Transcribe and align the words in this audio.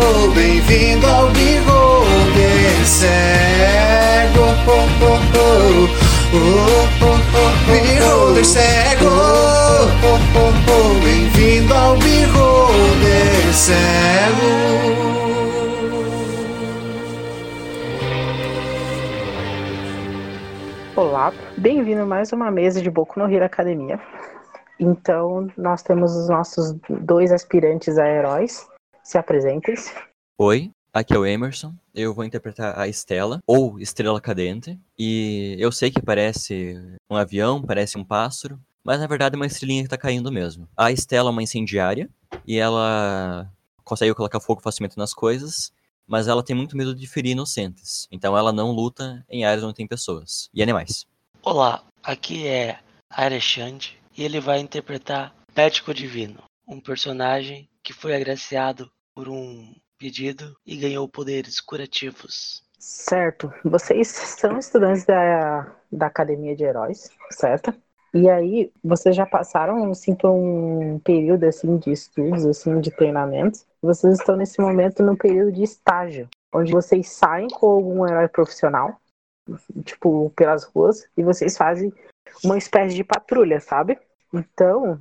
oh, 0.00 0.30
Bem-vindo 0.34 1.06
ao 1.06 1.28
Bigode 1.30 2.84
Cego. 2.84 4.44
Bigode 7.66 8.44
Cego. 8.44 9.10
Bem-vindo 11.02 11.74
ao 11.74 11.96
Bigode 11.96 13.54
Cego. 13.54 15.08
Olá, 20.94 21.32
bem-vindo 21.56 22.02
a 22.02 22.06
mais 22.06 22.32
uma 22.32 22.50
mesa 22.50 22.82
de 22.82 22.90
Boku 22.90 23.20
no 23.20 23.32
Hero 23.32 23.44
Academia. 23.44 24.00
Então, 24.80 25.48
nós 25.56 25.82
temos 25.82 26.14
os 26.14 26.28
nossos 26.28 26.74
dois 26.88 27.32
aspirantes 27.32 27.98
a 27.98 28.06
heróis. 28.06 28.66
Se 29.02 29.18
apresentem-se. 29.18 29.92
Oi, 30.38 30.70
aqui 30.92 31.14
é 31.14 31.18
o 31.18 31.26
Emerson. 31.26 31.74
Eu 31.94 32.14
vou 32.14 32.24
interpretar 32.24 32.78
a 32.78 32.86
Estela, 32.86 33.40
ou 33.46 33.80
Estrela 33.80 34.20
Cadente. 34.20 34.78
E 34.96 35.56
eu 35.58 35.72
sei 35.72 35.90
que 35.90 36.00
parece 36.00 36.76
um 37.10 37.16
avião, 37.16 37.60
parece 37.60 37.98
um 37.98 38.04
pássaro, 38.04 38.60
mas 38.84 39.00
na 39.00 39.06
verdade 39.06 39.34
é 39.34 39.36
uma 39.36 39.46
estrelinha 39.46 39.82
que 39.82 39.88
tá 39.88 39.98
caindo 39.98 40.30
mesmo. 40.30 40.68
A 40.76 40.92
Estela 40.92 41.30
é 41.30 41.32
uma 41.32 41.42
incendiária, 41.42 42.08
e 42.46 42.58
ela 42.58 43.50
consegue 43.84 44.14
colocar 44.14 44.40
fogo 44.40 44.60
facilmente 44.60 44.96
nas 44.96 45.12
coisas, 45.12 45.72
mas 46.06 46.28
ela 46.28 46.42
tem 46.42 46.54
muito 46.54 46.76
medo 46.76 46.94
de 46.94 47.06
ferir 47.06 47.32
inocentes. 47.32 48.06
Então 48.12 48.36
ela 48.36 48.52
não 48.52 48.70
luta 48.70 49.24
em 49.28 49.44
áreas 49.44 49.64
onde 49.64 49.74
tem 49.74 49.86
pessoas 49.86 50.48
e 50.54 50.62
animais. 50.62 51.06
Olá, 51.42 51.82
aqui 52.02 52.46
é 52.46 52.78
Arexande 53.10 53.97
e 54.18 54.24
ele 54.24 54.40
vai 54.40 54.58
interpretar 54.58 55.32
Médico 55.56 55.94
Divino, 55.94 56.42
um 56.66 56.80
personagem 56.80 57.70
que 57.84 57.92
foi 57.92 58.16
agraciado 58.16 58.90
por 59.14 59.28
um 59.28 59.72
pedido 59.96 60.56
e 60.66 60.76
ganhou 60.76 61.08
poderes 61.08 61.60
curativos. 61.60 62.64
Certo. 62.80 63.52
Vocês 63.64 64.08
são 64.08 64.58
estudantes 64.58 65.04
da, 65.04 65.72
da 65.90 66.06
Academia 66.06 66.56
de 66.56 66.64
Heróis, 66.64 67.10
certo? 67.30 67.72
E 68.12 68.28
aí, 68.28 68.72
vocês 68.82 69.14
já 69.14 69.24
passaram 69.24 69.92
por 70.18 70.30
um 70.30 70.98
período 70.98 71.44
assim 71.44 71.76
de 71.76 71.92
estudos, 71.92 72.44
assim, 72.44 72.80
de 72.80 72.90
treinamentos. 72.90 73.64
Vocês 73.80 74.18
estão 74.18 74.36
nesse 74.36 74.60
momento 74.60 75.00
no 75.02 75.16
período 75.16 75.52
de 75.52 75.62
estágio, 75.62 76.28
onde 76.52 76.72
vocês 76.72 77.08
saem 77.08 77.48
com 77.48 77.66
algum 77.66 78.06
herói 78.06 78.26
profissional, 78.26 79.00
tipo, 79.84 80.30
pelas 80.34 80.64
ruas, 80.64 81.06
e 81.16 81.22
vocês 81.22 81.56
fazem 81.56 81.92
uma 82.42 82.58
espécie 82.58 82.96
de 82.96 83.04
patrulha, 83.04 83.60
sabe? 83.60 83.98
Então, 84.32 85.00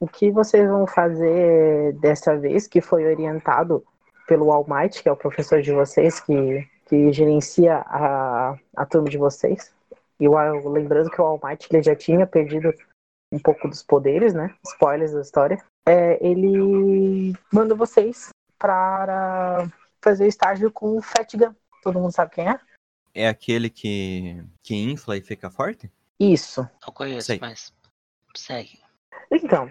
o 0.00 0.06
que 0.06 0.30
vocês 0.30 0.68
vão 0.68 0.86
fazer 0.86 1.92
dessa 1.94 2.36
vez, 2.36 2.66
que 2.66 2.80
foi 2.80 3.04
orientado 3.04 3.84
pelo 4.26 4.50
All 4.50 4.66
Might, 4.68 5.02
que 5.02 5.08
é 5.08 5.12
o 5.12 5.16
professor 5.16 5.60
de 5.60 5.72
vocês, 5.72 6.20
que, 6.20 6.68
que 6.86 7.12
gerencia 7.12 7.78
a, 7.86 8.56
a 8.76 8.86
turma 8.86 9.08
de 9.08 9.18
vocês. 9.18 9.74
E 10.18 10.28
o, 10.28 10.68
lembrando 10.68 11.10
que 11.10 11.20
o 11.20 11.24
All 11.24 11.40
Might 11.42 11.66
ele 11.70 11.82
já 11.82 11.96
tinha 11.96 12.26
perdido 12.26 12.72
um 13.32 13.38
pouco 13.38 13.68
dos 13.68 13.82
poderes, 13.82 14.32
né? 14.32 14.54
Spoilers 14.64 15.12
da 15.12 15.20
história. 15.20 15.58
É, 15.86 16.24
ele 16.24 17.34
manda 17.52 17.74
vocês 17.74 18.28
para 18.58 19.68
fazer 20.02 20.26
estágio 20.26 20.70
com 20.70 20.96
o 20.96 21.02
Fat 21.02 21.34
Gun. 21.36 21.54
Todo 21.82 21.98
mundo 21.98 22.12
sabe 22.12 22.32
quem 22.32 22.48
é? 22.48 22.60
É 23.14 23.28
aquele 23.28 23.68
que, 23.68 24.42
que 24.62 24.74
infla 24.74 25.16
e 25.16 25.20
fica 25.20 25.50
forte? 25.50 25.90
Isso. 26.18 26.68
Não 26.86 26.92
conheço, 26.92 27.26
Sei. 27.26 27.38
mas 27.40 27.72
segue. 28.34 28.78
Então, 29.30 29.70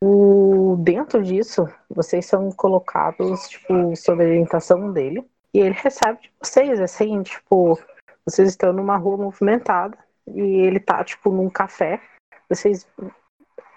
o, 0.00 0.76
dentro 0.78 1.22
disso, 1.22 1.66
vocês 1.88 2.26
são 2.26 2.50
colocados, 2.52 3.48
tipo, 3.48 3.94
sob 3.96 4.22
a 4.22 4.26
orientação 4.26 4.92
dele. 4.92 5.26
E 5.52 5.60
ele 5.60 5.74
recebe 5.74 6.20
de 6.22 6.30
vocês, 6.40 6.80
assim, 6.80 7.22
tipo, 7.22 7.78
vocês 8.24 8.48
estão 8.50 8.72
numa 8.72 8.96
rua 8.96 9.16
movimentada 9.16 9.96
e 10.26 10.40
ele 10.40 10.80
tá, 10.80 11.02
tipo, 11.02 11.30
num 11.30 11.48
café. 11.48 12.00
Vocês, 12.48 12.86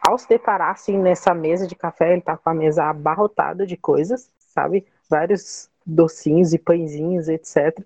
ao 0.06 0.18
se 0.18 0.28
deparar, 0.28 0.72
assim, 0.72 0.98
nessa 0.98 1.34
mesa 1.34 1.68
de 1.68 1.76
café, 1.76 2.14
ele 2.14 2.22
tá 2.22 2.36
com 2.36 2.50
a 2.50 2.54
mesa 2.54 2.86
abarrotada 2.86 3.66
de 3.66 3.78
coisas, 3.78 4.32
sabe? 4.40 4.86
Vários 5.10 5.70
docinhos 5.86 6.54
e 6.54 6.60
pãezinhos, 6.60 7.30
etc. 7.30 7.80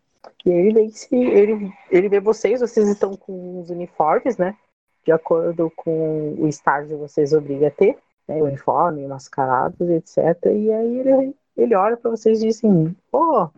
E 0.45 0.49
ele 0.49 0.89
se, 0.91 1.15
ele, 1.15 1.71
ele 1.89 2.09
vê 2.09 2.19
vocês, 2.19 2.61
vocês 2.61 2.87
estão 2.89 3.15
com 3.15 3.59
os 3.59 3.69
uniformes, 3.69 4.37
né? 4.37 4.57
De 5.05 5.11
acordo 5.11 5.71
com 5.75 6.35
o 6.39 6.47
estágio 6.47 6.89
que 6.89 6.95
vocês 6.95 7.33
obriga 7.33 7.67
a 7.67 7.71
ter, 7.71 7.97
né? 8.27 8.41
Uniforme, 8.41 9.05
mascarados, 9.07 9.89
etc. 9.89 10.17
E 10.45 10.71
aí 10.71 10.99
ele, 10.99 11.35
ele 11.57 11.75
olha 11.75 11.97
para 11.97 12.11
vocês 12.11 12.41
e 12.41 12.47
diz 12.47 12.57
assim, 12.57 12.95
oh, 13.11 13.49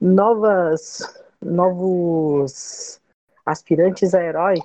novas, 0.00 1.22
novos 1.40 3.00
aspirantes 3.46 4.14
a 4.14 4.22
herói. 4.22 4.56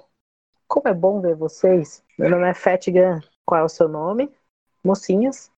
Como 0.67 0.87
é 0.89 0.93
bom 0.93 1.21
ver 1.21 1.35
vocês. 1.35 2.03
Meu 2.17 2.29
nome 2.29 2.49
é 2.49 2.53
Fat 2.53 2.87
Gun. 2.87 3.21
Qual 3.45 3.61
é 3.61 3.63
o 3.63 3.69
seu 3.69 3.87
nome? 3.87 4.29
Mocinhas. 4.83 5.49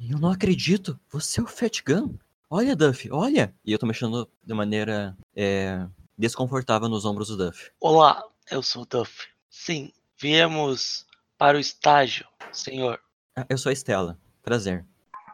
Eu 0.00 0.18
não 0.18 0.30
acredito! 0.30 0.98
Você 1.10 1.40
é 1.40 1.42
o 1.42 1.46
Fat 1.46 1.82
Gun? 1.84 2.14
Olha, 2.50 2.76
Duff, 2.76 3.10
olha! 3.10 3.54
E 3.64 3.72
eu 3.72 3.78
tô 3.78 3.86
mexendo 3.86 4.28
de 4.44 4.54
maneira 4.54 5.16
é, 5.34 5.86
desconfortável 6.16 6.88
nos 6.88 7.04
ombros 7.04 7.28
do 7.28 7.36
Duff. 7.36 7.70
Olá, 7.80 8.22
eu 8.50 8.62
sou 8.62 8.82
o 8.82 8.86
Duff. 8.86 9.31
Sim, 9.52 9.92
viemos 10.18 11.06
para 11.36 11.58
o 11.58 11.60
estágio, 11.60 12.26
senhor. 12.50 12.98
Ah, 13.36 13.44
eu 13.50 13.58
sou 13.58 13.68
a 13.68 13.72
Estela. 13.74 14.18
Prazer. 14.42 14.84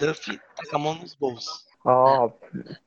Duff 0.01 0.37
tá 0.57 0.65
com 0.69 0.77
a 0.77 0.79
mão 0.79 0.95
nos 0.97 1.15
bolsos. 1.15 1.65
Ó, 1.85 2.29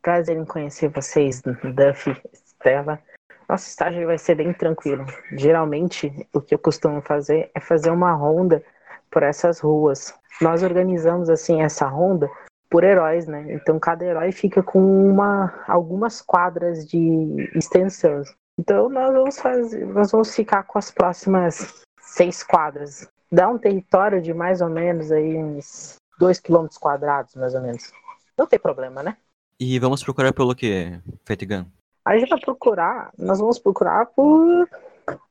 prazer 0.02 0.38
em 0.38 0.44
conhecer 0.44 0.90
vocês, 0.90 1.42
Duff, 1.42 2.22
Stella. 2.34 3.02
Nosso 3.48 3.70
estágio 3.70 4.06
vai 4.06 4.18
ser 4.18 4.36
bem 4.36 4.54
tranquilo. 4.54 5.06
Geralmente, 5.32 6.12
o 6.34 6.42
que 6.42 6.54
eu 6.54 6.60
costumo 6.60 7.02
fazer 7.02 7.50
é 7.56 7.62
fazer 7.62 7.92
uma 7.92 8.12
ronda 8.12 8.64
por 9.10 9.24
essas 9.24 9.62
ruas. 9.62 10.14
Nós 10.42 10.62
organizamos 10.64 11.30
assim 11.30 11.62
essa 11.62 11.88
ronda 11.88 12.30
por 12.70 12.84
heróis, 12.84 13.26
né? 13.26 13.54
Então 13.54 13.80
cada 13.80 14.06
herói 14.06 14.34
fica 14.34 14.62
com 14.62 14.80
uma 15.10 15.64
algumas 15.66 16.22
quadras 16.22 16.86
de 16.86 17.50
extensão. 17.56 18.22
Então 18.60 18.90
nós 18.90 19.14
vamos 19.14 19.40
fazer, 19.40 19.86
nós 19.88 20.12
vamos 20.12 20.36
ficar 20.36 20.64
com 20.64 20.78
as 20.78 20.92
próximas 20.92 21.82
seis 22.00 22.44
quadras. 22.44 23.08
Dá 23.32 23.48
um 23.48 23.58
território 23.58 24.22
de 24.22 24.34
mais 24.34 24.62
ou 24.62 24.70
menos 24.70 25.12
aí 25.12 25.38
uns 25.38 25.96
dois 26.20 26.40
quilômetros 26.40 26.78
quadrados, 26.78 27.36
mais 27.36 27.56
ou 27.56 27.62
menos. 27.62 27.92
Não 28.38 28.46
tem 28.46 28.60
problema, 28.60 29.02
né? 29.02 29.18
E 29.60 29.80
vamos 29.80 30.04
procurar 30.04 30.34
pelo 30.34 30.56
que, 30.56 31.00
Fetigan? 31.24 31.66
A 32.04 32.18
gente 32.18 32.30
vai 32.30 32.40
procurar, 32.40 33.12
nós 33.18 33.40
vamos 33.40 33.60
procurar 33.60 34.08
por 34.08 34.68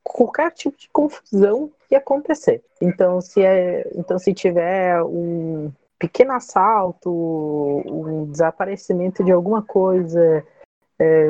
qualquer 0.03 0.51
tipo 0.51 0.77
de 0.77 0.89
confusão 0.89 1.69
que 1.87 1.95
acontecer. 1.95 2.63
Então, 2.81 3.19
se 3.21 3.43
é, 3.43 3.89
então 3.95 4.17
se 4.17 4.33
tiver 4.33 5.01
um 5.03 5.71
pequeno 5.99 6.31
assalto, 6.31 7.11
um 7.11 8.31
desaparecimento 8.31 9.23
de 9.23 9.31
alguma 9.31 9.61
coisa, 9.61 10.45
é, 10.97 11.27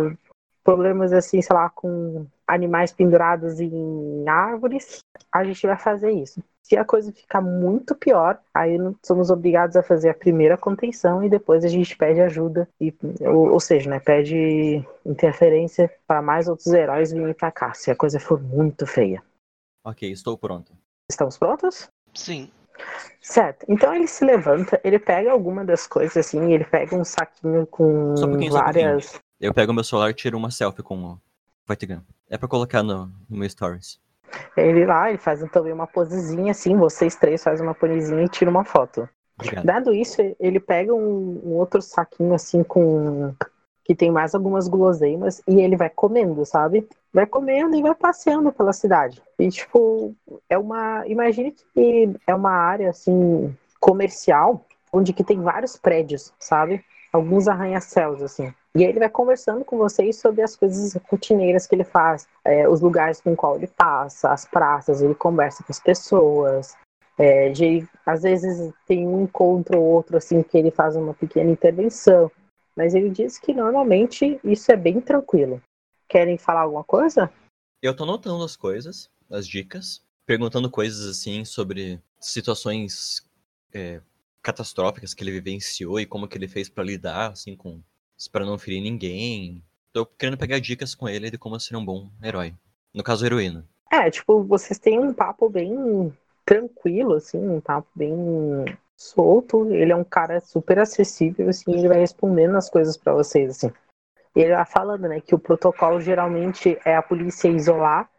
problemas 0.63 1.13
assim, 1.13 1.42
sei 1.42 1.56
lá, 1.56 1.69
com 1.69 2.25
animais 2.48 2.92
pendurados 2.92 3.60
em 3.60 4.28
árvores, 4.28 5.00
a 5.31 5.44
gente 5.44 5.66
vai 5.66 5.78
fazer 5.78 6.12
isso. 6.12 6.44
Se 6.63 6.78
a 6.78 6.86
coisa 6.86 7.12
ficar 7.12 7.42
muito 7.42 7.96
pior, 7.96 8.40
aí 8.54 8.78
somos 9.04 9.30
obrigados 9.30 9.75
a 9.75 9.84
fazer 9.84 10.10
a 10.10 10.13
primeira 10.13 10.58
contenção 10.58 11.24
e 11.24 11.30
depois 11.30 11.66
a 11.66 11.68
gente 11.68 11.98
pede 11.98 12.22
ajuda, 12.22 12.68
e, 12.80 12.94
ou, 13.22 13.52
ou 13.52 13.60
seja, 13.60 13.90
né, 13.90 14.00
pede 14.00 14.86
interferência 15.06 15.92
para 16.08 16.22
mais 16.22 16.48
outros 16.48 16.68
heróis 16.68 17.12
virem 17.12 17.34
para 17.34 17.52
cá, 17.52 17.74
se 17.74 17.92
a 17.92 17.96
coisa 17.96 18.19
for 18.19 18.42
muito 18.42 18.86
feia. 18.86 19.22
Ok, 19.84 20.10
estou 20.12 20.38
pronto. 20.38 20.72
Estamos 21.10 21.38
prontos? 21.38 21.90
Sim. 22.13 22.50
Certo. 23.19 23.66
Então 23.68 23.94
ele 23.94 24.08
se 24.08 24.24
levanta, 24.25 24.80
ele 24.84 25.00
pega 25.00 25.31
alguma 25.31 25.63
das 25.63 25.86
coisas 25.86 26.18
assim, 26.18 26.52
ele 26.52 26.66
pega 26.66 26.96
um 26.96 27.04
saquinho 27.04 27.68
com 27.68 28.13
um 28.13 28.16
pouquinho, 28.16 28.52
um 28.52 28.58
várias. 28.58 29.19
Eu 29.41 29.55
pego 29.55 29.73
meu 29.73 29.83
celular 29.83 30.11
e 30.11 30.13
tiro 30.13 30.38
uma 30.38 30.51
selfie 30.51 30.83
com 30.83 31.03
o 31.03 31.19
Fetigan. 31.65 32.03
É 32.29 32.38
pra 32.38 32.47
colocar 32.47 32.83
no, 32.83 33.07
no 33.27 33.38
meu 33.38 33.49
stories. 33.49 33.99
Ele 34.55 34.85
lá, 34.85 35.09
ele 35.09 35.17
faz 35.17 35.43
também 35.49 35.73
uma 35.73 35.88
posezinha 35.88 36.51
assim, 36.51 36.77
vocês 36.77 37.15
três 37.15 37.43
fazem 37.43 37.65
uma 37.65 37.73
posezinha 37.73 38.23
e 38.23 38.29
tira 38.29 38.51
uma 38.51 38.63
foto. 38.63 39.09
Obrigado. 39.39 39.65
Dado 39.65 39.93
isso, 39.95 40.21
ele 40.39 40.59
pega 40.59 40.93
um, 40.93 41.41
um 41.43 41.53
outro 41.55 41.81
saquinho 41.81 42.35
assim 42.35 42.63
com 42.63 43.33
que 43.83 43.95
tem 43.95 44.11
mais 44.11 44.35
algumas 44.35 44.67
guloseimas 44.67 45.41
e 45.47 45.59
ele 45.59 45.75
vai 45.75 45.89
comendo, 45.89 46.45
sabe? 46.45 46.88
Vai 47.11 47.25
comendo 47.25 47.75
e 47.75 47.81
vai 47.81 47.95
passeando 47.95 48.51
pela 48.53 48.71
cidade. 48.71 49.23
E 49.39 49.49
tipo, 49.49 50.15
é 50.47 50.57
uma, 50.57 51.03
imagine 51.07 51.51
que 51.73 52.13
é 52.27 52.35
uma 52.35 52.51
área 52.51 52.91
assim 52.91 53.57
comercial 53.79 54.63
onde 54.93 55.13
que 55.13 55.23
tem 55.23 55.41
vários 55.41 55.75
prédios, 55.75 56.31
sabe? 56.38 56.85
Alguns 57.11 57.47
arranha-céus 57.47 58.21
assim. 58.21 58.53
E 58.73 58.83
aí 58.83 58.89
ele 58.89 59.00
vai 59.00 59.09
conversando 59.09 59.65
com 59.65 59.77
vocês 59.77 60.18
sobre 60.18 60.41
as 60.41 60.56
coisas 60.56 60.94
rotineiras 61.09 61.68
que 61.68 61.75
ele 61.75 61.83
faz, 61.83 62.27
é, 62.45 62.69
os 62.69 62.79
lugares 62.79 63.19
com 63.19 63.35
qual 63.35 63.57
ele 63.57 63.68
passa, 63.68 64.31
as 64.31 64.45
praças, 64.45 65.01
ele 65.01 65.13
conversa 65.13 65.63
com 65.63 65.71
as 65.71 65.79
pessoas. 65.79 66.75
É, 67.18 67.50
de, 67.50 67.85
às 68.06 68.23
vezes 68.23 68.73
tem 68.88 69.06
um 69.06 69.23
encontro 69.23 69.77
ou 69.77 69.85
outro 69.85 70.18
assim 70.18 70.41
que 70.41 70.57
ele 70.57 70.71
faz 70.71 70.95
uma 70.95 71.13
pequena 71.13 71.51
intervenção. 71.51 72.31
Mas 72.75 72.95
ele 72.95 73.09
diz 73.09 73.38
que 73.38 73.53
normalmente 73.53 74.39
isso 74.44 74.71
é 74.71 74.77
bem 74.77 75.01
tranquilo. 75.01 75.62
Querem 76.07 76.38
falar 76.38 76.62
alguma 76.62 76.83
coisa? 76.83 77.31
Eu 77.81 77.95
tô 77.95 78.06
notando 78.06 78.44
as 78.44 78.56
coisas, 78.56 79.09
as 79.29 79.45
dicas, 79.45 80.01
perguntando 80.25 80.69
coisas 80.69 81.06
assim 81.06 81.44
sobre 81.44 82.01
situações 82.21 83.27
é, 83.74 84.00
catastróficas 84.41 85.13
que 85.13 85.24
ele 85.24 85.31
vivenciou 85.31 86.00
e 86.00 86.06
como 86.06 86.27
que 86.27 86.38
ele 86.38 86.47
fez 86.47 86.69
pra 86.69 86.83
lidar 86.83 87.31
assim 87.31 87.56
com 87.56 87.81
para 88.27 88.45
não 88.45 88.57
ferir 88.57 88.81
ninguém. 88.81 89.63
Tô 89.94 90.06
querendo 90.06 90.38
pegar 90.38 90.59
dicas 90.59 90.95
com 90.95 91.07
ele 91.07 91.29
de 91.29 91.38
como 91.38 91.59
ser 91.59 91.75
um 91.75 91.83
bom 91.83 92.09
herói. 92.23 92.53
No 92.94 93.03
caso, 93.03 93.25
heroína. 93.25 93.65
É, 93.91 94.09
tipo, 94.09 94.44
vocês 94.44 94.79
têm 94.79 95.00
um 95.00 95.13
papo 95.13 95.50
bem 95.50 96.12
tranquilo, 96.45 97.15
assim, 97.15 97.38
um 97.38 97.59
papo 97.59 97.88
bem 97.95 98.15
solto. 98.95 99.73
Ele 99.73 99.91
é 99.91 99.95
um 99.95 100.03
cara 100.03 100.39
super 100.39 100.79
acessível, 100.79 101.50
assim, 101.50 101.71
ele 101.73 101.88
vai 101.88 102.00
respondendo 102.00 102.56
as 102.56 102.69
coisas 102.69 102.95
pra 102.95 103.13
vocês, 103.13 103.51
assim. 103.51 103.71
Ele 104.35 104.56
vai 104.56 104.65
falando, 104.65 105.07
né, 105.07 105.19
que 105.19 105.35
o 105.35 105.39
protocolo 105.39 106.00
geralmente 106.00 106.79
é 106.85 106.95
a 106.95 107.01
polícia 107.01 107.50
isolar 107.50 108.09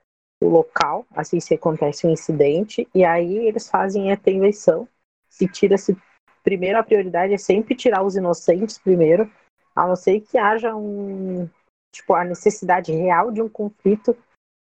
o 0.42 0.48
local, 0.48 1.06
assim, 1.14 1.38
se 1.40 1.54
acontece 1.54 2.06
um 2.06 2.10
incidente, 2.10 2.88
e 2.94 3.04
aí 3.04 3.46
eles 3.46 3.68
fazem 3.68 4.10
a 4.10 4.14
intervenção. 4.14 4.88
Se 5.28 5.46
tira-se. 5.46 5.96
Primeiro, 6.42 6.78
a 6.78 6.82
prioridade 6.82 7.32
é 7.32 7.38
sempre 7.38 7.76
tirar 7.76 8.02
os 8.02 8.16
inocentes 8.16 8.76
primeiro, 8.76 9.30
a 9.74 9.86
não 9.86 9.96
ser 9.96 10.20
que 10.20 10.38
haja 10.38 10.74
um. 10.74 11.48
Tipo, 11.92 12.14
a 12.14 12.24
necessidade 12.24 12.92
real 12.92 13.30
de 13.30 13.42
um 13.42 13.48
conflito 13.48 14.16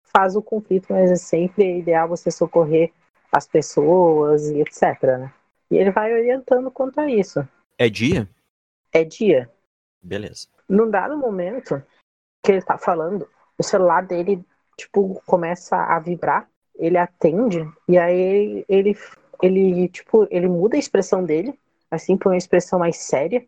faz 0.04 0.34
o 0.34 0.42
conflito, 0.42 0.86
mas 0.90 1.10
é 1.10 1.16
sempre 1.16 1.78
ideal 1.78 2.08
você 2.08 2.30
socorrer 2.30 2.92
as 3.30 3.46
pessoas 3.46 4.48
e 4.48 4.60
etc, 4.60 5.02
né? 5.18 5.32
E 5.70 5.76
ele 5.76 5.90
vai 5.90 6.12
orientando 6.12 6.70
quanto 6.70 6.98
a 7.00 7.10
isso. 7.10 7.46
É 7.76 7.88
dia? 7.88 8.28
É 8.92 9.04
dia. 9.04 9.50
Beleza. 10.02 10.48
Num 10.68 10.90
dado 10.90 11.16
momento 11.16 11.82
que 12.42 12.52
ele 12.52 12.62
tá 12.62 12.78
falando, 12.78 13.28
o 13.58 13.62
celular 13.62 14.06
dele, 14.06 14.42
tipo, 14.76 15.20
começa 15.26 15.76
a 15.76 15.98
vibrar, 15.98 16.48
ele 16.76 16.96
atende, 16.96 17.58
e 17.86 17.98
aí 17.98 18.64
ele, 18.68 18.96
ele, 19.42 19.88
tipo, 19.88 20.26
ele 20.30 20.48
muda 20.48 20.76
a 20.76 20.78
expressão 20.78 21.24
dele, 21.24 21.58
assim, 21.90 22.16
pra 22.16 22.30
uma 22.30 22.36
expressão 22.36 22.78
mais 22.78 22.96
séria, 22.96 23.46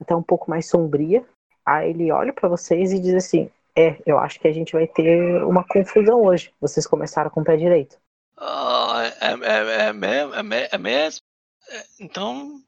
até 0.00 0.14
um 0.14 0.22
pouco 0.22 0.50
mais 0.50 0.66
sombria. 0.68 1.24
Aí 1.64 1.90
ele 1.90 2.10
olha 2.10 2.32
para 2.32 2.48
vocês 2.48 2.92
e 2.92 3.00
diz 3.00 3.14
assim: 3.14 3.50
É, 3.76 3.96
eu 4.06 4.18
acho 4.18 4.40
que 4.40 4.48
a 4.48 4.52
gente 4.52 4.72
vai 4.72 4.86
ter 4.86 5.42
uma 5.44 5.64
confusão 5.64 6.22
hoje. 6.22 6.52
Vocês 6.60 6.86
começaram 6.86 7.30
com 7.30 7.40
o 7.40 7.44
pé 7.44 7.56
direito. 7.56 7.96
Ah, 8.36 9.02
é, 9.20 9.32
é, 9.32 9.88
é, 9.88 9.92
mesmo? 9.92 10.34
É, 10.34 10.42
me- 10.42 10.68
é 10.72 10.78
mesmo? 10.78 11.22
É, 11.70 11.84
Então, 12.00 12.60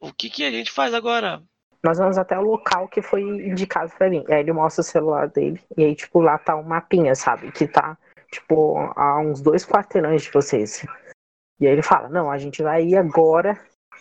o 0.00 0.12
que, 0.12 0.30
que 0.30 0.44
a 0.44 0.50
gente 0.50 0.72
faz 0.72 0.94
agora? 0.94 1.42
Nós 1.82 1.98
vamos 1.98 2.18
até 2.18 2.38
o 2.38 2.42
local 2.42 2.88
que 2.88 3.00
foi 3.00 3.22
indicado 3.22 3.90
pra 3.96 4.10
mim. 4.10 4.24
Aí 4.28 4.40
ele 4.40 4.52
mostra 4.52 4.82
o 4.82 4.84
celular 4.84 5.28
dele. 5.28 5.60
E 5.76 5.84
aí, 5.84 5.94
tipo, 5.94 6.20
lá 6.20 6.36
tá 6.38 6.56
um 6.56 6.62
mapinha, 6.62 7.14
sabe? 7.14 7.50
Que 7.52 7.66
tá, 7.66 7.96
tipo, 8.30 8.76
a 8.96 9.18
uns 9.20 9.40
dois 9.40 9.64
quarteirões 9.64 10.22
de 10.22 10.30
vocês. 10.30 10.84
E 11.58 11.66
aí 11.66 11.72
ele 11.72 11.82
fala: 11.82 12.08
Não, 12.08 12.30
a 12.30 12.38
gente 12.38 12.62
vai 12.62 12.84
ir 12.84 12.96
agora 12.96 13.58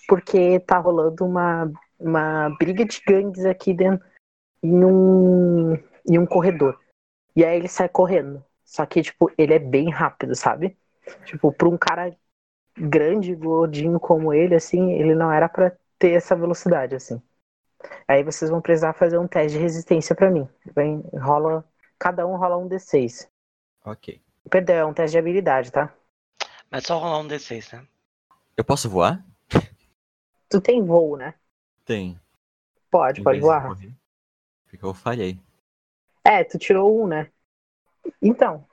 porque 0.07 0.59
tá 0.62 0.77
rolando 0.77 1.25
uma, 1.25 1.71
uma 2.00 2.50
briga 2.58 2.86
de 2.86 3.01
gangues 3.06 3.46
aqui 3.46 3.74
dentro 3.74 4.08
em 4.63 4.84
um, 4.84 5.74
em 6.08 6.18
um 6.18 6.25
corredor. 6.25 6.79
E 7.36 7.44
aí 7.44 7.58
ele 7.58 7.68
sai 7.68 7.89
correndo. 7.89 8.44
Só 8.63 8.86
que, 8.86 9.01
tipo, 9.01 9.32
ele 9.38 9.53
é 9.53 9.60
bem 9.60 9.89
rápido, 9.89 10.36
sabe? 10.36 10.77
Tipo, 11.25 11.51
pra 11.51 11.68
um 11.68 11.77
cara 11.77 12.15
grande, 12.77 13.36
gordinho 13.36 14.00
como 14.00 14.34
ele, 14.34 14.56
assim, 14.56 14.91
ele 14.94 15.15
não 15.15 15.32
era 15.32 15.50
pra 15.50 15.72
ter 15.98 16.12
essa 16.12 16.36
velocidade, 16.36 16.96
assim. 16.96 17.22
Aí 18.08 18.24
vocês 18.24 18.50
vão 18.50 18.62
precisar 18.62 18.94
fazer 18.94 19.18
um 19.18 19.27
teste 19.27 19.58
de 19.58 19.63
resistência 19.63 20.15
pra 20.15 20.29
mim. 20.29 20.48
Vem, 20.75 21.03
rola, 21.13 21.65
cada 21.98 22.25
um 22.27 22.38
rola 22.38 22.58
um 22.58 22.68
D6. 22.68 23.27
Ok. 23.84 24.22
Perdão, 24.50 24.75
é 24.75 24.86
um 24.86 24.94
teste 24.94 25.12
de 25.13 25.18
habilidade, 25.20 25.72
tá? 25.72 25.94
Mas 26.70 26.86
só 26.86 26.98
rolar 26.98 27.20
um 27.20 27.27
D6, 27.27 27.72
né? 27.72 27.86
Eu 28.56 28.63
posso 28.63 28.89
voar? 28.89 29.24
Tu 30.50 30.62
tem 30.62 30.84
voo, 30.84 31.18
né? 31.18 31.34
Tem. 31.89 32.22
Pode, 32.91 33.19
Em 33.19 33.24
pode 33.24 33.39
voar. 33.39 33.67
Porque 34.69 34.86
eu 34.86 34.93
falhei. 34.93 35.39
É, 36.24 36.43
tu 36.43 36.60
tirou 36.60 37.01
um, 37.01 37.08
né? 37.08 37.31
Então, 38.22 38.63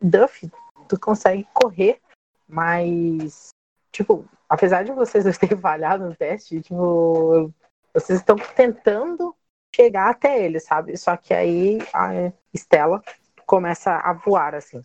Duff, 0.00 0.50
tu 0.88 0.98
consegue 0.98 1.46
correr, 1.52 2.00
mas, 2.48 3.50
tipo, 3.92 4.24
apesar 4.48 4.82
de 4.82 4.92
vocês 4.92 5.26
terem 5.36 5.58
falhado 5.58 6.08
no 6.08 6.16
teste, 6.16 6.62
tipo, 6.62 7.52
vocês 7.92 8.20
estão 8.20 8.36
tentando 8.56 9.36
chegar 9.76 10.08
até 10.08 10.42
ele, 10.42 10.58
sabe? 10.58 10.96
Só 10.96 11.18
que 11.18 11.34
aí 11.34 11.80
a 11.92 12.32
Estela 12.54 13.02
começa 13.44 13.92
a 13.98 14.14
voar, 14.14 14.54
assim. 14.54 14.82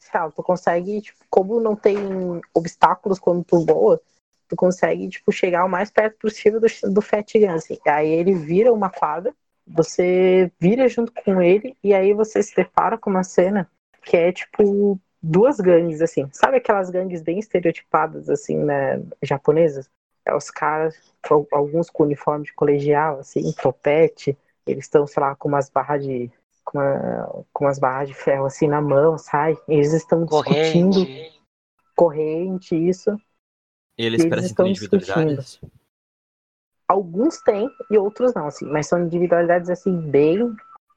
Estela, 0.00 0.30
tu 0.30 0.44
consegue, 0.44 1.02
tipo, 1.02 1.24
como 1.28 1.58
não 1.58 1.74
tem 1.74 1.96
obstáculos 2.54 3.18
quando 3.18 3.42
tu 3.42 3.66
voa, 3.66 4.00
tu 4.52 4.56
consegue, 4.56 5.08
tipo, 5.08 5.32
chegar 5.32 5.64
o 5.64 5.68
mais 5.68 5.90
perto 5.90 6.18
possível 6.18 6.60
do, 6.60 6.66
do 6.92 7.00
Fat 7.00 7.32
Gun, 7.34 7.54
assim. 7.54 7.78
Aí 7.86 8.10
ele 8.10 8.34
vira 8.34 8.70
uma 8.70 8.90
quadra, 8.90 9.34
você 9.66 10.52
vira 10.60 10.86
junto 10.88 11.10
com 11.10 11.40
ele, 11.40 11.74
e 11.82 11.94
aí 11.94 12.12
você 12.12 12.42
se 12.42 12.54
depara 12.54 12.98
com 12.98 13.08
uma 13.08 13.24
cena 13.24 13.66
que 14.02 14.14
é, 14.14 14.30
tipo, 14.30 15.00
duas 15.22 15.58
gangues, 15.58 16.02
assim. 16.02 16.28
Sabe 16.32 16.58
aquelas 16.58 16.90
gangues 16.90 17.22
bem 17.22 17.38
estereotipadas, 17.38 18.28
assim, 18.28 18.58
né, 18.58 19.02
japonesas? 19.22 19.88
É 20.26 20.34
os 20.34 20.50
caras, 20.50 20.94
alguns 21.50 21.88
com 21.88 22.02
uniforme 22.02 22.44
de 22.44 22.52
colegial, 22.52 23.20
assim, 23.20 23.50
topete, 23.52 24.36
eles 24.66 24.84
estão, 24.84 25.06
sei 25.06 25.22
lá, 25.22 25.34
com 25.34 25.48
umas 25.48 25.70
barras 25.70 26.04
de 26.04 26.30
com, 26.62 26.78
uma, 26.78 27.44
com 27.52 27.64
umas 27.64 27.78
barras 27.78 28.08
de 28.08 28.14
ferro 28.14 28.44
assim 28.44 28.68
na 28.68 28.80
mão, 28.80 29.16
sai. 29.16 29.56
Eles 29.66 29.92
estão 29.92 30.24
discutindo 30.24 30.92
corrente, 30.92 31.42
corrente 31.96 32.76
isso. 32.76 33.16
Eles, 33.96 34.20
eles 34.20 34.30
parecem 34.30 34.54
ter 34.54 34.66
individualidades? 34.66 35.60
Alguns 36.88 37.40
têm 37.40 37.70
e 37.90 37.96
outros 37.96 38.34
não, 38.34 38.46
assim, 38.46 38.66
mas 38.66 38.86
são 38.86 39.02
individualidades 39.02 39.70
assim 39.70 39.98
bem, 40.10 40.54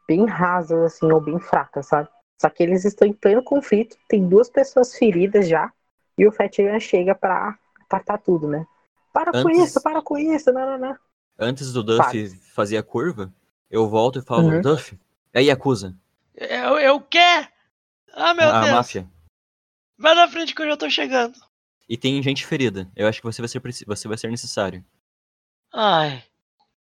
bem 0.07 0.25
rasas 0.25 0.81
assim 0.81 1.11
ou 1.11 1.21
bem 1.21 1.39
fracas, 1.39 1.87
sabe? 1.87 2.09
Só 2.41 2.49
que 2.49 2.63
eles 2.63 2.83
estão 2.83 3.07
em 3.07 3.13
pleno 3.13 3.43
conflito, 3.43 3.97
tem 4.09 4.27
duas 4.27 4.49
pessoas 4.49 4.95
feridas 4.95 5.47
já 5.47 5.71
e 6.17 6.27
o 6.27 6.31
Fatigan 6.31 6.79
chega 6.79 7.15
para 7.15 7.57
apartar 7.81 8.17
tudo, 8.17 8.47
né? 8.47 8.65
Para 9.13 9.29
Antes... 9.29 9.43
com 9.43 9.49
isso, 9.49 9.83
para 9.83 10.01
com 10.01 10.17
isso, 10.17 10.51
não, 10.51 10.71
não, 10.71 10.77
não. 10.77 10.97
Antes 11.39 11.71
do 11.71 11.83
Duff 11.83 12.29
fazer 12.53 12.77
a 12.77 12.83
curva, 12.83 13.33
eu 13.69 13.87
volto 13.87 14.19
e 14.19 14.21
falo, 14.21 14.49
uhum. 14.49 14.61
Duff, 14.61 14.97
é 15.33 15.41
Yakuza. 15.41 15.95
É, 16.35 16.55
é 16.55 16.91
o 16.91 16.99
quê? 16.99 17.47
Ah, 18.13 18.33
meu 18.33 18.49
a, 18.49 18.59
Deus. 18.61 18.71
A 18.71 18.75
máfia. 18.75 19.07
Vai 19.97 20.15
na 20.15 20.27
frente 20.27 20.53
que 20.53 20.61
eu 20.61 20.67
já 20.67 20.77
tô 20.77 20.89
chegando. 20.89 21.35
E 21.87 21.97
tem 21.97 22.21
gente 22.21 22.45
ferida. 22.45 22.91
Eu 22.95 23.07
acho 23.07 23.21
que 23.21 23.25
você 23.25 23.41
vai 23.41 23.47
ser, 23.49 23.85
você 23.85 24.07
vai 24.07 24.17
ser 24.17 24.29
necessário. 24.29 24.83
Ai. 25.73 26.23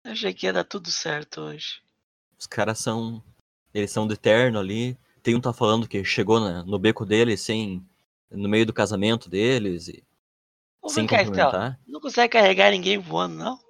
Achei 0.05 0.33
que 0.33 0.47
ia 0.47 0.53
dar 0.53 0.65
tudo 0.65 0.91
certo 0.91 1.43
hoje. 1.43 1.83
Os 2.39 2.47
caras 2.47 2.79
são. 2.79 3.23
Eles 3.75 3.91
são 3.91 4.07
do 4.07 4.15
eterno 4.15 4.59
ali. 4.59 4.97
Tem 5.23 5.35
um 5.35 5.41
tá 5.41 5.53
falando 5.53 5.89
que 5.89 6.03
chegou 6.05 6.41
na, 6.41 6.63
no 6.65 6.79
beco 6.79 7.05
deles 7.05 7.43
sem. 7.43 7.87
No 8.31 8.49
meio 8.49 8.65
do 8.65 8.73
casamento 8.73 9.29
deles. 9.29 9.89
E, 9.89 10.05
Ô, 10.81 10.89
sem 10.89 11.07
cumprimentar. 11.07 11.79
Não 11.87 12.01
consegue 12.01 12.33
carregar 12.33 12.71
ninguém 12.71 12.99
voando, 12.99 13.35
não? 13.35 13.61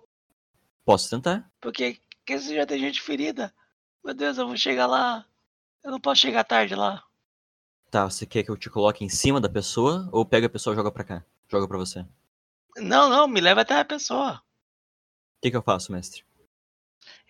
Posso 0.84 1.10
tentar. 1.10 1.50
Porque, 1.60 2.00
porque 2.18 2.38
já 2.38 2.66
tem 2.66 2.78
gente 2.78 3.02
ferida. 3.02 3.52
Meu 4.04 4.14
Deus, 4.14 4.38
eu 4.38 4.46
vou 4.46 4.56
chegar 4.56 4.86
lá. 4.86 5.24
Eu 5.82 5.90
não 5.90 6.00
posso 6.00 6.20
chegar 6.20 6.44
tarde 6.44 6.74
lá. 6.74 7.02
Tá, 7.90 8.04
você 8.04 8.26
quer 8.26 8.42
que 8.42 8.50
eu 8.50 8.56
te 8.56 8.68
coloque 8.68 9.02
em 9.02 9.08
cima 9.08 9.40
da 9.40 9.48
pessoa 9.48 10.08
ou 10.12 10.24
pega 10.24 10.46
a 10.46 10.50
pessoa 10.50 10.74
e 10.74 10.76
joga 10.76 10.92
pra 10.92 11.04
cá? 11.04 11.24
Joga 11.48 11.66
pra 11.66 11.78
você. 11.78 12.04
Não, 12.76 13.08
não, 13.08 13.26
me 13.26 13.40
leva 13.40 13.62
até 13.62 13.80
a 13.80 13.84
pessoa. 13.84 14.42
O 15.38 15.40
que, 15.40 15.50
que 15.50 15.56
eu 15.56 15.62
faço, 15.62 15.90
mestre? 15.90 16.22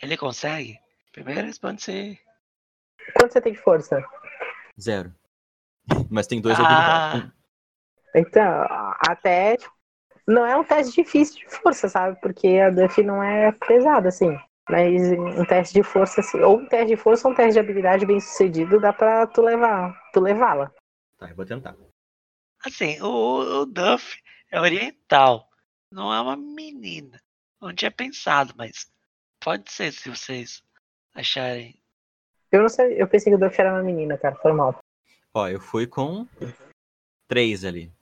Ele 0.02 0.16
consegue? 0.16 0.80
Primeiro 1.12 1.46
responde 1.46 1.82
se. 1.82 2.18
Quanto 3.16 3.32
você 3.32 3.40
tem 3.40 3.52
de 3.52 3.58
força? 3.60 4.04
Zero. 4.80 5.14
Mas 6.10 6.26
tem 6.26 6.40
dois 6.40 6.58
ah. 6.58 7.30
Então, 8.14 8.66
até. 9.08 9.56
Tipo, 9.56 9.72
não 10.26 10.44
é 10.44 10.56
um 10.56 10.64
teste 10.64 10.94
difícil 10.94 11.36
de 11.36 11.48
força, 11.48 11.88
sabe? 11.88 12.20
Porque 12.20 12.48
a 12.58 12.70
Duff 12.70 13.02
não 13.02 13.22
é 13.22 13.52
pesada, 13.52 14.08
assim. 14.08 14.36
Mas 14.70 15.00
um 15.12 15.44
teste 15.46 15.74
de 15.74 15.82
força, 15.82 16.20
assim, 16.20 16.40
ou 16.40 16.58
um 16.58 16.66
teste 16.66 16.88
de 16.88 16.96
força 16.96 17.26
ou 17.26 17.32
um 17.32 17.36
teste 17.36 17.54
de 17.54 17.58
habilidade 17.58 18.04
bem 18.04 18.20
sucedido, 18.20 18.80
dá 18.80 18.92
pra 18.92 19.26
tu 19.26 19.40
levar, 19.40 19.98
tu 20.12 20.20
levá-la. 20.20 20.70
Tá, 21.16 21.30
eu 21.30 21.34
vou 21.34 21.46
tentar. 21.46 21.74
Assim, 22.64 23.00
o, 23.00 23.62
o 23.62 23.66
Duff 23.66 24.20
é 24.50 24.60
oriental. 24.60 25.48
Não 25.90 26.12
é 26.12 26.20
uma 26.20 26.36
menina. 26.36 27.20
Não 27.60 27.74
tinha 27.74 27.90
pensado, 27.90 28.52
mas 28.56 28.92
pode 29.40 29.72
ser 29.72 29.92
se 29.92 30.10
vocês 30.10 30.62
acharem. 31.14 31.80
Eu 32.52 32.62
não 32.62 32.68
sei, 32.68 33.00
eu 33.00 33.08
pensei 33.08 33.32
que 33.32 33.36
o 33.36 33.38
Duff 33.40 33.58
era 33.58 33.72
uma 33.72 33.82
menina, 33.82 34.18
cara, 34.18 34.36
foi 34.36 34.52
mal. 34.52 34.78
Ó, 35.32 35.48
eu 35.48 35.60
fui 35.60 35.86
com 35.86 36.26
três 37.26 37.64
ali. 37.64 37.92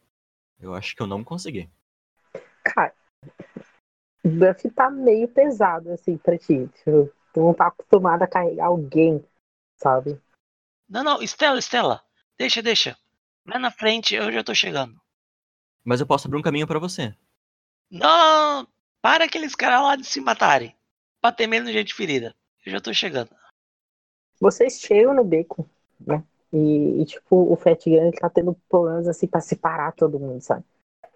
Eu 0.58 0.74
acho 0.74 0.96
que 0.96 1.02
eu 1.02 1.06
não 1.06 1.22
consegui. 1.22 1.70
Cara, 2.64 2.92
Buff 4.28 4.68
tá 4.70 4.90
meio 4.90 5.28
pesado, 5.28 5.92
assim, 5.92 6.16
pra 6.16 6.36
ti. 6.36 6.68
Tipo, 6.76 7.12
tu 7.32 7.40
não 7.40 7.54
tá 7.54 7.68
acostumado 7.68 8.22
a 8.22 8.26
carregar 8.26 8.66
alguém, 8.66 9.24
sabe? 9.76 10.20
Não, 10.88 11.02
não, 11.02 11.22
Estela, 11.22 11.58
Estela, 11.58 12.02
deixa, 12.38 12.62
deixa. 12.62 12.96
Vai 13.44 13.58
na 13.58 13.70
frente, 13.70 14.14
eu 14.14 14.32
já 14.32 14.42
tô 14.42 14.54
chegando. 14.54 15.00
Mas 15.84 16.00
eu 16.00 16.06
posso 16.06 16.26
abrir 16.26 16.38
um 16.38 16.42
caminho 16.42 16.66
para 16.66 16.78
você. 16.78 17.14
Não, 17.90 18.66
para 19.00 19.24
aqueles 19.24 19.54
caras 19.54 19.82
lá 19.82 19.96
de 19.96 20.04
se 20.04 20.20
matarem. 20.20 20.74
Pra 21.20 21.30
ter 21.30 21.46
menos 21.46 21.70
gente 21.72 21.94
ferida. 21.94 22.34
Eu 22.64 22.72
já 22.72 22.80
tô 22.80 22.92
chegando. 22.92 23.30
Vocês 24.40 24.80
chegam 24.80 25.14
no 25.14 25.24
beco, 25.24 25.68
né? 26.00 26.24
E, 26.52 27.00
e 27.00 27.04
tipo, 27.04 27.52
o 27.52 27.56
Fat 27.56 27.84
Gun 27.84 28.10
tá 28.10 28.28
tendo 28.28 28.54
problemas 28.68 29.06
assim 29.08 29.26
pra 29.26 29.40
separar 29.40 29.92
todo 29.92 30.18
mundo, 30.18 30.40
sabe? 30.40 30.64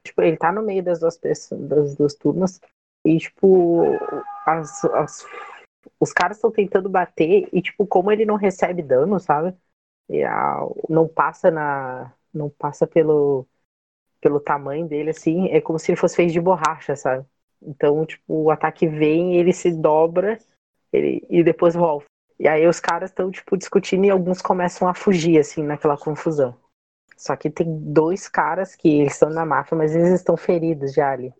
Tipo, 0.03 0.23
ele 0.23 0.37
tá 0.37 0.53
no 0.53 0.63
meio 0.63 0.83
das 0.83 1.01
duas 1.01 1.17
pessoas, 1.17 1.61
das 1.69 1.97
duas 1.97 2.15
turmas. 2.15 2.61
E, 3.05 3.19
tipo, 3.19 3.83
as, 4.47 4.85
as, 4.85 5.27
os 5.99 6.13
caras 6.13 6.37
estão 6.37 6.51
tentando 6.51 6.89
bater 6.89 7.49
e, 7.53 7.63
tipo, 7.63 7.87
como 7.87 8.13
ele 8.13 8.27
não 8.27 8.37
recebe 8.37 8.83
dano, 8.83 9.19
sabe? 9.19 9.55
E 10.09 10.23
a, 10.23 10.59
não 10.89 11.09
passa 11.09 11.51
na. 11.51 12.13
Não 12.33 12.49
passa 12.49 12.87
pelo, 12.87 13.47
pelo 14.21 14.39
tamanho 14.39 14.87
dele, 14.87 15.11
assim, 15.11 15.49
é 15.49 15.61
como 15.61 15.79
se 15.79 15.91
ele 15.91 16.01
fosse 16.01 16.17
feito 16.17 16.33
de 16.33 16.41
borracha, 16.41 16.95
sabe? 16.95 17.27
Então, 17.61 18.07
tipo, 18.07 18.45
o 18.45 18.51
ataque 18.51 18.87
vem, 18.87 19.37
ele 19.37 19.53
se 19.53 19.73
dobra 19.73 20.39
ele, 20.93 21.27
e 21.29 21.43
depois 21.43 21.75
volta. 21.75 22.07
E 22.39 22.47
aí 22.49 22.67
os 22.69 22.79
caras 22.81 23.11
estão, 23.11 23.31
tipo, 23.31 23.57
discutindo 23.57 24.05
e 24.07 24.11
alguns 24.11 24.41
começam 24.41 24.89
a 24.89 24.95
fugir, 24.95 25.39
assim, 25.39 25.63
naquela 25.65 25.99
confusão. 25.99 26.57
Só 27.17 27.37
que 27.37 27.51
tem 27.51 27.67
dois 27.93 28.29
caras 28.29 28.77
que 28.77 29.01
eles 29.01 29.15
estão 29.15 29.31
na 29.31 29.45
máfia, 29.45 29.77
mas 29.77 29.95
eles 29.95 30.11
estão 30.11 30.37
feridos 30.37 30.95
já 30.95 31.11
ali 31.11 31.35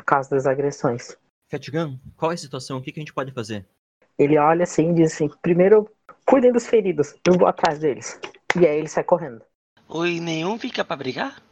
por 0.00 0.04
causa 0.04 0.30
das 0.30 0.46
agressões. 0.46 1.16
Fatgun, 1.50 1.98
qual 2.16 2.30
é 2.30 2.34
a 2.34 2.38
situação? 2.38 2.78
O 2.78 2.82
que, 2.82 2.90
que 2.90 3.00
a 3.00 3.02
gente 3.02 3.12
pode 3.12 3.32
fazer? 3.32 3.66
Ele 4.18 4.38
olha 4.38 4.64
assim 4.64 4.90
e 4.90 4.94
diz 4.94 5.12
assim: 5.12 5.28
primeiro, 5.42 5.90
cuidem 6.26 6.52
dos 6.52 6.66
feridos, 6.66 7.14
eu 7.26 7.34
vou 7.34 7.46
atrás 7.46 7.78
deles. 7.78 8.18
E 8.58 8.66
aí 8.66 8.78
ele 8.78 8.88
sai 8.88 9.04
correndo. 9.04 9.42
Oi, 9.88 10.20
nenhum 10.20 10.58
fica 10.58 10.84
para 10.84 10.96
brigar? 10.96 11.42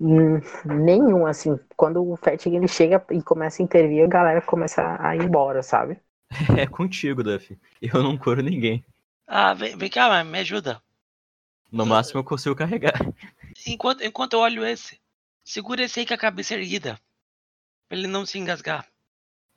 Hum, 0.00 0.40
nenhum, 0.64 1.26
assim. 1.26 1.58
Quando 1.76 2.06
o 2.06 2.16
Fatgun 2.16 2.56
ele 2.56 2.68
chega 2.68 3.04
e 3.10 3.22
começa 3.22 3.62
a 3.62 3.64
intervir, 3.64 4.04
a 4.04 4.08
galera 4.08 4.40
começa 4.40 4.96
a 5.00 5.16
ir 5.16 5.22
embora, 5.22 5.62
sabe? 5.62 6.00
É 6.58 6.66
contigo, 6.66 7.22
Duff. 7.22 7.58
Eu 7.80 8.02
não 8.02 8.16
curo 8.16 8.42
ninguém. 8.42 8.84
Ah, 9.26 9.54
vem, 9.54 9.76
vem 9.76 9.90
cá, 9.90 10.22
me 10.22 10.38
ajuda. 10.38 10.80
No 11.72 11.84
máximo 11.84 12.20
eu 12.20 12.24
consigo 12.24 12.54
carregar. 12.54 12.98
Enquanto, 13.66 14.02
enquanto 14.02 14.34
eu 14.34 14.40
olho 14.40 14.64
esse, 14.64 14.98
Segura 15.48 15.82
esse 15.82 16.00
aí 16.00 16.06
com 16.06 16.12
a 16.12 16.18
cabeça 16.18 16.52
erguida. 16.52 17.00
Pra 17.88 17.96
ele 17.96 18.06
não 18.06 18.26
se 18.26 18.38
engasgar. 18.38 18.86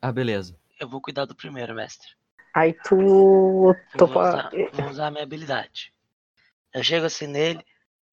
Ah, 0.02 0.12
beleza. 0.12 0.58
Eu 0.80 0.88
vou 0.88 1.02
cuidar 1.02 1.26
do 1.26 1.36
primeiro, 1.36 1.76
mestre. 1.76 2.08
Aí 2.54 2.74
tu. 2.74 3.76
Vou 3.96 4.10
usar, 4.10 4.52
vou 4.74 4.90
usar 4.90 5.08
a 5.08 5.12
minha 5.12 5.24
habilidade. 5.24 5.94
Eu 6.74 6.84
chego 6.84 7.06
assim 7.06 7.28
nele, 7.28 7.64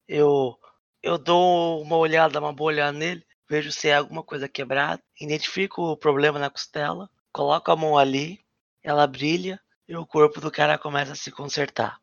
eu. 0.07 0.59
Eu 1.01 1.17
dou 1.17 1.81
uma 1.81 1.97
olhada, 1.97 2.41
uma 2.41 2.53
boa 2.53 2.73
olhada 2.73 2.93
nele, 2.93 3.25
vejo 3.49 3.71
se 3.71 3.89
é 3.89 3.95
alguma 3.95 4.23
coisa 4.23 4.49
quebrada, 4.49 5.01
identifico 5.21 5.83
o 5.83 5.97
problema 5.97 6.41
na 6.41 6.51
costela, 6.51 7.09
coloco 7.33 7.71
a 7.71 7.77
mão 7.77 7.97
ali, 7.97 8.45
ela 8.83 9.07
brilha 9.07 9.61
e 9.87 9.97
o 9.97 10.05
corpo 10.05 10.41
do 10.41 10.51
cara 10.51 10.77
começa 10.77 11.13
a 11.13 11.17
se 11.17 11.31
consertar. 11.31 12.01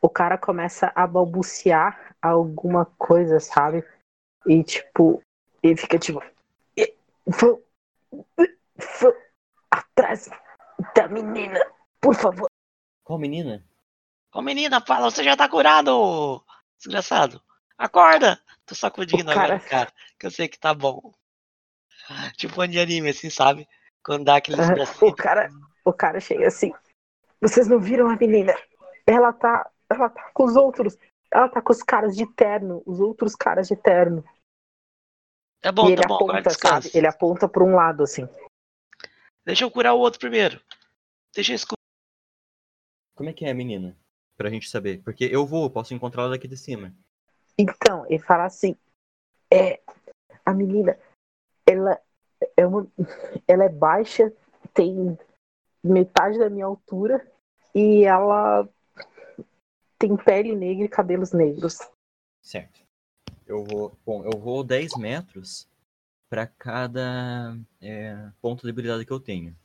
O 0.00 0.08
cara 0.08 0.38
começa 0.38 0.90
a 0.94 1.06
balbuciar 1.06 2.16
alguma 2.22 2.86
coisa, 2.86 3.38
sabe? 3.38 3.84
E 4.46 4.64
tipo, 4.64 5.22
ele 5.62 5.76
fica 5.76 5.98
tipo. 5.98 6.22
Vou, 7.26 7.66
vou 9.00 9.14
atrás 9.70 10.30
da 10.94 11.08
menina, 11.08 11.58
por 12.00 12.14
favor. 12.14 12.48
Qual 13.02 13.18
menina? 13.18 13.64
Qual 14.30 14.44
menina? 14.44 14.80
Fala, 14.80 15.10
você 15.10 15.24
já 15.24 15.36
tá 15.36 15.48
curado, 15.48 16.44
desgraçado. 16.78 17.42
Acorda! 17.76 18.40
Tô 18.64 18.74
sacudindo 18.74 19.26
cara... 19.26 19.54
agora, 19.54 19.60
cara, 19.60 19.92
que 20.18 20.26
eu 20.26 20.30
sei 20.30 20.48
que 20.48 20.58
tá 20.58 20.72
bom. 20.72 21.12
Tipo 22.36 22.62
um 22.62 22.68
de 22.68 22.78
anime, 22.78 23.10
assim, 23.10 23.30
sabe? 23.30 23.68
Quando 24.04 24.24
dá 24.24 24.36
aqueles 24.36 24.68
uh, 24.68 25.06
O 25.06 25.14
cara, 25.14 25.50
o 25.84 25.92
cara 25.92 26.20
chega 26.20 26.46
assim. 26.46 26.72
Vocês 27.40 27.66
não 27.68 27.78
viram 27.80 28.08
a 28.08 28.16
menina? 28.16 28.54
Ela 29.06 29.32
tá, 29.32 29.68
ela 29.90 30.08
tá 30.08 30.30
com 30.32 30.44
os 30.44 30.56
outros. 30.56 30.96
Ela 31.30 31.48
tá 31.48 31.60
com 31.60 31.72
os 31.72 31.82
caras 31.82 32.16
de 32.16 32.26
terno, 32.34 32.82
os 32.86 33.00
outros 33.00 33.34
caras 33.34 33.68
de 33.68 33.76
terno. 33.76 34.24
É 35.62 35.72
bom, 35.72 35.88
e 35.88 35.92
ele 35.92 36.02
tá 36.02 36.08
bom, 36.08 36.16
aponta, 36.16 36.50
sabe? 36.50 36.90
Ele 36.94 37.06
aponta 37.06 37.48
pra 37.48 37.64
um 37.64 37.74
lado, 37.74 38.02
assim. 38.02 38.28
Deixa 39.44 39.64
eu 39.64 39.70
curar 39.70 39.94
o 39.94 39.98
outro 39.98 40.20
primeiro. 40.20 40.60
Deixa 41.34 41.52
eu 41.52 41.56
escutar. 41.56 41.76
Como 43.14 43.30
é 43.30 43.32
que 43.32 43.44
é, 43.44 43.54
menina? 43.54 43.96
Pra 44.36 44.50
gente 44.50 44.68
saber. 44.68 45.02
Porque 45.02 45.24
eu 45.24 45.46
vou, 45.46 45.70
posso 45.70 45.94
encontrá-la 45.94 46.30
daqui 46.30 46.46
de 46.46 46.56
cima. 46.56 46.94
Então, 47.58 48.04
ele 48.06 48.18
fala 48.18 48.44
assim. 48.44 48.76
É. 49.52 49.80
a 50.44 50.52
menina, 50.52 50.98
ela 51.64 52.00
é 52.56 52.66
uma, 52.66 52.86
ela 53.46 53.64
é 53.64 53.68
baixa, 53.68 54.32
tem 54.74 55.18
metade 55.82 56.38
da 56.38 56.50
minha 56.50 56.66
altura 56.66 57.26
e 57.74 58.04
ela 58.04 58.68
tem 59.98 60.16
pele 60.16 60.54
negra 60.54 60.84
e 60.84 60.88
cabelos 60.88 61.32
negros. 61.32 61.78
Certo. 62.42 62.85
Eu 63.46 63.64
vou. 63.64 63.96
Bom, 64.04 64.24
eu 64.24 64.38
vou 64.38 64.64
10 64.64 64.96
metros 64.96 65.68
para 66.28 66.46
cada 66.46 67.56
é, 67.80 68.30
ponto 68.40 68.62
de 68.62 68.70
habilidade 68.70 69.04
que 69.04 69.12
eu 69.12 69.20
tenho. 69.20 69.56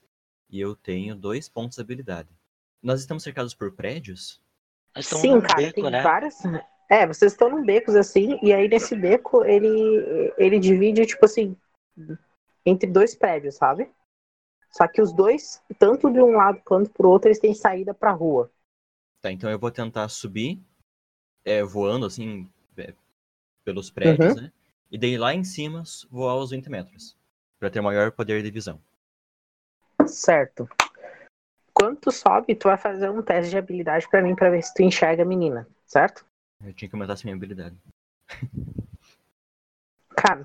E 0.50 0.60
eu 0.60 0.76
tenho 0.76 1.16
dois 1.16 1.50
pontos 1.50 1.78
de 1.78 1.82
habilidade. 1.82 2.30
Nós 2.82 3.00
estamos 3.00 3.24
cercados 3.24 3.54
por 3.54 3.72
prédios? 3.72 4.42
Sim, 5.02 5.40
cara, 5.40 5.56
beco, 5.56 5.82
tem 5.82 5.90
né? 5.90 6.02
várias. 6.02 6.40
É, 6.90 7.08
vocês 7.08 7.32
estão 7.32 7.50
num 7.50 7.64
becos 7.64 7.96
assim, 7.96 8.38
e 8.44 8.52
aí 8.52 8.68
nesse 8.68 8.96
beco 8.96 9.46
ele, 9.46 10.34
ele 10.38 10.60
divide, 10.60 11.06
tipo 11.06 11.24
assim, 11.24 11.56
entre 12.66 12.90
dois 12.90 13.16
prédios, 13.16 13.56
sabe? 13.56 13.90
Só 14.70 14.88
que 14.88 15.02
os 15.02 15.14
dois, 15.14 15.62
tanto 15.80 16.12
de 16.12 16.22
um 16.22 16.32
lado 16.32 16.62
quanto 16.66 16.90
pro 16.90 17.10
outro, 17.10 17.30
eles 17.30 17.40
têm 17.40 17.54
saída 17.54 17.94
pra 17.94 18.12
rua. 18.12 18.52
Tá, 19.22 19.32
então 19.32 19.50
eu 19.50 19.60
vou 19.60 19.72
tentar 19.72 20.10
subir, 20.10 20.60
é, 21.46 21.64
voando 21.64 22.06
assim, 22.06 22.50
é, 22.76 22.94
pelos 23.64 23.90
prédios, 23.90 24.36
né? 24.36 24.52
E 24.92 24.98
daí 24.98 25.18
lá 25.18 25.34
em 25.34 25.44
cima 25.44 25.84
voar 26.10 26.36
os 26.36 26.52
20 26.52 26.70
metros. 26.70 27.18
Pra 27.60 27.70
ter 27.70 27.82
maior 27.82 28.12
poder 28.12 28.42
de 28.42 28.52
visão. 28.52 28.82
Certo. 30.06 30.68
Quando 31.74 31.98
tu 31.98 32.12
sobe, 32.12 32.56
tu 32.56 32.68
vai 32.68 32.78
fazer 32.78 33.10
um 33.10 33.22
teste 33.22 33.52
de 33.52 33.58
habilidade 33.58 34.08
pra 34.10 34.22
mim 34.22 34.36
pra 34.36 34.50
ver 34.50 34.62
se 34.64 34.74
tu 34.74 34.82
enxerga 34.82 35.24
a 35.24 35.26
menina, 35.26 35.68
certo? 35.86 36.26
Eu 36.64 36.74
tinha 36.74 36.90
que 36.90 36.96
aumentar 36.96 37.14
essa 37.14 37.24
minha 37.24 37.36
habilidade. 37.36 37.76
Cara, 40.16 40.44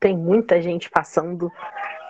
tem 0.00 0.16
muita 0.16 0.62
gente 0.62 0.88
passando 0.90 1.50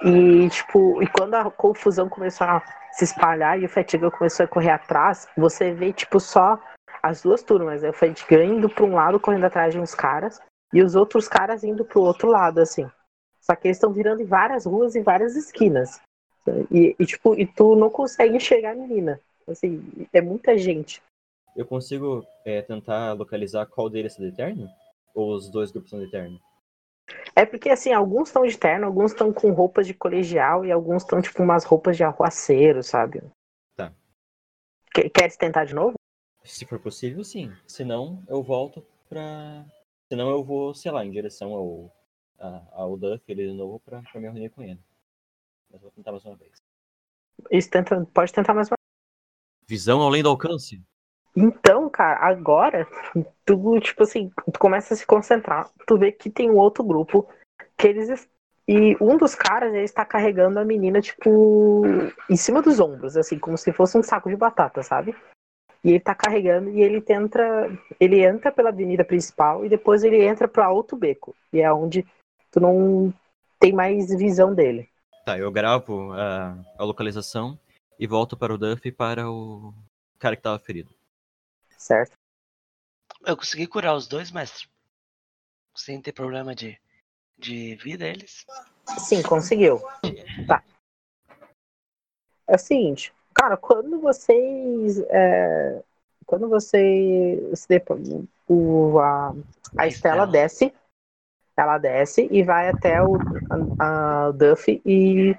e, 0.05 0.49
tipo, 0.51 1.03
e 1.03 1.07
quando 1.09 1.35
a 1.35 1.51
confusão 1.51 2.09
começou 2.09 2.47
a 2.47 2.63
se 2.93 3.05
espalhar 3.05 3.61
e 3.61 3.65
o 3.65 3.69
Fatiga 3.69 4.11
começou 4.11 4.45
a 4.45 4.49
correr 4.49 4.71
atrás, 4.71 5.29
você 5.37 5.73
vê, 5.73 5.93
tipo, 5.93 6.21
só 6.21 6.61
as 7.03 7.23
duas 7.23 7.43
turmas, 7.43 7.83
né? 7.83 7.91
o 7.91 7.93
Fatiga 7.93 8.45
indo 8.45 8.69
pra 8.69 8.85
um 8.85 8.95
lado, 8.95 9.21
correndo 9.21 9.45
atrás 9.45 9.73
de 9.73 9.81
uns 9.81 9.95
caras, 9.95 10.41
e 10.73 10.83
os 10.83 10.95
outros 10.95 11.29
caras 11.29 11.65
indo 11.65 11.85
pro 11.85 12.03
outro 12.03 12.29
lado, 12.29 12.61
assim. 12.61 12.89
Só 13.41 13.57
que 13.57 13.69
eles 13.69 13.77
estão 13.77 13.93
virando 13.93 14.21
em 14.21 14.27
várias 14.27 14.67
ruas 14.67 14.95
e 14.95 15.01
várias 15.01 15.35
esquinas. 15.35 16.01
E, 16.71 16.95
e, 16.99 17.07
tipo, 17.07 17.35
e 17.35 17.47
tu 17.47 17.75
não 17.75 17.91
consegue 17.91 18.37
enxergar 18.37 18.73
a 18.73 18.75
menina. 18.75 19.21
Assim, 19.47 19.83
é 20.13 20.21
muita 20.21 20.57
gente. 20.59 21.03
Eu 21.57 21.67
consigo 21.67 22.25
é, 22.45 22.63
tentar 22.63 23.15
localizar 23.15 23.67
qual 23.67 23.89
deles 23.89 24.19
é 24.19 24.23
de 24.23 24.37
terno? 24.37 24.69
Ou 25.15 25.35
os 25.35 25.51
dois 25.51 25.73
grupos 25.73 25.91
são 25.91 26.01
de 26.01 26.11
terno? 26.11 26.39
É 27.35 27.47
porque, 27.47 27.71
assim, 27.71 27.93
alguns 27.93 28.29
estão 28.29 28.47
de 28.47 28.57
terno, 28.57 28.87
alguns 28.87 29.13
estão 29.13 29.33
com 29.33 29.51
roupas 29.53 29.87
de 29.87 29.95
colegial 29.95 30.65
e 30.65 30.71
alguns 30.71 31.03
estão, 31.03 31.23
tipo, 31.23 31.43
umas 31.43 31.65
roupas 31.65 31.97
de 31.97 32.05
arruaceiro, 32.05 32.83
sabe? 32.83 33.23
Tá. 33.75 33.93
Quer, 34.93 35.09
quer 35.09 35.37
tentar 35.37 35.65
de 35.65 35.75
novo? 35.75 35.98
Se 36.49 36.65
for 36.67 36.81
possível, 36.81 37.23
sim. 37.23 37.53
Se 37.67 37.85
não, 37.85 38.23
eu 38.27 38.43
volto 38.43 38.85
pra. 39.09 39.65
Senão 40.11 40.31
eu 40.31 40.43
vou, 40.43 40.75
sei 40.75 40.91
lá, 40.91 41.05
em 41.05 41.11
direção 41.11 41.53
ao, 41.53 41.93
a- 42.39 42.63
ao 42.73 42.97
Duff 42.97 43.23
ele 43.29 43.47
de 43.47 43.53
novo 43.53 43.79
pra, 43.81 44.01
pra 44.03 44.21
me 44.21 44.27
reunir 44.27 44.49
com 44.51 44.63
ele. 44.63 44.81
Mas 45.71 45.81
vou 45.83 45.91
tentar 45.91 46.11
mais 46.11 46.25
uma 46.25 46.35
vez. 46.37 46.53
Isso 47.51 47.71
tenta, 47.71 48.05
pode 48.13 48.33
tentar 48.33 48.55
mais 48.55 48.69
uma 48.69 48.77
Visão 49.67 50.01
além 50.01 50.23
do 50.23 50.31
alcance? 50.31 50.83
Então, 51.37 51.89
cara, 51.91 52.19
agora 52.27 52.89
tu, 53.45 53.79
tipo 53.81 54.03
assim, 54.03 54.31
tu 54.53 54.59
começa 54.59 54.95
a 54.95 54.97
se 54.97 55.07
concentrar, 55.07 55.71
tu 55.87 55.99
vê 55.99 56.11
que 56.11 56.31
tem 56.31 56.51
um 56.51 56.57
outro 56.57 56.83
grupo 56.83 57.29
que 57.77 57.87
eles 57.87 58.29
e 58.67 58.97
um 59.03 59.17
dos 59.17 59.35
caras 59.35 59.73
ele 59.73 59.85
está 59.85 60.05
carregando 60.05 60.59
a 60.59 60.65
menina 60.65 61.01
tipo 61.01 61.85
em 62.29 62.37
cima 62.37 62.61
dos 62.63 62.81
ombros, 62.81 63.17
assim, 63.17 63.39
como 63.39 63.57
se 63.57 63.73
fosse 63.73 63.97
um 63.97 64.03
saco 64.03 64.29
de 64.31 64.37
batata, 64.37 64.83
sabe? 64.83 65.15
E 65.85 65.91
ele 65.91 66.01
tá 66.01 66.15
carregando 66.15 66.71
e 66.71 66.83
ele 66.83 67.01
tenta, 67.01 67.41
ele 68.01 68.25
entra 68.25 68.51
pela 68.51 68.71
avenida 68.71 69.05
principal 69.05 69.65
e 69.65 69.69
depois 69.69 70.03
ele 70.03 70.25
entra 70.25 70.49
para 70.49 70.71
outro 70.71 70.97
beco, 70.97 71.37
e 71.53 71.61
é 71.61 71.73
onde 71.73 72.05
tu 72.51 72.61
não 72.61 73.15
tem 73.61 73.73
mais 73.73 74.09
visão 74.09 74.55
dele. 74.55 74.89
Tá, 75.25 75.39
eu 75.39 75.53
gravo 75.53 76.13
a, 76.13 76.59
a 76.77 76.85
localização 76.85 77.59
e 77.99 78.07
volto 78.07 78.37
para 78.37 78.53
o 78.53 78.59
Duff 78.59 78.87
e 78.89 78.93
para 78.93 79.31
o 79.31 79.75
cara 80.19 80.35
que 80.35 80.43
tava 80.43 80.59
ferido. 80.59 80.93
Certo? 81.77 82.13
Eu 83.27 83.37
consegui 83.37 83.67
curar 83.67 83.95
os 83.95 84.07
dois, 84.07 84.31
mestre. 84.31 84.69
Sem 85.77 86.01
ter 86.01 86.13
problema 86.13 86.55
de, 86.55 86.81
de 87.37 87.77
vida, 87.77 88.07
eles. 88.07 88.45
Sim, 88.99 89.23
conseguiu. 89.23 89.81
Tá. 90.47 90.63
É 92.49 92.55
o 92.55 92.59
seguinte, 92.59 93.13
cara, 93.39 93.57
quando 93.57 94.01
vocês. 94.01 94.99
é, 95.11 95.83
quando 96.27 96.49
você. 96.49 97.51
se 97.55 97.69
depo- 97.69 97.99
o, 98.49 98.99
a, 98.99 99.35
a 99.77 99.87
Estela 99.87 100.25
Estela. 100.25 100.27
desce. 100.27 100.73
Ela 101.57 101.79
desce 101.79 102.29
e 102.31 102.43
vai 102.45 102.69
até 102.69 103.03
o 103.03 103.17
a, 103.79 104.27
a 104.27 104.31
Duff 104.31 104.81
e 104.87 105.37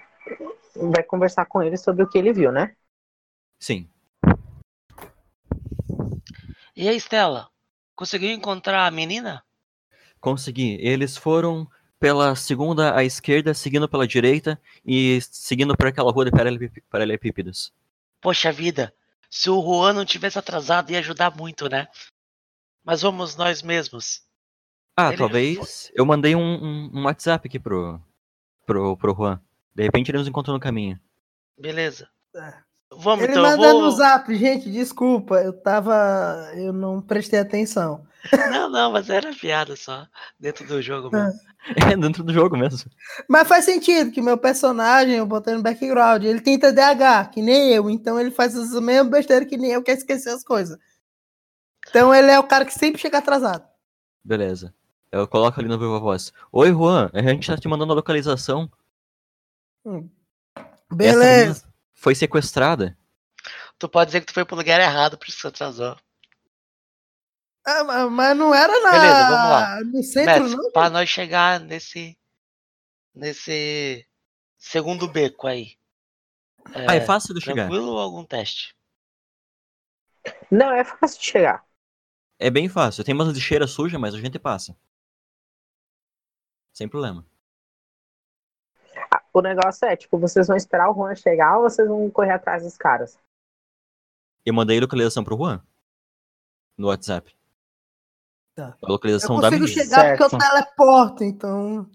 vai 0.75 1.01
conversar 1.03 1.45
com 1.45 1.63
ele 1.63 1.77
sobre 1.77 2.03
o 2.03 2.09
que 2.09 2.17
ele 2.17 2.33
viu, 2.33 2.51
né? 2.51 2.75
Sim. 3.57 3.87
E 6.75 6.87
aí, 6.89 6.97
Stella? 6.99 7.49
Conseguiu 7.95 8.31
encontrar 8.31 8.85
a 8.85 8.91
menina? 8.91 9.43
Consegui. 10.19 10.77
Eles 10.81 11.15
foram 11.15 11.67
pela 11.99 12.35
segunda 12.35 12.95
à 12.95 13.03
esquerda, 13.03 13.53
seguindo 13.53 13.87
pela 13.87 14.07
direita 14.07 14.59
e 14.85 15.19
seguindo 15.21 15.75
por 15.75 15.87
aquela 15.87 16.11
rua 16.11 16.25
de 16.25 16.31
paralelep- 16.31 16.83
paralelepípedos. 16.89 17.73
Poxa 18.21 18.51
vida, 18.51 18.93
se 19.29 19.49
o 19.49 19.61
Juan 19.61 19.93
não 19.93 20.05
tivesse 20.05 20.37
atrasado 20.37 20.91
ia 20.91 20.99
ajudar 20.99 21.35
muito, 21.35 21.69
né? 21.69 21.87
Mas 22.83 23.01
vamos 23.01 23.35
nós 23.35 23.61
mesmos. 23.61 24.21
Ah, 24.97 25.09
Ele 25.09 25.17
talvez. 25.17 25.91
Eu 25.95 26.05
mandei 26.05 26.35
um, 26.35 26.41
um- 26.41 26.91
um 26.93 27.03
WhatsApp 27.05 27.47
aqui 27.47 27.59
pro, 27.59 28.01
pro, 28.65 28.97
pro 28.97 29.13
Juan. 29.15 29.39
De 29.73 29.83
repente 29.83 30.11
ele 30.11 30.17
nos 30.17 30.27
encontrou 30.27 30.55
no 30.55 30.59
caminho. 30.61 30.99
Beleza. 31.57 32.09
É. 32.35 32.53
Vamos 32.91 33.23
Ele 33.23 33.33
então, 33.33 33.43
manda 33.43 33.71
vou. 33.71 33.81
no 33.83 33.91
zap, 33.91 34.33
gente, 34.35 34.69
desculpa, 34.71 35.35
eu 35.35 35.53
tava. 35.53 36.51
Eu 36.55 36.73
não 36.73 36.99
prestei 37.01 37.39
atenção. 37.39 38.05
Não, 38.51 38.69
não, 38.69 38.91
mas 38.91 39.09
era 39.09 39.33
piada 39.33 39.75
só. 39.75 40.07
Dentro 40.39 40.65
do 40.67 40.81
jogo 40.81 41.09
mesmo. 41.11 41.39
É 41.75 41.95
dentro 41.95 42.23
do 42.23 42.33
jogo 42.33 42.57
mesmo. 42.57 42.89
Mas 43.27 43.45
faz 43.45 43.65
sentido 43.65 44.11
que 44.11 44.21
meu 44.21 44.37
personagem, 44.37 45.15
eu 45.15 45.25
botei 45.25 45.53
no 45.53 45.61
background, 45.61 46.23
ele 46.23 46.39
tem 46.39 46.57
TDAH, 46.57 47.25
que 47.25 47.41
nem 47.41 47.73
eu, 47.73 47.89
então 47.89 48.17
ele 48.17 48.31
faz 48.31 48.55
as 48.55 48.71
mesmas 48.81 49.11
besteiras 49.11 49.47
que 49.47 49.57
nem 49.57 49.71
eu, 49.71 49.83
quer 49.83 49.97
esquecer 49.97 50.29
as 50.29 50.41
coisas. 50.41 50.79
Então 51.89 52.15
ele 52.15 52.31
é 52.31 52.39
o 52.39 52.47
cara 52.47 52.63
que 52.63 52.73
sempre 52.73 53.01
chega 53.01 53.17
atrasado. 53.17 53.67
Beleza. 54.23 54.73
Eu 55.11 55.27
coloco 55.27 55.59
ali 55.59 55.67
no 55.67 55.77
Viva 55.77 55.99
Voz. 55.99 56.31
Oi, 56.51 56.71
Juan. 56.71 57.09
A 57.13 57.21
gente 57.21 57.47
tá 57.47 57.57
te 57.57 57.67
mandando 57.67 57.91
a 57.91 57.95
localização. 57.95 58.71
Essa 59.85 60.65
Beleza. 60.91 61.67
foi 61.93 62.15
sequestrada. 62.15 62.97
Tu 63.77 63.89
pode 63.89 64.09
dizer 64.09 64.21
que 64.21 64.27
tu 64.27 64.33
foi 64.33 64.45
pro 64.45 64.55
lugar 64.55 64.79
errado, 64.79 65.17
por 65.17 65.27
isso 65.27 65.37
que 65.37 65.41
tu 65.43 65.47
atrasou. 65.47 65.97
Ah, 67.71 67.83
ma- 67.83 68.09
mas 68.09 68.37
não 68.37 68.53
era 68.53 68.79
na... 68.81 68.91
Beleza, 68.91 69.29
vamos 69.29 69.49
lá. 69.51 69.79
no 69.83 70.03
centro, 70.03 70.43
Mestre, 70.43 70.57
não? 70.57 70.71
pra 70.71 70.89
nós 70.89 71.09
chegar 71.09 71.59
nesse. 71.59 72.17
Nesse. 73.13 74.07
Segundo 74.57 75.07
beco 75.07 75.47
aí. 75.47 75.77
Ah, 76.87 76.95
é 76.95 77.01
fácil 77.01 77.33
de 77.33 77.41
chegar. 77.41 77.67
Tranquilo 77.67 77.91
ou 77.93 77.99
algum 77.99 78.23
teste? 78.25 78.75
Não, 80.51 80.71
é 80.71 80.83
fácil 80.83 81.19
de 81.19 81.25
chegar. 81.25 81.65
É 82.37 82.49
bem 82.49 82.69
fácil. 82.69 83.03
Tem 83.03 83.13
umas 83.13 83.29
lixeiras 83.33 83.71
sujas, 83.71 83.99
mas 83.99 84.13
a 84.13 84.19
gente 84.19 84.37
passa. 84.39 84.75
Sem 86.73 86.87
problema. 86.87 87.25
Ah, 89.11 89.23
O 89.33 89.41
negócio 89.41 89.85
é, 89.87 89.95
tipo, 89.95 90.17
vocês 90.17 90.47
vão 90.47 90.55
esperar 90.55 90.89
o 90.89 90.93
Juan 90.93 91.15
chegar 91.15 91.57
ou 91.57 91.63
vocês 91.69 91.87
vão 91.87 92.09
correr 92.11 92.31
atrás 92.31 92.63
dos 92.63 92.77
caras? 92.77 93.17
Eu 94.45 94.53
mandei 94.53 94.79
localização 94.79 95.23
pro 95.23 95.37
Juan. 95.37 95.61
No 96.77 96.87
WhatsApp. 96.87 97.35
Tá. 98.59 98.75
A 98.83 98.91
localização 98.91 99.35
Eu 99.35 99.41
da 99.41 99.49
consigo 99.49 99.65
menina. 99.65 99.83
chegar 99.83 100.07
porque 100.17 100.23
eu 100.23 100.29
Certo. 100.29 100.43
teleporto, 100.51 101.23
então. 101.23 101.87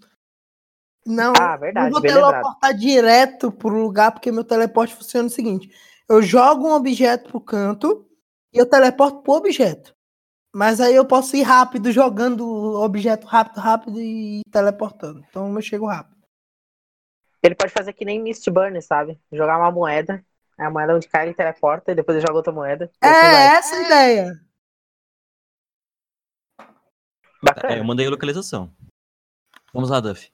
Não, 1.07 1.33
Ah, 1.38 1.57
verdade, 1.57 1.87
não 1.87 1.92
vou 1.92 2.00
bem 2.00 2.12
lembrado. 2.14 2.33
teleportar 2.33 2.74
direto 2.74 3.53
pro 3.53 3.68
lugar, 3.68 4.12
porque 4.12 4.33
meu 4.33 4.44
teleporte 4.44 4.94
funciona 4.94 5.27
o 5.27 5.31
seguinte: 5.31 5.70
eu 6.09 6.22
jogo 6.22 6.66
um 6.66 6.72
objeto 6.72 7.29
pro 7.31 7.40
canto 7.40 8.07
e 8.53 8.59
eu 8.59 8.64
teleporto 8.66 9.20
pro 9.22 9.35
objeto. 9.35 9.94
Mas 10.55 10.81
aí 10.81 10.94
eu 10.94 11.05
posso 11.05 11.37
ir 11.37 11.42
rápido, 11.42 11.90
jogando 11.92 12.46
o 12.46 12.83
objeto 12.83 13.27
rápido, 13.27 13.59
rápido 13.61 14.00
e 14.00 14.40
teleportando. 14.50 15.22
Então 15.29 15.53
eu 15.55 15.61
chego 15.62 15.87
rápido. 15.87 16.14
Ele 17.42 17.55
pode 17.57 17.72
fazer 17.72 17.92
que 17.92 18.05
nem 18.05 18.22
Mistburn, 18.22 18.81
sabe? 18.81 19.20
Jogar 19.31 19.59
uma 19.59 19.70
moeda, 19.70 20.24
a 20.57 20.70
moeda 20.70 20.94
onde 20.94 21.09
cai 21.09 21.27
ele 21.27 21.35
teleporta 21.35 21.92
e 21.92 21.94
depois 21.94 22.16
ele 22.16 22.27
joga 22.27 22.38
outra 22.38 22.53
moeda. 22.53 22.90
É 23.03 23.09
assim 23.09 23.20
vai. 23.31 23.46
essa 23.57 23.77
a 23.77 23.83
ideia. 23.83 24.40
Bacana. 27.44 27.74
É, 27.74 27.78
eu 27.78 27.85
mandei 27.85 28.07
a 28.07 28.11
localização. 28.11 28.74
Vamos 29.72 29.90
lá, 29.90 30.00
Duff. 30.00 30.30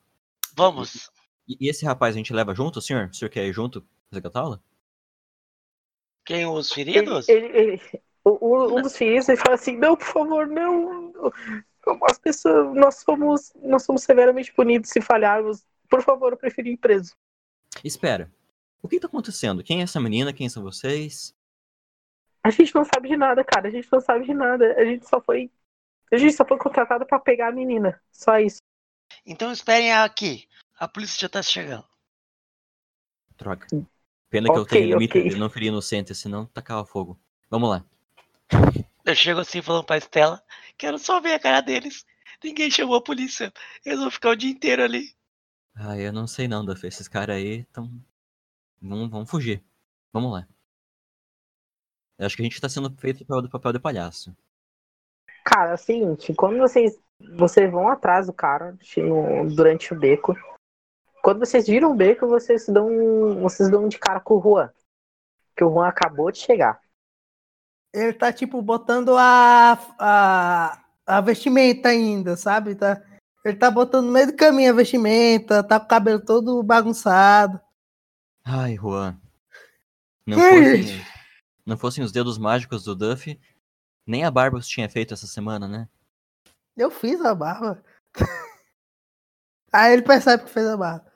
Vamos. 0.54 1.10
E, 1.48 1.56
e 1.60 1.68
esse 1.68 1.84
rapaz 1.84 2.14
a 2.14 2.18
gente 2.18 2.32
leva 2.32 2.54
junto, 2.54 2.80
senhor? 2.80 3.08
O 3.08 3.14
senhor 3.14 3.30
quer 3.30 3.46
ir 3.46 3.52
junto 3.52 3.84
resgatá-lo? 4.12 4.62
Quem 6.24 6.46
os 6.46 6.72
feridos? 6.72 7.28
ele, 7.28 7.46
ele- 7.46 7.82
o- 8.24 8.38
o- 8.46 8.78
um 8.78 8.82
dos 8.82 8.96
filhos 8.96 9.28
ele 9.28 9.38
fala 9.38 9.54
assim, 9.54 9.76
não, 9.76 9.96
por 9.96 10.06
favor, 10.06 10.46
não. 10.46 11.12
As 12.08 12.18
pessoas, 12.18 12.74
nós 12.76 12.96
somos, 12.96 13.52
nós 13.62 13.82
somos 13.84 14.02
severamente 14.02 14.52
punidos 14.52 14.90
se 14.90 15.00
falharmos. 15.00 15.64
Por 15.88 16.02
favor, 16.02 16.32
eu 16.32 16.36
prefiro 16.36 16.68
ir 16.68 16.76
preso. 16.76 17.16
Espera. 17.82 18.30
O 18.82 18.88
que 18.88 19.00
tá 19.00 19.06
acontecendo? 19.06 19.62
Quem 19.64 19.80
é 19.80 19.82
essa 19.84 20.00
menina? 20.00 20.32
Quem 20.32 20.48
são 20.48 20.62
vocês? 20.62 21.34
A 22.44 22.50
gente 22.50 22.74
não 22.74 22.84
sabe 22.84 23.08
de 23.08 23.16
nada, 23.16 23.42
cara. 23.44 23.68
A 23.68 23.70
gente 23.70 23.88
não 23.90 24.00
sabe 24.00 24.24
de 24.24 24.32
nada. 24.34 24.74
A 24.76 24.84
gente 24.84 25.06
só 25.08 25.20
foi. 25.20 25.50
A 26.12 26.16
gente 26.18 26.34
só 26.34 26.44
foi 26.44 26.58
contratado 26.58 27.06
pra 27.06 27.18
pegar 27.20 27.48
a 27.48 27.52
menina. 27.52 28.00
Só 28.10 28.38
isso. 28.38 28.58
Então 29.24 29.52
esperem 29.52 29.92
aqui. 29.92 30.48
A 30.78 30.88
polícia 30.88 31.18
já 31.20 31.28
tá 31.28 31.42
chegando. 31.42 31.84
Droga. 33.36 33.66
Pena 34.28 34.48
que 34.48 34.58
eu 34.58 34.62
Ok, 34.62 34.78
tenho 34.80 34.92
limite 34.98 35.18
ok. 35.18 35.30
de 35.30 35.36
não 35.36 35.50
ferir 35.50 35.68
inocente, 35.68 36.14
senão 36.14 36.46
tacava 36.46 36.84
fogo. 36.84 37.18
Vamos 37.48 37.68
lá. 37.70 37.84
Eu 39.04 39.14
chego 39.14 39.40
assim 39.40 39.62
falando 39.62 39.84
pra 39.84 39.98
Estela. 39.98 40.42
Quero 40.76 40.98
só 40.98 41.20
ver 41.20 41.34
a 41.34 41.38
cara 41.40 41.60
deles. 41.60 42.04
Ninguém 42.42 42.70
chamou 42.70 42.96
a 42.96 43.02
polícia. 43.02 43.52
Eles 43.84 43.98
vão 43.98 44.10
ficar 44.10 44.30
o 44.30 44.36
dia 44.36 44.50
inteiro 44.50 44.82
ali. 44.82 45.14
Ah, 45.74 45.96
eu 45.96 46.12
não 46.12 46.26
sei 46.26 46.48
não, 46.48 46.64
Duff. 46.64 46.86
Esses 46.86 47.08
caras 47.08 47.36
aí 47.36 47.60
estão. 47.60 47.90
Vão, 48.80 49.08
vão 49.08 49.26
fugir. 49.26 49.62
Vamos 50.12 50.32
lá. 50.32 50.46
Eu 52.18 52.26
acho 52.26 52.36
que 52.36 52.42
a 52.42 52.44
gente 52.44 52.60
tá 52.60 52.68
sendo 52.68 52.90
feito 52.98 53.24
do 53.24 53.48
papel 53.50 53.72
de 53.72 53.78
palhaço. 53.78 54.34
Cara, 55.44 55.70
é 55.70 55.74
o 55.74 55.78
seguinte, 55.78 56.34
quando 56.34 56.58
vocês, 56.58 56.98
vocês 57.36 57.70
vão 57.70 57.88
atrás 57.88 58.26
do 58.26 58.32
cara 58.32 58.76
no- 58.96 59.54
durante 59.54 59.92
o 59.92 59.98
beco, 59.98 60.36
quando 61.22 61.40
vocês 61.40 61.66
viram 61.66 61.92
o 61.92 61.94
beco, 61.94 62.26
vocês 62.26 62.66
dão, 62.66 63.40
vocês 63.40 63.70
dão 63.70 63.88
de 63.88 63.98
cara 63.98 64.20
com 64.20 64.38
o 64.38 64.42
Juan. 64.42 64.70
Que 65.56 65.64
o 65.64 65.70
Juan 65.70 65.88
acabou 65.88 66.30
de 66.30 66.38
chegar. 66.38 66.80
Ele 67.92 68.12
tá, 68.12 68.32
tipo, 68.32 68.62
botando 68.62 69.16
a, 69.16 69.78
a, 69.98 70.82
a 71.06 71.20
vestimenta 71.20 71.88
ainda, 71.88 72.36
sabe? 72.36 72.74
Tá, 72.74 73.02
ele 73.44 73.56
tá 73.56 73.70
botando 73.70 74.06
no 74.06 74.12
meio 74.12 74.28
do 74.28 74.36
caminho 74.36 74.70
a 74.70 74.76
vestimenta, 74.76 75.62
tá 75.62 75.78
com 75.78 75.86
o 75.86 75.88
cabelo 75.88 76.24
todo 76.24 76.62
bagunçado. 76.62 77.60
Ai, 78.44 78.76
Juan. 78.76 79.18
Não 80.26 80.38
fossem, 80.38 81.04
não 81.66 81.76
fossem 81.76 82.04
os 82.04 82.12
dedos 82.12 82.38
mágicos 82.38 82.84
do 82.84 82.94
Duff, 82.94 83.38
nem 84.10 84.24
a 84.24 84.30
barba 84.30 84.60
você 84.60 84.68
tinha 84.68 84.90
feito 84.90 85.14
essa 85.14 85.26
semana, 85.26 85.68
né? 85.68 85.88
Eu 86.76 86.90
fiz 86.90 87.20
a 87.20 87.34
barba. 87.34 87.82
Aí 89.72 89.92
ele 89.92 90.02
percebe 90.02 90.44
que 90.44 90.50
fez 90.50 90.66
a 90.66 90.76
barba. 90.76 91.10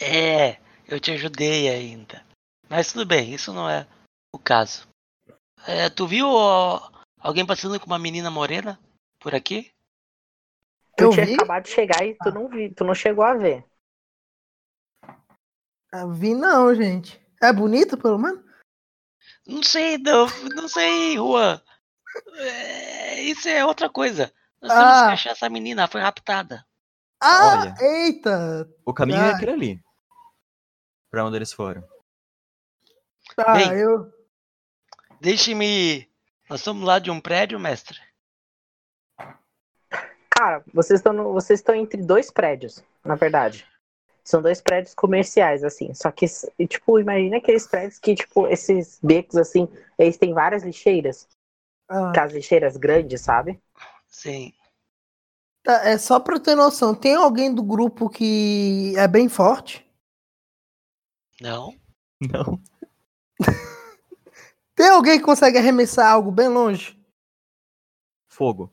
É, 0.00 0.60
eu 0.88 0.98
te 0.98 1.12
ajudei 1.12 1.68
ainda. 1.68 2.24
Mas 2.68 2.92
tudo 2.92 3.06
bem, 3.06 3.32
isso 3.32 3.52
não 3.52 3.70
é 3.70 3.86
o 4.34 4.38
caso. 4.38 4.86
É, 5.66 5.88
tu 5.88 6.06
viu 6.06 6.26
ó, 6.28 6.90
alguém 7.18 7.46
passando 7.46 7.78
com 7.80 7.86
uma 7.86 7.98
menina 7.98 8.30
morena 8.30 8.78
por 9.20 9.34
aqui? 9.34 9.72
Tu 10.96 11.04
Eu 11.04 11.10
tinha 11.10 11.26
vi? 11.26 11.34
acabado 11.34 11.64
de 11.64 11.70
chegar 11.70 12.04
e 12.04 12.14
tu 12.14 12.30
não 12.32 12.48
vi, 12.48 12.74
tu 12.74 12.84
não 12.84 12.94
chegou 12.94 13.24
a 13.24 13.34
ver. 13.34 13.64
Ah, 15.92 16.06
Vi 16.06 16.34
não, 16.34 16.74
gente. 16.74 17.18
É 17.40 17.52
bonito, 17.52 17.96
pelo 17.96 18.18
menos? 18.18 18.44
Não 19.46 19.62
sei, 19.62 19.96
não, 19.96 20.26
não 20.54 20.68
sei, 20.68 21.16
Juan. 21.16 21.62
É, 22.36 23.20
isso 23.22 23.48
é 23.48 23.64
outra 23.64 23.88
coisa. 23.88 24.32
Nós 24.60 24.72
temos 24.72 24.86
Ah. 24.86 25.06
que 25.06 25.12
achar 25.12 25.30
essa 25.30 25.48
menina, 25.48 25.82
ela 25.82 25.90
foi 25.90 26.00
raptada. 26.00 26.64
Ah, 27.20 27.58
Olha. 27.60 27.74
eita! 27.80 28.68
O 28.84 28.92
caminho 28.94 29.18
é 29.20 29.30
Ah. 29.32 29.36
aquele 29.36 29.50
ali. 29.52 29.80
Pra 31.10 31.24
onde 31.24 31.36
eles 31.36 31.52
foram. 31.52 31.82
Tá, 33.36 33.54
Bem. 33.54 33.72
eu. 33.72 34.12
Deixe-me. 35.20 36.08
Nós 36.48 36.60
estamos 36.60 36.84
lá 36.84 36.98
de 36.98 37.10
um 37.10 37.20
prédio, 37.20 37.58
mestre. 37.58 37.98
Cara, 40.30 40.62
vocês 40.72 41.00
estão 41.00 41.12
no- 41.12 41.32
vocês 41.32 41.58
estão 41.60 41.74
entre 41.74 42.00
dois 42.02 42.30
prédios, 42.30 42.82
na 43.04 43.14
verdade. 43.16 43.66
São 44.22 44.40
dois 44.42 44.60
prédios 44.60 44.94
comerciais, 44.94 45.64
assim. 45.64 45.92
Só 45.94 46.10
que, 46.12 46.26
tipo, 46.68 47.00
imagina 47.00 47.38
aqueles 47.38 47.66
prédios 47.66 47.98
que, 47.98 48.14
tipo, 48.14 48.46
esses 48.46 48.98
becos, 49.02 49.36
assim, 49.36 49.66
eles 49.98 50.16
têm 50.16 50.32
várias 50.34 50.62
lixeiras. 50.62 51.26
Ah, 51.88 52.10
Aquelas 52.10 52.32
lixeiras 52.32 52.76
grandes, 52.76 53.20
sabe? 53.20 53.60
Sim. 54.08 54.52
tá, 55.62 55.84
é 55.88 55.96
só 55.98 56.18
pra 56.20 56.34
eu 56.36 56.40
ter 56.40 56.54
noção. 56.56 56.94
Tem 56.94 57.14
alguém 57.14 57.54
do 57.54 57.62
grupo 57.62 58.08
que 58.08 58.92
é 58.96 59.06
bem 59.06 59.28
forte? 59.28 59.84
Não. 61.40 61.74
Não. 62.20 62.60
Tem 64.74 64.88
alguém 64.88 65.18
que 65.18 65.24
consegue 65.24 65.58
arremessar 65.58 66.10
algo 66.10 66.30
bem 66.30 66.48
longe? 66.48 66.96
Fogo. 68.26 68.72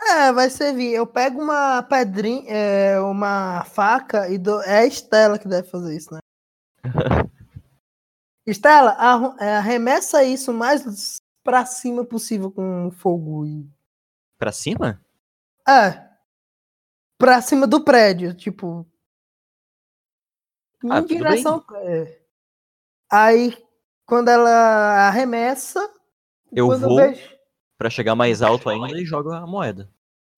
É, 0.00 0.32
vai 0.32 0.48
servir. 0.50 0.92
Eu 0.94 1.06
pego 1.06 1.40
uma 1.42 1.82
pedrinha, 1.82 2.44
é, 2.50 3.00
uma 3.00 3.64
faca 3.64 4.28
e 4.28 4.38
dou. 4.38 4.62
É 4.62 4.78
a 4.80 4.86
Estela 4.86 5.38
que 5.38 5.48
deve 5.48 5.68
fazer 5.68 5.96
isso, 5.96 6.12
né? 6.14 6.20
Estela, 8.46 8.96
é, 9.40 9.56
arremessa 9.56 10.22
isso 10.22 10.52
o 10.52 10.54
mais 10.54 11.18
pra 11.42 11.66
cima 11.66 12.04
possível 12.04 12.50
com 12.50 12.90
fogo. 12.92 13.44
E... 13.46 13.68
Pra 14.38 14.52
cima? 14.52 15.00
É. 15.68 16.06
Pra 17.18 17.40
cima 17.42 17.66
do 17.66 17.82
prédio, 17.82 18.34
tipo. 18.34 18.86
Ah, 20.84 20.98
em 20.98 21.02
tudo 21.02 21.08
bem. 21.08 21.18
direção. 21.18 21.64
é. 21.76 22.20
Aí, 23.10 23.56
quando 24.06 24.28
ela 24.28 25.08
arremessa. 25.08 25.80
Eu 26.52 26.68
vou. 26.78 26.96
vejo- 26.96 27.36
Pra 27.78 27.90
chegar 27.90 28.14
mais 28.14 28.40
alto 28.40 28.70
ainda 28.70 28.98
e 28.98 29.04
jogo 29.04 29.30
a 29.32 29.46
moeda. 29.46 29.90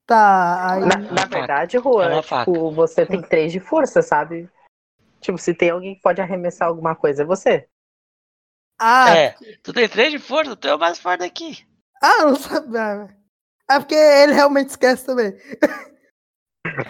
Tá, 0.06 0.72
aí. 0.74 0.80
Na, 0.80 0.96
na 0.96 1.24
verdade, 1.26 1.76
É 1.76 1.80
Juan, 1.80 2.08
uma 2.14 2.22
tipo, 2.22 2.70
você 2.72 3.06
tem 3.06 3.22
três 3.22 3.52
de 3.52 3.60
força, 3.60 4.02
sabe? 4.02 4.50
Tipo, 5.20 5.38
se 5.38 5.54
tem 5.54 5.70
alguém 5.70 5.94
que 5.94 6.00
pode 6.00 6.20
arremessar 6.20 6.66
alguma 6.66 6.96
coisa, 6.96 7.22
é 7.22 7.26
você. 7.26 7.68
Ah, 8.78 9.10
É, 9.16 9.36
tu 9.62 9.72
tem 9.72 9.88
três 9.88 10.12
de 10.12 10.18
força, 10.18 10.54
tu 10.54 10.68
é 10.68 10.74
o 10.74 10.78
mais 10.78 10.98
forte 10.98 11.20
daqui. 11.20 11.66
ah, 12.02 12.24
não 12.24 12.36
sabia. 12.36 13.08
É 13.70 13.78
porque 13.78 13.94
ele 13.94 14.32
realmente 14.32 14.70
esquece 14.70 15.04
também. 15.06 15.32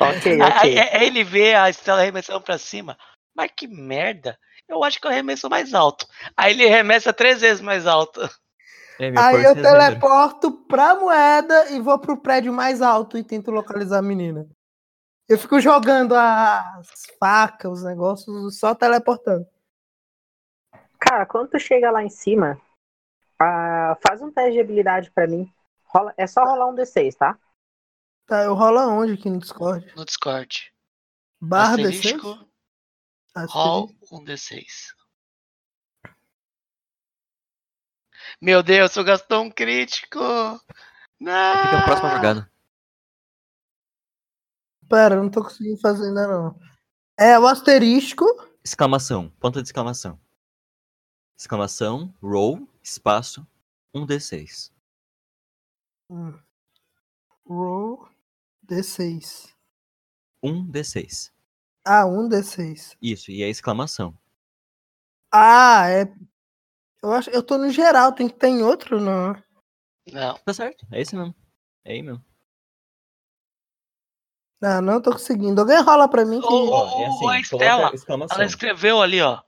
Ok, 0.01 0.41
Aí, 0.43 0.43
ok. 0.43 0.79
aí 0.79 1.07
ele 1.07 1.25
vê 1.25 1.55
a 1.55 1.71
Estela 1.71 2.01
arremessando 2.01 2.41
pra 2.43 2.59
cima. 2.59 2.97
Mas 3.35 3.51
que 3.57 3.67
merda. 3.67 4.39
Eu 4.69 4.85
acho 4.85 5.01
que 5.01 5.07
eu 5.07 5.11
arremesso 5.11 5.49
mais 5.49 5.73
alto. 5.73 6.07
Aí 6.37 6.53
ele 6.53 6.67
arremessa 6.67 7.13
três 7.13 7.41
vezes 7.41 7.61
mais 7.61 7.87
alto. 7.87 8.21
É, 9.01 9.13
Aí 9.17 9.45
eu 9.45 9.53
é 9.53 9.55
teleporto 9.55 10.51
pra 10.67 10.95
moeda 10.97 11.71
e 11.71 11.81
vou 11.81 11.99
pro 11.99 12.21
prédio 12.21 12.53
mais 12.53 12.83
alto 12.83 13.17
e 13.17 13.23
tento 13.25 13.51
localizar 13.51 13.99
a 13.99 14.03
menina. 14.03 14.47
Eu 15.29 15.39
fico 15.39 15.61
jogando 15.61 16.15
as 16.15 16.89
facas, 17.19 17.71
os 17.79 17.85
negócios, 17.85 18.59
só 18.59 18.75
teleportando. 18.75 19.47
Cara, 20.99 21.27
quando 21.27 21.51
tu 21.51 21.59
chega 21.59 21.91
lá 21.91 22.03
em 22.03 22.09
cima, 22.11 22.61
ah, 23.41 23.97
faz 24.07 24.21
um 24.21 24.31
teste 24.33 24.53
de 24.53 24.61
habilidade 24.61 25.11
pra 25.11 25.27
mim. 25.27 25.53
Rola- 25.85 26.15
é 26.17 26.27
só 26.27 26.43
rolar 26.45 26.69
um 26.69 26.75
D6, 26.75 27.15
tá? 27.17 27.39
Tá, 28.27 28.43
eu 28.45 28.55
rolo 28.55 28.79
aonde 28.79 29.15
aqui 29.15 29.31
no 29.31 29.39
Discord? 29.39 29.91
No 29.97 30.05
Discord. 30.05 30.73
Barra 31.41 31.71
Asterisco, 31.77 32.29
D6? 32.35 32.49
Asterisco. 33.35 33.59
roll 33.59 33.97
um 34.13 34.25
D6. 34.25 34.95
Meu 38.41 38.63
Deus, 38.63 38.95
eu 38.97 39.05
gastou 39.05 39.43
um 39.43 39.51
crítico. 39.51 40.19
Não. 41.19 41.63
Fica 41.65 41.79
a 41.79 41.85
próxima 41.85 42.11
jogada. 42.11 42.51
Pera, 44.89 45.15
eu 45.17 45.23
não 45.23 45.31
tô 45.31 45.43
conseguindo 45.43 45.79
fazer 45.81 46.07
ainda 46.09 46.27
não. 46.27 46.59
É 47.19 47.39
o 47.39 47.47
asterisco. 47.47 48.25
Exclamação. 48.65 49.31
Ponto 49.41 49.61
de 49.63 49.69
exclamação. 49.69 50.19
Exclamação. 51.39 52.13
Roll. 52.21 52.69
Espaço. 52.83 53.47
1d6. 53.95 54.73
Hum. 56.11 56.37
Roll 57.47 58.09
D6. 58.67 59.55
1d6. 60.45 61.31
Ah, 61.87 62.07
um 62.07 62.29
D6. 62.29 62.97
Isso. 63.01 63.31
E 63.31 63.43
é 63.43 63.49
exclamação. 63.49 64.17
Ah, 65.33 65.89
é. 65.89 66.13
Eu 67.03 67.13
acho. 67.13 67.31
Eu 67.31 67.43
tô 67.43 67.57
no 67.57 67.71
geral, 67.71 68.13
tem 68.13 68.29
que 68.29 68.35
ter 68.35 68.49
em 68.49 68.63
outro, 68.63 69.01
não. 69.01 69.35
Não. 70.13 70.37
Tá 70.39 70.53
certo. 70.53 70.87
É 70.91 71.01
esse 71.01 71.15
mesmo. 71.17 71.35
É 71.85 71.93
aí 71.93 72.03
mesmo. 72.03 72.23
Ah, 74.63 74.81
não 74.83 75.01
tô 75.01 75.13
conseguindo. 75.13 75.61
Alguém 75.61 75.81
rola 75.83 76.09
pra 76.09 76.25
mim 76.25 76.41
que. 76.41 76.47
Ô, 76.47 76.67
ô, 76.67 76.71
Ó, 76.71 77.01
é 77.01 77.07
assim. 77.07 77.29
a 77.29 77.41
Estela. 77.41 77.93
Ela 78.33 78.45
escreveu 78.45 79.01
ali, 79.01 79.21
ó. 79.23 79.41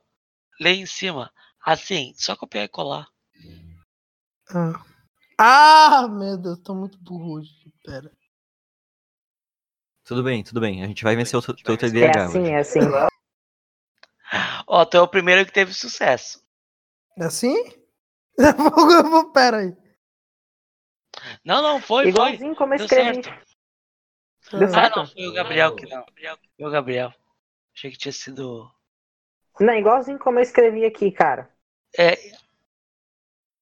Lê 0.59 0.71
em 0.73 0.85
cima. 0.85 1.31
Assim, 1.63 2.13
só 2.17 2.35
copiar 2.35 2.65
e 2.65 2.69
colar. 2.69 3.07
Ah. 4.49 4.83
Ah, 5.37 6.07
meu 6.07 6.37
Deus, 6.37 6.59
tô 6.59 6.75
muito 6.75 6.97
burro 6.99 7.37
hoje. 7.39 7.51
Pera. 7.83 8.11
Tudo 10.03 10.23
bem, 10.23 10.43
tudo 10.43 10.59
bem. 10.59 10.83
A 10.83 10.87
gente 10.87 11.03
vai 11.03 11.15
vencer 11.15 11.37
o 11.39 11.41
teu 11.41 11.55
teu 11.55 11.73
É 11.75 12.19
assim, 12.19 12.39
hoje. 12.39 12.49
é 12.49 12.59
assim. 12.59 12.79
Ó, 14.67 14.85
tu 14.85 14.97
é 14.97 15.01
o 15.01 15.07
primeiro 15.07 15.45
que 15.45 15.51
teve 15.51 15.73
sucesso. 15.73 16.43
É 17.17 17.25
assim? 17.25 17.55
Eu 18.37 19.09
vou- 19.09 19.31
Pera 19.31 19.57
aí. 19.59 19.75
Não, 21.43 21.61
não, 21.61 21.81
foi, 21.81 22.03
foi. 22.03 22.09
Igualzinho 22.11 22.55
como 22.55 22.73
eu 22.73 22.77
Deu 22.77 22.85
escrevi. 22.85 23.23
certo. 23.23 23.47
Deu 24.51 24.67
Ah, 24.73 24.89
não, 24.89 25.05
foi 25.07 25.27
o 25.27 25.33
Gabriel 25.33 25.75
que 25.75 25.85
não. 25.87 26.05
Foi 26.57 26.65
o 26.67 26.71
Gabriel. 26.71 27.13
Achei 27.75 27.91
que 27.91 27.97
tinha 27.97 28.11
sido. 28.11 28.71
Não, 29.61 29.75
igualzinho 29.75 30.17
como 30.17 30.39
eu 30.39 30.43
escrevi 30.43 30.83
aqui, 30.85 31.11
cara. 31.11 31.47
É. 31.97 32.17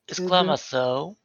Exclamação. 0.08 1.16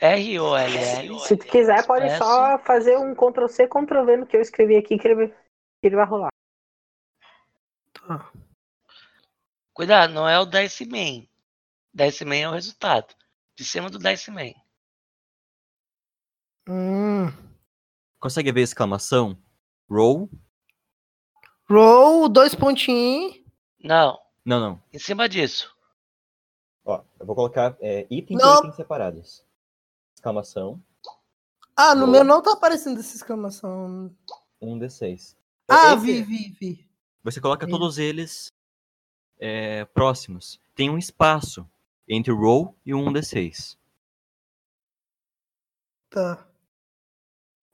R-O-L-L. 0.00 1.18
Se 1.20 1.36
tu 1.36 1.44
quiser, 1.44 1.86
pode 1.86 2.06
Expresso. 2.06 2.24
só 2.24 2.58
fazer 2.60 2.96
um 2.96 3.14
Ctrl 3.14 3.48
C, 3.48 3.66
Ctrl 3.66 4.04
V 4.04 4.16
no 4.16 4.26
que 4.26 4.36
eu 4.36 4.40
escrevi 4.40 4.76
aqui, 4.76 4.96
que 4.96 5.08
ele, 5.08 5.96
vai 5.96 6.06
rolar. 6.06 6.30
Tá. 7.92 8.32
Cuidado, 9.74 10.14
não 10.14 10.28
é 10.28 10.38
o 10.38 10.46
Dice 10.46 10.86
Man. 10.86 11.26
Dice 11.92 12.24
Man 12.24 12.36
é 12.36 12.48
o 12.48 12.52
resultado. 12.52 13.14
De 13.56 13.64
cima 13.64 13.90
do 13.90 13.98
Dice 13.98 14.30
Man. 14.30 14.54
Hum. 16.66 17.26
Consegue 18.18 18.52
ver 18.52 18.60
a 18.60 18.64
exclamação? 18.64 19.36
Roll? 19.90 20.30
Roll, 21.68 22.28
dois 22.28 22.54
pontinhos. 22.54 23.47
Não, 23.82 24.20
Não, 24.44 24.60
não. 24.60 24.82
em 24.92 24.98
cima 24.98 25.28
disso. 25.28 25.74
Ó, 26.84 27.02
eu 27.20 27.26
vou 27.26 27.34
colocar 27.36 27.76
é, 27.80 28.06
item 28.10 28.36
Não. 28.36 28.56
por 28.56 28.66
item 28.66 28.72
separados. 28.76 29.44
Exclamação, 30.14 30.82
Ah, 31.76 31.94
no 31.94 32.02
Roll. 32.02 32.12
meu 32.12 32.24
não 32.24 32.42
tá 32.42 32.52
aparecendo 32.54 32.98
essa 32.98 33.14
exclamação. 33.14 34.12
1d6. 34.60 35.36
Ah, 35.68 35.94
Esse- 35.94 36.02
vi, 36.04 36.22
vi, 36.22 36.56
vi. 36.60 36.88
Você 37.22 37.40
coloca 37.40 37.66
Sim. 37.66 37.72
todos 37.72 37.98
eles 37.98 38.52
é, 39.38 39.84
próximos. 39.86 40.60
Tem 40.74 40.90
um 40.90 40.98
espaço 40.98 41.68
entre 42.08 42.32
o 42.32 42.36
roll 42.40 42.74
e 42.84 42.92
o 42.94 42.98
1d6. 42.98 43.76
Tá. 46.10 46.48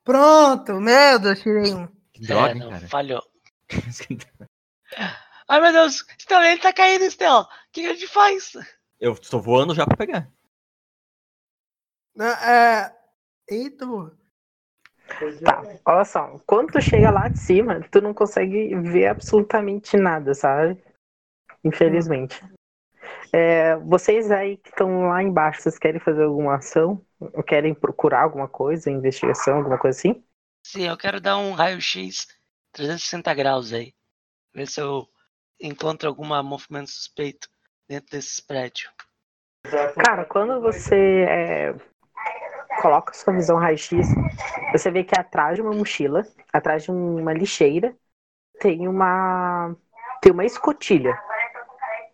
Pronto, 0.02 0.74
meu 0.74 1.18
Deus, 1.18 1.38
tirei 1.40 1.72
um. 1.72 1.86
Que 2.12 2.20
droga, 2.26 2.48
é, 2.50 2.52
hein, 2.52 2.58
não, 2.58 2.70
cara? 2.70 2.88
falhou. 2.88 3.22
Ai 5.48 5.60
meu 5.60 5.72
Deus, 5.72 6.04
Stella, 6.18 6.48
ele 6.48 6.60
tá 6.60 6.72
caindo, 6.72 7.04
Stella. 7.04 7.42
O 7.42 7.48
que 7.72 7.86
a 7.86 7.92
gente 7.94 8.06
faz? 8.06 8.52
eu 9.00 9.12
estou 9.12 9.40
voando 9.40 9.74
já 9.74 9.86
pra 9.86 9.96
pegar. 9.96 10.30
Ah, 12.18 12.50
É... 12.50 13.04
Eita, 13.46 13.86
pô. 13.86 14.10
Tá, 15.44 15.62
olha 15.84 16.04
só. 16.04 16.38
Quando 16.46 16.72
tu 16.72 16.80
chega 16.80 17.10
lá 17.10 17.28
de 17.28 17.38
cima, 17.38 17.86
tu 17.90 18.00
não 18.00 18.14
consegue 18.14 18.74
ver 18.76 19.08
absolutamente 19.08 19.98
nada, 19.98 20.32
sabe? 20.34 20.82
Infelizmente. 21.62 22.42
É, 23.32 23.76
vocês 23.76 24.30
aí 24.30 24.56
que 24.56 24.70
estão 24.70 25.08
lá 25.08 25.22
embaixo, 25.22 25.60
vocês 25.60 25.78
querem 25.78 26.00
fazer 26.00 26.22
alguma 26.22 26.56
ação? 26.56 27.04
Ou 27.20 27.42
querem 27.42 27.74
procurar 27.74 28.22
alguma 28.22 28.48
coisa, 28.48 28.90
investigação, 28.90 29.58
alguma 29.58 29.78
coisa 29.78 29.98
assim? 29.98 30.24
Sim, 30.66 30.88
eu 30.88 30.96
quero 30.96 31.20
dar 31.20 31.36
um 31.36 31.52
raio-x 31.52 32.26
360 32.72 33.34
graus 33.34 33.72
aí. 33.72 33.92
Ver 34.54 34.66
se 34.66 34.80
eu 34.80 35.06
encontro 35.60 36.08
algum 36.08 36.26
movimento 36.42 36.90
suspeito 36.90 37.48
dentro 37.88 38.10
desses 38.10 38.40
prédios. 38.40 38.92
Cara, 40.04 40.24
quando 40.24 40.60
você 40.60 41.24
é, 41.28 41.74
coloca 42.80 43.14
sua 43.14 43.32
visão 43.32 43.56
raio-x, 43.56 44.06
você 44.72 44.90
vê 44.90 45.04
que 45.04 45.18
atrás 45.18 45.56
de 45.56 45.62
uma 45.62 45.72
mochila, 45.72 46.26
atrás 46.52 46.84
de 46.84 46.90
uma 46.90 47.32
lixeira, 47.32 47.96
tem 48.60 48.86
uma 48.86 49.74
tem 50.20 50.32
uma 50.32 50.44
escotilha, 50.44 51.18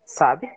sabe? 0.04 0.50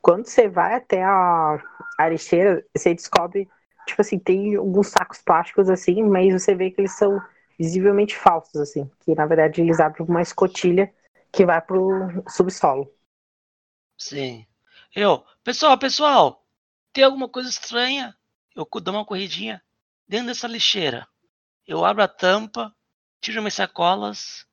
Quando 0.00 0.26
você 0.26 0.48
vai 0.48 0.74
até 0.74 1.02
a, 1.02 1.58
a 1.98 2.08
lixeira, 2.08 2.64
você 2.76 2.94
descobre, 2.94 3.48
tipo 3.86 4.00
assim, 4.00 4.18
tem 4.18 4.54
alguns 4.54 4.88
sacos 4.88 5.20
plásticos 5.22 5.68
assim, 5.68 6.02
mas 6.02 6.32
você 6.32 6.54
vê 6.54 6.70
que 6.70 6.80
eles 6.80 6.92
são 6.92 7.20
visivelmente 7.58 8.16
falsos, 8.16 8.60
assim, 8.60 8.90
que 9.00 9.14
na 9.14 9.26
verdade 9.26 9.62
eles 9.62 9.80
abrem 9.80 10.06
uma 10.06 10.22
escotilha 10.22 10.92
que 11.34 11.44
vai 11.44 11.60
pro 11.60 12.22
subsolo. 12.28 12.92
Sim. 13.98 14.46
Eu, 14.94 15.24
pessoal, 15.42 15.76
pessoal, 15.78 16.46
tem 16.92 17.04
alguma 17.04 17.28
coisa 17.28 17.48
estranha? 17.48 18.16
Eu 18.54 18.68
dou 18.80 18.94
uma 18.94 19.04
corridinha 19.04 19.62
dentro 20.06 20.28
dessa 20.28 20.46
lixeira. 20.46 21.08
Eu 21.66 21.84
abro 21.84 22.02
a 22.02 22.08
tampa, 22.08 22.74
tiro 23.20 23.40
minhas 23.40 23.54
sacolas. 23.54 24.46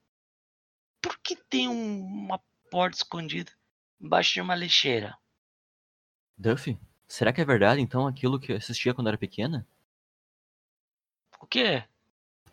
Por 1.01 1.17
que 1.19 1.35
tem 1.35 1.67
um- 1.67 2.03
uma 2.03 2.39
porta 2.69 2.97
escondida 2.97 3.51
embaixo 3.99 4.33
de 4.33 4.41
uma 4.41 4.55
lixeira? 4.55 5.17
Duffy, 6.37 6.79
será 7.07 7.31
que 7.31 7.41
é 7.41 7.45
verdade 7.45 7.81
então 7.81 8.07
aquilo 8.07 8.39
que 8.39 8.51
eu 8.51 8.57
assistia 8.57 8.93
quando 8.93 9.07
era 9.07 9.17
pequena? 9.17 9.67
O 11.39 11.45
quê? 11.45 11.83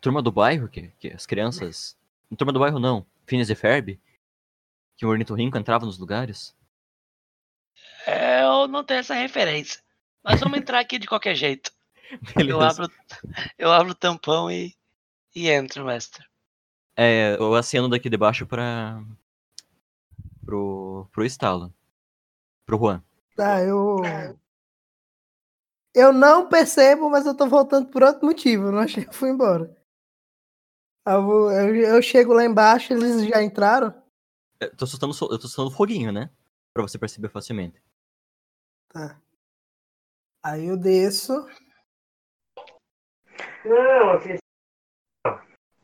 Turma 0.01 0.21
do 0.21 0.31
bairro, 0.31 0.67
que, 0.67 0.89
que 0.99 1.09
as 1.09 1.25
crianças. 1.25 1.97
Turma 2.37 2.53
do 2.53 2.59
bairro 2.59 2.79
não. 2.79 3.05
Phineas 3.25 3.49
e 3.49 3.55
Ferb. 3.55 3.99
Que 4.99 5.05
o 5.05 5.09
ornitorrinco 5.09 5.57
entrava 5.57 5.85
nos 5.85 5.97
lugares. 5.97 6.53
Eu 8.05 8.67
não 8.67 8.83
tenho 8.83 8.99
essa 8.99 9.13
referência. 9.13 9.81
Mas 10.21 10.41
vamos 10.41 10.57
entrar 10.59 10.77
aqui 10.81 10.99
de 10.99 11.07
qualquer 11.07 11.35
jeito. 11.35 11.71
Eu 12.35 12.57
Beleza. 12.57 12.83
abro, 12.83 12.93
eu 13.57 13.71
abro 13.71 13.91
o 13.93 13.95
tampão 13.95 14.51
e, 14.51 14.75
e 15.33 15.49
entro, 15.49 15.85
mestre. 15.85 16.25
É, 16.97 17.37
eu 17.39 17.55
aceno 17.55 17.87
daqui 17.87 18.09
de 18.09 18.17
baixo 18.17 18.45
pra. 18.45 19.01
pro. 20.43 21.07
pro 21.13 21.23
estalo. 21.25 21.73
Pro 22.65 22.77
Juan. 22.77 23.01
Tá, 23.37 23.61
eu. 23.63 23.99
Eu 25.95 26.11
não 26.11 26.49
percebo, 26.49 27.09
mas 27.09 27.25
eu 27.25 27.33
tô 27.37 27.47
voltando 27.47 27.87
por 27.87 28.03
outro 28.03 28.25
motivo. 28.25 28.65
Eu 28.65 28.71
não 28.73 28.79
achei 28.79 29.03
que 29.05 29.11
eu 29.11 29.13
fui 29.13 29.29
embora. 29.29 29.73
Eu, 31.07 31.23
vou- 31.23 31.51
eu- 31.51 31.75
eu 31.75 32.01
chego 32.01 32.33
lá 32.33 32.43
embaixo, 32.43 32.91
eles 32.91 33.25
já 33.27 33.41
entraram. 33.41 33.93
Eu 34.59 34.75
tô 34.75 34.85
soltando, 34.85 35.13
so- 35.13 35.29
eu 35.31 35.39
tô 35.39 35.47
soltando 35.47 35.75
foguinho, 35.75 36.11
né? 36.11 36.29
Pra 36.73 36.83
você 36.83 36.97
perceber 36.97 37.29
facilmente. 37.29 37.81
Tá. 38.89 39.17
Aí 40.43 40.65
eu 40.67 40.77
desço. 40.77 41.47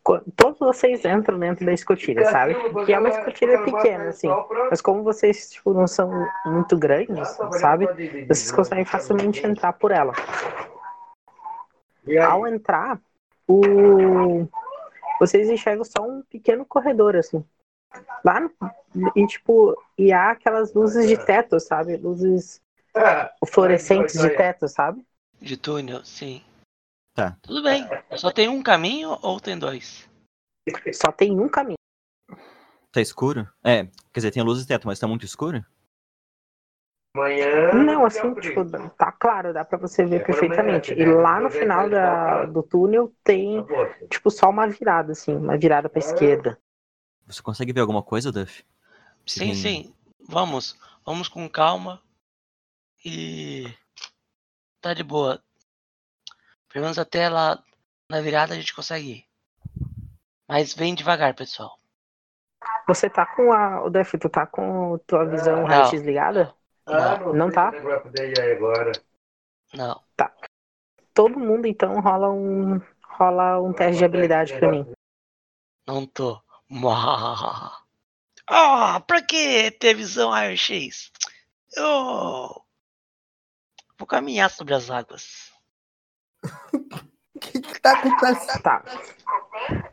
Co- 0.04 0.22
Todos 0.36 0.60
vocês 0.60 1.04
entram 1.06 1.40
dentro 1.40 1.66
da 1.66 1.74
escotilha, 1.74 2.30
sabe? 2.30 2.54
Que 2.86 2.94
é 2.94 3.00
uma 3.00 3.10
escotilha 3.10 3.64
pequena, 3.64 4.10
assim. 4.10 4.28
Mas 4.70 4.82
como 4.82 5.04
vocês 5.04 5.50
tipo, 5.50 5.74
não 5.74 5.88
são 5.88 6.12
muito 6.46 6.78
grandes, 6.78 7.28
sabe? 7.60 7.86
Vocês 8.28 8.52
conseguem 8.52 8.86
facilmente 8.86 9.46
entrar 9.46 9.74
por 9.74 9.92
ela. 9.92 10.14
Ao 12.24 12.46
entrar, 12.48 13.02
o... 13.48 14.48
vocês 15.20 15.50
enxergam 15.50 15.84
só 15.84 16.04
um 16.04 16.22
pequeno 16.22 16.64
corredor, 16.66 17.16
assim. 17.16 17.44
Lá 18.24 18.40
no... 18.40 18.52
E, 19.16 19.28
tipo, 19.28 19.76
e 19.98 20.12
há 20.12 20.32
aquelas 20.32 20.74
luzes 20.74 21.08
de 21.08 21.18
teto, 21.18 21.60
sabe? 21.60 21.98
Luzes 21.98 22.62
fluorescentes 23.46 24.20
de 24.20 24.30
teto, 24.30 24.68
sabe? 24.68 25.06
De 25.40 25.58
túnel, 25.58 26.04
sim. 26.06 26.44
Tá. 27.14 27.38
Tudo 27.42 27.64
bem. 27.64 27.88
Só 28.16 28.32
tem 28.32 28.48
um 28.50 28.62
caminho 28.64 29.18
ou 29.22 29.40
tem 29.40 29.58
dois? 29.58 30.10
Só 30.94 31.12
tem 31.12 31.40
um 31.40 31.48
caminho. 31.48 31.78
Tá 32.92 33.02
escuro? 33.02 33.48
É, 33.64 33.84
quer 33.86 34.20
dizer, 34.20 34.32
tem 34.32 34.42
a 34.42 34.46
luz 34.46 34.60
de 34.60 34.68
teto, 34.68 34.88
mas 34.88 35.00
tá 35.00 35.08
muito 35.08 35.26
escuro? 35.26 35.64
Não, 37.74 38.06
assim, 38.06 38.34
tipo, 38.36 38.66
tá 38.98 39.12
claro, 39.12 39.54
dá 39.54 39.64
pra 39.64 39.78
você 39.78 40.06
ver 40.06 40.26
perfeitamente. 40.26 40.94
E 40.94 41.06
lá 41.06 41.40
no 41.40 41.50
final 41.50 41.90
da, 41.90 42.46
do 42.46 42.62
túnel 42.62 43.14
tem, 43.24 43.66
tipo, 44.10 44.30
só 44.30 44.50
uma 44.50 44.68
virada, 44.68 45.14
assim, 45.14 45.34
uma 45.34 45.58
virada 45.58 45.88
pra 45.88 46.00
esquerda. 46.00 46.60
Você 47.26 47.42
consegue 47.42 47.74
ver 47.74 47.82
alguma 47.82 48.04
coisa, 48.04 48.32
Duff? 48.32 48.66
Sim, 49.26 49.54
Sim. 49.54 49.56
sim. 49.56 49.96
Vamos. 50.28 50.78
Vamos 51.06 51.28
com 51.28 51.50
calma. 51.50 52.02
E. 53.04 53.74
Tá 54.82 54.94
de 54.94 55.04
boa. 55.04 55.42
Pelo 56.70 56.84
menos 56.84 57.00
até 57.00 57.30
lá 57.30 57.64
na 58.10 58.22
virada 58.22 58.54
a 58.54 58.58
gente 58.58 58.76
consegue 58.76 59.12
ir. 59.12 59.26
Mas 60.48 60.74
vem 60.74 60.94
devagar, 60.94 61.34
pessoal. 61.34 61.80
Você 62.88 63.10
tá 63.10 63.26
com 63.26 63.52
a. 63.52 63.84
O 63.84 63.90
Def, 63.90 64.14
tu 64.20 64.30
tá 64.30 64.46
com 64.46 64.98
tua 65.08 65.26
visão 65.26 65.62
Não. 65.62 65.66
raio-x 65.66 66.02
ligada? 66.02 66.54
Não, 66.88 67.34
Não 67.34 67.52
tá? 67.52 67.72
não. 69.74 70.04
Todo 71.14 71.40
mundo, 71.40 71.66
então, 71.66 72.00
rola 72.00 72.30
um. 72.32 72.80
Rola 73.18 73.62
um 73.62 73.72
teste 73.74 74.00
de 74.00 74.06
habilidade 74.06 74.54
pra 74.60 74.70
mim. 74.70 74.86
Não 75.88 76.06
tô. 76.06 76.42
Ah, 78.48 79.02
pra 79.08 79.24
que 79.24 79.72
ter 79.72 79.96
visão 79.96 80.30
raio-x? 80.30 81.12
Eu 81.76 82.62
vou 83.98 84.08
caminhar 84.08 84.52
sobre 84.52 84.76
as 84.76 84.92
águas. 84.92 85.52
O 86.44 87.40
que, 87.42 87.60
que 87.60 87.82
tá 87.82 87.94
acontecendo? 87.94 88.62
Tá. 88.62 88.84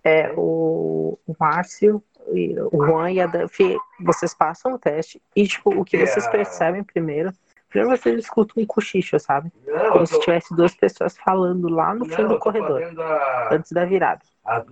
É, 0.05 0.33
o, 0.37 1.19
Márcio, 1.41 2.05
e 2.31 2.55
o 2.61 2.87
Juan 2.87 3.11
e 3.13 3.21
a 3.21 3.27
Duffy, 3.27 3.77
vocês 4.01 4.35
passam 4.35 4.75
o 4.75 4.79
teste 4.79 5.21
e, 5.35 5.47
tipo, 5.47 5.71
o 5.71 5.85
que 5.85 5.99
vocês 5.99 6.27
percebem 6.29 6.85
primeiro, 6.85 7.33
primeiro 7.69 7.97
vocês 7.97 8.19
escutam 8.19 8.63
um 8.63 8.67
cochicho, 8.67 9.19
sabe? 9.19 9.51
Como 9.93 10.07
se 10.07 10.21
tivesse 10.21 10.55
duas 10.55 10.75
pessoas 10.75 11.17
falando 11.17 11.69
lá 11.69 11.95
no 11.95 12.05
fim 12.05 12.27
do 12.27 12.39
corredor, 12.39 12.83
antes 13.51 13.73
da 13.73 13.85
virada. 13.85 14.23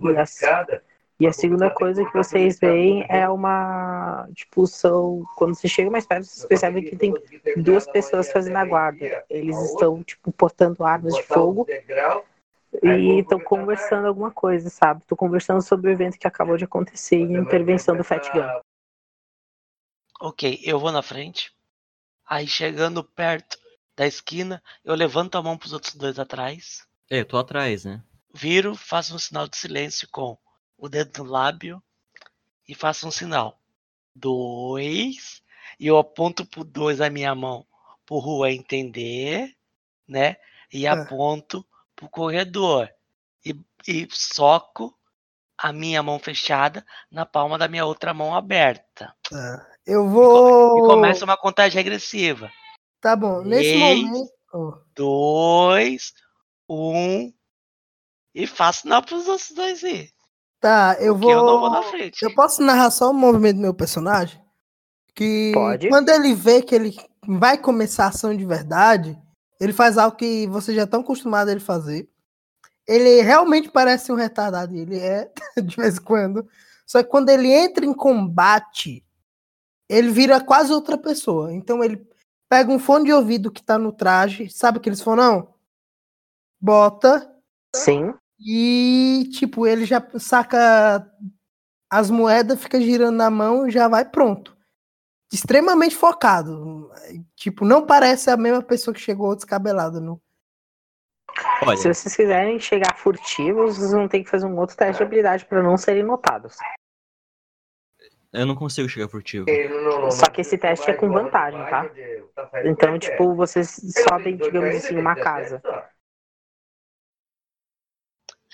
E 0.01 0.17
a, 0.17 0.81
e 1.21 1.27
a 1.27 1.31
segunda 1.31 1.69
coisa 1.69 2.03
que 2.03 2.17
vocês 2.17 2.57
veem 2.57 3.05
é 3.07 3.29
uma, 3.29 4.27
tipo, 4.33 4.65
são, 4.65 5.23
quando 5.35 5.53
você 5.53 5.67
chega 5.67 5.87
mais 5.87 6.03
perto, 6.03 6.23
vocês 6.23 6.47
percebem 6.47 6.83
que 6.83 6.95
tem 6.95 7.13
duas 7.57 7.85
pessoas 7.85 8.31
fazendo 8.31 8.55
a 8.55 8.65
guarda. 8.65 9.23
Eles 9.29 9.55
estão, 9.69 10.03
tipo, 10.03 10.31
portando 10.31 10.83
armas 10.83 11.13
de 11.13 11.21
fogo 11.21 11.67
e 12.81 13.19
estão 13.19 13.39
conversando 13.39 14.07
alguma 14.07 14.31
coisa, 14.31 14.71
sabe? 14.71 15.01
Estão 15.01 15.15
conversando 15.15 15.61
sobre 15.61 15.91
o 15.91 15.93
evento 15.93 16.17
que 16.17 16.25
acabou 16.25 16.57
de 16.57 16.63
acontecer 16.63 17.17
em 17.17 17.37
intervenção 17.37 17.95
do 17.95 18.03
Fat 18.03 18.27
Gun. 18.33 18.59
Ok, 20.21 20.59
eu 20.63 20.79
vou 20.79 20.91
na 20.91 21.03
frente. 21.03 21.53
Aí 22.27 22.47
chegando 22.47 23.03
perto 23.03 23.59
da 23.95 24.07
esquina, 24.07 24.59
eu 24.83 24.95
levanto 24.95 25.37
a 25.37 25.43
mão 25.43 25.55
pros 25.55 25.71
outros 25.71 25.93
dois 25.93 26.17
atrás. 26.17 26.83
É, 27.11 27.19
eu 27.19 27.25
tô 27.25 27.37
atrás, 27.37 27.85
né? 27.85 28.03
Viro, 28.33 28.73
faço 28.73 29.13
um 29.13 29.19
sinal 29.19 29.47
de 29.47 29.55
silêncio 29.55 30.07
com 30.11 30.35
o 30.81 30.89
dedo 30.89 31.23
no 31.23 31.29
lábio 31.29 31.81
e 32.67 32.73
faço 32.73 33.07
um 33.07 33.11
sinal. 33.11 33.61
Dois. 34.15 35.41
E 35.79 35.85
eu 35.85 35.97
aponto 35.97 36.43
pro 36.43 36.63
dois 36.63 36.99
a 36.99 37.09
minha 37.09 37.33
mão 37.35 37.65
pro 38.03 38.17
Rua 38.17 38.51
entender, 38.51 39.55
né? 40.07 40.37
E 40.73 40.87
Ah. 40.87 40.93
aponto 40.93 41.63
pro 41.95 42.09
corredor. 42.09 42.89
E, 43.45 43.55
e 43.87 44.07
soco 44.11 44.97
a 45.55 45.71
minha 45.71 46.01
mão 46.01 46.17
fechada 46.17 46.83
na 47.11 47.27
palma 47.27 47.59
da 47.59 47.67
minha 47.67 47.85
outra 47.85 48.11
mão 48.11 48.35
aberta. 48.35 49.15
Eu 49.85 50.05
E 50.05 50.09
vou. 50.09 50.83
começa 50.83 51.23
uma 51.23 51.37
contagem 51.37 51.77
regressiva. 51.77 52.51
Tá 52.99 53.15
bom, 53.15 53.41
nesse 53.43 53.77
Três. 53.77 54.01
momento. 54.01 54.31
Dois, 54.95 56.13
um. 56.67 57.31
E 58.33 58.47
faço 58.47 58.81
sinal 58.81 59.03
pros 59.03 59.27
outros 59.27 59.51
dois 59.51 59.83
aí. 59.83 60.11
Tá, 60.61 60.95
eu 60.99 61.15
Porque 61.15 61.33
vou. 61.33 61.43
eu 61.43 61.43
não 61.43 61.59
vou 61.59 61.71
na 61.71 61.81
frente. 61.81 62.23
Eu 62.23 62.35
posso 62.35 62.61
narrar 62.61 62.91
só 62.91 63.09
o 63.09 63.13
movimento 63.13 63.55
do 63.55 63.63
meu 63.63 63.73
personagem? 63.73 64.39
Que 65.15 65.51
Pode. 65.55 65.89
quando 65.89 66.09
ele 66.09 66.35
vê 66.35 66.61
que 66.61 66.75
ele 66.75 66.95
vai 67.27 67.57
começar 67.57 68.05
a 68.05 68.09
ação 68.09 68.37
de 68.37 68.45
verdade, 68.45 69.19
ele 69.59 69.73
faz 69.73 69.97
algo 69.97 70.15
que 70.15 70.45
vocês 70.47 70.77
já 70.77 70.83
estão 70.83 71.01
acostumados 71.01 71.49
a 71.49 71.51
ele 71.51 71.59
fazer. 71.59 72.07
Ele 72.87 73.21
realmente 73.23 73.71
parece 73.71 74.11
um 74.11 74.15
retardado, 74.15 74.75
ele 74.75 74.99
é 74.99 75.31
de 75.61 75.75
vez 75.75 75.97
em 75.97 76.01
quando. 76.01 76.47
Só 76.85 77.01
que 77.01 77.09
quando 77.09 77.29
ele 77.29 77.51
entra 77.51 77.83
em 77.83 77.93
combate, 77.93 79.03
ele 79.89 80.11
vira 80.11 80.39
quase 80.39 80.71
outra 80.71 80.95
pessoa. 80.95 81.51
Então 81.51 81.83
ele 81.83 82.07
pega 82.47 82.71
um 82.71 82.77
fone 82.77 83.05
de 83.05 83.13
ouvido 83.13 83.51
que 83.51 83.63
tá 83.63 83.79
no 83.79 83.91
traje, 83.91 84.47
sabe 84.47 84.77
aqueles 84.77 85.01
fonão? 85.01 85.55
Bota 86.59 87.33
Sim. 87.75 88.13
E, 88.43 89.29
tipo, 89.31 89.67
ele 89.67 89.85
já 89.85 90.03
saca 90.17 91.07
as 91.89 92.09
moedas, 92.09 92.61
fica 92.61 92.81
girando 92.81 93.17
na 93.17 93.29
mão 93.29 93.67
e 93.67 93.71
já 93.71 93.87
vai 93.87 94.03
pronto. 94.03 94.57
Extremamente 95.31 95.95
focado. 95.95 96.89
Tipo, 97.35 97.63
não 97.65 97.85
parece 97.85 98.29
a 98.29 98.37
mesma 98.37 98.61
pessoa 98.63 98.93
que 98.93 98.99
chegou 98.99 99.35
descabelado 99.35 100.01
no. 100.01 100.21
Olha, 101.65 101.77
Se 101.77 101.93
vocês 101.93 102.15
quiserem 102.15 102.59
chegar 102.59 102.97
furtivos, 102.97 103.77
vocês 103.77 103.91
vão 103.91 104.07
ter 104.07 104.23
que 104.23 104.29
fazer 104.29 104.45
um 104.45 104.57
outro 104.57 104.75
teste 104.75 104.97
de 104.97 105.03
habilidade 105.03 105.45
para 105.45 105.61
não 105.61 105.77
serem 105.77 106.03
notados. 106.03 106.57
eu 108.33 108.45
não 108.45 108.55
consigo 108.55 108.89
chegar 108.89 109.07
furtivo. 109.07 109.45
Só 110.11 110.25
que 110.29 110.41
esse 110.41 110.57
teste 110.57 110.89
é 110.89 110.93
com 110.93 111.09
vantagem, 111.09 111.59
tá? 111.69 111.89
Então, 112.65 112.97
tipo, 112.97 113.35
vocês 113.35 113.79
sobem, 114.09 114.35
digamos 114.35 114.75
assim, 114.75 114.97
uma 114.97 115.15
casa. 115.15 115.61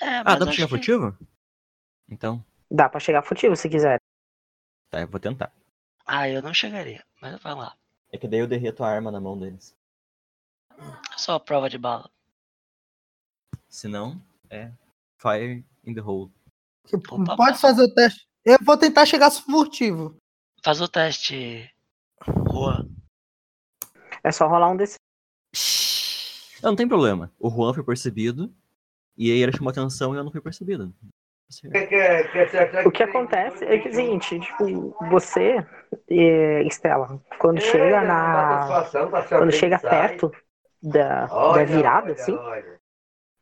É, 0.02 0.18
Ah, 0.18 0.24
dá 0.24 0.38
pra 0.38 0.52
chegar 0.52 0.68
que- 0.68 0.70
furtivo? 0.76 1.18
Então, 2.10 2.44
Dá 2.70 2.90
pra 2.90 3.00
chegar 3.00 3.22
furtivo 3.24 3.56
se 3.56 3.70
quiser. 3.70 4.00
tá, 4.90 5.02
eu 5.02 5.08
vou 5.08 5.20
tentar. 5.20 5.52
Ah, 6.06 6.30
eu 6.30 6.42
não 6.42 6.54
chegaria. 6.54 7.04
Mas 7.22 7.42
vai 7.42 7.54
lá. 7.56 7.76
É 8.12 8.18
que 8.18 8.28
daí 8.28 8.40
eu 8.40 8.48
derreto 8.48 8.84
a 8.84 8.90
arma 8.90 9.12
na 9.12 9.20
mão 9.20 9.38
deles. 9.38 9.76
É 10.78 11.18
só 11.18 11.34
a 11.36 11.40
prova 11.40 11.70
de 11.70 11.78
bala. 11.78 12.10
Se 13.68 13.88
não, 13.88 14.22
é 14.50 14.72
fire 15.18 15.66
in 15.86 15.94
the 15.94 16.02
hole. 16.02 16.32
Opa, 17.12 17.36
pode 17.36 17.58
fazer 17.60 17.84
o 17.84 17.94
teste. 17.94 18.26
Eu 18.46 18.58
vou 18.62 18.78
tentar 18.78 19.06
chegar 19.06 19.30
furtivo. 19.32 20.16
Faz 20.64 20.80
o 20.80 20.88
teste, 20.88 21.70
Rua. 22.22 22.88
É 24.24 24.32
só 24.32 24.48
rolar 24.48 24.70
um 24.70 24.78
desses. 24.78 24.98
Não, 26.62 26.72
não 26.72 26.76
tem 26.76 26.88
problema. 26.88 27.32
O 27.40 27.50
Juan 27.50 27.74
foi 27.74 27.84
percebido. 27.84 28.54
E 29.18 29.32
aí 29.32 29.42
ele 29.42 29.52
chamou 29.52 29.72
atenção 29.72 30.14
e 30.14 30.18
eu 30.18 30.24
não 30.24 30.32
fui 30.32 30.42
percebido. 30.42 30.94
O 32.86 32.92
que 32.92 33.04
acontece 33.04 33.64
é 33.64 33.80
que 33.80 33.88
é 33.88 33.92
o 33.92 33.94
seguinte, 33.94 34.40
tipo, 34.40 34.96
você, 35.10 35.66
Estela, 36.66 37.22
quando 37.40 37.62
chega 37.62 38.02
na. 38.02 38.86
Quando 39.30 39.52
chega 39.52 39.80
perto 39.80 40.30
da, 40.84 41.26
da 41.26 41.64
virada, 41.64 42.12
assim, 42.12 42.38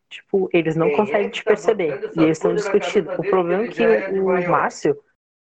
tipo, 0.08 0.48
eles 0.54 0.76
não 0.76 0.92
conseguem 0.92 1.30
te 1.30 1.44
perceber. 1.44 2.12
E 2.16 2.22
eles 2.22 2.38
estão 2.38 2.54
discutindo. 2.54 3.12
O 3.18 3.24
problema 3.24 3.64
é 3.64 3.68
que 3.70 3.86
o, 3.86 4.50
Márcio, 4.50 4.96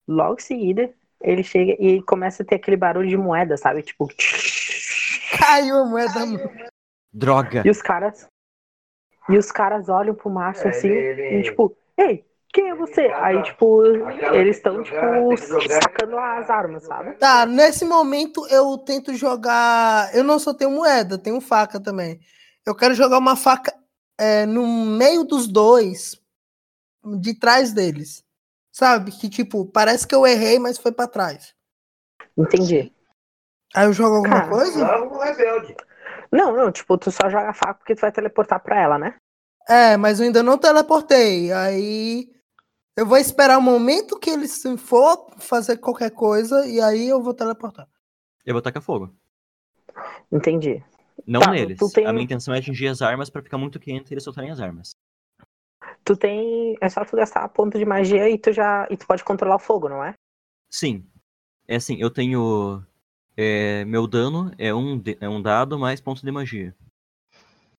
logo 0.07 0.35
em 0.35 0.43
seguida, 0.43 0.93
ele 1.21 1.43
chega 1.43 1.75
e 1.79 2.03
começa 2.03 2.43
a 2.43 2.45
ter 2.45 2.55
aquele 2.55 2.77
barulho 2.77 3.09
de 3.09 3.17
moeda, 3.17 3.57
sabe? 3.57 3.81
Tipo. 3.81 4.07
Caiu 5.39 5.77
a 5.77 5.85
moeda. 5.85 6.19
Droga! 7.11 7.63
E 7.65 7.69
os 7.71 7.81
caras. 7.81 8.27
E 9.29 9.37
os 9.37 9.51
caras 9.51 9.89
olham 9.89 10.13
pro 10.13 10.29
Márcio 10.29 10.69
assim 10.69 10.89
e 10.89 11.43
tipo, 11.43 11.75
ei, 11.97 12.25
quem 12.53 12.69
é 12.69 12.75
você? 12.75 13.07
Aí, 13.15 13.41
tipo, 13.41 13.83
eles 13.83 14.57
estão, 14.57 14.83
tipo, 14.83 14.95
sacando 15.67 16.17
as 16.19 16.49
armas, 16.51 16.83
sabe? 16.83 17.13
Tá, 17.13 17.47
nesse 17.47 17.83
momento 17.83 18.45
eu 18.47 18.77
tento 18.77 19.15
jogar. 19.15 20.13
Eu 20.15 20.23
não 20.23 20.37
só 20.37 20.53
tenho 20.53 20.69
moeda, 20.69 21.17
tenho 21.17 21.41
faca 21.41 21.79
também. 21.79 22.19
Eu 22.63 22.75
quero 22.75 22.93
jogar 22.93 23.17
uma 23.17 23.35
faca 23.35 23.73
é, 24.19 24.45
no 24.45 24.67
meio 24.67 25.23
dos 25.23 25.47
dois, 25.47 26.21
de 27.19 27.33
trás 27.33 27.73
deles. 27.73 28.23
Sabe? 28.71 29.11
Que 29.11 29.29
tipo, 29.29 29.65
parece 29.65 30.07
que 30.07 30.13
eu 30.13 30.25
errei, 30.25 30.59
mas 30.59 30.77
foi 30.77 30.91
pra 30.91 31.07
trás. 31.07 31.55
Entendi. 32.37 32.93
Aí 33.75 33.87
eu 33.87 33.93
jogo 33.93 34.17
alguma 34.17 34.41
Cara, 34.41 34.49
coisa? 34.49 34.79
Não, 34.79 35.09
não, 36.33 36.71
tipo, 36.71 36.97
tu 36.97 37.11
só 37.11 37.29
joga 37.29 37.49
a 37.49 37.53
faca 37.53 37.75
porque 37.75 37.95
tu 37.95 38.01
vai 38.01 38.11
teleportar 38.11 38.61
pra 38.61 38.81
ela, 38.81 38.97
né? 38.97 39.15
É, 39.67 39.95
mas 39.97 40.19
eu 40.19 40.25
ainda 40.25 40.41
não 40.43 40.57
teleportei. 40.57 41.51
Aí 41.51 42.29
eu 42.97 43.05
vou 43.05 43.17
esperar 43.17 43.57
o 43.57 43.61
momento 43.61 44.19
que 44.19 44.29
eles 44.29 44.51
se 44.51 44.77
for 44.77 45.31
fazer 45.37 45.77
qualquer 45.77 46.11
coisa 46.11 46.65
e 46.67 46.81
aí 46.81 47.07
eu 47.07 47.21
vou 47.21 47.33
teleportar. 47.33 47.87
Eu 48.45 48.53
vou 48.53 48.61
tacar 48.61 48.81
fogo. 48.83 49.13
Entendi. 50.31 50.83
Não 51.25 51.39
Tá, 51.41 51.51
neles. 51.51 51.79
tem- 51.93 52.05
A 52.05 52.11
minha 52.11 52.25
intenção 52.25 52.53
é 52.53 52.57
atingir 52.59 52.87
as 52.87 53.01
armas 53.01 53.29
pra 53.29 53.41
ficar 53.41 53.57
muito 53.57 53.79
quente 53.79 54.11
e 54.11 54.13
eles 54.13 54.23
soltarem 54.23 54.51
as 54.51 54.59
armas. 54.59 54.91
Tu 56.03 56.17
tem. 56.17 56.75
É 56.81 56.89
só 56.89 57.05
tu 57.05 57.15
gastar 57.15 57.47
ponto 57.49 57.77
de 57.77 57.85
magia 57.85 58.27
e 58.29 58.37
tu 58.37 58.51
já. 58.51 58.85
E 58.89 58.97
tu 58.97 59.05
pode 59.07 59.23
controlar 59.23 59.55
o 59.55 59.59
fogo, 59.59 59.87
não 59.87 60.03
é? 60.03 60.13
Sim. 60.69 61.05
É 61.67 61.75
assim, 61.77 61.95
eu 61.99 62.09
tenho. 62.09 62.83
É, 63.35 63.85
meu 63.85 64.07
dano 64.07 64.51
é 64.57 64.73
um, 64.73 65.01
é 65.19 65.27
um 65.27 65.41
dado 65.41 65.77
mais 65.79 65.99
pontos 65.99 66.23
de 66.23 66.31
magia. 66.31 66.75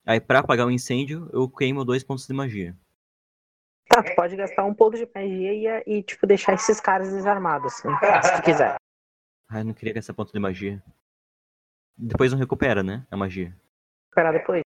Aí 0.07 0.21
pra 0.21 0.41
apagar 0.41 0.67
o 0.67 0.71
incêndio, 0.71 1.31
eu 1.33 1.49
queimo 1.49 1.85
dois 1.85 2.05
pontos 2.05 2.27
de 2.27 2.35
magia. 2.35 2.77
Tá, 3.89 4.03
tu 4.03 4.15
pode 4.15 4.37
gastar 4.37 4.65
um 4.65 4.75
ponto 4.75 4.97
de 4.97 5.09
magia 5.15 5.83
e, 5.87 5.99
e 5.99 6.03
tipo, 6.03 6.27
deixar 6.27 6.55
esses 6.55 6.81
caras 6.81 7.13
desarmados, 7.13 7.73
assim, 7.75 7.89
se 8.23 8.37
tu 8.37 8.43
quiser. 8.43 8.77
Ah, 9.49 9.61
eu 9.61 9.65
não 9.65 9.75
queria 9.75 9.95
gastar 9.95 10.15
ponto 10.15 10.33
de 10.33 10.39
magia. 10.39 10.83
Depois 11.97 12.33
não 12.33 12.39
recupera, 12.39 12.83
né? 12.83 13.07
A 13.11 13.17
magia. 13.17 13.57
Esperar 14.11 14.33
depois. 14.33 14.63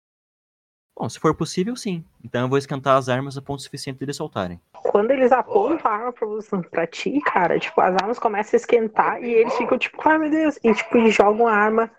Bom, 0.98 1.08
se 1.08 1.18
for 1.18 1.34
possível, 1.34 1.74
sim. 1.74 2.04
Então 2.22 2.42
eu 2.42 2.48
vou 2.48 2.58
esquentar 2.58 2.96
as 2.96 3.08
armas 3.08 3.36
a 3.36 3.42
ponto 3.42 3.62
suficiente 3.62 3.98
de 3.98 4.04
eles 4.04 4.16
soltarem. 4.16 4.60
Quando 4.72 5.10
eles 5.10 5.32
apontam 5.32 5.90
a 5.90 5.94
arma 5.94 6.12
pra, 6.12 6.26
você, 6.26 6.56
pra 6.70 6.86
ti, 6.86 7.18
cara, 7.24 7.58
tipo, 7.58 7.80
as 7.80 7.94
armas 7.96 8.18
começam 8.18 8.56
a 8.56 8.60
esquentar 8.60 9.22
e 9.22 9.32
eles 9.32 9.54
ficam 9.56 9.78
tipo, 9.78 9.96
ai 10.06 10.18
meu 10.18 10.30
Deus, 10.30 10.58
e 10.62 10.74
tipo, 10.74 10.98
e 10.98 11.10
jogam 11.10 11.46
a 11.48 11.54
arma 11.54 11.90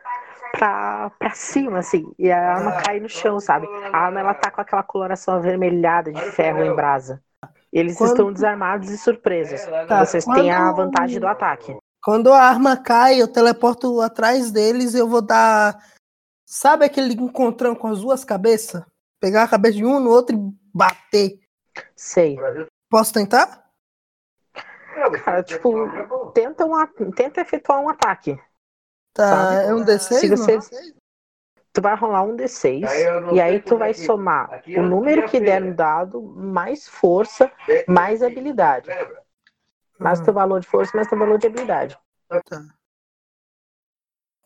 pra, 0.51 1.09
pra 1.17 1.31
cima, 1.31 1.79
assim, 1.79 2.11
e 2.19 2.31
a 2.31 2.55
arma 2.55 2.71
cai 2.83 2.99
no 2.99 3.09
chão, 3.09 3.39
sabe? 3.39 3.67
A 3.91 3.97
arma 3.97 4.19
ela 4.19 4.33
tá 4.35 4.51
com 4.51 4.61
aquela 4.61 4.83
coloração 4.83 5.33
avermelhada 5.35 6.11
de 6.13 6.21
ferro 6.31 6.63
em 6.63 6.75
brasa. 6.75 7.21
Eles 7.71 7.97
Quando- 7.97 8.09
estão 8.11 8.31
desarmados 8.31 8.89
e 8.91 8.97
surpresos. 8.97 9.59
Tá, 9.87 10.05
Vocês 10.05 10.23
têm 10.23 10.51
a 10.51 10.65
quando- 10.71 10.75
vantagem 10.75 11.19
do 11.19 11.27
ataque. 11.27 11.75
Quando 12.03 12.31
a 12.31 12.39
arma 12.39 12.77
cai, 12.77 13.19
eu 13.21 13.27
teleporto 13.27 13.99
atrás 14.01 14.51
deles 14.51 14.93
eu 14.93 15.07
vou 15.07 15.21
dar. 15.21 15.75
Sabe 16.55 16.85
aquele 16.85 17.15
encontrão 17.15 17.73
com 17.73 17.87
as 17.87 18.01
duas 18.01 18.23
cabeças? 18.23 18.83
Pegar 19.19 19.41
a 19.41 19.47
cabeça 19.47 19.77
de 19.77 19.83
um 19.83 19.99
no 19.99 20.11
outro 20.11 20.35
e 20.35 20.39
bater. 20.71 21.39
Sei. 21.95 22.37
Posso 22.91 23.11
tentar? 23.11 23.67
Cara, 25.25 25.41
tipo, 25.41 25.73
tenta, 26.31 26.63
um, 26.63 27.11
tenta 27.11 27.41
efetuar 27.41 27.79
um 27.81 27.89
ataque. 27.89 28.39
Tá, 29.15 29.29
Sabe? 29.29 29.55
é 29.65 29.73
um 29.73 29.83
D6? 29.83 30.19
Se 30.19 30.29
você- 30.29 30.57
não? 30.57 30.93
Tu 31.73 31.81
vai 31.81 31.95
rolar 31.95 32.21
um 32.21 32.35
D6 32.35 32.87
e 33.33 33.41
aí 33.41 33.59
tu 33.59 33.75
vai 33.75 33.95
somar 33.95 34.61
o 34.77 34.81
número 34.83 35.27
que 35.27 35.39
der 35.39 35.59
no 35.59 35.73
dado, 35.73 36.21
mais 36.21 36.87
força, 36.87 37.51
mais 37.87 38.21
habilidade. 38.21 38.91
Mais 39.97 40.19
Ah, 40.19 40.23
teu 40.25 40.33
valor 40.35 40.59
de 40.59 40.67
força, 40.67 40.95
mais 40.95 41.07
teu 41.07 41.17
valor 41.17 41.39
de 41.39 41.47
habilidade. 41.47 41.97
tá. 42.45 42.63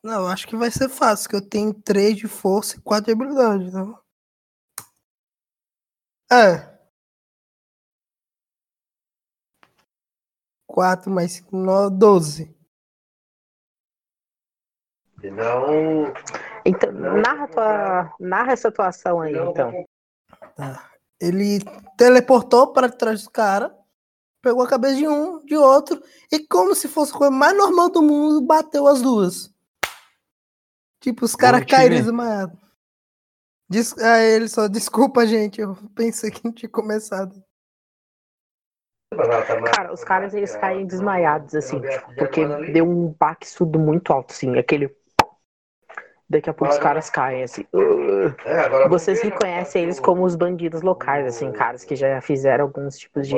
Não, 0.07 0.21
eu 0.21 0.27
acho 0.27 0.47
que 0.47 0.55
vai 0.55 0.71
ser 0.71 0.87
fácil, 0.87 1.29
que 1.29 1.35
eu 1.35 1.41
tenho 1.41 1.73
3 1.73 2.15
de 2.15 2.29
força 2.29 2.77
e 2.77 2.81
4 2.81 3.07
de 3.07 3.11
habilidade, 3.11 3.65
então. 3.65 3.99
É. 6.31 6.79
4 10.65 11.11
mais 11.11 11.33
5, 11.33 11.57
9, 11.57 11.97
12. 11.97 12.57
Senão. 15.19 16.13
Então, 16.63 16.89
narra, 16.93 17.47
tua, 17.49 18.15
narra 18.17 18.53
essa 18.53 18.69
atuação 18.69 19.19
aí, 19.19 19.35
então. 19.35 19.85
Ele 21.19 21.59
teleportou 21.97 22.71
para 22.71 22.89
trás 22.89 23.23
do 23.23 23.29
cara, 23.29 23.77
pegou 24.41 24.63
a 24.63 24.69
cabeça 24.69 24.95
de 24.95 25.05
um, 25.05 25.43
de 25.43 25.57
outro, 25.57 26.01
e 26.31 26.47
como 26.47 26.73
se 26.73 26.87
fosse 26.87 27.13
a 27.13 27.17
coisa 27.17 27.31
mais 27.31 27.57
normal 27.57 27.89
do 27.89 28.01
mundo, 28.01 28.39
bateu 28.39 28.87
as 28.87 29.01
duas. 29.01 29.56
Tipo, 30.99 31.25
os 31.25 31.35
caras 31.35 31.63
caíram 31.65 31.95
desmaiados. 31.95 32.57
Des... 33.69 33.97
Ah, 33.97 34.19
ele 34.19 34.47
só, 34.47 34.67
desculpa, 34.69 35.25
gente, 35.25 35.61
eu 35.61 35.75
pensei 35.95 36.31
que 36.31 36.43
não 36.43 36.51
tinha 36.51 36.69
começado. 36.69 37.43
Cara, 39.73 39.93
os 39.93 40.03
caras 40.03 40.33
eles 40.33 40.55
caem 40.57 40.85
desmaiados, 40.85 41.55
assim, 41.55 41.79
tipo, 41.79 42.13
porque 42.15 42.45
deu 42.73 42.85
um 42.87 43.15
baque 43.17 43.47
surdo 43.47 43.79
muito 43.79 44.11
alto, 44.11 44.31
assim, 44.31 44.57
aquele. 44.57 44.93
Daqui 46.29 46.49
a 46.49 46.53
pouco 46.53 46.73
os 46.73 46.79
caras 46.79 47.09
caem, 47.09 47.43
assim. 47.43 47.65
Vocês 48.89 49.21
reconhecem 49.21 49.83
eles 49.83 49.97
como 49.97 50.25
os 50.25 50.35
bandidos 50.35 50.81
locais, 50.81 51.25
assim, 51.25 51.53
caras 51.53 51.85
que 51.85 51.95
já 51.95 52.19
fizeram 52.19 52.65
alguns 52.65 52.97
tipos 52.97 53.25
de. 53.29 53.35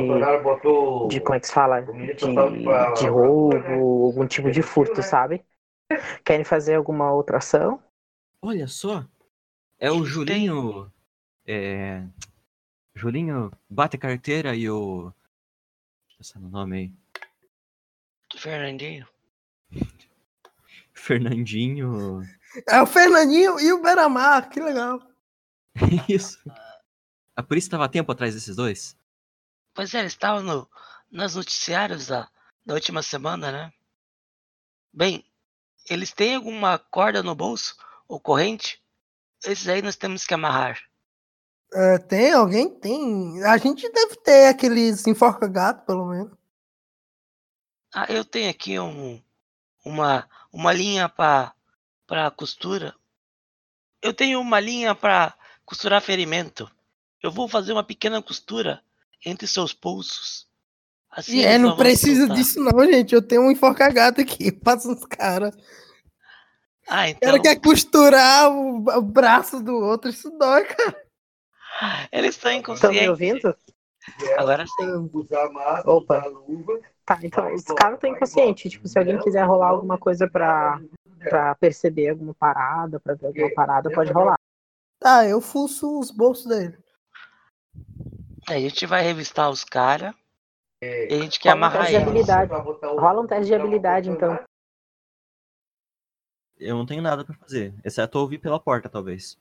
De 1.07 1.20
como 1.22 1.36
é 1.36 1.39
que 1.39 1.47
se 1.47 1.53
fala? 1.53 1.82
De, 1.82 2.16
de 2.16 3.07
roubo, 3.07 4.05
algum 4.05 4.26
tipo 4.26 4.49
de 4.49 4.64
furto, 4.64 5.03
sabe? 5.03 5.45
Querem 6.24 6.44
fazer 6.44 6.76
alguma 6.76 7.12
outra 7.12 7.38
ação? 7.38 7.84
Olha 8.42 8.68
só. 8.68 9.06
É 9.80 9.92
o 9.92 10.06
Julinho. 10.06 10.92
É. 11.46 12.04
Julinho 12.94 13.52
bate 13.70 13.96
a 13.96 14.00
carteira 14.00 14.56
e 14.56 14.70
o. 14.70 15.12
Deixa 16.18 16.38
eu 16.38 16.42
no 16.42 16.50
nome 16.50 16.78
aí. 16.78 16.94
Fernandinho. 18.38 19.08
Fernandinho. 20.94 22.22
É 22.68 22.82
o 22.82 22.86
Fernandinho 22.86 23.60
e 23.60 23.72
o 23.72 23.82
Beramar, 23.82 24.50
que 24.50 24.60
legal. 24.60 25.02
Isso. 26.08 26.40
A 27.36 27.42
polícia 27.42 27.68
estava 27.68 27.86
a 27.86 27.90
tempo 27.90 28.12
atrás 28.12 28.34
desses 28.34 28.56
dois? 28.56 28.98
Pois 29.74 29.94
é, 29.94 30.00
eles 30.00 30.12
estavam 30.12 30.44
no, 30.44 30.70
nos 31.10 31.36
noticiários 31.36 32.08
da, 32.08 32.30
da 32.66 32.74
última 32.74 33.02
semana, 33.02 33.52
né? 33.52 33.74
Bem, 34.92 35.24
eles 35.90 36.12
têm 36.12 36.36
alguma 36.36 36.80
corda 36.80 37.22
no 37.22 37.36
bolso 37.36 37.76
ou 38.08 38.20
corrente? 38.20 38.82
Esses 39.44 39.68
aí 39.68 39.82
nós 39.82 39.96
temos 39.96 40.26
que 40.26 40.34
amarrar. 40.34 40.80
É, 41.72 41.98
tem 42.00 42.34
alguém? 42.34 42.70
Tem. 42.80 43.44
A 43.44 43.58
gente 43.58 43.88
deve 43.92 44.16
ter 44.18 44.48
aqueles 44.48 45.06
enforca-gato, 45.06 45.86
pelo 45.86 46.08
menos. 46.08 46.32
Ah, 47.94 48.08
eu 48.10 48.26
tenho 48.26 48.50
aqui 48.50 48.80
um, 48.80 49.22
uma, 49.86 50.28
uma 50.52 50.74
linha 50.74 51.08
para 51.08 51.54
para 52.10 52.32
costura. 52.32 52.96
Eu 54.02 54.12
tenho 54.16 54.42
uma 54.42 54.60
linha 54.60 54.96
para 54.96 55.38
costurar 55.64 56.02
ferimento. 56.02 56.70
Eu 57.22 57.32
vou 57.32 57.48
fazer 57.48 57.72
uma 57.72 57.84
pequena 57.84 58.20
costura 58.20 58.84
entre 59.24 59.46
seus 59.46 59.74
pulsos. 59.74 60.49
Assim 61.12 61.41
é, 61.43 61.57
não 61.57 61.76
precisa 61.76 62.20
soltar. 62.28 62.38
disso, 62.38 62.60
não, 62.60 62.86
gente. 62.86 63.14
Eu 63.16 63.22
tenho 63.22 63.41
um 63.43 63.51
enforca-gato 63.51 64.22
aqui. 64.22 64.51
Passa 64.53 64.89
uns 64.89 65.03
caras. 65.05 65.55
Ah, 66.88 67.03
O 67.03 67.07
então. 67.07 67.30
cara 67.30 67.41
quer 67.41 67.60
costurar 67.62 68.51
o, 68.51 68.78
o 68.97 69.01
braço 69.01 69.62
do 69.62 69.76
outro, 69.76 70.10
isso 70.10 70.30
dói, 70.38 70.66
cara. 70.66 71.03
Eles 72.12 72.36
estão 72.36 72.51
Estão 72.51 72.91
me 72.91 72.99
inconscientes. 72.99 73.10
ouvindo? 73.10 73.55
Agora 74.38 74.66
sim. 74.66 75.10
Usar 75.14 75.49
máscara, 75.51 75.89
Opa. 75.91 76.26
luva. 76.26 76.80
Tá, 77.05 77.20
então 77.24 77.53
os 77.53 77.64
caras 77.64 77.95
estão 77.95 78.10
inconscientes. 78.12 78.72
Tipo, 78.72 78.88
se 78.88 78.97
alguém 78.97 79.20
quiser 79.20 79.43
rolar 79.43 79.70
alguma 79.70 79.97
coisa 79.97 80.28
pra, 80.28 80.80
pra 81.20 81.53
perceber 81.55 82.10
alguma 82.10 82.34
parada, 82.34 82.99
pra 82.99 83.14
ver 83.14 83.28
alguma 83.28 83.53
parada, 83.53 83.91
pode 83.91 84.12
rolar. 84.12 84.38
Tá, 84.99 85.26
eu 85.28 85.39
fuço 85.41 85.99
os 85.99 86.12
bolsos 86.12 86.45
dele. 86.47 86.78
A 88.47 88.53
gente 88.60 88.86
vai 88.86 89.01
revistar 89.03 89.49
os 89.49 89.64
caras. 89.64 90.14
E 90.82 91.14
a 91.14 91.20
gente 91.20 91.40
quer 91.40 91.50
Rola 91.50 91.58
um 91.58 91.66
amarrar 91.66 91.82
teste 91.82 91.98
de 91.98 92.10
habilidade. 92.10 92.52
Rola 92.98 93.22
um 93.22 93.28
teste 93.28 93.46
de 93.48 93.56
habilidade, 93.56 94.10
então. 94.10 94.40
Eu 96.58 96.76
não 96.78 96.86
tenho 96.86 97.02
nada 97.02 97.26
pra 97.26 97.36
fazer, 97.36 97.74
exceto 97.84 98.20
ouvir 98.20 98.38
pela 98.38 98.60
porta, 98.60 98.90
talvez. 98.90 99.38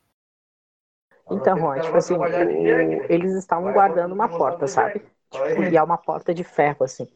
Então, 1.31 1.59
Juan, 1.59 1.79
tipo 1.81 1.97
assim, 1.97 2.15
o- 2.15 3.13
eles 3.13 3.35
estavam 3.35 3.73
guardando 3.73 4.13
uma 4.15 4.29
porta, 4.29 4.67
sabe? 4.67 5.03
Tipo, 5.31 5.63
e 5.65 5.77
é 5.77 5.83
uma 5.83 5.99
porta 5.99 6.35
de 6.35 6.45
ferro, 6.45 6.85
assim. 6.85 7.09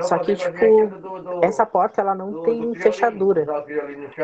Só 0.00 0.18
que, 0.18 0.34
você 0.34 0.36
tipo, 0.36 0.94
Essa 1.40 1.66
porta, 1.66 2.00
ela 2.02 2.14
não 2.14 2.34
do- 2.34 2.36
tem 2.36 2.74
fechadura. 2.76 3.50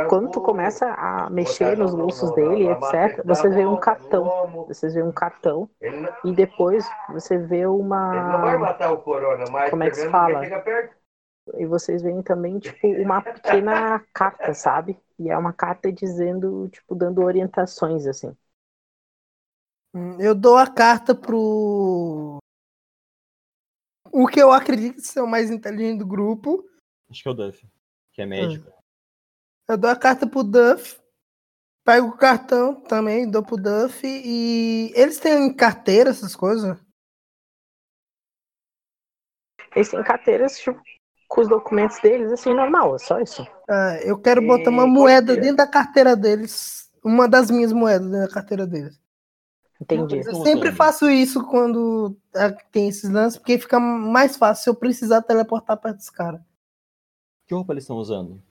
Quando 0.06 0.28
tu 0.30 0.40
começa 0.40 0.86
a 0.94 1.30
mexer 1.30 1.76
nos 1.76 1.94
no- 1.94 2.06
bolsos 2.06 2.30
dele, 2.32 2.68
etc., 2.70 3.24
você 3.26 3.48
vê 3.50 3.66
um 3.66 3.76
cartão. 3.76 4.32
Vocês 4.66 4.94
vê 4.94 5.02
um 5.02 5.12
cartão 5.12 5.68
e 6.24 6.32
depois 6.32 6.86
você 7.08 7.38
vê 7.38 7.66
ele 8.10 8.28
não 8.30 8.40
vai 8.40 8.56
uma. 8.56 8.58
matar 8.58 8.92
o 8.92 8.98
corona, 9.02 9.46
mas 9.50 9.70
Como 9.70 9.82
é 9.84 9.90
que 9.90 9.96
se 9.96 10.08
fala? 10.08 10.52
E 11.58 11.66
vocês 11.66 12.02
veem 12.02 12.22
também, 12.22 12.58
tipo, 12.60 12.86
uma 12.88 13.20
pequena 13.20 14.00
carta, 14.12 14.54
sabe? 14.54 14.96
E 15.18 15.28
é 15.30 15.36
uma 15.36 15.52
carta 15.52 15.92
dizendo, 15.92 16.68
tipo, 16.68 16.94
dando 16.94 17.22
orientações, 17.22 18.06
assim. 18.06 18.36
Hum, 19.94 20.16
Eu 20.20 20.34
dou 20.34 20.56
a 20.56 20.66
carta 20.68 21.14
pro. 21.14 22.38
O 24.18 24.26
que 24.26 24.40
eu 24.40 24.50
acredito 24.50 25.02
ser 25.02 25.20
o 25.20 25.26
mais 25.26 25.50
inteligente 25.50 25.98
do 25.98 26.06
grupo. 26.06 26.66
Acho 27.10 27.22
que 27.22 27.28
é 27.28 27.30
o 27.30 27.34
Duff, 27.34 27.68
que 28.14 28.22
é 28.22 28.24
médico. 28.24 28.72
Eu 29.68 29.76
dou 29.76 29.90
a 29.90 29.94
carta 29.94 30.26
pro 30.26 30.42
Duff. 30.42 30.98
Pego 31.84 32.08
o 32.08 32.16
cartão 32.16 32.80
também, 32.80 33.30
dou 33.30 33.44
pro 33.44 33.58
Duff. 33.58 34.00
E 34.06 34.90
eles 34.96 35.18
têm 35.18 35.52
carteira, 35.52 36.08
essas 36.08 36.34
coisas? 36.34 36.78
Eles 39.74 39.90
têm 39.90 40.02
carteiras, 40.02 40.58
tipo, 40.60 40.80
com 41.28 41.42
os 41.42 41.48
documentos 41.48 42.00
deles, 42.00 42.32
assim, 42.32 42.54
normal, 42.54 42.96
é 42.96 42.98
só 42.98 43.20
isso. 43.20 43.46
Ah, 43.68 43.98
eu 44.02 44.18
quero 44.18 44.40
botar 44.40 44.70
uma 44.70 44.86
moeda 44.86 45.36
dentro 45.36 45.56
da 45.56 45.66
carteira 45.66 46.16
deles. 46.16 46.90
Uma 47.04 47.28
das 47.28 47.50
minhas 47.50 47.70
moedas 47.70 48.10
dentro 48.10 48.28
da 48.28 48.32
carteira 48.32 48.66
deles. 48.66 48.98
Entendi. 49.80 50.18
Eu 50.18 50.32
Como 50.32 50.44
sempre 50.44 50.72
faço 50.72 51.08
isso 51.10 51.46
quando 51.46 52.16
ah, 52.34 52.50
tem 52.70 52.88
esses 52.88 53.10
lances, 53.10 53.38
porque 53.38 53.58
fica 53.58 53.78
mais 53.78 54.36
fácil 54.36 54.64
se 54.64 54.70
eu 54.70 54.74
precisar 54.74 55.22
teleportar 55.22 55.76
perto 55.76 55.96
dos 55.96 56.10
caras. 56.10 56.40
Que 57.46 57.54
roupa 57.54 57.72
eles 57.72 57.84
estão 57.84 57.96
usando? 57.96 58.42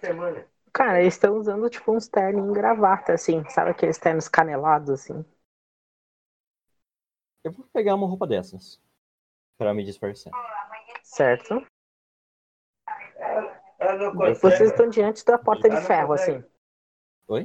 Semana. 0.00 0.46
Cara, 0.72 1.00
eles 1.00 1.14
estão 1.14 1.36
usando, 1.38 1.70
tipo, 1.70 1.92
uns 1.92 2.08
ternos 2.08 2.48
em 2.48 2.52
gravata, 2.52 3.14
assim, 3.14 3.42
sabe 3.48 3.70
aqueles 3.70 3.98
ternos 3.98 4.28
canelados, 4.28 4.90
assim. 4.90 5.24
Eu 7.42 7.52
vou 7.52 7.64
pegar 7.72 7.94
uma 7.94 8.06
roupa 8.06 8.26
dessas. 8.26 8.80
Pra 9.56 9.72
me 9.72 9.84
disfarçar. 9.84 10.32
Certo? 11.02 11.66
Vocês 14.42 14.70
estão 14.70 14.88
diante 14.88 15.24
da 15.24 15.38
porta 15.38 15.68
de 15.68 15.80
ferro, 15.80 16.12
assim. 16.12 16.44
Oi? 17.28 17.44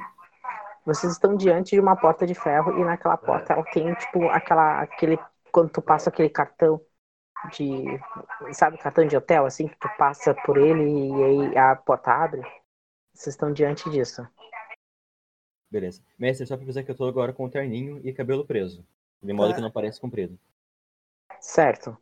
Vocês 0.85 1.13
estão 1.13 1.35
diante 1.35 1.71
de 1.71 1.79
uma 1.79 1.95
porta 1.95 2.25
de 2.25 2.33
ferro 2.33 2.77
e 2.79 2.83
naquela 2.83 3.17
porta 3.17 3.53
ela 3.53 3.63
tem, 3.71 3.93
tipo, 3.95 4.25
aquela. 4.29 4.81
aquele. 4.81 5.17
Quando 5.51 5.69
tu 5.69 5.81
passa 5.81 6.09
aquele 6.09 6.29
cartão 6.29 6.81
de. 7.53 7.83
Sabe, 8.53 8.77
cartão 8.77 9.05
de 9.05 9.15
hotel, 9.15 9.45
assim, 9.45 9.67
que 9.67 9.75
tu 9.77 9.89
passa 9.97 10.33
por 10.45 10.57
ele 10.57 11.09
e 11.09 11.23
aí 11.51 11.57
a 11.57 11.75
porta 11.75 12.11
abre. 12.11 12.41
Vocês 13.13 13.33
estão 13.35 13.51
diante 13.53 13.89
disso. 13.89 14.27
Beleza. 15.69 16.01
Mestre, 16.17 16.45
só 16.47 16.55
pra 16.55 16.63
avisar 16.63 16.83
que 16.83 16.91
eu 16.91 16.95
tô 16.97 17.05
agora 17.07 17.31
com 17.33 17.45
o 17.45 17.49
terninho 17.49 17.99
e 18.05 18.11
cabelo 18.13 18.45
preso. 18.45 18.85
De 19.21 19.31
modo 19.33 19.49
Tá. 19.49 19.55
que 19.55 19.61
não 19.61 19.71
parece 19.71 20.01
comprido. 20.01 20.37
Certo. 21.39 21.97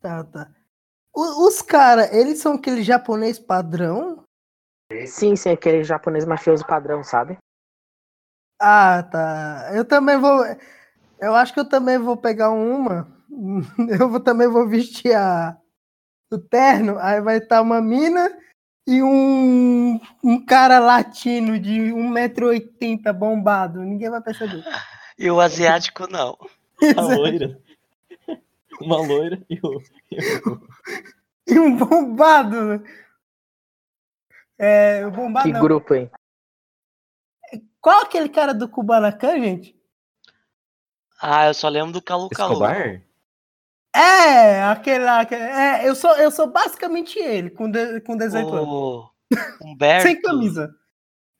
Tá, 0.00 0.24
tá. 0.24 0.50
O- 1.14 1.46
os 1.48 1.60
caras, 1.60 2.12
eles 2.12 2.40
são 2.40 2.54
aquele 2.54 2.82
japonês 2.82 3.38
padrão? 3.38 4.24
Sim, 5.06 5.36
sim, 5.36 5.50
aquele 5.50 5.84
japonês 5.84 6.24
mafioso 6.24 6.64
padrão, 6.66 7.04
sabe? 7.04 7.36
Ah, 8.60 9.02
tá. 9.02 9.70
Eu 9.74 9.84
também 9.84 10.18
vou. 10.18 10.44
Eu 11.20 11.34
acho 11.34 11.52
que 11.52 11.60
eu 11.60 11.68
também 11.68 11.98
vou 11.98 12.16
pegar 12.16 12.50
uma. 12.50 13.06
Eu 14.00 14.08
vou, 14.08 14.18
também 14.20 14.48
vou 14.48 14.66
vestir 14.66 15.14
a, 15.14 15.56
o 16.32 16.38
terno. 16.38 16.98
Aí 16.98 17.20
vai 17.20 17.36
estar 17.38 17.60
uma 17.60 17.80
mina 17.80 18.36
e 18.86 19.02
um, 19.02 20.00
um 20.24 20.44
cara 20.44 20.78
latino 20.78 21.58
de 21.60 21.92
1,80m 21.92 23.12
bombado. 23.12 23.80
Ninguém 23.82 24.10
vai 24.10 24.20
perceber. 24.20 24.64
E 25.20 25.28
o 25.32 25.40
asiático 25.40 26.06
não. 26.08 26.38
A 26.96 27.02
loira. 27.02 27.58
Uma 28.80 28.98
loira 28.98 29.42
e 29.50 29.58
o. 29.60 29.82
e 30.12 30.18
o- 30.48 30.60
E 31.48 31.58
um 31.58 31.76
bombado. 31.76 32.80
É, 34.58 35.06
o 35.06 35.10
bombado 35.10 35.46
Que 35.46 35.52
não. 35.52 35.60
grupo, 35.60 35.94
hein? 35.94 36.10
Qual 37.80 38.02
aquele 38.02 38.28
cara 38.28 38.52
do 38.52 38.68
Kubanacan, 38.68 39.38
gente? 39.40 39.80
Ah, 41.20 41.46
eu 41.46 41.54
só 41.54 41.68
lembro 41.68 41.92
do 41.92 42.02
Calu 42.02 42.28
Calu. 42.28 42.52
Escobar? 42.54 43.02
É, 43.94 44.62
aquele 44.64 45.04
lá. 45.04 45.22
é, 45.22 45.88
eu 45.88 45.94
sou, 45.94 46.14
eu 46.16 46.30
sou 46.30 46.48
basicamente 46.50 47.18
ele, 47.18 47.50
com, 47.50 47.70
de- 47.70 48.00
com 48.02 48.16
18 48.16 48.54
anos. 48.54 49.10
Humberto. 49.62 50.02
Sem 50.06 50.20
camisa. 50.20 50.74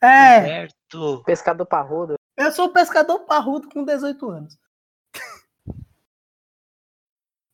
É, 0.01 0.39
Humberto. 0.41 1.23
Pescador 1.27 1.66
parrudo. 1.66 2.14
eu 2.37 2.53
sou 2.53 2.73
pescador 2.73 3.21
parrudo 3.21 3.69
com 3.69 3.85
18 3.85 4.31
anos. 4.31 4.59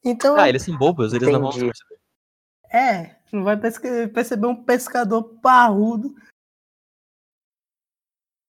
Então, 0.05 0.37
Ah, 0.39 0.49
eles 0.49 0.63
são 0.63 0.77
bobos, 0.77 1.15
eles 1.15 1.27
não 1.29 1.41
vão 1.41 1.51
se 1.53 1.59
Entendi. 1.59 1.73
perceber. 1.73 2.01
é, 2.71 3.17
não 3.35 3.45
vai 3.45 3.57
perceber 3.57 4.47
um 4.47 4.65
pescador 4.65 5.25
parrudo 5.41 6.15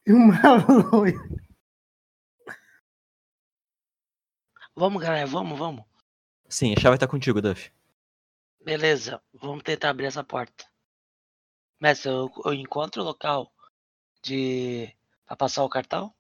e 0.06 0.14
uma 0.14 0.36
loira. 0.92 1.20
Vamos, 4.76 5.02
galera, 5.02 5.26
vamos, 5.26 5.58
vamos. 5.58 5.86
Sim, 6.48 6.74
a 6.78 6.80
chave 6.80 6.98
tá 6.98 7.08
contigo, 7.08 7.42
Duff. 7.42 7.72
Beleza, 8.64 9.22
vamos 9.34 9.64
tentar 9.64 9.90
abrir 9.90 10.06
essa 10.06 10.24
porta. 10.24 10.66
Mestre, 11.80 12.12
eu, 12.12 12.32
eu 12.46 12.54
encontro 12.54 13.02
o 13.02 13.06
local 13.06 13.52
de. 14.22 14.94
pra 15.26 15.36
passar 15.36 15.64
o 15.64 15.70
cartão? 15.70 16.14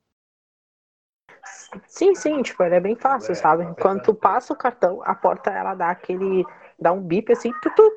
Sim, 1.85 2.15
sim, 2.15 2.41
tipo, 2.41 2.63
ele 2.63 2.75
é 2.75 2.79
bem 2.79 2.95
fácil, 2.95 3.35
sabe? 3.35 3.63
Quando 3.81 4.03
tu 4.03 4.13
passa 4.13 4.53
o 4.53 4.57
cartão, 4.57 5.01
a 5.03 5.13
porta 5.13 5.51
ela 5.51 5.75
dá 5.75 5.91
aquele. 5.91 6.43
Dá 6.79 6.91
um 6.91 7.01
bip 7.01 7.31
assim, 7.31 7.51
tutu, 7.61 7.91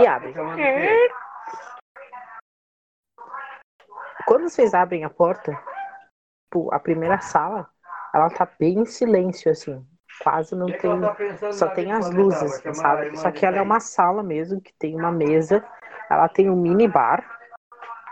e 0.00 0.06
abre. 0.06 0.34
Quando 4.26 4.48
vocês 4.48 4.74
abrem 4.74 5.04
a 5.04 5.10
porta, 5.10 5.58
tipo, 6.44 6.72
a 6.72 6.78
primeira 6.78 7.18
sala, 7.20 7.68
ela 8.14 8.28
tá 8.30 8.46
bem 8.58 8.80
em 8.80 8.84
silêncio, 8.84 9.50
assim. 9.50 9.84
Quase 10.20 10.54
não 10.54 10.66
tem. 10.66 10.90
Só 11.52 11.68
tem 11.68 11.92
as 11.92 12.10
luzes, 12.10 12.60
sabe? 12.74 13.16
Só 13.16 13.30
que 13.30 13.46
ela 13.46 13.58
é 13.58 13.62
uma 13.62 13.80
sala 13.80 14.22
mesmo, 14.22 14.60
que 14.60 14.72
tem 14.78 14.94
uma 14.94 15.12
mesa, 15.12 15.64
ela 16.10 16.28
tem 16.28 16.50
um 16.50 16.56
mini 16.56 16.88
bar, 16.88 17.24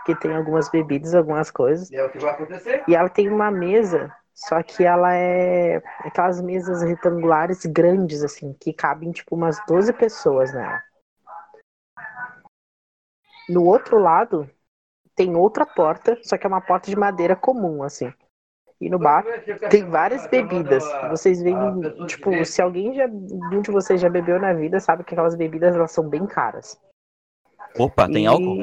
que 0.05 0.15
tem 0.15 0.35
algumas 0.35 0.69
bebidas, 0.69 1.13
algumas 1.13 1.51
coisas. 1.51 1.91
E 1.91 1.97
é 1.97 2.03
o 2.03 2.09
que 2.09 2.17
vai 2.17 2.31
acontecer. 2.31 2.83
E 2.87 2.95
ela 2.95 3.09
tem 3.09 3.29
uma 3.29 3.51
mesa, 3.51 4.15
só 4.37 4.61
que 4.61 4.83
ela 4.83 5.15
é 5.15 5.81
aquelas 6.01 6.39
mesas 6.39 6.83
retangulares 6.83 7.65
grandes, 7.65 8.23
assim, 8.23 8.53
que 8.53 8.71
cabem 8.71 9.11
tipo 9.11 9.35
umas 9.35 9.59
12 9.65 9.91
pessoas 9.93 10.53
nela. 10.53 10.79
No 13.49 13.63
outro 13.63 13.97
lado 13.97 14.47
tem 15.15 15.35
outra 15.35 15.65
porta, 15.65 16.19
só 16.21 16.37
que 16.37 16.45
é 16.45 16.47
uma 16.47 16.61
porta 16.61 16.87
de 16.87 16.95
madeira 16.95 17.35
comum, 17.35 17.81
assim. 17.81 18.13
E 18.79 18.91
no 18.91 18.99
bar 18.99 19.25
tem 19.71 19.89
várias 19.89 20.27
bebidas. 20.27 20.83
Vocês 21.09 21.41
veem, 21.41 22.05
tipo, 22.05 22.45
se 22.45 22.61
alguém 22.61 22.93
já, 22.93 23.07
um 23.07 23.59
de 23.59 23.71
vocês 23.71 23.99
já 23.99 24.07
bebeu 24.07 24.39
na 24.39 24.53
vida, 24.53 24.79
sabe 24.79 25.03
que 25.03 25.15
aquelas 25.15 25.35
bebidas 25.35 25.75
elas 25.75 25.91
são 25.91 26.07
bem 26.07 26.27
caras. 26.27 26.79
Opa, 27.79 28.07
tem 28.07 28.23
E- 28.23 28.27
álcool? 28.27 28.55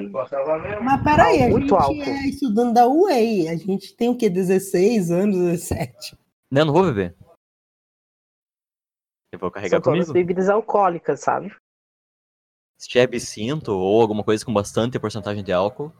Mas 0.83 1.03
peraí, 1.05 1.43
a 1.43 1.49
Muito 1.49 1.63
gente 1.69 1.75
álcool. 1.75 2.03
é 2.03 2.27
estudante 2.27 2.75
da 2.75 2.89
UEI, 2.89 3.49
a 3.49 3.57
gente 3.57 3.95
tem 3.97 4.09
o 4.09 4.17
quê? 4.17 4.29
16 4.29 5.11
anos, 5.11 5.37
17? 5.37 6.19
Não, 6.51 6.63
eu 6.63 6.67
não 6.67 6.73
vou 6.73 6.85
beber. 6.85 7.17
Eu 9.33 9.39
vou 9.39 9.51
carregar 9.51 9.83
São 9.83 9.93
comigo. 9.93 10.13
bebidas 10.13 10.49
alcoólicas, 10.49 11.21
sabe? 11.21 11.55
Se 12.81 12.89
tiver 12.89 13.05
absinto 13.05 13.73
ou 13.73 14.01
alguma 14.01 14.23
coisa 14.25 14.45
com 14.45 14.53
bastante 14.53 14.99
porcentagem 14.99 15.43
de 15.43 15.53
álcool, 15.53 15.93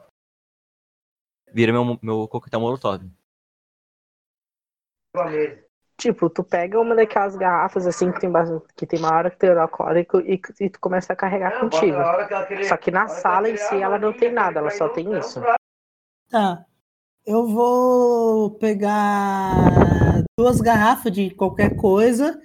vira 1.53 1.73
meu, 1.73 1.99
meu 2.03 2.29
coquetel 2.29 2.61
molotov. 2.61 3.03
Tipo, 5.97 6.29
tu 6.29 6.43
pega 6.43 6.81
uma 6.81 6.95
daquelas 6.95 7.37
garrafas 7.37 7.87
assim 7.87 8.11
que 8.11 8.21
tem, 8.21 8.31
bastante- 8.31 8.67
que 8.77 8.85
tem 8.87 8.99
maior 9.01 9.31
teor 9.31 9.59
alcoólico 9.59 10.21
e, 10.21 10.41
e 10.61 10.69
tu 10.69 10.81
começa 10.81 11.13
a 11.13 11.17
carregar 11.17 11.61
contigo. 11.61 11.97
Só 12.69 12.77
que 12.77 12.91
na 12.91 13.07
sala 13.09 13.49
em 13.49 13.57
si 13.57 13.77
ela 13.81 13.99
não 13.99 14.13
tem 14.13 14.33
nada, 14.33 14.59
ela 14.59 14.71
só 14.71 14.89
tem 14.89 15.17
isso. 15.17 15.41
Tá. 16.29 16.65
Eu 17.25 17.47
vou 17.47 18.51
pegar 18.59 19.55
duas 20.39 20.61
garrafas 20.61 21.13
de 21.13 21.31
qualquer 21.31 21.77
coisa. 21.77 22.43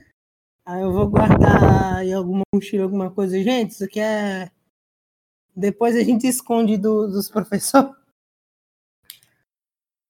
Aí 0.66 0.82
eu 0.84 0.94
vou 0.94 1.10
guardar 1.10 2.06
em 2.06 2.14
alguma 2.14 2.44
mochila, 2.54 2.84
alguma 2.84 3.10
coisa. 3.12 3.42
Gente, 3.42 3.72
isso 3.72 3.84
aqui 3.84 4.00
é. 4.00 4.52
Depois 5.56 5.96
a 5.96 6.02
gente 6.04 6.28
esconde 6.28 6.78
do- 6.78 7.08
dos 7.08 7.30
professores. 7.30 7.92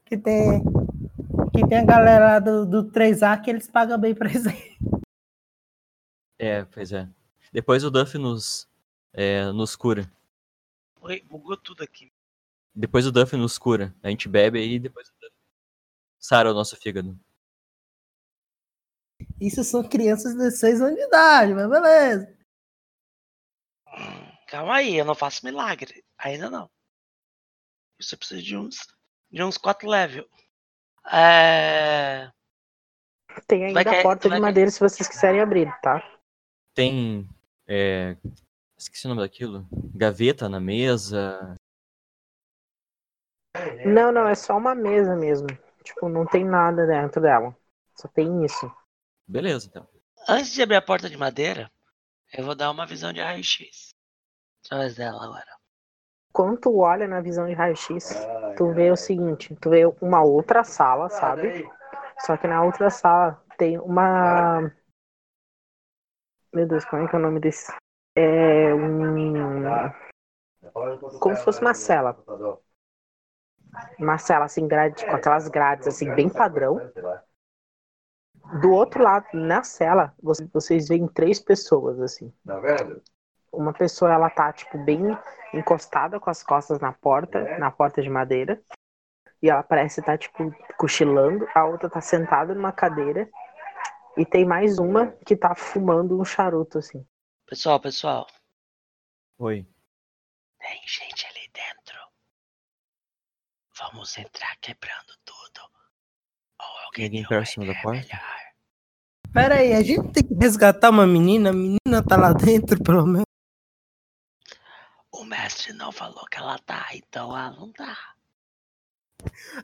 Que 0.05 0.17
tem. 0.17 0.63
Que 1.59 1.67
tem 1.67 1.79
a 1.79 1.85
galera 1.85 2.25
lá 2.25 2.39
do, 2.39 2.65
do 2.65 2.89
3A 2.89 3.41
que 3.43 3.49
eles 3.49 3.67
pagam 3.67 3.99
bem 3.99 4.15
pra 4.15 4.31
isso 4.31 4.47
aí. 4.47 4.77
É, 6.37 6.63
pois 6.63 6.93
é. 6.93 7.05
Depois 7.51 7.83
o 7.83 7.91
Duff 7.91 8.17
nos, 8.17 8.65
é, 9.11 9.51
nos 9.51 9.75
cura. 9.75 10.09
Oi, 11.01 11.19
bugou 11.19 11.57
tudo 11.57 11.83
aqui. 11.83 12.13
Depois 12.73 13.05
o 13.05 13.11
Duff 13.11 13.35
nos 13.35 13.57
cura. 13.57 13.93
A 14.01 14.09
gente 14.09 14.29
bebe 14.29 14.57
aí 14.57 14.75
e 14.75 14.79
depois 14.79 15.09
o 15.09 15.13
Duff 15.19 15.35
sara 16.17 16.49
o 16.49 16.53
nosso 16.53 16.77
fígado. 16.77 17.19
Isso 19.37 19.61
são 19.65 19.83
crianças 19.83 20.31
de 20.31 20.37
16 20.37 20.81
anos 20.81 20.95
de 20.95 21.01
idade, 21.01 21.53
mas 21.53 21.69
beleza. 21.69 22.37
Calma 24.47 24.75
aí, 24.75 24.95
eu 24.95 25.03
não 25.03 25.13
faço 25.13 25.45
milagre. 25.45 26.05
Ainda 26.17 26.49
não. 26.49 26.71
Você 27.99 28.15
precisa 28.15 28.41
de 28.41 28.55
uns. 28.55 28.87
de 29.29 29.43
uns 29.43 29.57
4 29.57 29.89
level. 29.89 30.25
É. 31.11 32.31
Tem 33.47 33.63
ainda 33.65 33.73
Vai 33.73 33.83
cair- 33.83 33.99
a 33.99 34.03
porta 34.03 34.29
vai 34.29 34.37
de 34.37 34.41
cair- 34.41 34.49
madeira 34.49 34.71
se 34.71 34.79
vocês 34.79 35.07
quiserem 35.07 35.41
abrir, 35.41 35.71
tá? 35.81 36.03
Tem. 36.75 37.27
é, 37.67 38.15
esqueci 38.77 39.05
o 39.05 39.09
nome 39.09 39.21
daquilo. 39.21 39.67
Gaveta 39.95 40.47
na 40.49 40.59
mesa. 40.59 41.55
Não, 43.85 44.11
não, 44.11 44.27
é 44.27 44.35
só 44.35 44.57
uma 44.57 44.75
mesa 44.75 45.15
mesmo. 45.15 45.47
Tipo, 45.83 46.07
não 46.09 46.25
tem 46.25 46.45
nada 46.45 46.85
dentro 46.85 47.21
dela. 47.21 47.55
Só 47.95 48.07
tem 48.07 48.45
isso. 48.45 48.71
Beleza, 49.27 49.67
então. 49.67 49.87
Antes 50.27 50.53
de 50.53 50.61
abrir 50.61 50.75
a 50.75 50.81
porta 50.81 51.09
de 51.09 51.17
madeira, 51.17 51.71
eu 52.33 52.43
vou 52.45 52.55
dar 52.55 52.69
uma 52.71 52.85
visão 52.85 53.11
de 53.11 53.21
raio-x. 53.21 53.89
Através 54.65 54.95
dela 54.95 55.23
agora. 55.23 55.58
Quando 56.31 56.57
tu 56.57 56.77
olha 56.77 57.07
na 57.07 57.21
visão 57.21 57.47
de 57.47 57.53
raio-x, 57.53 58.27
tu 58.55 58.71
vê 58.73 58.91
o 58.91 58.95
seguinte, 58.95 59.55
tu 59.55 59.69
vê 59.69 59.85
uma 60.01 60.21
outra 60.23 60.63
sala, 60.63 61.09
sabe? 61.09 61.67
Só 62.19 62.37
que 62.37 62.47
na 62.47 62.63
outra 62.63 62.89
sala 62.89 63.41
tem 63.57 63.77
uma. 63.79 64.71
Meu 66.53 66.67
Deus, 66.67 66.85
como 66.85 67.03
é 67.03 67.07
que 67.07 67.15
é 67.15 67.19
o 67.19 67.21
nome 67.21 67.39
desse? 67.39 67.71
É 68.15 68.73
um. 68.73 69.63
Como 71.19 71.35
se 71.35 71.43
fosse 71.43 71.61
uma 71.61 71.73
cela. 71.73 72.17
Uma 73.97 74.17
cela 74.17 74.45
assim, 74.45 74.67
grade, 74.67 75.05
com 75.05 75.15
aquelas 75.15 75.47
grades 75.47 75.87
assim, 75.87 76.13
bem 76.13 76.29
padrão. 76.29 76.79
Do 78.61 78.71
outro 78.71 79.03
lado, 79.03 79.27
na 79.33 79.63
cela, 79.63 80.13
você- 80.21 80.47
vocês 80.51 80.87
veem 80.87 81.07
três 81.07 81.39
pessoas, 81.39 81.99
assim. 82.01 82.33
Tá 82.45 82.59
vendo? 82.59 83.01
Uma 83.51 83.73
pessoa, 83.73 84.13
ela 84.13 84.29
tá, 84.29 84.51
tipo, 84.53 84.77
bem 84.77 85.01
encostada 85.53 86.19
com 86.19 86.29
as 86.29 86.43
costas 86.43 86.79
na 86.79 86.93
porta, 86.93 87.57
na 87.57 87.71
porta 87.71 88.01
de 88.01 88.09
madeira. 88.09 88.61
E 89.41 89.49
ela 89.49 89.63
parece 89.63 89.99
estar, 90.01 90.17
tipo, 90.17 90.53
cochilando. 90.77 91.47
A 91.55 91.65
outra 91.65 91.89
tá 91.89 92.01
sentada 92.01 92.53
numa 92.53 92.71
cadeira. 92.71 93.29
E 94.17 94.25
tem 94.25 94.45
mais 94.45 94.77
uma 94.77 95.07
que 95.25 95.35
tá 95.35 95.55
fumando 95.55 96.19
um 96.19 96.25
charuto, 96.25 96.77
assim. 96.77 97.05
Pessoal, 97.45 97.79
pessoal, 97.79 98.27
Oi. 99.39 99.65
tem 100.59 100.81
gente 100.85 101.25
ali 101.25 101.49
dentro. 101.53 101.97
Vamos 103.79 104.17
entrar 104.17 104.55
quebrando 104.57 105.13
tudo. 105.23 105.61
Ou 106.61 106.85
alguém 106.85 107.05
Ninguém 107.05 107.11
tem 107.11 107.21
uma 107.21 107.27
próximo 107.43 107.65
da 107.65 107.73
porta? 107.81 108.01
melhor? 108.01 108.39
Pera 109.33 109.55
aí, 109.55 109.73
a 109.73 109.81
gente 109.81 110.11
tem 110.11 110.27
que 110.27 110.33
resgatar 110.35 110.89
uma 110.89 111.07
menina. 111.07 111.51
A 111.51 111.53
menina 111.53 112.03
tá 112.07 112.17
lá 112.17 112.33
dentro, 112.33 112.81
pelo 112.83 113.05
menos. 113.05 113.28
O 115.19 115.25
mestre 115.25 115.73
não 115.73 115.91
falou 115.91 116.25
que 116.31 116.37
ela 116.37 116.57
tá, 116.59 116.87
então 116.93 117.37
ela 117.37 117.51
não 117.51 117.71
tá. 117.73 117.97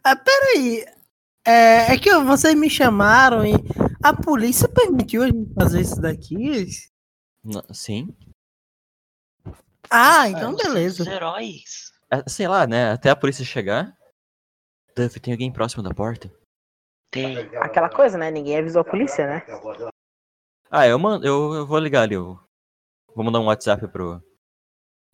Ah, 0.04 0.14
peraí. 0.16 0.86
É, 1.48 1.94
é 1.94 1.98
que 1.98 2.14
vocês 2.20 2.54
me 2.56 2.70
chamaram 2.70 3.46
e 3.46 3.54
a 4.04 4.14
polícia 4.14 4.68
permitiu 4.68 5.24
a 5.24 5.28
gente 5.28 5.54
fazer 5.54 5.80
isso 5.80 6.02
daqui? 6.02 6.36
N- 7.46 7.64
Sim. 7.74 8.14
Ah, 9.90 10.28
então 10.28 10.54
Os 10.56 10.62
beleza. 10.62 11.10
heróis. 11.10 11.94
É, 12.12 12.28
Sei 12.28 12.48
lá, 12.50 12.68
né? 12.68 12.92
Até 12.92 13.10
a 13.10 13.16
polícia 13.16 13.46
chegar. 13.46 13.96
Duff, 14.94 15.20
tem 15.22 15.34
alguém 15.34 15.54
próximo 15.54 15.82
da 15.82 15.94
porta? 15.94 16.30
Tem. 17.12 17.38
Aquela 17.58 17.90
coisa, 17.90 18.18
né? 18.18 18.30
Ninguém 18.30 18.58
avisou 18.58 18.82
a 18.82 18.86
polícia, 18.86 19.26
né? 19.26 19.42
Ah, 20.70 20.86
eu, 20.86 21.00
mando, 21.00 21.26
eu, 21.26 21.54
eu 21.54 21.66
vou 21.66 21.80
ligar 21.80 22.02
ali. 22.02 22.16
Eu 22.16 22.38
vou 23.16 23.24
mandar 23.24 23.40
um 23.40 23.46
WhatsApp 23.46 23.88
pro, 23.88 24.22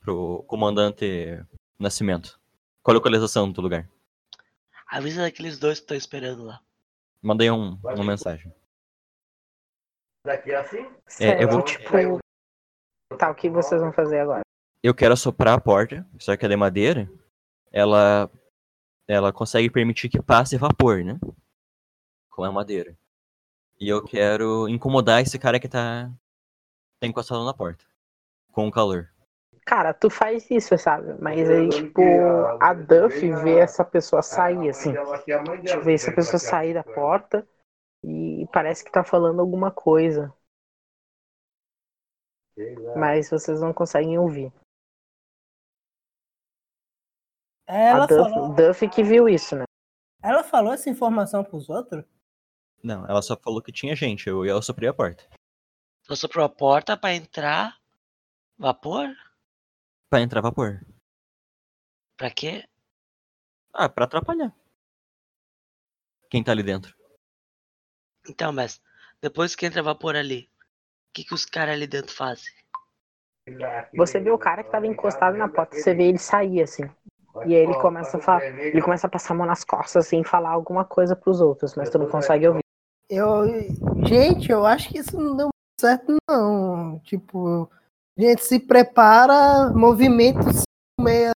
pro 0.01 0.43
comandante 0.47 1.39
Nascimento. 1.79 2.39
Qual 2.83 2.93
a 2.93 2.97
localização 2.97 3.49
do 3.51 3.61
lugar? 3.61 3.87
Avisa 4.87 5.21
daqueles 5.21 5.57
dois 5.57 5.79
que 5.79 5.83
estão 5.85 5.95
esperando 5.97 6.43
lá. 6.43 6.61
Mandei 7.21 7.49
um, 7.49 7.79
uma 7.83 8.03
mensagem. 8.03 8.53
Daqui 10.25 10.53
assim? 10.53 10.85
É, 11.19 11.43
eu 11.43 11.49
vou- 11.49 11.63
Tipo, 11.63 12.19
tá, 13.17 13.31
o 13.31 13.35
que 13.35 13.49
vocês 13.49 13.79
vão 13.81 13.93
fazer 13.93 14.19
agora? 14.19 14.41
Eu 14.83 14.93
quero 14.93 15.13
assoprar 15.13 15.57
a 15.57 15.61
porta, 15.61 16.05
só 16.19 16.35
que 16.35 16.43
ela 16.43 16.53
é 16.55 16.57
madeira. 16.57 17.09
Ela, 17.71 18.29
ela 19.07 19.31
consegue 19.31 19.69
permitir 19.69 20.09
que 20.09 20.21
passe 20.21 20.57
vapor, 20.57 21.03
né? 21.03 21.19
Com 22.29 22.43
a 22.43 22.51
madeira. 22.51 22.97
E 23.79 23.87
eu 23.87 24.03
quero 24.03 24.67
incomodar 24.67 25.21
esse 25.21 25.37
cara 25.39 25.59
que 25.59 25.67
tá, 25.67 26.11
tá 26.99 27.07
encostado 27.07 27.45
na 27.45 27.53
porta. 27.53 27.85
Com 28.51 28.67
o 28.67 28.71
calor. 28.71 29.10
Cara, 29.65 29.93
tu 29.93 30.09
faz 30.09 30.49
isso, 30.49 30.77
sabe? 30.77 31.13
Mas 31.21 31.49
aí, 31.49 31.69
tipo, 31.69 32.01
a 32.59 32.73
Duff 32.73 33.19
vê 33.43 33.59
essa 33.59 33.85
pessoa 33.85 34.21
sair, 34.21 34.69
assim. 34.69 34.93
Tipo, 35.65 35.81
vê 35.81 35.93
essa 35.93 36.11
pessoa 36.11 36.39
sair 36.39 36.73
da 36.73 36.83
porta 36.83 37.47
e 38.03 38.47
parece 38.51 38.83
que 38.83 38.91
tá 38.91 39.03
falando 39.03 39.39
alguma 39.39 39.71
coisa. 39.71 40.33
Mas 42.95 43.29
vocês 43.29 43.61
não 43.61 43.73
conseguem 43.73 44.17
ouvir. 44.17 44.51
Ela 47.67 48.03
a 48.03 48.07
Duff, 48.07 48.33
falou, 48.33 48.55
Duff 48.55 48.89
que 48.89 49.03
viu 49.03 49.29
isso, 49.29 49.55
né? 49.55 49.63
ela 50.21 50.43
falou 50.43 50.73
essa 50.73 50.89
informação 50.89 51.43
pros 51.43 51.69
outros? 51.69 52.03
Não, 52.83 53.05
ela 53.05 53.21
só 53.21 53.37
falou 53.37 53.61
que 53.61 53.71
tinha 53.71 53.95
gente. 53.95 54.27
Eu, 54.27 54.45
eu 54.45 54.57
assoprei 54.57 54.89
a 54.89 54.93
porta. 54.93 55.23
Só 56.03 56.15
soprou 56.15 56.43
a 56.43 56.49
porta 56.49 56.97
pra 56.97 57.13
entrar 57.13 57.79
vapor? 58.57 59.07
Pra 60.11 60.19
entrar 60.19 60.41
vapor. 60.41 60.85
Pra 62.17 62.29
quê? 62.29 62.65
Ah, 63.73 63.87
pra 63.87 64.03
atrapalhar. 64.03 64.53
Quem 66.29 66.43
tá 66.43 66.51
ali 66.51 66.61
dentro? 66.63 66.93
Então, 68.27 68.51
mas 68.51 68.81
depois 69.21 69.55
que 69.55 69.65
entra 69.65 69.81
vapor 69.81 70.17
ali, 70.17 70.49
o 70.51 71.13
que, 71.13 71.23
que 71.23 71.33
os 71.33 71.45
caras 71.45 71.75
ali 71.75 71.87
dentro 71.87 72.13
fazem? 72.13 72.51
Você 73.95 74.19
vê 74.19 74.31
o 74.31 74.37
cara 74.37 74.65
que 74.65 74.69
tava 74.69 74.85
encostado 74.85 75.37
na 75.37 75.47
porta, 75.47 75.77
você 75.77 75.93
vê 75.93 76.03
ele 76.09 76.17
sair, 76.17 76.61
assim. 76.61 76.83
E 77.45 77.55
aí 77.55 77.61
ele 77.63 77.75
começa 77.75 78.17
a 78.17 78.19
falar, 78.19 78.43
ele 78.43 78.81
começa 78.81 79.07
a 79.07 79.09
passar 79.09 79.33
a 79.33 79.37
mão 79.37 79.47
nas 79.47 79.63
costas, 79.63 80.07
assim, 80.07 80.19
e 80.19 80.27
falar 80.27 80.49
alguma 80.49 80.83
coisa 80.83 81.15
pros 81.15 81.39
outros, 81.39 81.73
mas 81.75 81.89
tu 81.89 81.97
não 81.97 82.09
consegue 82.09 82.49
ouvir. 82.49 82.63
Eu, 83.09 83.45
gente, 84.05 84.51
eu 84.51 84.65
acho 84.65 84.89
que 84.89 84.97
isso 84.97 85.17
não 85.17 85.37
deu 85.37 85.49
certo, 85.79 86.17
não. 86.29 86.99
Tipo, 86.99 87.71
gente, 88.21 88.43
se 88.43 88.59
prepara, 88.59 89.71
movimentos 89.73 90.63
meia 90.99 91.31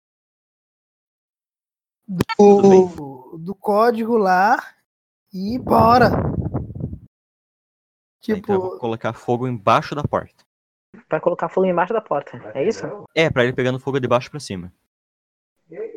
do, 2.37 3.37
do 3.37 3.55
código 3.55 4.17
lá 4.17 4.57
e 5.33 5.57
bora. 5.57 6.07
Então 8.25 8.41
Tipo, 8.59 8.77
colocar 8.79 9.13
fogo 9.13 9.47
embaixo 9.47 9.95
da 9.95 10.03
porta. 10.03 10.43
Vai 11.09 11.19
colocar 11.19 11.49
fogo 11.49 11.67
embaixo 11.67 11.93
da 11.93 12.01
porta, 12.01 12.39
é 12.53 12.63
isso? 12.63 12.85
É, 13.15 13.29
pra 13.29 13.43
ele 13.43 13.53
pegando 13.53 13.79
fogo 13.79 13.99
de 13.99 14.07
baixo 14.07 14.29
pra 14.29 14.39
cima. 14.39 14.71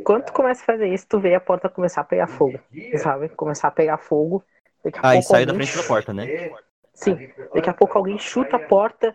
Quando 0.05 0.25
tu 0.25 0.33
começa 0.33 0.63
a 0.63 0.67
fazer 0.67 0.93
isso, 0.93 1.07
tu 1.09 1.21
vê 1.21 1.35
a 1.35 1.41
porta 1.41 1.69
começar 1.69 2.01
a 2.01 2.05
pegar 2.05 2.27
fogo, 2.27 2.59
sabe? 2.99 3.29
Começar 3.31 3.69
a 3.69 3.73
pegar 3.73 3.99
fogo. 3.99 4.43
Daqui 4.83 4.99
a 4.99 5.09
Ah, 5.09 5.17
e 5.17 5.23
sai 5.23 5.45
da 5.45 5.55
frente 5.55 5.77
da 5.77 5.83
porta, 5.83 6.13
né? 6.13 6.51
Sim, 6.95 7.31
daqui 7.55 7.69
a 7.69 7.75
pouco 7.75 7.99
alguém 7.99 8.19
chuta 8.19 8.57
a 8.57 8.61
porta 8.61 9.15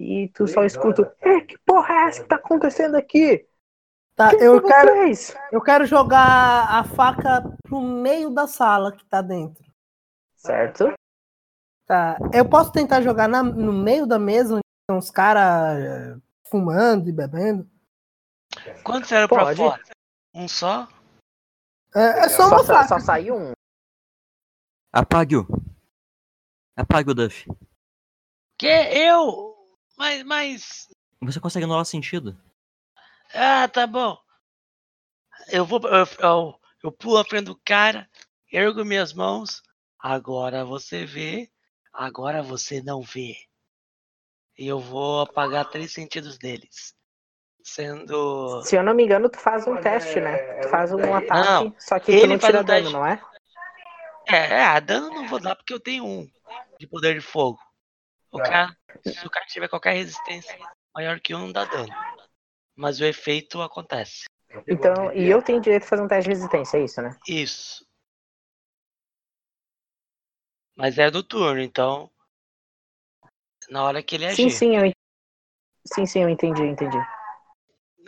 e 0.00 0.28
tu 0.28 0.46
só 0.46 0.64
escuta, 0.64 1.12
é, 1.20 1.40
que 1.40 1.58
porra 1.58 1.92
é 1.94 2.02
essa 2.08 2.22
que 2.22 2.28
tá 2.28 2.36
acontecendo 2.36 2.94
aqui? 2.96 3.46
tá, 4.14 4.30
Quem 4.30 4.40
eu 4.40 4.60
foi 4.60 4.70
quero, 4.70 4.88
vocês? 4.94 5.36
eu 5.50 5.60
quero 5.60 5.84
jogar 5.86 6.68
a 6.72 6.84
faca 6.84 7.42
pro 7.64 7.80
meio 7.80 8.30
da 8.30 8.46
sala 8.46 8.92
que 8.96 9.04
tá 9.06 9.20
dentro. 9.20 9.64
Certo? 10.36 10.92
Tá, 11.86 12.16
eu 12.32 12.48
posso 12.48 12.70
tentar 12.70 13.00
jogar 13.02 13.28
na- 13.28 13.42
no 13.42 13.72
meio 13.72 14.06
da 14.06 14.18
mesa 14.18 14.54
onde 14.54 14.62
estão 14.82 14.98
os 14.98 15.10
caras 15.10 16.20
fumando 16.48 17.08
e 17.08 17.12
bebendo? 17.12 17.68
Quantos 18.84 19.10
eram 19.10 19.26
pra 19.28 19.54
fora? 19.56 19.82
Um 20.34 20.46
só? 20.46 20.86
É, 21.94 22.20
é 22.20 22.28
só 22.28 22.48
Só, 22.48 22.54
uma 22.56 22.64
sa- 22.64 22.74
faca. 22.74 22.88
só 22.88 22.98
saiu 23.00 23.36
um. 23.36 23.52
Apague-o. 24.92 25.46
Apague 26.76 27.10
o 27.10 27.14
Duff. 27.14 27.46
Que? 28.58 28.66
Eu? 28.66 29.57
Mas, 29.98 30.22
mas. 30.22 30.88
Você 31.20 31.40
consegue 31.40 31.64
anular 31.64 31.84
sentido. 31.84 32.40
Ah, 33.34 33.66
tá 33.66 33.86
bom. 33.86 34.16
Eu 35.48 35.66
vou. 35.66 35.80
Eu, 35.82 36.06
eu, 36.20 36.60
eu 36.84 36.92
pulo 36.92 37.18
à 37.18 37.24
frente 37.24 37.46
do 37.46 37.60
cara, 37.64 38.08
ergo 38.52 38.84
minhas 38.84 39.12
mãos. 39.12 39.60
Agora 39.98 40.64
você 40.64 41.04
vê. 41.04 41.50
Agora 41.92 42.42
você 42.42 42.80
não 42.80 43.02
vê. 43.02 43.34
E 44.56 44.66
eu 44.66 44.78
vou 44.78 45.20
apagar 45.20 45.68
três 45.68 45.92
sentidos 45.92 46.38
deles. 46.38 46.94
Sendo. 47.64 48.62
Se 48.62 48.76
eu 48.76 48.82
não 48.84 48.94
me 48.94 49.02
engano, 49.02 49.28
tu 49.28 49.38
faz 49.38 49.66
um 49.66 49.76
teste, 49.76 50.20
né? 50.20 50.36
Tu 50.60 50.68
faz 50.68 50.92
um 50.92 51.14
ataque, 51.14 51.64
Não, 51.64 51.74
só 51.78 51.98
que 51.98 52.06
tu 52.06 52.12
ele 52.12 52.34
não 52.34 52.40
faz 52.40 52.52
tira 52.52 52.62
um 52.62 52.64
teste. 52.64 52.84
dano, 52.84 52.98
não 52.98 53.06
é? 53.06 53.20
É, 54.28 54.76
é, 54.76 54.80
dano 54.80 55.10
não 55.10 55.26
vou 55.26 55.40
dar 55.40 55.56
porque 55.56 55.72
eu 55.74 55.80
tenho 55.80 56.04
um 56.04 56.30
de 56.78 56.86
poder 56.86 57.14
de 57.14 57.20
fogo. 57.20 57.58
O 58.30 58.38
cara, 58.38 58.76
se 59.06 59.26
o 59.26 59.30
cara 59.30 59.46
tiver 59.46 59.68
qualquer 59.68 59.94
resistência 59.94 60.58
maior 60.94 61.20
que 61.20 61.34
um, 61.34 61.38
não 61.40 61.52
dá 61.52 61.64
dano. 61.64 61.92
Mas 62.76 63.00
o 63.00 63.04
efeito 63.04 63.60
acontece. 63.62 64.24
Então, 64.66 65.12
e 65.12 65.28
eu 65.28 65.42
tenho 65.42 65.60
direito 65.60 65.82
de 65.82 65.88
fazer 65.88 66.02
um 66.02 66.08
teste 66.08 66.24
de 66.24 66.34
resistência, 66.36 66.78
é 66.78 66.84
isso, 66.84 67.02
né? 67.02 67.18
Isso. 67.26 67.86
Mas 70.76 70.98
é 70.98 71.10
do 71.10 71.22
turno, 71.22 71.60
então. 71.60 72.10
Na 73.70 73.84
hora 73.84 74.02
que 74.02 74.14
ele 74.14 74.26
agir. 74.26 74.36
Sim, 74.36 74.50
sim, 74.50 74.76
eu 74.76 74.86
en- 74.86 74.92
Sim, 75.94 76.06
sim, 76.06 76.22
eu 76.22 76.28
entendi, 76.28 76.60
eu 76.62 76.66
entendi. 76.66 76.96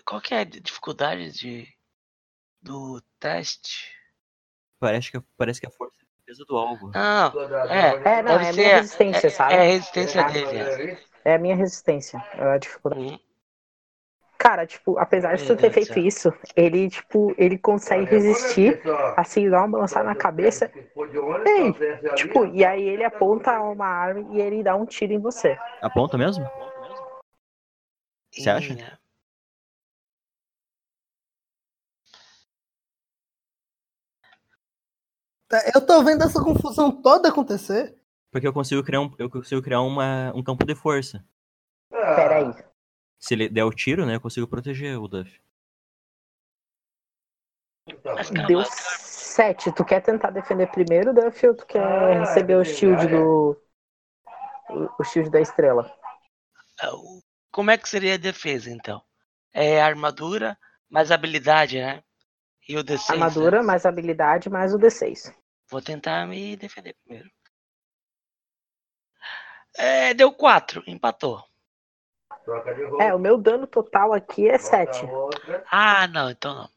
Qual 0.05 0.21
que 0.21 0.35
é 0.35 0.41
a 0.41 0.45
dificuldade 0.45 1.31
de, 1.33 1.69
do 2.63 3.01
teste? 3.19 3.95
Parece 4.79 5.11
que, 5.11 5.21
parece 5.37 5.61
que 5.61 5.67
a 5.67 5.71
força 5.71 5.97
é 6.00 6.00
a 6.00 6.00
defesa 6.31 6.45
do 6.45 6.57
alvo. 6.57 6.91
Não, 6.95 7.33
é. 7.69 8.19
É, 8.19 8.23
não, 8.23 8.39
é 8.39 8.53
minha 8.53 8.77
resistência, 8.77 9.27
é, 9.27 9.31
sabe? 9.31 9.55
é 9.55 9.59
a 9.59 9.63
resistência 9.63 10.23
Ah, 10.23 10.31
dele. 10.31 10.57
é. 10.57 11.11
É 11.23 11.35
a 11.35 11.39
minha 11.39 11.57
resistência, 11.57 12.23
é 12.39 12.43
a 12.45 12.59
dificuldade. 12.59 13.03
Uhum. 13.03 13.19
Cara, 14.39 14.67
tipo, 14.67 14.99
apesar 14.99 15.37
de 15.37 15.45
tu 15.47 15.55
ter 15.55 15.71
feito 15.71 15.99
isso, 15.99 16.33
ele, 16.57 16.89
tipo, 16.89 17.35
ele 17.37 17.59
consegue 17.59 18.07
resistir, 18.07 18.81
assim, 19.15 19.51
dá 19.51 19.59
uma 19.59 19.69
balançada 19.69 20.05
na 20.07 20.15
cabeça, 20.15 20.71
Ei, 21.47 21.75
tipo, 22.17 22.47
e 22.47 22.65
aí 22.65 22.83
ele 22.83 23.05
aponta 23.05 23.61
uma 23.61 23.87
arma 23.87 24.35
e 24.35 24.41
ele 24.41 24.63
dá 24.63 24.75
um 24.77 24.87
tiro 24.87 25.13
em 25.13 25.19
você. 25.19 25.59
Aponta 25.83 26.17
mesmo? 26.17 26.47
Você 28.33 28.49
acha? 28.49 28.73
E, 28.73 28.81
é, 28.81 28.87
Tá, 28.87 28.99
Eu 35.75 35.85
tô 35.85 36.03
vendo 36.03 36.23
essa 36.23 36.43
confusão 36.43 36.91
toda 37.03 37.29
acontecer. 37.29 37.97
Porque 38.31 38.47
eu 38.47 38.53
consigo 38.53 38.83
criar 38.85 39.01
um, 39.01 39.13
eu 39.19 39.29
consigo 39.29 39.61
criar 39.61 39.81
uma, 39.81 40.33
um 40.35 40.43
campo 40.43 40.65
de 40.65 40.75
força. 40.75 41.25
Peraí. 41.91 42.55
Se 43.19 43.35
ele 43.35 43.49
der 43.49 43.65
o 43.65 43.73
tiro, 43.73 44.07
né, 44.07 44.17
eu 44.17 44.21
consigo 44.21 44.47
proteger 44.47 44.99
o 44.99 45.09
Duff. 45.09 45.41
Deu 48.47 48.63
sete. 48.65 49.73
Tu 49.73 49.85
quer 49.85 50.01
tentar 50.01 50.31
defender 50.31 50.69
primeiro, 50.69 51.13
Duff, 51.13 51.47
ou 51.47 51.55
tu 51.55 51.67
quer 51.67 52.21
receber 52.21 52.57
o 52.57 52.65
shield 52.65 53.09
do. 53.09 53.61
O, 54.99 55.05
shield 55.05 55.31
da 55.31 55.41
estrela? 55.41 55.93
Ah, 56.81 56.93
Como 57.51 57.73
é 57.73 57.77
que 57.77 57.89
seria 57.89 58.15
a 58.15 58.19
defesa, 58.19 58.71
então? 58.71 59.03
É 59.53 59.83
armadura 59.83 60.57
mais 60.89 61.11
habilidade, 61.11 61.79
né? 61.79 62.03
E 62.69 62.77
o 62.77 62.85
D6. 62.85 62.99
né? 62.99 63.15
Armadura, 63.15 63.63
mais 63.63 63.87
habilidade, 63.87 64.51
mais 64.51 64.75
o 64.75 64.79
D6. 64.79 65.33
Vou 65.71 65.81
tentar 65.81 66.27
me 66.27 66.57
defender 66.57 66.95
primeiro. 67.05 67.31
É, 69.77 70.13
deu 70.13 70.33
4, 70.33 70.83
empatou. 70.87 71.43
É, 73.01 73.15
o 73.15 73.19
meu 73.19 73.39
dano 73.39 73.67
total 73.67 74.13
aqui 74.13 74.49
é 74.49 74.59
7. 74.59 75.07
Ah, 75.71 76.09
não, 76.09 76.31
então 76.31 76.55
não. 76.55 76.69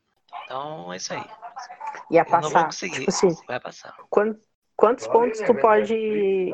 Então 0.44 0.94
é 0.94 0.98
isso 0.98 1.14
aí. 1.14 1.26
Ia 2.12 2.22
Eu 2.22 2.32
não 2.32 2.42
vou 2.42 2.52
passar. 2.52 2.66
conseguir. 2.66 3.00
Tipo 3.00 3.10
assim, 3.10 3.36
Vai 3.48 3.60
passar. 3.60 3.96
quan- 4.10 4.38
quantos 4.76 5.08
pontos 5.08 5.42
tu 5.42 5.56
pode. 5.56 5.96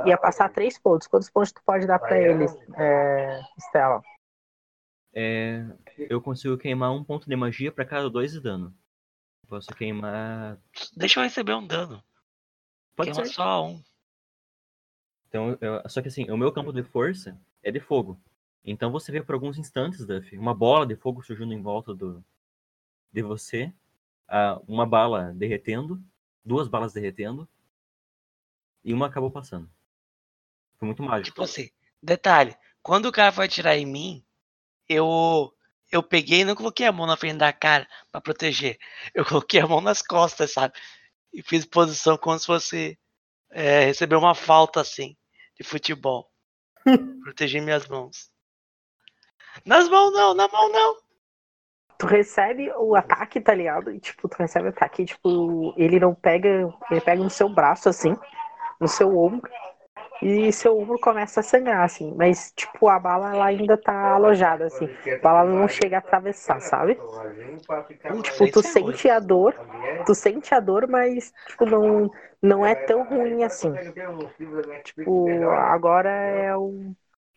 Ia 0.06 0.18
passar 0.18 0.50
três 0.50 0.78
pontos. 0.78 1.08
Quantos 1.08 1.30
pontos 1.30 1.52
tu 1.52 1.62
pode 1.66 1.86
dar 1.86 2.00
pra 2.00 2.18
eles, 2.18 2.56
é, 2.78 3.42
Estela? 3.58 4.02
É, 5.14 5.66
eu 5.98 6.22
consigo 6.22 6.58
queimar 6.58 6.92
um 6.92 7.04
ponto 7.04 7.28
de 7.28 7.36
magia 7.36 7.72
pra 7.72 7.84
cada 7.84 8.10
dois 8.10 8.32
de 8.32 8.40
dano. 8.40 8.74
Posso 9.48 9.74
queimar. 9.76 10.58
Deixa 10.96 11.20
eu 11.20 11.24
receber 11.24 11.56
um 11.56 11.66
dano. 11.66 12.02
Pode 13.00 13.14
Queima 13.14 13.26
ser. 13.30 13.34
só 13.34 13.66
um. 13.66 13.82
Então, 15.30 15.58
eu- 15.62 15.90
só 15.90 16.02
que 16.02 16.10
assim, 16.10 16.30
o 16.30 16.36
meu 16.36 16.52
campo 16.52 16.74
de 16.74 16.84
força 16.84 17.40
é 17.64 17.72
de 17.72 17.80
fogo. 17.80 18.20
Então 18.66 18.92
você 18.92 19.10
vê 19.10 19.24
por 19.24 19.36
alguns 19.36 19.58
instantes, 19.58 20.06
Duff, 20.06 20.38
uma 20.38 20.54
bola 20.54 20.86
de 20.86 20.98
fogo 20.98 21.24
surgindo 21.24 21.54
em 21.54 21.62
volta 21.62 21.94
do, 21.94 22.22
de 23.14 23.22
você, 23.22 23.72
ah, 24.28 24.60
uma 24.68 24.86
bala 24.86 25.32
derretendo, 25.34 26.02
duas 26.44 26.68
balas 26.68 26.92
derretendo, 26.92 27.48
e 28.84 28.94
uma 28.94 29.06
acabou 29.08 29.32
passando. 29.32 29.70
Foi 30.78 30.86
muito 30.88 31.02
mágico. 31.02 31.30
Tipo 31.30 31.44
assim, 31.44 31.70
detalhe, 32.04 32.54
quando 32.84 33.06
o 33.06 33.12
cara 33.14 33.32
foi 33.32 33.46
atirar 33.46 33.78
em 33.78 33.86
mim, 33.86 34.26
eu 34.90 35.54
eu 35.92 36.04
peguei 36.04 36.42
e 36.42 36.46
não 36.46 36.56
coloquei 36.56 36.86
a 36.86 36.92
mão 36.92 37.08
na 37.08 37.18
frente 37.18 37.38
da 37.38 37.54
cara 37.54 37.88
pra 38.12 38.22
proteger. 38.22 38.78
Eu 39.16 39.26
coloquei 39.26 39.60
a 39.62 39.68
mão 39.68 39.82
nas 39.82 40.02
costas, 40.02 40.52
sabe? 40.52 40.76
E 41.34 41.42
fiz 41.44 41.66
posição 41.66 42.18
como 42.18 42.38
se 42.40 42.46
fosse 42.46 43.00
é, 43.52 43.86
receber 43.86 44.16
uma 44.16 44.36
falta 44.36 44.82
assim 44.82 45.16
de 45.58 45.64
futebol. 45.64 46.30
Proteger 47.24 47.62
minhas 47.62 47.88
mãos. 47.88 48.32
Nas 49.66 49.90
mãos 49.90 50.12
não, 50.12 50.34
na 50.34 50.48
mão 50.48 50.72
não. 50.72 50.98
Tu 51.98 52.08
recebe 52.08 52.72
o 52.78 52.96
ataque, 52.96 53.42
tá 53.42 53.54
ligado? 53.54 53.92
E, 53.92 54.00
tipo, 54.00 54.30
tu 54.30 54.38
recebe 54.38 54.68
o 54.68 54.70
ataque, 54.70 55.02
e, 55.02 55.06
tipo, 55.06 55.74
ele 55.76 56.00
não 56.00 56.16
pega. 56.16 56.74
Ele 56.90 57.02
pega 57.02 57.22
no 57.22 57.30
seu 57.30 57.50
braço, 57.50 57.90
assim, 57.90 58.16
no 58.80 58.88
seu 58.88 59.18
ombro. 59.18 59.52
E 60.22 60.52
seu 60.52 60.78
ombro 60.78 61.00
começa 61.00 61.40
a 61.40 61.44
sangrar, 61.44 61.84
assim. 61.84 62.14
Mas, 62.16 62.52
tipo, 62.56 62.90
a 62.90 63.00
bala 63.00 63.34
ela 63.34 63.46
ainda 63.46 63.78
tá 63.78 64.16
alojada, 64.16 64.66
assim. 64.66 64.90
A 65.06 65.22
bala 65.22 65.50
não 65.50 65.68
chega 65.68 65.98
a 65.98 66.00
atravessar, 66.00 66.60
sabe? 66.60 67.00
Tipo, 68.24 68.52
tu 68.52 68.62
sente 68.62 69.10
a 69.10 69.20
dor, 69.20 69.56
tu 70.06 70.14
sente 70.14 70.54
a 70.54 70.60
dor, 70.60 70.88
mas, 70.88 71.34
tipo, 71.48 71.66
não, 71.66 72.12
não 72.42 72.66
é 72.66 72.76
tão 72.76 73.04
ruim 73.04 73.44
assim. 73.44 73.74
Tipo, 74.84 75.50
agora 75.50 76.10
é 76.10 76.56
o 76.56 76.94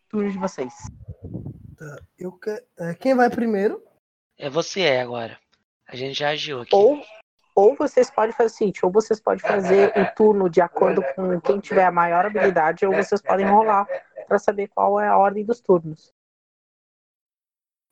turno 0.08 0.30
de 0.30 0.38
vocês. 0.38 0.72
Eu 2.18 2.32
que... 2.32 2.50
é, 2.78 2.94
Quem 2.94 3.14
vai 3.14 3.30
primeiro? 3.30 3.82
É 4.38 4.48
você 4.48 4.82
é 4.82 5.00
agora. 5.00 5.38
A 5.86 5.96
gente 5.96 6.18
já 6.18 6.30
agiu 6.30 6.60
aqui. 6.60 6.74
Ou, 6.74 7.02
ou 7.54 7.76
vocês 7.76 8.10
podem 8.10 8.32
fazer 8.32 8.46
o 8.46 8.56
seguinte, 8.56 8.84
ou 8.84 8.90
vocês 8.90 9.20
podem 9.20 9.40
fazer 9.40 9.92
o 9.96 10.14
turno 10.14 10.48
de 10.48 10.60
acordo 10.60 11.02
com 11.14 11.40
quem 11.40 11.60
tiver 11.60 11.84
a 11.84 11.92
maior 11.92 12.26
habilidade, 12.26 12.86
ou 12.86 12.92
vocês 12.92 13.20
podem 13.20 13.46
rolar 13.46 13.86
pra 14.26 14.38
saber 14.38 14.68
qual 14.68 14.98
é 15.00 15.08
a 15.08 15.18
ordem 15.18 15.44
dos 15.44 15.60
turnos. 15.60 16.12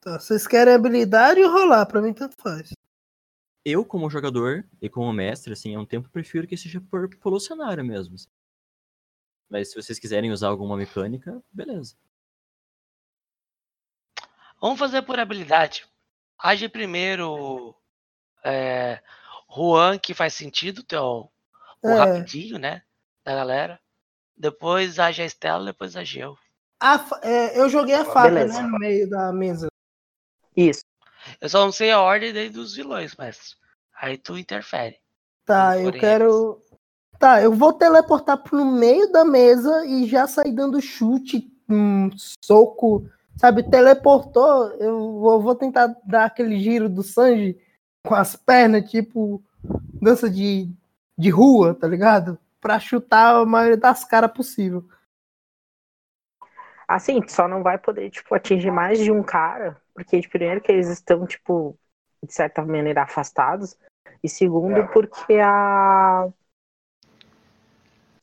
Tá, 0.00 0.18
vocês 0.18 0.46
querem 0.46 0.72
habilidade 0.72 1.42
ou 1.42 1.52
rolar? 1.52 1.84
Pra 1.84 2.00
mim, 2.00 2.14
tanto 2.14 2.34
faz. 2.40 2.72
Eu, 3.62 3.84
como 3.84 4.08
jogador 4.08 4.66
e 4.80 4.88
como 4.88 5.12
mestre, 5.12 5.52
assim, 5.52 5.74
há 5.74 5.80
um 5.80 5.84
tempo 5.84 6.08
prefiro 6.08 6.46
que 6.46 6.56
seja 6.56 6.80
por, 6.80 7.14
pelo 7.18 7.38
cenário 7.38 7.84
mesmo. 7.84 8.14
assim. 8.14 8.28
Mas 9.50 9.70
se 9.70 9.74
vocês 9.74 9.98
quiserem 9.98 10.30
usar 10.30 10.48
alguma 10.48 10.76
mecânica, 10.76 11.42
beleza. 11.52 11.94
Vamos 14.60 14.78
fazer 14.78 15.02
por 15.02 15.18
habilidade. 15.18 15.86
Age 16.38 16.68
primeiro 16.68 17.74
é, 18.42 19.02
Juan, 19.54 19.98
que 19.98 20.14
faz 20.14 20.34
sentido, 20.34 20.82
teu, 20.82 21.30
o 21.82 21.90
É. 21.90 21.94
rapidinho, 21.94 22.58
né? 22.58 22.82
Da 23.24 23.34
galera. 23.34 23.80
Depois 24.36 24.98
a 24.98 25.10
Estela, 25.10 25.64
depois. 25.66 25.94
A 26.80 26.98
fa- 26.98 27.20
é, 27.22 27.58
eu 27.58 27.68
joguei 27.68 27.94
a 27.94 28.04
faca, 28.04 28.30
Beleza. 28.30 28.62
né, 28.62 28.68
no 28.68 28.78
meio 28.78 29.10
da 29.10 29.32
mesa. 29.32 29.68
Isso. 30.56 30.82
Eu 31.40 31.48
só 31.48 31.64
não 31.64 31.72
sei 31.72 31.90
a 31.90 32.00
ordem 32.00 32.32
daí 32.32 32.48
dos 32.48 32.74
vilões, 32.74 33.14
mas 33.18 33.56
aí 34.00 34.16
tu 34.16 34.38
interfere. 34.38 34.96
Tá, 35.44 35.78
eu 35.78 35.92
quero. 35.92 36.62
Tá, 37.18 37.42
eu 37.42 37.52
vou 37.52 37.72
teleportar 37.72 38.42
pro 38.42 38.64
meio 38.64 39.12
da 39.12 39.24
mesa 39.26 39.84
e 39.84 40.06
já 40.06 40.26
sair 40.26 40.52
dando 40.52 40.80
chute, 40.80 41.52
um 41.68 42.08
soco, 42.42 43.06
sabe? 43.36 43.62
Teleportou, 43.68 44.68
eu 44.78 45.18
vou, 45.20 45.42
vou 45.42 45.54
tentar 45.54 45.94
dar 46.04 46.24
aquele 46.24 46.58
giro 46.58 46.88
do 46.88 47.02
Sanji 47.02 47.58
com 48.06 48.14
as 48.14 48.36
pernas, 48.36 48.90
tipo 48.90 49.42
dança 50.00 50.30
de, 50.30 50.70
de 51.16 51.30
rua, 51.30 51.74
tá 51.74 51.86
ligado? 51.86 52.38
Pra 52.60 52.78
chutar 52.78 53.36
a 53.36 53.46
maioria 53.46 53.76
das 53.76 54.04
caras 54.04 54.32
possível. 54.32 54.88
Assim, 56.88 57.20
tu 57.20 57.30
só 57.30 57.46
não 57.46 57.62
vai 57.62 57.78
poder, 57.78 58.10
tipo, 58.10 58.34
atingir 58.34 58.70
mais 58.70 58.98
de 58.98 59.12
um 59.12 59.22
cara, 59.22 59.80
porque, 59.94 60.18
de 60.18 60.28
primeiro, 60.28 60.60
que 60.60 60.72
eles 60.72 60.88
estão, 60.88 61.24
tipo, 61.24 61.78
de 62.22 62.32
certa 62.34 62.64
maneira 62.64 63.02
afastados, 63.02 63.76
e 64.22 64.28
segundo, 64.28 64.88
porque 64.88 65.38
a. 65.38 66.28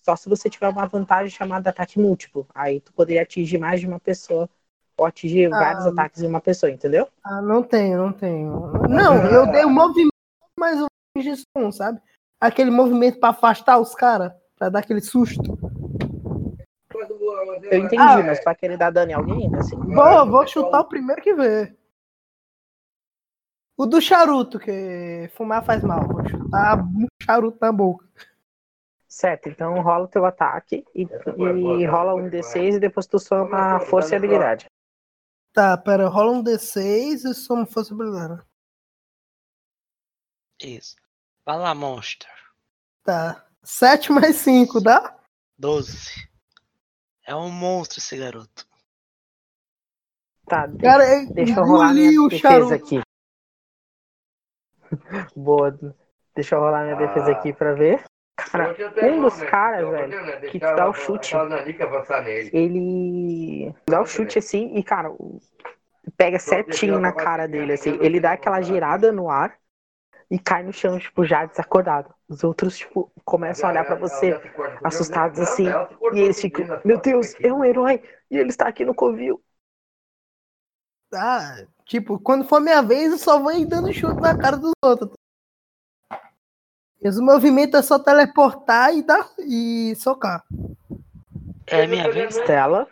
Só 0.01 0.15
se 0.15 0.29
você 0.29 0.49
tiver 0.49 0.69
uma 0.69 0.85
vantagem 0.85 1.29
chamada 1.29 1.69
ataque 1.69 1.99
múltiplo. 1.99 2.47
Aí 2.53 2.79
tu 2.79 2.93
poderia 2.93 3.23
atingir 3.23 3.57
mais 3.57 3.79
de 3.79 3.87
uma 3.87 3.99
pessoa, 3.99 4.49
ou 4.97 5.05
atingir 5.05 5.47
vários 5.49 5.85
Ah. 5.85 5.89
ataques 5.89 6.21
em 6.21 6.27
uma 6.27 6.41
pessoa, 6.41 6.71
entendeu? 6.71 7.07
Ah, 7.23 7.41
não 7.41 7.61
tenho, 7.63 7.97
não 7.97 8.11
tenho. 8.11 8.71
Não, 8.89 9.25
eu 9.27 9.45
dei 9.51 9.63
o 9.63 9.69
movimento, 9.69 10.11
mas 10.59 10.79
eu 10.79 10.87
fiz 11.17 11.43
um, 11.55 11.71
sabe? 11.71 12.01
Aquele 12.41 12.71
movimento 12.71 13.19
pra 13.19 13.29
afastar 13.29 13.77
os 13.79 13.93
caras, 13.95 14.31
pra 14.57 14.69
dar 14.69 14.79
aquele 14.79 15.01
susto. 15.01 15.57
Eu 17.69 17.79
entendi, 17.79 18.01
Ah, 18.01 18.23
mas 18.23 18.43
vai 18.43 18.55
querer 18.55 18.77
dar 18.77 18.91
dano 18.91 19.11
em 19.11 19.13
alguém, 19.13 19.55
assim? 19.55 19.75
Vou, 19.75 20.25
vou 20.29 20.47
chutar 20.47 20.81
o 20.81 20.85
primeiro 20.89 21.21
que 21.21 21.33
vê. 21.33 21.75
O 23.77 23.85
do 23.85 24.01
charuto, 24.01 24.57
que 24.57 25.29
fumar 25.35 25.63
faz 25.63 25.83
mal. 25.83 26.07
Vou 26.07 26.27
chutar 26.27 26.79
um 26.79 27.05
charuto 27.21 27.57
na 27.61 27.71
boca. 27.71 28.05
Certo, 29.07 29.49
então 29.49 29.79
rola 29.81 30.05
o 30.05 30.07
teu 30.07 30.25
ataque 30.25 30.83
e, 30.93 31.03
e 31.03 31.85
rola 31.85 32.13
um 32.15 32.29
D6 32.29 32.75
e 32.75 32.79
depois 32.79 33.05
tu 33.07 33.17
soma 33.19 33.75
a 33.75 33.79
força 33.79 34.13
e 34.13 34.17
habilidade. 34.17 34.65
Tá, 35.57 35.75
pera, 35.75 36.07
rola 36.07 36.33
um 36.33 36.43
D6 36.43 37.25
e 37.25 37.33
soma 37.33 37.65
força 37.65 37.91
habilidade. 37.91 38.43
Isso. 40.61 40.95
Vai 41.43 41.57
lá, 41.57 41.73
monstro. 41.73 42.29
Tá. 43.03 43.43
7 43.63 44.11
mais 44.11 44.35
5, 44.35 44.79
dá? 44.79 45.19
12. 45.57 46.29
É 47.23 47.35
um 47.35 47.49
monstro 47.49 47.97
esse 47.97 48.15
garoto. 48.15 48.67
Tá, 50.45 50.67
deixa, 50.67 50.79
Cara, 50.83 51.03
é 51.03 51.25
deixa 51.25 51.59
eu 51.59 51.65
rolar 51.65 51.91
minha 51.91 52.21
o 52.21 52.29
defesa 52.29 52.49
charuto. 52.49 52.73
aqui. 52.75 53.01
Boa. 55.35 55.71
Deixa 56.35 56.53
eu 56.53 56.59
rolar 56.59 56.83
minha 56.83 56.97
defesa 56.97 57.31
aqui 57.31 57.51
pra 57.51 57.73
ver. 57.73 58.03
Cara, 58.37 58.77
um 59.01 59.19
dos 59.21 59.41
caras, 59.41 59.89
velho, 59.89 60.15
que 60.45 60.59
te 60.59 60.73
dá 60.73 60.87
o 60.87 60.93
chute, 60.93 61.43
ele 62.51 63.73
dá 63.89 64.01
o 64.01 64.05
chute 64.05 64.39
assim 64.39 64.75
e, 64.75 64.83
cara, 64.83 65.09
pega 66.17 66.39
certinho 66.39 66.99
na 66.99 67.11
cara 67.13 67.47
dele, 67.47 67.73
assim. 67.73 67.97
Ele 68.01 68.19
dá 68.19 68.33
aquela 68.33 68.61
girada 68.61 69.11
no 69.11 69.29
ar 69.29 69.57
e 70.31 70.39
cai 70.39 70.63
no 70.63 70.73
chão, 70.73 70.99
tipo, 70.99 71.25
já 71.25 71.45
desacordado. 71.45 72.13
Os 72.27 72.43
outros, 72.43 72.77
tipo, 72.77 73.11
começam 73.25 73.69
a 73.69 73.73
olhar 73.73 73.85
pra 73.85 73.95
você 73.95 74.39
assustados 74.83 75.39
assim. 75.39 75.69
E 76.13 76.19
eles 76.19 76.39
ficam, 76.41 76.65
meu 76.83 76.99
Deus, 76.99 77.35
é 77.41 77.51
um 77.53 77.65
herói 77.65 78.01
e 78.31 78.37
ele 78.37 78.49
está 78.49 78.67
aqui 78.67 78.85
no 78.85 78.95
covil. 78.95 79.41
Ah, 81.13 81.65
tipo, 81.85 82.19
quando 82.19 82.45
for 82.47 82.59
minha 82.59 82.81
vez, 82.81 83.11
eu 83.11 83.17
só 83.17 83.39
vou 83.39 83.51
ir 83.53 83.65
dando 83.65 83.93
chute 83.93 84.21
na 84.21 84.37
cara 84.37 84.57
dos 84.57 84.71
outros. 84.83 85.16
Os 87.01 87.19
movimentos 87.19 87.79
é 87.79 87.83
só 87.83 87.99
teleportar 87.99 88.93
e 88.95 89.03
dar 89.03 89.29
e 89.39 89.95
socar. 89.97 90.43
É 91.67 91.85
minha 91.85 92.11
vez? 92.11 92.35
Estela. 92.35 92.87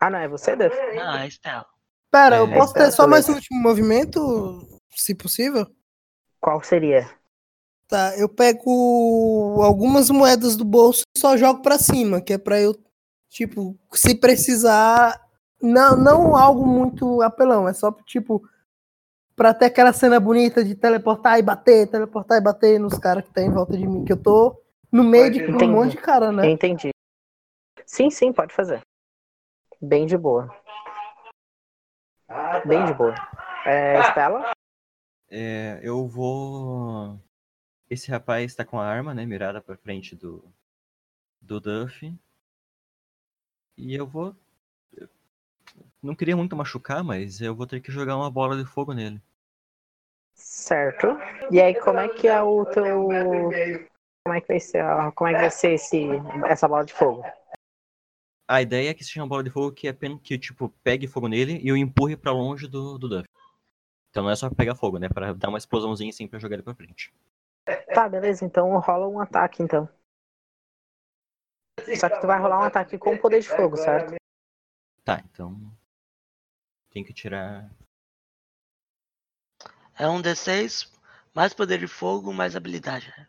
Ah, 0.00 0.10
não, 0.10 0.18
é 0.18 0.28
você, 0.28 0.56
Duff? 0.56 0.76
Não, 0.94 1.16
é 1.16 1.28
Estela. 1.28 1.66
Pera, 2.10 2.36
É, 2.36 2.40
eu 2.40 2.52
posso 2.52 2.72
tá, 2.74 2.84
ter 2.84 2.92
só 2.92 3.06
mais 3.06 3.28
um 3.28 3.34
último 3.34 3.60
movimento, 3.60 4.66
se 4.90 5.14
possível? 5.14 5.66
Qual 6.40 6.62
seria? 6.62 7.08
Tá, 7.86 8.16
eu 8.16 8.28
pego 8.28 9.62
algumas 9.62 10.10
moedas 10.10 10.56
do 10.56 10.64
bolso 10.64 11.02
e 11.16 11.18
só 11.18 11.36
jogo 11.36 11.62
pra 11.62 11.78
cima, 11.78 12.20
que 12.20 12.34
é 12.34 12.38
pra 12.38 12.60
eu, 12.60 12.74
tipo, 13.28 13.78
se 13.92 14.14
precisar, 14.14 15.20
não, 15.60 15.96
não 15.96 16.36
algo 16.36 16.66
muito 16.66 17.22
apelão, 17.22 17.68
é 17.68 17.72
só 17.72 17.90
tipo 18.06 18.42
pra 19.38 19.54
ter 19.54 19.66
aquela 19.66 19.92
cena 19.92 20.18
bonita 20.18 20.64
de 20.64 20.74
teleportar 20.74 21.38
e 21.38 21.42
bater, 21.42 21.88
teleportar 21.88 22.38
e 22.38 22.42
bater 22.42 22.80
nos 22.80 22.98
caras 22.98 23.24
que 23.24 23.32
tá 23.32 23.40
em 23.40 23.52
volta 23.52 23.76
de 23.76 23.86
mim, 23.86 24.04
que 24.04 24.12
eu 24.12 24.20
tô 24.20 24.60
no 24.90 25.04
meio 25.04 25.30
de 25.30 25.44
um 25.44 25.70
monte 25.70 25.92
de 25.92 25.98
cara, 25.98 26.32
né? 26.32 26.50
Entendi. 26.50 26.90
Sim, 27.86 28.10
sim, 28.10 28.32
pode 28.32 28.52
fazer. 28.52 28.80
Bem 29.80 30.06
de 30.06 30.18
boa. 30.18 30.52
Bem 32.66 32.84
de 32.84 32.92
boa. 32.92 33.14
É, 33.64 34.00
Estela? 34.00 34.50
É, 35.30 35.78
eu 35.82 36.06
vou. 36.08 37.18
Esse 37.88 38.10
rapaz 38.10 38.54
tá 38.54 38.64
com 38.64 38.78
a 38.78 38.86
arma, 38.86 39.14
né, 39.14 39.24
mirada 39.24 39.60
pra 39.62 39.76
frente 39.76 40.16
do, 40.16 40.44
do 41.40 41.60
Duff. 41.60 42.12
E 43.76 43.94
eu 43.94 44.06
vou. 44.06 44.34
Não 46.02 46.14
queria 46.14 46.36
muito 46.36 46.54
machucar, 46.54 47.02
mas 47.02 47.40
eu 47.40 47.54
vou 47.54 47.66
ter 47.66 47.80
que 47.80 47.90
jogar 47.90 48.16
uma 48.16 48.30
bola 48.30 48.56
de 48.56 48.64
fogo 48.64 48.92
nele. 48.92 49.20
Certo. 50.34 51.08
E 51.50 51.60
aí, 51.60 51.74
como 51.74 51.98
é 51.98 52.08
que 52.08 52.28
é 52.28 52.40
o 52.40 52.64
teu. 52.66 53.08
Como 54.24 54.34
é 54.34 54.40
que 54.40 54.48
vai 54.48 54.60
ser, 54.60 54.84
como 55.14 55.30
é 55.30 55.34
que 55.34 55.40
vai 55.40 55.50
ser 55.50 55.72
esse, 55.72 56.06
essa 56.46 56.68
bola 56.68 56.84
de 56.84 56.92
fogo? 56.92 57.24
A 58.46 58.62
ideia 58.62 58.90
é 58.90 58.94
que 58.94 59.04
seja 59.04 59.20
uma 59.20 59.28
bola 59.28 59.42
de 59.42 59.50
fogo 59.50 59.72
que 59.72 59.88
apenas 59.88 60.20
que, 60.22 60.38
tipo, 60.38 60.68
pegue 60.82 61.06
fogo 61.06 61.28
nele 61.28 61.58
e 61.62 61.68
eu 61.68 61.76
empurre 61.76 62.16
pra 62.16 62.32
longe 62.32 62.66
do, 62.66 62.98
do 62.98 63.08
Duff. 63.08 63.28
Então 64.10 64.22
não 64.22 64.30
é 64.30 64.36
só 64.36 64.48
pegar 64.48 64.74
fogo, 64.74 64.98
né? 64.98 65.08
Pra 65.08 65.32
dar 65.32 65.48
uma 65.48 65.58
explosãozinha 65.58 66.10
assim 66.10 66.26
pra 66.26 66.38
jogar 66.38 66.54
ele 66.54 66.62
pra 66.62 66.74
frente. 66.74 67.12
Tá, 67.92 68.08
beleza, 68.08 68.44
então 68.44 68.78
rola 68.78 69.06
um 69.06 69.20
ataque 69.20 69.62
então. 69.62 69.88
Só 71.96 72.08
que 72.08 72.20
tu 72.20 72.26
vai 72.26 72.38
rolar 72.40 72.60
um 72.60 72.64
ataque 72.64 72.98
com 72.98 73.16
poder 73.16 73.40
de 73.40 73.48
fogo, 73.48 73.76
certo? 73.76 74.14
Tá, 75.04 75.22
então. 75.30 75.56
Tem 76.90 77.04
que 77.04 77.12
tirar. 77.12 77.70
É 79.98 80.08
um 80.08 80.22
D6, 80.22 80.90
mais 81.34 81.52
poder 81.52 81.78
de 81.78 81.86
fogo, 81.86 82.32
mais 82.32 82.54
habilidade. 82.54 83.12
Né? 83.16 83.28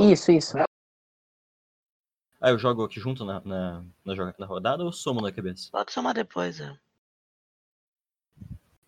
Isso, 0.00 0.32
isso. 0.32 0.56
Ah, 2.40 2.50
eu 2.50 2.58
jogo 2.58 2.84
aqui 2.84 3.00
junto 3.00 3.24
na, 3.24 3.40
na, 3.40 3.84
na, 4.04 4.34
na 4.38 4.46
rodada 4.46 4.84
ou 4.84 4.92
somo 4.92 5.20
na 5.20 5.32
cabeça? 5.32 5.70
Pode 5.70 5.92
somar 5.92 6.14
depois, 6.14 6.60
é. 6.60 6.78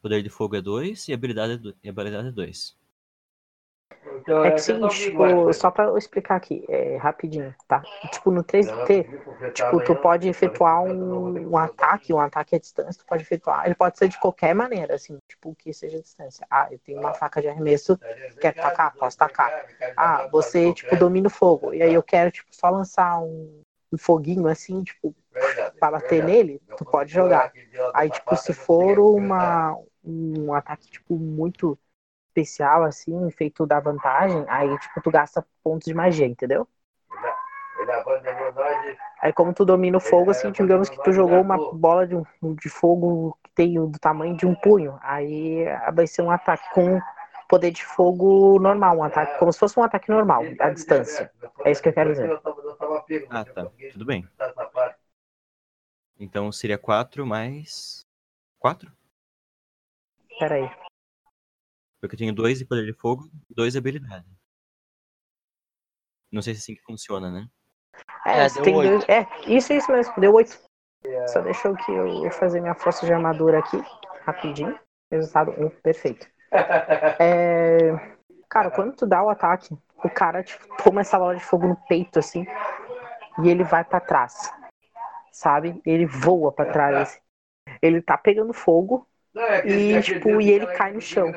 Poder 0.01 0.23
de 0.23 0.31
fogo 0.31 0.57
é 0.57 0.63
2 0.63 1.09
e 1.09 1.13
habilidade 1.13 1.77
é 1.83 2.33
2. 2.33 2.80
É 4.43 4.51
que 4.53 4.61
seguinte, 4.63 5.01
tipo, 5.03 5.53
só 5.53 5.71
para 5.71 5.97
explicar 5.99 6.37
aqui, 6.37 6.65
é, 6.69 6.97
rapidinho, 6.97 7.55
tá? 7.69 7.87
Tipo, 8.11 8.31
no 8.31 8.43
3D, 8.43 9.11
tipo, 9.53 9.81
tu 9.81 9.95
pode 9.97 10.29
efetuar 10.29 10.83
um, 10.83 11.51
um 11.51 11.57
ataque, 11.59 12.13
um 12.13 12.21
ataque 12.21 12.55
à 12.57 12.59
distância, 12.59 13.03
tu 13.03 13.07
pode 13.07 13.23
efetuar, 13.23 13.67
ele 13.67 13.75
pode 13.75 13.99
ser 13.99 14.09
de 14.09 14.19
qualquer 14.19 14.55
maneira, 14.55 14.95
assim, 14.95 15.19
tipo, 15.29 15.55
que 15.57 15.73
seja 15.75 15.99
a 15.99 16.03
distância. 16.03 16.47
Ah, 16.51 16.69
eu 16.71 16.79
tenho 16.79 16.99
uma 16.99 17.13
faca 17.13 17.41
de 17.43 17.49
arremesso, 17.49 17.99
quero 18.39 18.57
tacar, 18.59 18.97
posso 18.97 19.17
tacar. 19.19 19.55
Ah, 19.97 20.27
você, 20.31 20.73
tipo, 20.73 20.97
domina 20.97 21.27
o 21.29 21.31
fogo, 21.31 21.75
e 21.75 21.83
aí 21.83 21.93
eu 21.93 22.03
quero, 22.03 22.31
tipo, 22.31 22.49
só 22.55 22.71
lançar 22.71 23.21
um, 23.23 23.63
um 23.93 23.99
foguinho, 23.99 24.47
assim, 24.49 24.83
tipo, 24.83 25.15
para 25.79 25.93
bater 25.93 26.23
nele, 26.23 26.63
tu 26.77 26.85
pode 26.85 27.13
jogar. 27.13 27.53
Aí, 27.93 28.11
tipo, 28.11 28.37
se 28.37 28.53
for 28.53 28.99
uma, 28.99 29.77
um 30.05 30.53
ataque, 30.55 30.89
tipo, 30.91 31.17
muito 31.19 31.79
especial, 32.31 32.85
assim, 32.85 33.31
feito 33.33 33.67
da 33.67 33.81
vantagem, 33.81 34.45
aí, 34.49 34.79
tipo, 34.79 35.01
tu 35.03 35.11
gasta 35.11 35.45
pontos 35.63 35.87
de 35.87 35.95
magia, 35.95 36.27
entendeu? 36.27 36.67
Aí, 39.21 39.33
como 39.33 39.53
tu 39.53 39.65
domina 39.65 39.99
o 39.99 40.01
fogo, 40.01 40.31
assim, 40.31 40.51
digamos 40.53 40.89
que 40.89 41.03
tu 41.03 41.13
jogou 41.13 41.43
uma 41.43 41.59
bola 41.73 42.07
de, 42.07 42.17
um- 42.17 42.25
de 42.55 42.69
fogo 42.69 43.37
que 43.45 43.51
tem 43.55 43.79
o- 43.79 43.87
do 43.87 43.99
tamanho 43.99 44.35
de 44.37 44.47
um 44.47 44.55
punho, 44.55 44.99
aí 45.03 45.65
vai 45.93 46.07
ser 46.07 46.23
um 46.23 46.31
ataque 46.31 46.65
com 46.75 47.01
poder 47.49 47.71
de 47.73 47.85
fogo 47.85 48.59
normal, 48.61 48.97
um 48.97 49.03
ataque, 49.05 49.39
como 49.39 49.53
se 49.53 49.59
fosse 49.59 49.79
um 49.79 49.83
ataque 49.83 50.09
normal, 50.09 50.45
à 50.61 50.71
distância. 50.71 51.31
É 51.65 51.71
isso 51.71 51.83
que 51.83 51.89
eu 51.89 51.93
quero 51.93 52.13
dizer. 52.13 52.41
Ah, 53.29 53.45
tá. 53.45 53.67
Tudo 53.93 54.05
bem. 54.07 54.27
Então 56.19 56.51
seria 56.53 56.79
4 56.79 57.27
mais. 57.27 58.07
4? 58.59 58.91
Pera 60.39 60.55
aí. 60.55 60.71
Porque 62.01 62.15
eu 62.15 62.19
tenho 62.19 62.35
2 62.35 62.59
de 62.59 62.65
poder 62.65 62.87
de 62.87 62.93
fogo 62.93 63.31
e 63.49 63.55
2 63.55 63.73
de 63.73 63.79
habilidade. 63.79 64.27
Não 66.33 66.41
sei 66.41 66.55
se 66.55 66.61
é 66.61 66.63
assim 66.63 66.75
que 66.75 66.83
funciona, 66.83 67.31
né? 67.31 67.49
É, 68.25 68.45
É, 68.45 68.49
tem 68.49 68.75
dois. 68.75 69.05
É, 69.09 69.27
isso, 69.47 69.73
isso 69.73 69.91
mesmo, 69.91 70.15
deu 70.19 70.33
oito. 70.35 70.59
Só 71.29 71.41
deixa 71.41 71.69
eu 71.69 71.77
que 71.77 71.91
eu 71.93 72.31
fazer 72.31 72.61
minha 72.61 72.75
força 72.75 73.05
de 73.05 73.13
armadura 73.13 73.59
aqui, 73.59 73.83
rapidinho. 74.23 74.79
Resultado 75.11 75.51
1, 75.53 75.71
perfeito. 75.83 76.27
É, 77.21 77.93
Cara, 78.51 78.69
quando 78.69 78.97
tu 78.97 79.07
dá 79.07 79.23
o 79.23 79.29
ataque, 79.29 79.73
o 80.03 80.11
cara 80.11 80.43
tipo, 80.43 80.67
toma 80.83 81.03
essa 81.03 81.17
bola 81.17 81.37
de 81.37 81.45
fogo 81.45 81.69
no 81.69 81.77
peito, 81.89 82.19
assim, 82.19 82.45
e 83.45 83.49
ele 83.49 83.63
vai 83.63 83.85
pra 83.85 84.01
trás. 84.01 84.53
Sabe? 85.31 85.81
Ele 85.87 86.05
voa 86.05 86.51
pra 86.51 86.67
trás. 86.67 86.97
assim. 86.97 87.21
Ele 87.81 88.03
tá 88.03 88.19
pegando 88.19 88.53
fogo 88.53 89.07
e, 89.65 90.01
tipo, 90.03 90.41
e 90.41 90.51
ele 90.51 90.67
cai 90.67 90.93
no 90.93 91.01
chão. 91.01 91.33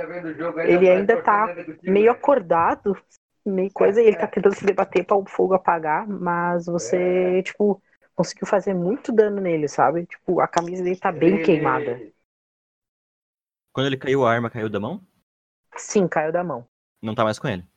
Ele 0.65 0.89
ainda 0.89 1.21
tá 1.21 1.47
meio 1.83 2.11
acordado, 2.11 2.97
meio 3.45 3.71
coisa, 3.71 4.01
e 4.01 4.07
ele 4.07 4.17
tá 4.17 4.27
tentando 4.27 4.55
se 4.55 4.65
debater 4.65 5.05
para 5.05 5.17
o 5.17 5.25
fogo 5.25 5.53
apagar, 5.53 6.07
mas 6.07 6.65
você, 6.65 7.41
tipo, 7.43 7.81
conseguiu 8.15 8.47
fazer 8.47 8.73
muito 8.73 9.11
dano 9.11 9.41
nele, 9.41 9.67
sabe? 9.67 10.05
Tipo, 10.05 10.39
a 10.39 10.47
camisa 10.47 10.83
dele 10.83 10.97
tá 10.97 11.11
bem 11.11 11.41
queimada. 11.41 11.99
Quando 13.71 13.87
ele 13.87 13.97
caiu, 13.97 14.25
a 14.25 14.31
arma 14.31 14.49
caiu 14.49 14.69
da 14.69 14.79
mão? 14.79 15.01
Sim, 15.75 16.07
caiu 16.07 16.31
da 16.31 16.43
mão. 16.43 16.65
Não 17.01 17.15
tá 17.15 17.23
mais 17.23 17.39
com 17.39 17.47
ele. 17.47 17.67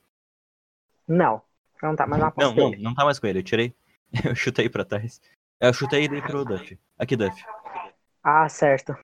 Não, 1.07 1.41
não 1.81 1.95
tá 1.95 2.05
mais 2.05 2.21
na 2.21 2.27
Não, 2.27 2.33
posse 2.33 2.55
não, 2.55 2.69
dele. 2.71 2.83
não 2.83 2.93
tá 2.93 3.03
mais 3.03 3.19
com 3.19 3.27
ele. 3.27 3.39
Eu 3.39 3.43
tirei. 3.43 3.75
Eu 4.23 4.35
chutei 4.35 4.69
pra 4.69 4.85
trás. 4.85 5.19
Eu 5.59 5.73
chutei 5.73 6.03
e 6.03 6.07
dei 6.07 6.21
pro 6.21 6.45
Duff. 6.45 6.77
Aqui, 6.97 7.15
Duff. 7.15 7.43
Ah, 8.23 8.47
certo. 8.47 8.95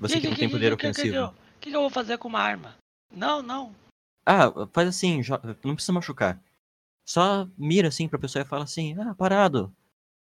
Você 0.00 0.20
que 0.20 0.28
não 0.28 0.36
tem 0.36 0.48
poder 0.48 0.72
ofensivo. 0.72 1.26
O 1.26 1.34
que, 1.60 1.70
que 1.70 1.76
eu 1.76 1.82
vou 1.82 1.90
fazer 1.90 2.16
com 2.16 2.28
uma 2.28 2.40
arma? 2.40 2.74
Não, 3.10 3.42
não. 3.42 3.74
Ah, 4.24 4.50
faz 4.72 4.88
assim, 4.88 5.20
não 5.62 5.74
precisa 5.74 5.92
machucar. 5.92 6.40
Só 7.04 7.46
mira 7.58 7.88
assim 7.88 8.08
pra 8.08 8.18
pessoa 8.18 8.42
e 8.42 8.46
fala 8.46 8.64
assim, 8.64 8.96
ah, 8.98 9.14
parado. 9.14 9.74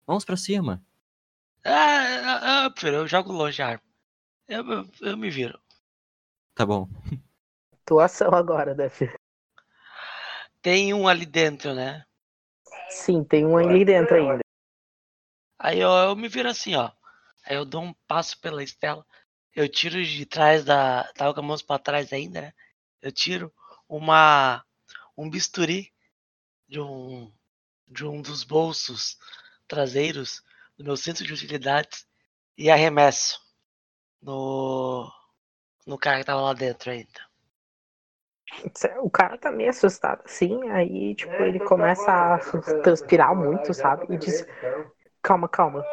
Vamos 0.06 0.24
pra 0.24 0.36
cima. 0.36 0.82
Ah, 1.64 1.70
ah, 1.70 2.66
ah, 2.66 2.86
eu 2.86 3.06
jogo 3.06 3.30
longe 3.30 3.60
a 3.60 3.68
arma. 3.68 3.82
Eu, 4.48 4.66
eu, 4.66 4.90
eu 5.02 5.16
me 5.16 5.28
viro. 5.28 5.60
Tá 6.54 6.64
bom. 6.64 6.88
Tua 7.84 8.06
ação 8.06 8.32
agora, 8.34 8.74
Duff. 8.74 9.10
Tem 10.62 10.94
um 10.94 11.06
ali 11.06 11.26
dentro, 11.26 11.74
né? 11.74 12.04
Sim, 12.88 13.22
tem 13.22 13.44
um 13.44 13.58
ali 13.58 13.84
dentro 13.84 14.16
ainda. 14.16 14.40
Aí 15.58 15.80
eu, 15.80 15.90
eu 15.90 16.16
me 16.16 16.28
viro 16.28 16.48
assim, 16.48 16.74
ó. 16.74 16.90
Aí 17.44 17.56
eu 17.56 17.64
dou 17.64 17.82
um 17.82 17.94
passo 18.06 18.40
pela 18.40 18.62
Estela. 18.62 19.04
Eu 19.55 19.68
tiro 19.68 20.03
de 20.05 20.26
trás 20.26 20.64
da. 20.64 21.05
Tava 21.14 21.34
com 21.34 21.40
as 21.40 21.46
mãos 21.46 21.62
pra 21.62 21.78
trás 21.78 22.12
ainda, 22.12 22.40
né? 22.40 22.53
Eu 23.03 23.12
tiro 23.12 23.53
uma. 23.88 24.64
um 25.16 25.28
bisturi 25.28 25.92
de 26.68 26.80
um. 26.80 27.32
de 27.86 28.05
um 28.05 28.22
dos 28.22 28.44
bolsos 28.44 29.18
traseiros 29.66 30.42
do 30.76 30.84
meu 30.84 30.96
centro 30.96 31.24
de 31.24 31.32
utilidades 31.32 32.07
e 32.57 32.70
arremesso 32.70 33.40
no. 34.22 35.11
no 35.86 35.99
cara 35.99 36.20
que 36.20 36.26
tava 36.26 36.40
lá 36.40 36.53
dentro 36.55 36.90
ainda. 36.90 37.28
O 39.03 39.11
cara 39.11 39.36
tá 39.36 39.51
meio 39.51 39.70
assustado, 39.70 40.22
assim, 40.24 40.68
aí, 40.70 41.14
tipo, 41.14 41.32
ele 41.42 41.61
começa 41.61 42.11
a 42.11 42.38
transpirar 42.82 43.34
muito, 43.34 43.72
sabe? 43.74 44.07
E 44.12 44.16
diz, 44.16 44.44
calma, 45.22 45.49
calma. 45.49 45.84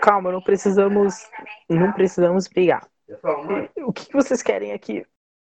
Calma, 0.00 0.32
não 0.32 0.40
precisamos. 0.40 1.28
Não 1.68 1.92
precisamos 1.92 2.48
brigar. 2.48 2.88
O 3.76 3.92
que 3.92 4.12
vocês 4.12 4.42
querem 4.42 4.72
aqui? 4.72 5.06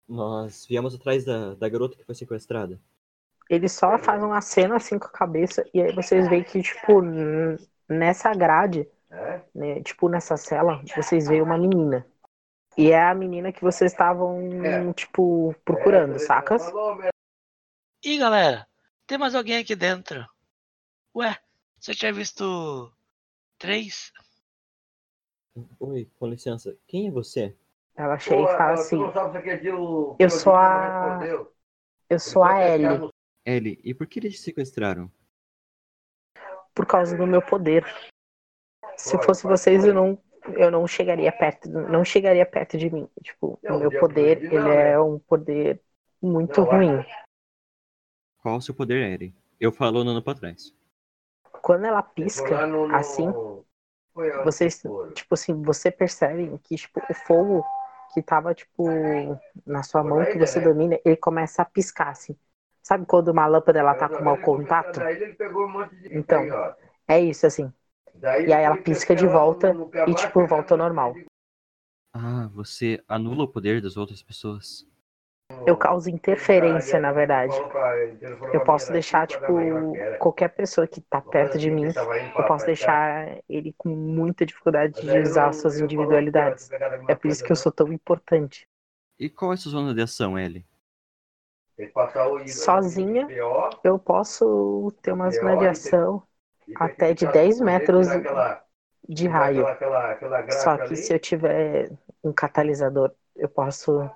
Nós 0.08 0.66
viemos 0.68 0.94
atrás 0.94 1.24
da, 1.24 1.56
da 1.56 1.70
garota 1.70 1.96
que 1.96 2.04
foi 2.04 2.16
sequestrada. 2.16 2.80
Ele 3.50 3.70
só 3.70 3.98
faz 3.98 4.22
uma 4.24 4.42
cena 4.42 4.76
assim 4.76 4.98
com 4.98 5.08
a 5.08 5.12
cabeça, 5.12 5.66
e 5.74 5.82
aí 5.82 5.94
vocês 5.94 6.28
veem 6.30 6.44
que, 6.44 6.62
tipo, 6.62 7.02
nessa 7.88 8.34
grade, 8.34 8.88
né, 9.54 9.82
tipo, 9.82 10.08
nessa 10.08 10.38
cela, 10.38 10.82
vocês 10.96 11.28
veem 11.28 11.42
uma 11.42 11.58
menina. 11.58 12.06
E 12.78 12.92
é 12.92 13.02
a 13.02 13.14
menina 13.14 13.52
que 13.52 13.62
vocês 13.62 13.92
estavam, 13.92 14.94
tipo, 14.94 15.54
procurando, 15.66 16.18
sacas? 16.20 16.64
Ih, 18.04 18.18
galera, 18.18 18.66
tem 19.06 19.18
mais 19.18 19.36
alguém 19.36 19.58
aqui 19.58 19.76
dentro. 19.76 20.26
Ué, 21.16 21.38
você 21.78 21.94
tinha 21.94 22.14
visto 22.14 22.92
três? 23.58 24.14
Oi, 25.80 26.10
com 26.18 26.28
licença. 26.28 26.78
Quem 26.88 27.08
é 27.08 27.12
você? 27.12 27.56
Ela 27.96 28.18
chega 28.18 28.42
e 28.42 28.58
fala 28.58 28.74
assim: 28.74 29.00
Eu 30.20 30.30
sou 30.30 30.54
a. 30.54 31.20
Eu 32.10 32.20
sou 32.20 32.44
a 32.44 32.62
Ellie, 32.68 33.10
Ellie, 33.46 33.80
e 33.84 33.94
por 33.94 34.06
que 34.06 34.20
eles 34.20 34.34
te 34.36 34.42
sequestraram? 34.42 35.10
por 36.74 36.86
causa 36.86 37.16
do 37.16 37.28
meu 37.28 37.42
poder. 37.42 37.86
Se 38.98 39.18
fosse 39.20 39.44
vocês, 39.44 39.86
eu 39.86 39.94
não. 39.94 40.18
Eu 40.58 40.72
não 40.72 40.88
chegaria 40.88 41.32
perto, 41.32 41.70
não 41.70 42.04
chegaria 42.04 42.46
perto 42.46 42.76
de 42.76 42.90
mim. 42.90 43.08
Tipo, 43.22 43.60
o 43.64 43.78
meu 43.78 44.00
poder, 44.00 44.44
ele 44.44 44.70
é 44.70 45.00
um 45.00 45.20
poder 45.20 45.80
muito 46.20 46.64
ruim. 46.64 47.06
Qual 48.42 48.58
o 48.58 48.62
seu 48.62 48.74
poder, 48.74 49.08
Ellie? 49.08 49.36
Eu 49.60 49.72
falo 49.72 50.04
no 50.04 50.10
ano 50.10 50.24
pra 50.24 50.34
trás. 50.34 50.76
Quando 51.62 51.86
ela 51.86 52.02
pisca, 52.02 52.58
assim, 52.96 53.32
vocês, 54.44 54.82
tipo 55.14 55.34
assim, 55.34 55.62
você 55.62 55.90
percebe 55.90 56.60
que 56.64 56.76
tipo, 56.76 57.02
o 57.10 57.14
fogo 57.14 57.66
que 58.14 58.22
tava, 58.22 58.54
tipo, 58.54 58.86
na 59.66 59.84
sua 59.84 60.04
mão 60.04 60.26
que 60.26 60.38
você 60.38 60.60
domina, 60.60 61.00
ele 61.06 61.16
começa 61.16 61.62
a 61.62 61.66
piscar, 61.66 62.10
assim. 62.10 62.36
Sabe 62.84 63.06
quando 63.06 63.30
uma 63.30 63.48
lâmpada 63.48 63.80
ela 63.80 63.96
tá 63.96 64.10
com 64.10 64.24
mau 64.24 64.38
contato? 64.38 65.00
Então, 66.12 66.44
é 67.08 67.20
isso, 67.20 67.46
assim. 67.46 67.72
E 68.22 68.54
aí 68.54 68.64
ela 68.64 68.78
pisca 68.78 69.16
de 69.16 69.26
volta 69.28 69.74
e, 70.08 70.14
tipo, 70.14 70.46
volta 70.46 70.74
ao 70.74 70.78
normal. 70.78 71.16
Ah, 72.14 72.50
você 72.54 73.02
anula 73.08 73.44
o 73.44 73.48
poder 73.48 73.82
das 73.82 73.96
outras 73.96 74.22
pessoas. 74.22 74.86
Eu 75.66 75.78
causo 75.78 76.10
interferência, 76.10 77.00
na 77.00 77.12
verdade. 77.12 77.56
Eu 78.54 78.62
posso 78.62 78.92
deixar, 78.92 79.28
tipo, 79.28 79.96
qualquer 80.18 80.50
pessoa 80.50 80.88
que 80.88 81.02
tá 81.02 81.22
perto 81.22 81.58
de 81.58 81.70
mim, 81.72 81.88
eu 82.38 82.44
posso 82.44 82.66
deixar 82.66 83.38
ele 83.48 83.74
com 83.78 83.90
muita 83.90 84.46
dificuldade 84.46 85.02
de 85.02 85.20
usar 85.20 85.54
suas 85.54 85.80
individualidades. 85.80 86.70
É 87.08 87.16
por 87.16 87.28
isso 87.28 87.44
que 87.44 87.52
eu 87.52 87.56
sou 87.56 87.72
tão 87.72 87.92
importante. 87.94 88.68
E 89.20 89.30
qual 89.30 89.52
é 89.52 89.54
a 89.54 89.58
sua 89.58 89.72
zona 89.72 89.94
de 89.94 90.02
ação, 90.02 90.38
Ellie? 90.38 90.66
Sozinha, 92.48 93.28
eu 93.84 93.98
posso 93.98 94.92
ter 95.02 95.12
uma 95.12 95.32
zona 95.32 95.58
de 95.58 95.66
ação 95.68 96.24
até 96.76 97.14
de 97.14 97.26
10 97.28 97.60
metros 97.60 98.08
de 99.08 99.28
raio. 99.28 99.66
Só 100.50 100.78
que 100.78 100.96
se 100.96 101.14
eu 101.14 101.20
tiver 101.20 101.92
um 102.24 102.32
catalisador, 102.32 103.12
eu 103.36 103.50
posso, 103.50 104.10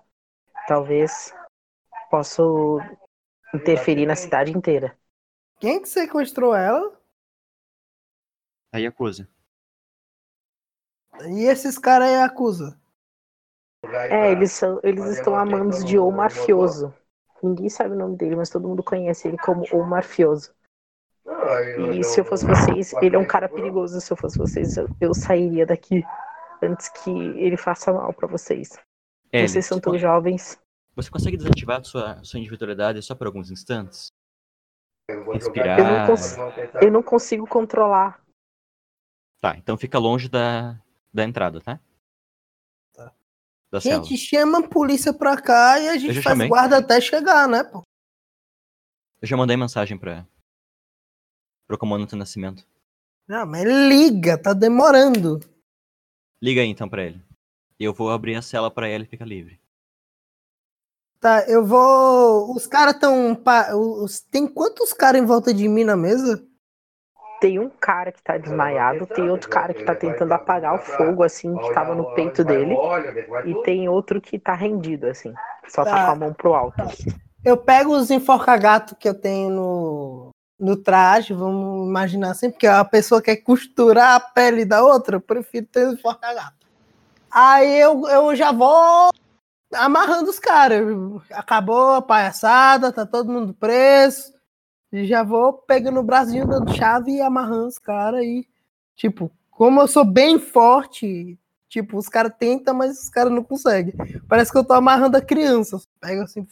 talvez, 0.67 1.33
posso 2.09 2.79
interferir 3.53 4.05
na 4.05 4.15
cidade 4.15 4.51
inteira. 4.51 4.97
Quem 5.59 5.81
que 5.81 5.89
sequestrou 5.89 6.55
ela? 6.55 6.99
A 8.73 8.77
Yakuza. 8.77 9.27
E 11.27 11.45
esses 11.45 11.77
caras 11.77 12.09
aí 12.09 12.15
acusa. 12.15 12.77
É, 14.09 14.31
eles 14.31 14.51
são, 14.51 14.79
eles 14.83 15.05
estão 15.05 15.35
amandos 15.35 15.85
de 15.85 15.97
O 15.97 16.11
Mafioso. 16.11 16.93
Ninguém 17.41 17.69
sabe 17.69 17.93
o 17.93 17.97
nome 17.97 18.17
dele, 18.17 18.35
mas 18.35 18.49
todo 18.49 18.67
mundo 18.67 18.83
conhece 18.83 19.27
ele 19.27 19.37
como 19.37 19.63
O 19.71 19.83
Mafioso. 19.83 20.53
E 21.97 22.03
se 22.03 22.19
eu 22.19 22.25
fosse 22.25 22.45
vocês, 22.45 22.93
ele 23.01 23.15
é 23.15 23.19
um 23.19 23.25
cara 23.25 23.47
perigoso. 23.47 24.01
Se 24.01 24.11
eu 24.11 24.17
fosse 24.17 24.37
vocês, 24.37 24.77
eu, 24.77 24.87
eu 24.99 25.13
sairia 25.13 25.65
daqui 25.65 26.03
antes 26.61 26.89
que 26.89 27.09
ele 27.09 27.57
faça 27.57 27.93
mal 27.93 28.11
pra 28.13 28.27
vocês. 28.27 28.69
Ellie, 29.37 29.49
vocês 29.49 29.65
são 29.65 29.77
você 29.77 29.81
tão 29.83 29.97
jovens. 29.97 30.57
Você 30.95 31.09
consegue 31.09 31.37
desativar 31.37 31.83
sua, 31.83 32.23
sua 32.23 32.39
individualidade 32.39 33.01
só 33.01 33.13
por 33.15 33.27
alguns 33.27 33.51
instantes? 33.51 34.07
Eu 35.09 35.25
não, 35.25 35.33
Respirar. 35.33 36.07
cons- 36.07 36.35
eu 36.81 36.91
não 36.91 37.03
consigo 37.03 37.45
controlar. 37.47 38.23
Tá, 39.41 39.55
então 39.57 39.77
fica 39.77 39.99
longe 39.99 40.27
da, 40.29 40.79
da 41.13 41.23
entrada, 41.23 41.61
tá? 41.61 41.79
Tá. 42.93 43.13
Da 43.71 43.81
cela. 43.81 44.03
Gente, 44.03 44.17
chama 44.17 44.59
a 44.59 44.67
polícia 44.67 45.13
pra 45.13 45.39
cá 45.39 45.79
e 45.79 45.89
a 45.89 45.97
gente 45.97 46.13
faz 46.21 46.23
chamei. 46.23 46.47
guarda 46.47 46.77
até 46.79 46.99
chegar, 47.01 47.47
né, 47.47 47.63
pô? 47.63 47.83
Eu 49.21 49.27
já 49.27 49.35
mandei 49.37 49.55
mensagem 49.57 49.97
pra. 49.97 50.25
pro 51.67 51.77
comando 51.77 52.05
do 52.05 52.15
nascimento. 52.15 52.65
Não, 53.27 53.45
mas 53.45 53.63
liga, 53.63 54.41
tá 54.41 54.53
demorando. 54.53 55.39
Liga 56.41 56.61
aí 56.61 56.67
então 56.67 56.87
pra 56.89 57.03
ele. 57.03 57.21
Eu 57.79 57.93
vou 57.93 58.09
abrir 58.11 58.35
a 58.35 58.41
cela 58.41 58.71
pra 58.71 58.87
ele 58.87 59.03
e 59.03 59.07
fica 59.07 59.25
livre. 59.25 59.59
Tá, 61.19 61.43
eu 61.47 61.65
vou. 61.65 62.53
Os 62.55 62.67
caras 62.67 62.97
tão. 62.99 63.35
pa- 63.35 63.73
os- 63.75 64.19
Tem 64.21 64.47
quantos 64.47 64.93
caras 64.93 65.21
em 65.21 65.25
volta 65.25 65.53
de 65.53 65.67
mim 65.67 65.83
na 65.83 65.95
mesa? 65.95 66.43
Tem 67.41 67.59
um 67.59 67.69
cara 67.69 68.11
que 68.11 68.23
tá 68.23 68.37
desmaiado, 68.37 69.05
tem 69.07 69.29
outro 69.29 69.49
cara 69.49 69.73
que 69.73 69.83
tá 69.83 69.93
tentando 69.93 70.31
apagar 70.31 70.75
o 70.75 70.79
fogo, 70.79 71.21
assim, 71.21 71.55
que 71.57 71.73
tava 71.73 71.93
no 71.93 72.13
peito 72.15 72.43
dele. 72.43 72.75
E 73.45 73.53
tem 73.63 73.89
outro 73.89 74.21
que 74.21 74.39
tá 74.39 74.53
rendido, 74.53 75.07
assim. 75.07 75.33
Só 75.67 75.83
tá 75.83 75.91
Tá. 75.91 76.05
com 76.05 76.11
a 76.11 76.15
mão 76.15 76.33
pro 76.33 76.53
alto. 76.53 76.77
Eu 77.43 77.57
pego 77.57 77.95
os 77.95 78.09
enforca-gato 78.09 78.95
que 78.95 79.07
eu 79.07 79.13
tenho 79.13 79.49
no, 79.49 80.29
no 80.59 80.77
traje, 80.77 81.33
vamos 81.33 81.87
imaginar 81.87 82.31
assim, 82.31 82.49
porque 82.49 82.65
a 82.67 82.83
pessoa 82.85 83.21
quer 83.21 83.35
costurar 83.37 84.15
a 84.15 84.19
pele 84.19 84.63
da 84.65 84.83
outra, 84.83 85.17
eu 85.17 85.21
prefiro 85.21 85.65
ter 85.67 85.87
os 85.87 85.93
enforca-gato. 85.95 86.64
Aí 87.37 87.81
eu, 87.81 88.07
eu 88.07 88.33
já 88.33 88.53
vou 88.53 89.11
amarrando 89.73 90.29
os 90.29 90.39
caras. 90.39 90.81
Acabou 91.31 91.95
a 91.95 92.01
palhaçada, 92.01 92.93
tá 92.93 93.05
todo 93.05 93.29
mundo 93.29 93.53
preso. 93.53 94.33
E 94.89 95.05
já 95.05 95.21
vou 95.21 95.51
pegando 95.51 95.99
o 95.99 96.03
bracinho 96.03 96.47
dando 96.47 96.73
chave 96.73 97.11
e 97.11 97.21
amarrando 97.21 97.67
os 97.67 97.77
caras 97.77 98.21
aí. 98.21 98.47
Tipo, 98.95 99.29
como 99.51 99.81
eu 99.81 99.87
sou 99.89 100.05
bem 100.05 100.39
forte, 100.39 101.37
tipo, 101.67 101.97
os 101.97 102.07
caras 102.07 102.31
tentam, 102.39 102.73
mas 102.73 103.03
os 103.03 103.09
caras 103.09 103.33
não 103.33 103.43
conseguem. 103.43 103.93
Parece 104.29 104.49
que 104.49 104.57
eu 104.57 104.63
tô 104.63 104.71
amarrando 104.71 105.17
a 105.17 105.21
criança. 105.21 105.77
Pega 105.99 106.23
assim, 106.23 106.47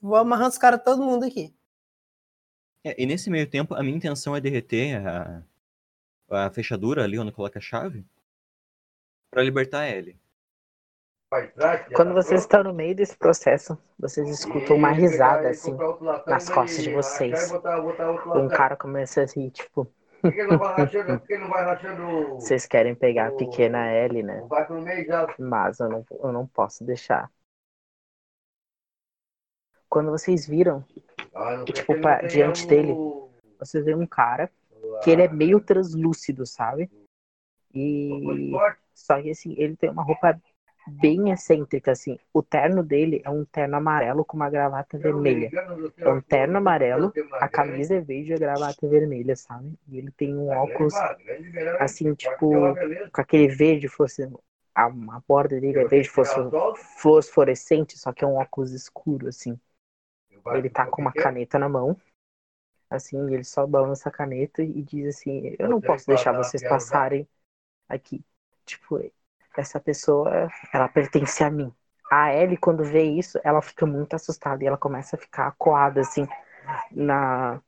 Vou 0.00 0.14
amarrando 0.14 0.50
os 0.50 0.58
caras, 0.58 0.80
todo 0.84 1.02
mundo 1.02 1.24
aqui. 1.24 1.52
É, 2.84 3.02
e 3.02 3.04
nesse 3.04 3.28
meio 3.28 3.50
tempo, 3.50 3.74
a 3.74 3.82
minha 3.82 3.96
intenção 3.96 4.36
é 4.36 4.40
derreter 4.40 5.04
a, 5.04 5.42
a 6.30 6.50
fechadura 6.50 7.02
ali 7.02 7.18
onde 7.18 7.32
coloca 7.32 7.58
a 7.58 7.62
chave 7.62 8.06
pra 9.32 9.42
libertar 9.42 9.88
ele. 9.88 10.16
Quando 11.96 12.12
vocês 12.12 12.42
estão 12.42 12.62
no 12.62 12.74
meio 12.74 12.94
desse 12.94 13.16
processo, 13.16 13.76
vocês 13.98 14.28
escutam 14.28 14.76
uma 14.76 14.92
risada, 14.92 15.48
assim, 15.48 15.74
nas 16.26 16.50
costas 16.50 16.84
de 16.84 16.92
vocês. 16.92 17.50
Um 18.36 18.48
cara 18.48 18.76
começa 18.76 19.22
a 19.22 19.24
rir, 19.24 19.50
tipo, 19.50 19.90
vocês 22.38 22.66
querem 22.66 22.94
pegar 22.94 23.28
a 23.28 23.32
pequena 23.32 23.90
Ellie, 23.90 24.22
né? 24.22 24.46
Mas 25.38 25.80
eu 25.80 25.88
não, 25.88 26.06
eu 26.22 26.32
não 26.32 26.46
posso 26.46 26.84
deixar. 26.84 27.32
Quando 29.88 30.10
vocês 30.10 30.46
viram, 30.46 30.84
tipo, 31.64 31.98
pra- 32.00 32.22
diante 32.22 32.66
dele, 32.66 32.92
vocês 33.58 33.82
veem 33.82 33.96
um 33.96 34.06
cara 34.06 34.50
que 35.02 35.10
ele 35.10 35.22
é 35.22 35.28
meio 35.28 35.60
translúcido, 35.60 36.44
sabe? 36.44 36.90
E 37.74 38.52
só 38.94 39.20
que 39.20 39.30
assim, 39.30 39.54
ele 39.58 39.76
tem 39.76 39.90
uma 39.90 40.02
roupa 40.02 40.40
bem 40.86 41.30
excêntrica, 41.30 41.92
assim. 41.92 42.18
O 42.32 42.42
terno 42.42 42.82
dele 42.82 43.20
é 43.24 43.30
um 43.30 43.44
terno 43.44 43.76
amarelo 43.76 44.24
com 44.24 44.36
uma 44.36 44.50
gravata 44.50 44.98
vermelha. 44.98 45.54
É 46.04 46.08
um 46.10 46.20
terno 46.20 46.58
amarelo, 46.58 47.14
a 47.38 47.48
camisa 47.48 47.96
é 47.96 48.00
verde 48.00 48.32
e 48.32 48.34
a 48.34 48.38
gravata 48.38 48.86
é 48.86 48.88
vermelha, 48.88 49.36
sabe? 49.36 49.78
E 49.88 49.98
ele 49.98 50.10
tem 50.12 50.36
um 50.36 50.50
óculos, 50.50 51.02
assim, 51.78 52.14
tipo, 52.14 52.78
com 53.12 53.20
aquele 53.20 53.48
verde 53.48 53.88
fosse 53.88 54.24
a, 54.74 54.86
a 54.86 54.90
borda 55.28 55.60
dele 55.60 55.80
é 55.80 55.84
verde 55.84 56.08
fosfo- 56.10 56.54
fosforescente, 56.74 57.98
só 57.98 58.12
que 58.12 58.24
é 58.24 58.26
um 58.26 58.36
óculos 58.36 58.72
escuro, 58.72 59.28
assim. 59.28 59.58
Ele 60.50 60.70
tá 60.70 60.86
com 60.86 61.02
uma 61.02 61.12
caneta 61.14 61.58
na 61.58 61.68
mão. 61.68 61.96
Assim, 62.90 63.18
ele 63.32 63.44
só 63.44 63.66
balança 63.66 64.08
a 64.08 64.12
caneta 64.12 64.62
e 64.62 64.82
diz 64.82 65.16
assim: 65.16 65.56
Eu 65.58 65.68
não 65.68 65.80
posso 65.82 66.06
deixar 66.06 66.32
vocês 66.32 66.62
passarem 66.62 67.26
aqui. 67.88 68.24
Tipo, 68.64 69.00
essa 69.56 69.80
pessoa, 69.80 70.50
ela 70.72 70.88
pertence 70.88 71.42
a 71.42 71.50
mim. 71.50 71.72
A 72.10 72.34
Ellie, 72.34 72.56
quando 72.56 72.84
vê 72.84 73.04
isso, 73.04 73.38
ela 73.42 73.62
fica 73.62 73.86
muito 73.86 74.14
assustada 74.14 74.62
e 74.62 74.66
ela 74.66 74.76
começa 74.76 75.16
a 75.16 75.18
ficar 75.18 75.46
acuada, 75.46 76.02
assim, 76.02 76.26
na, 76.90 77.60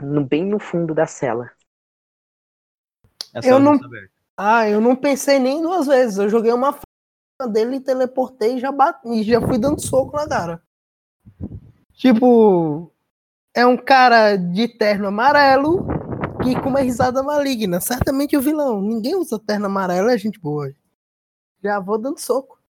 no, 0.00 0.24
bem 0.24 0.44
no 0.44 0.58
fundo 0.58 0.94
da 0.94 1.06
cela. 1.06 1.50
A 3.34 3.38
Eu 3.38 3.42
cela 3.42 3.58
já 3.58 3.64
não-. 3.64 3.80
Ah, 4.36 4.68
eu 4.68 4.80
não 4.80 4.96
pensei 4.96 5.38
nem 5.38 5.62
duas 5.62 5.86
vezes. 5.86 6.18
Eu 6.18 6.28
joguei 6.28 6.52
uma 6.52 6.72
f... 6.72 6.82
dele, 7.50 7.80
teleportei 7.80 8.56
e 8.56 8.60
já 8.60 8.72
bati, 8.72 9.08
e 9.08 9.22
já 9.22 9.40
fui 9.40 9.58
dando 9.58 9.80
soco 9.80 10.16
na 10.16 10.28
cara. 10.28 10.62
Tipo, 11.92 12.92
é 13.54 13.64
um 13.64 13.76
cara 13.76 14.36
de 14.36 14.68
terno 14.68 15.06
amarelo 15.06 15.86
e 16.46 16.60
com 16.60 16.68
uma 16.68 16.80
risada 16.80 17.22
maligna. 17.22 17.80
Certamente 17.80 18.36
o 18.36 18.40
vilão. 18.42 18.80
Ninguém 18.82 19.14
usa 19.16 19.38
terno 19.38 19.66
amarelo, 19.66 20.08
é 20.08 20.18
gente 20.18 20.38
boa. 20.38 20.72
Já 21.62 21.80
vou 21.80 21.98
dando 21.98 22.18
soco. 22.18 22.60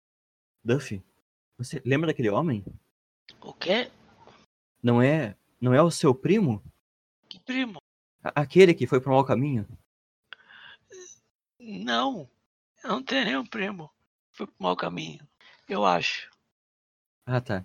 Duffy, 0.65 1.03
você 1.59 1.83
lembra 1.85 2.07
daquele 2.09 2.31
homem? 2.31 2.65
O 3.41 3.53
quê? 3.53 3.91
Não 4.83 5.01
é, 5.03 5.35
não 5.61 5.75
é 5.75 5.83
o 5.83 5.91
seu 5.91 6.15
primo? 6.15 6.63
Que 7.29 7.39
primo? 7.41 7.79
A- 8.23 8.43
Aquele 8.43 8.75
que 8.75 8.87
foi 8.87 9.01
pro 9.01 9.11
mau 9.13 9.25
caminho? 9.25 9.67
Não, 11.61 12.29
eu 12.83 12.91
não 12.91 13.03
tenho 13.03 13.25
nenhum 13.25 13.47
primo. 13.47 13.91
Fui 14.33 14.47
pro 14.47 14.55
mau 14.59 14.77
caminho. 14.77 15.27
Eu 15.69 15.85
acho. 15.85 16.31
Ah, 17.27 17.41
tá. 17.41 17.65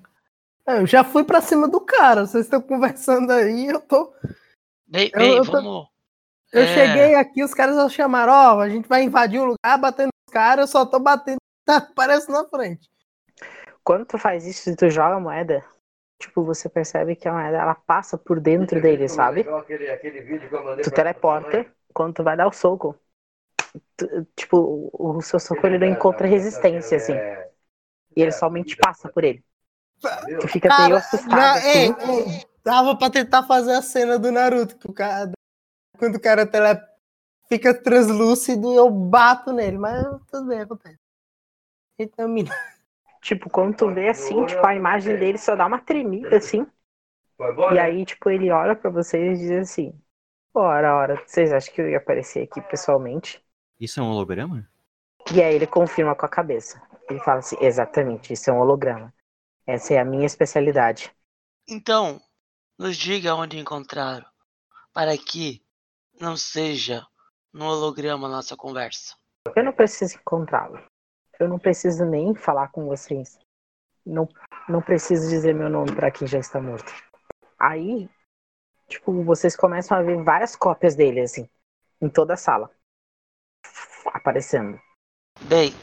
É, 0.66 0.80
Eu 0.80 0.88
já 0.88 1.04
fui 1.04 1.24
pra 1.24 1.42
cima 1.42 1.68
do 1.68 1.82
cara. 1.82 2.26
Vocês 2.26 2.46
estão 2.46 2.62
conversando 2.62 3.32
aí, 3.32 3.68
eu 3.68 3.82
tô. 3.82 4.14
Bem, 4.88 5.10
Eu- 5.14 5.20
bem 5.20 5.36
eu 5.38 5.46
tô- 5.46 5.52
vamos. 5.52 5.88
Eu 6.52 6.64
É. 6.64 6.68
cheguei 6.68 7.16
aqui, 7.16 7.44
os 7.44 7.54
caras 7.54 7.92
chamaram, 7.94 8.34
ó, 8.34 8.60
a 8.60 8.70
gente 8.70 8.88
vai 8.88 9.04
invadir 9.04 9.40
um 9.40 9.46
lugar, 9.46 9.78
batendo 9.80 10.10
os 10.28 10.34
caras, 10.34 10.62
eu 10.64 10.68
só 10.68 10.86
tô 10.86 11.00
batendo, 11.00 11.38
tá, 11.66 11.78
aparece 11.78 12.32
na 12.32 12.46
frente. 12.48 12.90
Quando 13.84 14.06
tu 14.06 14.18
faz 14.18 14.46
isso 14.46 14.70
e 14.70 14.76
tu 14.76 14.90
joga 14.90 15.16
a 15.16 15.20
moeda, 15.20 15.64
tipo, 16.20 16.44
você 16.44 16.68
percebe 16.68 17.16
que 17.16 17.28
a 17.28 17.34
moeda 17.34 17.58
ela 17.58 17.76
passa 17.76 18.18
por 18.18 18.40
dentro 18.40 18.82
dele, 18.82 19.08
sabe? 19.08 19.46
Tu 20.84 20.92
teleporta, 20.92 21.66
quando 21.94 22.16
tu 22.16 22.24
vai 22.24 22.36
dar 22.36 22.48
o 22.48 22.52
soco, 22.52 22.96
tu- 23.96 24.28
tipo, 24.36 24.90
o 24.94 25.22
seu 25.22 25.40
soco 25.40 25.66
ele 25.66 25.78
não 25.78 25.88
encontra 25.88 26.28
resistência, 26.28 26.98
assim. 26.98 27.14
E 28.16 28.22
ele 28.22 28.32
somente 28.32 28.76
passa 28.76 29.08
por 29.10 29.24
ele. 29.24 29.44
Tu 30.40 30.48
fica 30.48 30.70
meio 30.80 30.96
assustado. 30.98 31.36
na- 31.36 31.54
assim. 31.54 31.68
ei, 31.68 31.96
ei, 32.00 32.46
dava 32.64 32.96
pra 32.98 33.10
tentar 33.10 33.44
fazer 33.44 33.74
a 33.74 33.82
cena 33.82 34.18
do 34.20 34.32
Naruto, 34.32 34.78
que 34.78 34.88
o 34.90 34.94
cara, 34.94 35.32
quando 36.00 36.16
o 36.16 36.22
cara 36.22 36.46
tele, 36.46 36.82
fica 37.48 37.74
translúcido, 37.74 38.74
eu 38.74 38.90
bato 38.90 39.52
nele, 39.54 39.78
mas 39.78 40.06
tudo 40.32 40.48
bem, 40.48 40.62
acontece. 40.62 41.00
Então, 42.00 42.28
mina, 42.28 42.52
Tipo, 43.22 43.50
quando 43.50 43.76
tu 43.76 43.94
vê 43.94 44.10
assim, 44.10 44.46
tipo, 44.46 44.66
a 44.66 44.76
imagem 44.76 45.18
dele 45.18 45.38
só 45.38 45.56
dá 45.56 45.66
uma 45.66 45.80
tremida 45.80 46.38
assim. 46.38 46.66
E 47.74 47.80
aí, 47.80 48.06
tipo, 48.06 48.30
ele 48.30 48.50
olha 48.52 48.76
pra 48.76 48.90
vocês 48.90 49.40
e 49.40 49.42
diz 49.42 49.70
assim: 49.70 50.02
Ora, 50.54 50.96
ora, 50.96 51.24
vocês 51.26 51.52
acham 51.52 51.74
que 51.74 51.82
eu 51.82 51.90
ia 51.90 51.98
aparecer 51.98 52.44
aqui 52.44 52.62
pessoalmente? 52.62 53.44
Isso 53.80 54.00
é 54.00 54.04
um 54.04 54.10
holograma? 54.10 54.68
E 55.34 55.42
aí 55.42 55.56
ele 55.56 55.68
confirma 55.68 56.16
com 56.16 56.26
a 56.26 56.30
cabeça. 56.30 56.82
Ele 57.10 57.20
fala 57.20 57.40
assim: 57.40 57.58
Exatamente, 57.60 58.34
isso 58.34 58.50
é 58.50 58.54
um 58.54 58.60
holograma. 58.60 59.14
Essa 59.68 59.96
é 59.96 60.00
a 60.00 60.06
minha 60.06 60.26
especialidade. 60.26 61.14
Então, 61.68 62.20
nos 62.78 62.98
diga 62.98 63.36
onde 63.36 63.60
encontraram, 63.60 64.26
para 64.94 65.16
que 65.18 65.62
não 66.20 66.36
seja 66.38 67.06
no 67.54 67.66
holograma 67.66 68.28
a 68.28 68.32
nossa 68.32 68.56
conversa. 68.56 69.16
Eu 69.56 69.64
não 69.64 69.74
preciso 69.74 70.18
encontrá-lo. 70.18 70.82
Eu 71.40 71.48
não 71.48 71.58
preciso 71.58 72.06
nem 72.06 72.36
falar 72.36 72.68
com 72.70 72.86
vocês. 72.86 73.40
Não, 74.06 74.28
não 74.68 74.82
preciso 74.82 75.30
dizer 75.30 75.54
meu 75.56 75.70
nome 75.70 75.96
pra 75.96 76.12
quem 76.12 76.28
já 76.28 76.38
está 76.40 76.60
morto. 76.62 76.92
Aí, 77.58 78.10
tipo, 78.88 79.24
vocês 79.24 79.56
começam 79.56 79.98
a 79.98 80.02
ver 80.02 80.22
várias 80.24 80.56
cópias 80.56 80.96
dele, 80.96 81.22
assim, 81.22 81.50
em 82.02 82.10
toda 82.10 82.34
a 82.34 82.38
sala. 82.38 82.70
Aparecendo. 84.08 84.80
Bem, 85.42 85.74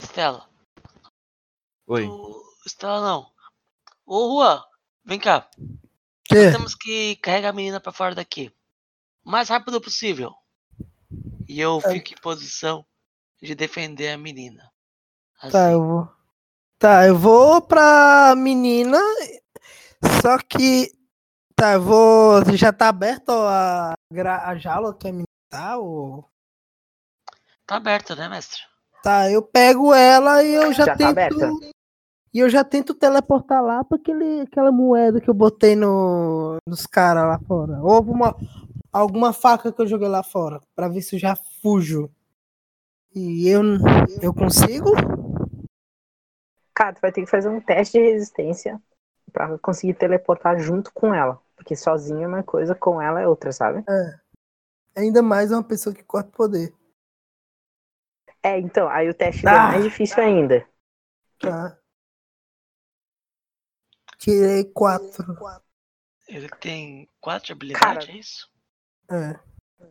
Estela. 0.00 0.48
Oi. 1.86 2.06
o- 2.06 2.42
Estela 2.66 3.00
não. 3.00 3.32
Ô, 4.06 4.36
Juan, 4.40 4.62
vem 5.04 5.18
cá. 5.18 5.48
que? 6.24 6.50
Temos 6.52 6.74
que 6.74 7.16
carregar 7.16 7.50
a 7.50 7.52
menina 7.52 7.80
pra 7.80 7.92
fora 7.92 8.14
daqui. 8.14 8.54
O 9.24 9.30
mais 9.30 9.48
rápido 9.48 9.80
possível. 9.80 10.32
E 11.48 11.60
eu 11.60 11.80
É. 11.84 11.92
fico 11.92 12.12
em 12.12 12.20
posição 12.22 12.84
de 13.40 13.54
defender 13.54 14.10
a 14.10 14.18
menina. 14.18 14.70
Tá, 15.40 15.46
Assim. 15.66 15.72
eu 15.72 15.84
vou. 15.84 16.08
Tá, 16.78 17.06
eu 17.06 17.16
vou 17.18 17.60
pra 17.62 18.34
menina. 18.36 18.98
Só 20.22 20.38
que. 20.38 20.90
Tá, 21.54 21.74
eu 21.74 21.82
vou. 21.82 22.44
Já 22.56 22.72
tá 22.72 22.88
aberto 22.88 23.30
a, 23.30 23.92
gra- 24.12 24.48
a 24.48 24.56
jaula 24.56 24.94
que 24.94 25.06
a 25.08 25.12
menina 25.12 25.26
tá? 25.50 25.76
Ou... 25.78 26.24
Tá 27.66 27.76
aberto, 27.76 28.16
né, 28.16 28.28
mestre? 28.28 28.60
Tá, 29.02 29.30
eu 29.30 29.42
pego 29.42 29.92
ela 29.92 30.42
e 30.42 30.54
eu 30.54 30.72
já, 30.72 30.84
Já 30.84 30.92
tá 30.92 30.96
tento. 30.96 31.10
aberta? 31.10 31.36
E 32.34 32.38
eu 32.38 32.48
já 32.48 32.64
tento 32.64 32.94
teleportar 32.94 33.62
lá 33.62 33.84
pra 33.84 33.98
aquele, 33.98 34.40
aquela 34.40 34.72
moeda 34.72 35.20
que 35.20 35.28
eu 35.28 35.34
botei 35.34 35.76
no, 35.76 36.56
nos 36.66 36.86
caras 36.86 37.24
lá 37.24 37.38
fora. 37.46 37.78
Ou 37.82 37.90
alguma, 37.90 38.34
alguma 38.92 39.32
faca 39.32 39.72
que 39.72 39.80
eu 39.80 39.86
joguei 39.86 40.08
lá 40.08 40.22
fora. 40.22 40.60
Pra 40.74 40.88
ver 40.88 41.00
se 41.02 41.16
eu 41.16 41.20
já 41.20 41.34
fujo. 41.34 42.10
E 43.14 43.48
eu, 43.48 43.62
eu 44.22 44.32
consigo? 44.34 44.90
Cara, 46.74 46.94
tu 46.94 47.00
vai 47.00 47.12
ter 47.12 47.22
que 47.22 47.30
fazer 47.30 47.48
um 47.48 47.60
teste 47.60 47.98
de 47.98 48.04
resistência 48.04 48.80
pra 49.32 49.58
conseguir 49.58 49.94
teleportar 49.94 50.58
junto 50.58 50.92
com 50.92 51.14
ela. 51.14 51.40
Porque 51.56 51.76
sozinho 51.76 52.22
é 52.22 52.26
uma 52.26 52.42
coisa, 52.42 52.74
com 52.74 53.00
ela 53.00 53.20
é 53.20 53.28
outra, 53.28 53.52
sabe? 53.52 53.84
Ainda 54.96 55.22
mais 55.22 55.52
uma 55.52 55.62
pessoa 55.62 55.94
que 55.94 56.02
corta 56.02 56.30
poder. 56.30 56.74
É, 58.42 58.58
então, 58.58 58.88
aí 58.88 59.08
o 59.08 59.14
teste 59.14 59.46
Ah. 59.46 59.50
é 59.52 59.54
mais 59.54 59.84
difícil 59.84 60.20
ainda. 60.22 60.66
Tá. 61.38 61.78
Tirei 64.18 64.64
quatro. 64.64 65.36
Ele 66.28 66.48
tem 66.48 67.08
quatro 67.20 67.46
de 67.46 67.52
habilidade, 67.52 68.06
Cara. 68.06 68.10
é 68.12 68.16
isso? 68.18 68.51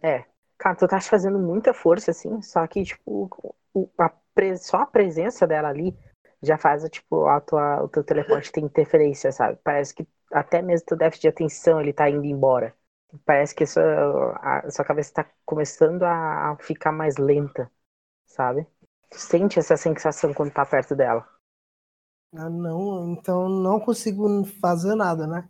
É. 0.04 0.26
Cara, 0.58 0.76
tu 0.76 0.88
tá 0.88 1.00
fazendo 1.02 1.40
muita 1.40 1.74
força, 1.74 2.12
assim, 2.12 2.42
só 2.42 2.66
que, 2.68 2.84
tipo, 2.84 3.30
o- 3.74 3.90
a 3.98 4.12
só 4.58 4.78
a 4.78 4.86
presença 4.88 5.46
dela 5.48 5.70
ali 5.70 5.96
já 6.42 6.58
faz, 6.58 6.84
tipo, 6.90 7.26
a 7.28 7.40
tua, 7.42 7.84
o 7.84 7.90
teu 7.90 8.04
teleporte 8.04 8.52
ter 8.52 8.62
interferência, 8.62 9.32
sabe? 9.32 9.60
Parece 9.64 9.94
que 9.94 10.08
até 10.32 10.62
mesmo 10.62 10.86
teu 10.88 10.98
déficit 10.98 11.24
de 11.24 11.28
atenção 11.30 11.80
ele 11.82 11.94
tá 11.94 12.10
indo 12.10 12.26
embora. 12.26 12.76
Parece 13.26 13.54
que 13.54 13.66
sua, 13.66 13.84
a 14.66 14.72
sua 14.72 14.86
cabeça 14.86 15.14
tá 15.14 15.26
começando 15.46 16.04
a 16.04 16.56
ficar 16.62 16.92
mais 16.92 17.18
lenta, 17.18 17.70
sabe? 18.28 18.68
Tu 19.12 19.20
sente 19.20 19.60
essa 19.60 19.78
sensação 19.78 20.34
quando 20.34 20.52
tá 20.54 20.66
perto 20.66 20.96
dela. 20.96 21.28
Ah, 22.34 22.50
não, 22.50 23.14
então 23.14 23.48
não 23.50 23.80
consigo 23.80 24.44
fazer 24.60 24.96
nada, 24.96 25.26
né? 25.28 25.48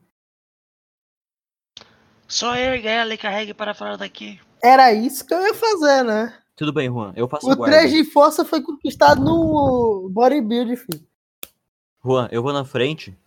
Só 2.32 2.56
ergue 2.56 2.88
ela 2.88 3.14
e 3.14 3.18
carregue 3.18 3.54
para 3.54 3.74
fora 3.74 3.98
daqui. 3.98 4.40
Era 4.64 4.94
isso 4.94 5.26
que 5.26 5.34
eu 5.34 5.42
ia 5.46 5.54
fazer, 5.54 6.04
né? 6.04 6.42
Tudo 6.56 6.72
bem, 6.72 6.88
Juan. 6.88 7.12
Eu 7.14 7.28
faço 7.28 7.46
O 7.52 7.56
guarda. 7.56 7.78
3 7.78 7.92
de 7.92 8.06
força 8.06 8.46
foi 8.46 8.62
conquistado 8.62 9.22
no 9.22 10.08
bodybuild, 10.10 10.78
filho. 10.78 11.06
Juan, 12.04 12.30
eu 12.32 12.42
vou 12.42 12.54
na 12.54 12.64
frente. 12.64 13.18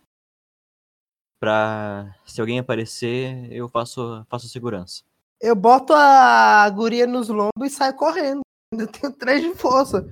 Pra. 1.39 2.15
Se 2.25 2.41
alguém 2.41 2.57
aparecer, 2.57 3.51
eu 3.51 3.69
faço, 3.69 4.25
faço 4.27 4.49
segurança. 4.49 5.03
Eu 5.39 5.55
boto 5.55 5.93
a 5.93 6.67
guria 6.71 7.05
nos 7.05 7.29
lombos 7.29 7.67
e 7.67 7.69
saio 7.69 7.95
correndo. 7.95 8.41
Ainda 8.73 8.87
tenho 8.87 9.13
3 9.13 9.41
de 9.43 9.53
força. 9.53 10.03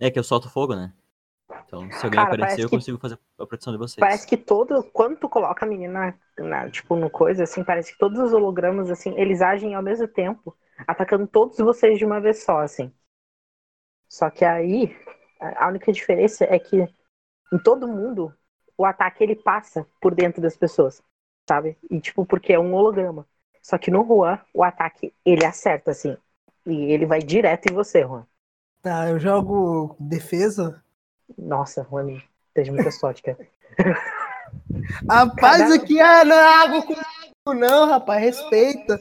É 0.00 0.10
que 0.10 0.18
eu 0.18 0.24
solto 0.24 0.48
fogo, 0.48 0.74
né? 0.74 0.90
Então, 1.68 1.90
se 1.92 2.04
alguém 2.04 2.20
Cara, 2.20 2.24
aparecer, 2.24 2.62
parece 2.62 2.64
eu 2.64 2.68
que- 2.68 2.70
consigo 2.70 2.98
fazer 2.98 3.18
a 3.38 3.46
proteção 3.46 3.72
de 3.72 3.78
vocês. 3.78 3.96
Parece 3.98 4.26
que 4.26 4.36
todo. 4.36 4.82
Quando 4.92 5.18
tu 5.18 5.28
coloca 5.28 5.64
a 5.64 5.68
menina, 5.68 6.18
na, 6.38 6.70
tipo, 6.70 6.96
no 6.96 7.10
coisa, 7.10 7.44
assim, 7.44 7.64
parece 7.64 7.92
que 7.92 7.98
todos 7.98 8.18
os 8.18 8.32
hologramas, 8.32 8.90
assim, 8.90 9.14
eles 9.18 9.42
agem 9.42 9.74
ao 9.74 9.82
mesmo 9.82 10.06
tempo, 10.08 10.56
atacando 10.86 11.26
todos 11.26 11.58
vocês 11.58 11.98
de 11.98 12.04
uma 12.04 12.20
vez 12.20 12.42
só, 12.44 12.58
assim. 12.60 12.92
Só 14.08 14.30
que 14.30 14.44
aí, 14.44 14.94
a 15.40 15.64
a 15.66 15.68
única 15.68 15.92
diferença 15.92 16.44
é 16.44 16.58
que 16.58 16.76
em 17.52 17.58
todo 17.62 17.88
mundo, 17.88 18.34
o 18.78 18.84
ataque 18.86 19.24
ele 19.24 19.36
passa 19.36 19.86
por 20.00 20.14
dentro 20.14 20.42
das 20.42 20.56
pessoas, 20.56 21.02
sabe? 21.48 21.78
E, 21.90 22.00
tipo, 22.00 22.26
porque 22.26 22.52
é 22.54 22.60
um 22.60 22.74
holograma. 22.74 23.26
Só 23.62 23.78
que 23.78 23.90
no 23.90 24.04
Juan, 24.06 24.40
o 24.54 24.64
ataque, 24.64 25.14
ele 25.24 25.44
acerta, 25.46 25.92
assim. 25.92 26.16
E 26.66 26.92
ele 26.92 27.06
vai 27.06 27.20
direto 27.20 27.68
em 27.70 27.74
você, 27.74 28.02
Juan. 28.02 28.26
Tá, 28.82 29.08
eu 29.08 29.18
jogo 29.20 29.96
defesa. 30.00 30.82
Nossa, 31.36 31.86
Juan, 31.90 32.20
teve 32.54 32.70
muita 32.70 32.90
sorte, 32.90 33.22
cara. 33.22 33.38
Rapaz, 35.08 35.70
aqui 35.70 36.00
é 36.00 36.24
não 36.24 36.36
é 36.36 36.62
água 36.64 36.82
com 36.82 36.94
fogo, 36.94 37.58
não, 37.58 37.86
rapaz. 37.86 38.22
Respeita. 38.22 38.98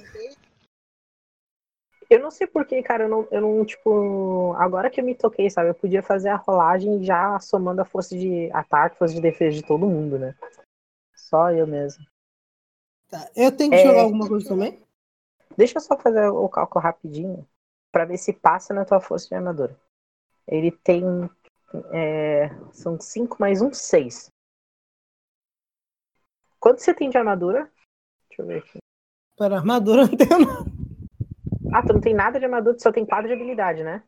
Eu 2.10 2.20
não 2.22 2.32
sei 2.32 2.48
porquê, 2.48 2.82
cara, 2.82 3.04
eu 3.04 3.10
não, 3.10 3.28
eu 3.30 3.42
não, 3.42 3.66
tipo, 3.66 4.54
agora 4.54 4.90
que 4.90 5.02
eu 5.02 5.04
me 5.04 5.14
toquei, 5.14 5.50
sabe, 5.50 5.70
eu 5.70 5.76
podia 5.76 6.02
fazer 6.02 6.30
a 6.30 6.38
rolagem 6.38 7.04
já 7.04 7.38
somando 7.40 7.82
a 7.82 7.86
força 7.86 8.16
de 8.18 8.50
ataque, 8.54 8.98
força 8.98 9.14
de 9.14 9.22
defesa 9.22 9.58
de 9.58 9.64
todo 9.64 9.86
mundo, 9.88 10.18
né? 10.18 10.34
Só 11.14 11.52
eu 11.52 11.68
mesmo. 11.68 12.06
Tá, 13.10 13.30
eu 13.36 13.52
tenho 13.56 13.72
que 13.72 13.78
É. 13.78 13.84
jogar 13.84 14.02
alguma 14.04 14.28
coisa 14.28 14.48
também? 14.48 14.82
Deixa 15.58 15.78
eu 15.78 15.82
só 15.82 15.98
fazer 15.98 16.30
o 16.30 16.48
cálculo 16.48 16.82
rapidinho, 16.82 17.46
pra 17.92 18.06
ver 18.06 18.18
se 18.18 18.32
passa 18.32 18.74
na 18.74 18.86
tua 18.86 19.02
força 19.02 19.28
de 19.28 19.36
armadura. 19.36 19.78
Ele 20.48 20.72
tem, 20.72 21.04
é, 21.94 22.50
são 22.72 23.00
5 23.00 23.38
mais 23.40 23.62
um, 23.62 23.74
6. 23.74 24.30
Quanto 26.60 26.82
você 26.82 26.94
tem 26.94 27.10
de 27.10 27.18
armadura? 27.18 27.70
Deixa 28.30 28.42
eu 28.42 28.46
ver 28.48 28.60
aqui. 28.60 28.78
Para 29.38 29.58
armadura 29.58 30.06
não 30.08 30.18
tenho, 30.18 30.40
não. 30.40 30.66
Ah, 31.74 31.82
tu 31.86 31.94
não 31.94 32.02
tem 32.02 32.14
nada 32.14 32.40
de 32.40 32.46
armadura, 32.46 32.76
tu 32.76 32.82
só 32.82 32.92
tem 32.92 33.06
4 33.06 33.28
de 33.28 33.34
habilidade, 33.34 33.84
né? 33.84 34.02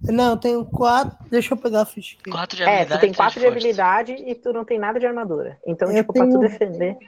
Não, 0.00 0.30
eu 0.32 0.36
tenho 0.36 0.64
quatro. 0.64 1.16
Deixa 1.28 1.54
eu 1.54 1.58
pegar 1.58 1.82
a 1.82 1.86
ficha 1.86 2.16
aqui. 2.20 2.30
Quatro 2.30 2.56
de 2.56 2.62
É, 2.62 2.66
habilidade. 2.66 2.88
tu 2.88 3.00
tem 3.00 3.12
três 3.12 3.16
4 3.16 3.40
de 3.40 3.46
habilidade 3.46 4.12
e 4.12 4.34
tu 4.34 4.52
não 4.52 4.64
tem 4.64 4.78
nada 4.78 4.98
de 5.00 5.06
armadura. 5.06 5.58
Então, 5.66 5.90
Eu 5.90 5.96
tipo, 6.02 6.12
pra 6.12 6.22
tu 6.24 6.28
tenho- 6.28 6.40
defender. 6.40 6.98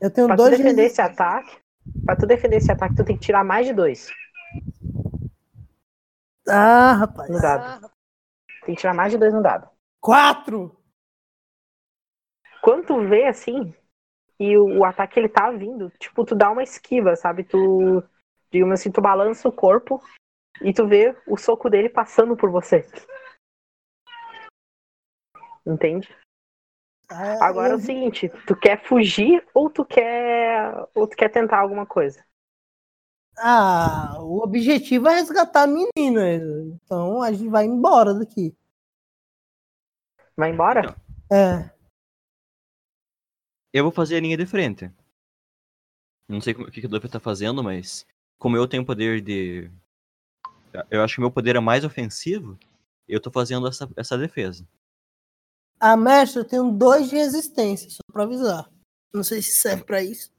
Eu 0.00 0.10
tenho 0.10 0.26
Pra 0.26 0.36
tu 0.36 0.38
dois 0.38 0.56
de 0.56 0.62
defender 0.62 0.84
esse 0.84 1.00
ataque, 1.00 1.56
pra 2.04 2.16
tu 2.16 2.26
defender 2.26 2.56
esse 2.56 2.70
ataque, 2.70 2.94
tu 2.96 3.04
tem 3.04 3.16
que 3.16 3.22
tirar 3.24 3.42
mais 3.44 3.66
de 3.66 3.72
dois 3.72 4.10
Ah, 6.48 6.92
rapaz. 6.94 7.30
no 7.30 7.40
dado. 7.40 7.90
Tem 8.64 8.74
que 8.74 8.80
tirar 8.80 8.94
mais 8.94 9.12
de 9.12 9.18
dois 9.18 9.32
no 9.32 9.42
dado. 9.42 9.68
Quatro! 10.00 10.76
Quando 12.62 12.86
tu 12.86 13.06
vê 13.06 13.26
assim, 13.26 13.74
e 14.38 14.56
o, 14.56 14.78
o 14.78 14.84
ataque 14.84 15.18
ele 15.18 15.28
tá 15.28 15.50
vindo, 15.50 15.90
tipo, 15.98 16.24
tu 16.24 16.34
dá 16.34 16.50
uma 16.50 16.62
esquiva, 16.62 17.14
sabe? 17.14 17.44
Tu, 17.44 18.02
digamos 18.50 18.80
assim, 18.80 18.90
tu 18.90 19.00
balança 19.00 19.48
o 19.48 19.52
corpo 19.52 20.02
e 20.62 20.72
tu 20.72 20.86
vê 20.86 21.16
o 21.26 21.36
soco 21.36 21.68
dele 21.68 21.88
passando 21.88 22.36
por 22.36 22.50
você. 22.50 22.86
Entende? 25.66 26.14
Ah, 27.10 27.46
Agora 27.46 27.74
é 27.74 27.76
o 27.76 27.80
seguinte, 27.80 28.30
tu 28.46 28.56
quer 28.56 28.82
fugir 28.82 29.46
ou 29.52 29.68
tu 29.68 29.84
quer 29.84 30.74
ou 30.94 31.06
tu 31.06 31.16
quer 31.16 31.28
tentar 31.28 31.58
alguma 31.58 31.86
coisa? 31.86 32.24
Ah, 33.38 34.14
o 34.20 34.42
objetivo 34.42 35.08
é 35.08 35.14
resgatar 35.16 35.62
a 35.64 35.66
menina. 35.66 36.36
Então 36.84 37.20
a 37.22 37.32
gente 37.32 37.48
vai 37.48 37.64
embora 37.64 38.14
daqui. 38.14 38.54
Vai 40.36 40.50
embora? 40.50 40.96
É. 41.32 41.70
Eu 43.72 43.84
vou 43.84 43.92
fazer 43.92 44.16
a 44.16 44.20
linha 44.20 44.36
de 44.36 44.46
frente. 44.46 44.90
Não 46.28 46.40
sei 46.40 46.54
como- 46.54 46.68
o 46.68 46.70
que 46.70 46.80
que 46.80 46.86
o 46.86 46.88
Duff 46.88 47.08
tá 47.08 47.20
fazendo, 47.20 47.62
mas 47.62 48.06
como 48.38 48.56
eu 48.56 48.66
tenho 48.68 48.84
poder 48.84 49.20
de. 49.20 49.70
Eu 50.90 51.02
acho 51.02 51.16
que 51.16 51.20
meu 51.20 51.30
poder 51.30 51.56
é 51.56 51.60
mais 51.60 51.84
ofensivo, 51.84 52.58
eu 53.06 53.20
tô 53.20 53.30
fazendo 53.30 53.66
essa, 53.68 53.88
essa 53.96 54.16
defesa. 54.18 54.66
A 55.78 55.96
mestre, 55.96 56.40
eu 56.40 56.44
tenho 56.44 56.72
dois 56.72 57.08
de 57.10 57.16
resistência, 57.16 57.90
só 57.90 57.98
pra 58.12 58.24
avisar. 58.24 58.68
Não 59.12 59.22
sei 59.22 59.42
se 59.42 59.52
serve 59.52 59.84
pra 59.84 60.02
isso. 60.02 60.32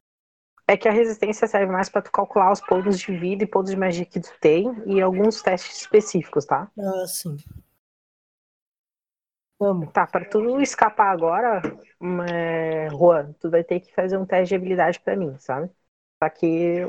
É 0.67 0.75
que 0.75 0.87
a 0.87 0.91
resistência 0.91 1.47
serve 1.47 1.71
mais 1.71 1.89
pra 1.89 2.01
tu 2.01 2.11
calcular 2.11 2.51
os 2.51 2.59
pontos 2.61 2.99
de 2.99 3.15
vida 3.15 3.43
e 3.43 3.47
pontos 3.47 3.71
de 3.71 3.77
magia 3.77 4.05
que 4.05 4.19
tu 4.19 4.31
tem 4.39 4.65
e 4.87 4.99
alguns 5.01 5.41
testes 5.41 5.81
específicos, 5.81 6.45
tá? 6.45 6.69
Ah, 6.77 7.05
sim. 7.07 7.37
Vamos. 9.59 9.91
Tá, 9.93 10.05
pra 10.05 10.25
tu 10.25 10.59
escapar 10.59 11.11
agora, 11.11 11.61
hum, 12.01 12.21
é, 12.23 12.89
Juan, 12.89 13.33
tu 13.39 13.49
vai 13.49 13.63
ter 13.63 13.79
que 13.79 13.93
fazer 13.93 14.17
um 14.17 14.25
teste 14.25 14.49
de 14.49 14.55
habilidade 14.55 14.99
pra 14.99 15.15
mim, 15.15 15.37
sabe? 15.39 15.69
Só 16.21 16.29
que, 16.29 16.81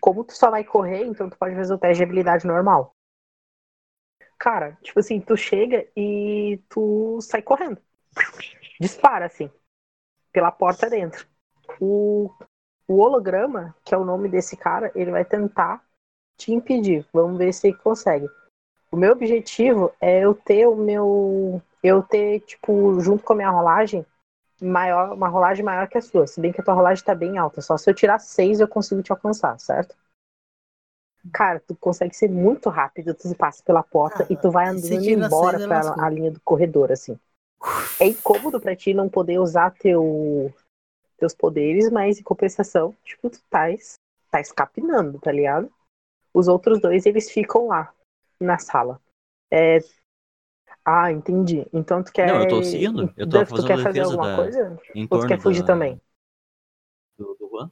como 0.00 0.24
tu 0.24 0.32
só 0.34 0.50
vai 0.50 0.64
correr, 0.64 1.04
então 1.06 1.28
tu 1.30 1.36
pode 1.38 1.54
fazer 1.56 1.74
o 1.74 1.78
teste 1.78 1.98
de 1.98 2.04
habilidade 2.04 2.46
normal. 2.46 2.96
Cara, 4.38 4.76
tipo 4.82 4.98
assim, 5.00 5.20
tu 5.20 5.36
chega 5.36 5.86
e 5.96 6.58
tu 6.68 7.20
sai 7.20 7.42
correndo. 7.42 7.80
Dispara, 8.80 9.26
assim, 9.26 9.50
pela 10.32 10.52
porta 10.52 10.90
dentro. 10.90 11.26
O, 11.80 12.34
o 12.90 12.98
holograma, 12.98 13.72
que 13.84 13.94
é 13.94 13.96
o 13.96 14.04
nome 14.04 14.28
desse 14.28 14.56
cara, 14.56 14.90
ele 14.96 15.12
vai 15.12 15.24
tentar 15.24 15.80
te 16.36 16.52
impedir. 16.52 17.06
Vamos 17.12 17.38
ver 17.38 17.54
se 17.54 17.68
ele 17.68 17.76
consegue. 17.76 18.28
O 18.90 18.96
meu 18.96 19.12
objetivo 19.12 19.92
é 20.00 20.24
eu 20.24 20.34
ter 20.34 20.66
o 20.66 20.74
meu. 20.74 21.62
Eu 21.80 22.02
ter, 22.02 22.40
tipo, 22.40 23.00
junto 23.00 23.22
com 23.22 23.32
a 23.32 23.36
minha 23.36 23.50
rolagem, 23.50 24.04
maior, 24.60 25.12
uma 25.14 25.28
rolagem 25.28 25.64
maior 25.64 25.86
que 25.86 25.98
a 25.98 26.02
sua. 26.02 26.26
Se 26.26 26.40
bem 26.40 26.52
que 26.52 26.60
a 26.60 26.64
tua 26.64 26.74
rolagem 26.74 27.04
tá 27.04 27.14
bem 27.14 27.38
alta. 27.38 27.60
Só 27.60 27.76
se 27.76 27.88
eu 27.88 27.94
tirar 27.94 28.18
seis 28.18 28.58
eu 28.58 28.66
consigo 28.66 29.02
te 29.04 29.12
alcançar, 29.12 29.56
certo? 29.60 29.94
Cara, 31.32 31.60
tu 31.60 31.76
consegue 31.76 32.16
ser 32.16 32.28
muito 32.28 32.68
rápido, 32.68 33.14
tu 33.14 33.32
passa 33.36 33.62
pela 33.62 33.84
porta 33.84 34.24
Ah, 34.24 34.26
e 34.28 34.36
tu 34.36 34.50
vai 34.50 34.66
andando 34.66 35.08
embora 35.08 35.58
seis, 35.58 35.68
pra 35.68 36.04
a 36.04 36.10
linha 36.10 36.32
do 36.32 36.40
corredor, 36.40 36.90
assim. 36.90 37.16
É 38.00 38.06
incômodo 38.06 38.60
pra 38.60 38.74
ti 38.74 38.92
não 38.92 39.08
poder 39.08 39.38
usar 39.38 39.70
teu, 39.70 40.52
teus 41.20 41.34
poderes, 41.34 41.90
mas 41.90 42.18
em 42.18 42.22
compensação, 42.22 42.96
tipo, 43.04 43.30
tu 43.30 43.38
tá, 43.48 43.70
es- 43.70 43.94
tá 44.30 44.40
escapinando, 44.40 45.20
tá 45.20 45.30
ligado? 45.30 45.72
Os 46.34 46.48
outros 46.48 46.80
dois, 46.80 47.06
eles 47.06 47.30
ficam 47.30 47.68
lá, 47.68 47.92
na 48.40 48.58
sala. 48.58 49.00
É... 49.50 49.78
Ah, 50.84 51.12
entendi. 51.12 51.66
Então 51.72 52.02
tu 52.02 52.12
quer. 52.12 52.26
Não, 52.26 52.40
eu 52.42 52.48
tô 52.48 52.62
seguindo. 52.62 53.12
Eu 53.16 53.28
tô 53.28 53.38
Duff, 53.38 53.52
tu 53.52 53.56
fazendo 53.62 53.66
quer 53.66 53.82
fazer 53.82 54.00
alguma 54.00 54.28
da- 54.28 54.36
coisa? 54.36 54.80
Ou 55.10 55.18
tu 55.20 55.26
quer 55.26 55.40
fugir 55.40 55.60
da- 55.60 55.66
também? 55.66 56.00
Do, 57.18 57.34
do 57.34 57.48
Juan. 57.48 57.70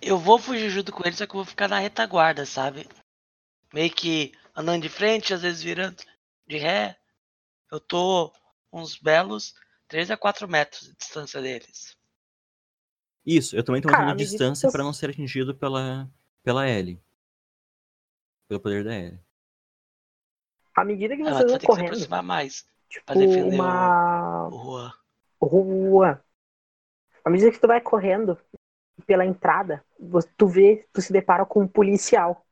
Eu 0.00 0.18
vou 0.18 0.38
fugir 0.38 0.70
junto 0.70 0.92
com 0.92 1.02
ele, 1.04 1.16
só 1.16 1.26
que 1.26 1.32
eu 1.32 1.38
vou 1.38 1.44
ficar 1.44 1.68
na 1.68 1.78
retaguarda, 1.78 2.44
sabe? 2.46 2.88
Meio 3.72 3.92
que 3.92 4.32
andando 4.54 4.82
de 4.82 4.88
frente, 4.88 5.32
às 5.34 5.42
vezes 5.42 5.62
virando 5.62 6.02
de 6.46 6.58
ré. 6.58 6.96
Eu 7.70 7.80
tô 7.80 8.32
uns 8.72 8.98
belos 8.98 9.54
3 9.92 10.10
a 10.10 10.16
4 10.16 10.48
metros 10.48 10.88
de 10.88 10.94
distância 10.96 11.38
deles. 11.42 11.98
Isso, 13.26 13.54
eu 13.54 13.62
também 13.62 13.82
tô 13.82 13.90
mantendo 13.90 14.16
distância 14.16 14.66
você- 14.70 14.72
pra 14.72 14.82
não 14.82 14.92
ser 14.94 15.10
atingido 15.10 15.54
pela, 15.54 16.10
pela 16.42 16.66
L. 16.66 16.98
Pelo 18.48 18.58
poder 18.58 18.82
da 18.82 18.94
L. 18.94 19.20
À 20.74 20.82
medida 20.82 21.14
que 21.14 21.22
vocês 21.22 21.36
vão 21.36 21.46
vai 21.50 21.58
ter 21.58 21.58
que 21.58 21.60
se 21.60 21.66
correndo, 21.66 21.86
aproximar 21.88 22.22
mais 22.22 22.66
tipo, 22.88 23.04
pra 23.04 23.14
defender 23.14 23.54
uma. 23.54 24.48
o 24.48 24.58
Juan. 24.58 24.92
rua. 25.42 26.24
À 27.22 27.28
medida 27.28 27.50
que 27.52 27.60
tu 27.60 27.68
vai 27.68 27.82
correndo 27.82 28.38
pela 29.06 29.26
entrada, 29.26 29.84
tu 30.38 30.46
vê, 30.48 30.88
tu 30.90 31.02
se 31.02 31.12
depara 31.12 31.44
com 31.44 31.60
um 31.60 31.68
policial. 31.68 32.46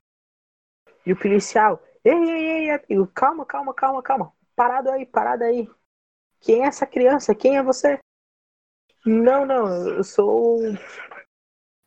E 1.06 1.12
o 1.14 1.18
policial, 1.18 1.82
ei, 2.04 2.12
ei, 2.12 2.46
ei, 2.68 2.70
amigo, 2.70 3.06
calma, 3.14 3.46
calma, 3.46 3.72
calma, 3.72 4.02
calma. 4.02 4.32
Parado 4.54 4.90
aí, 4.90 5.06
parado 5.06 5.42
aí. 5.44 5.66
Quem 6.40 6.62
é 6.64 6.66
essa 6.66 6.86
criança? 6.86 7.34
Quem 7.34 7.56
é 7.56 7.62
você? 7.62 7.98
Não, 9.04 9.44
não, 9.46 9.66
eu 9.88 10.04
sou. 10.04 10.60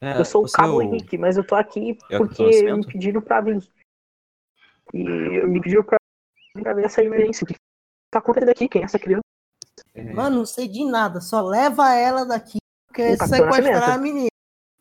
É, 0.02 0.20
Eu 0.20 0.26
sou 0.26 0.44
o 0.46 0.52
Cabo 0.52 0.82
é 0.82 0.86
o- 0.86 0.94
Henrique, 0.94 1.18
mas 1.18 1.38
eu 1.38 1.46
tô 1.46 1.56
aqui 1.56 1.98
é 2.10 2.18
o 2.18 2.28
porque 2.28 2.72
me 2.74 2.86
pediram 2.86 3.22
pra 3.22 3.42
vir. 3.42 3.62
E 4.94 5.04
me 5.04 5.62
pediram 5.62 5.84
pra, 5.84 5.98
pra 6.62 6.74
ver 6.74 6.86
essa 6.86 7.04
emergência. 7.04 7.44
O 7.46 7.48
que 7.48 7.56
tá 8.12 8.20
acontecendo 8.20 8.50
aqui? 8.50 8.68
Quem 8.68 8.82
é 8.82 8.86
essa 8.86 9.00
criança? 9.00 9.22
é, 9.96 10.14
Mano, 10.14 10.38
não 10.38 10.46
sei 10.46 10.68
de 10.68 10.84
nada. 10.86 11.22
Só 11.22 11.42
leva 11.42 11.94
ela 11.96 12.26
daqui, 12.26 12.58
porque 12.88 13.18
sequestrar 13.18 13.94
a 13.94 13.98
menina. 13.98 14.28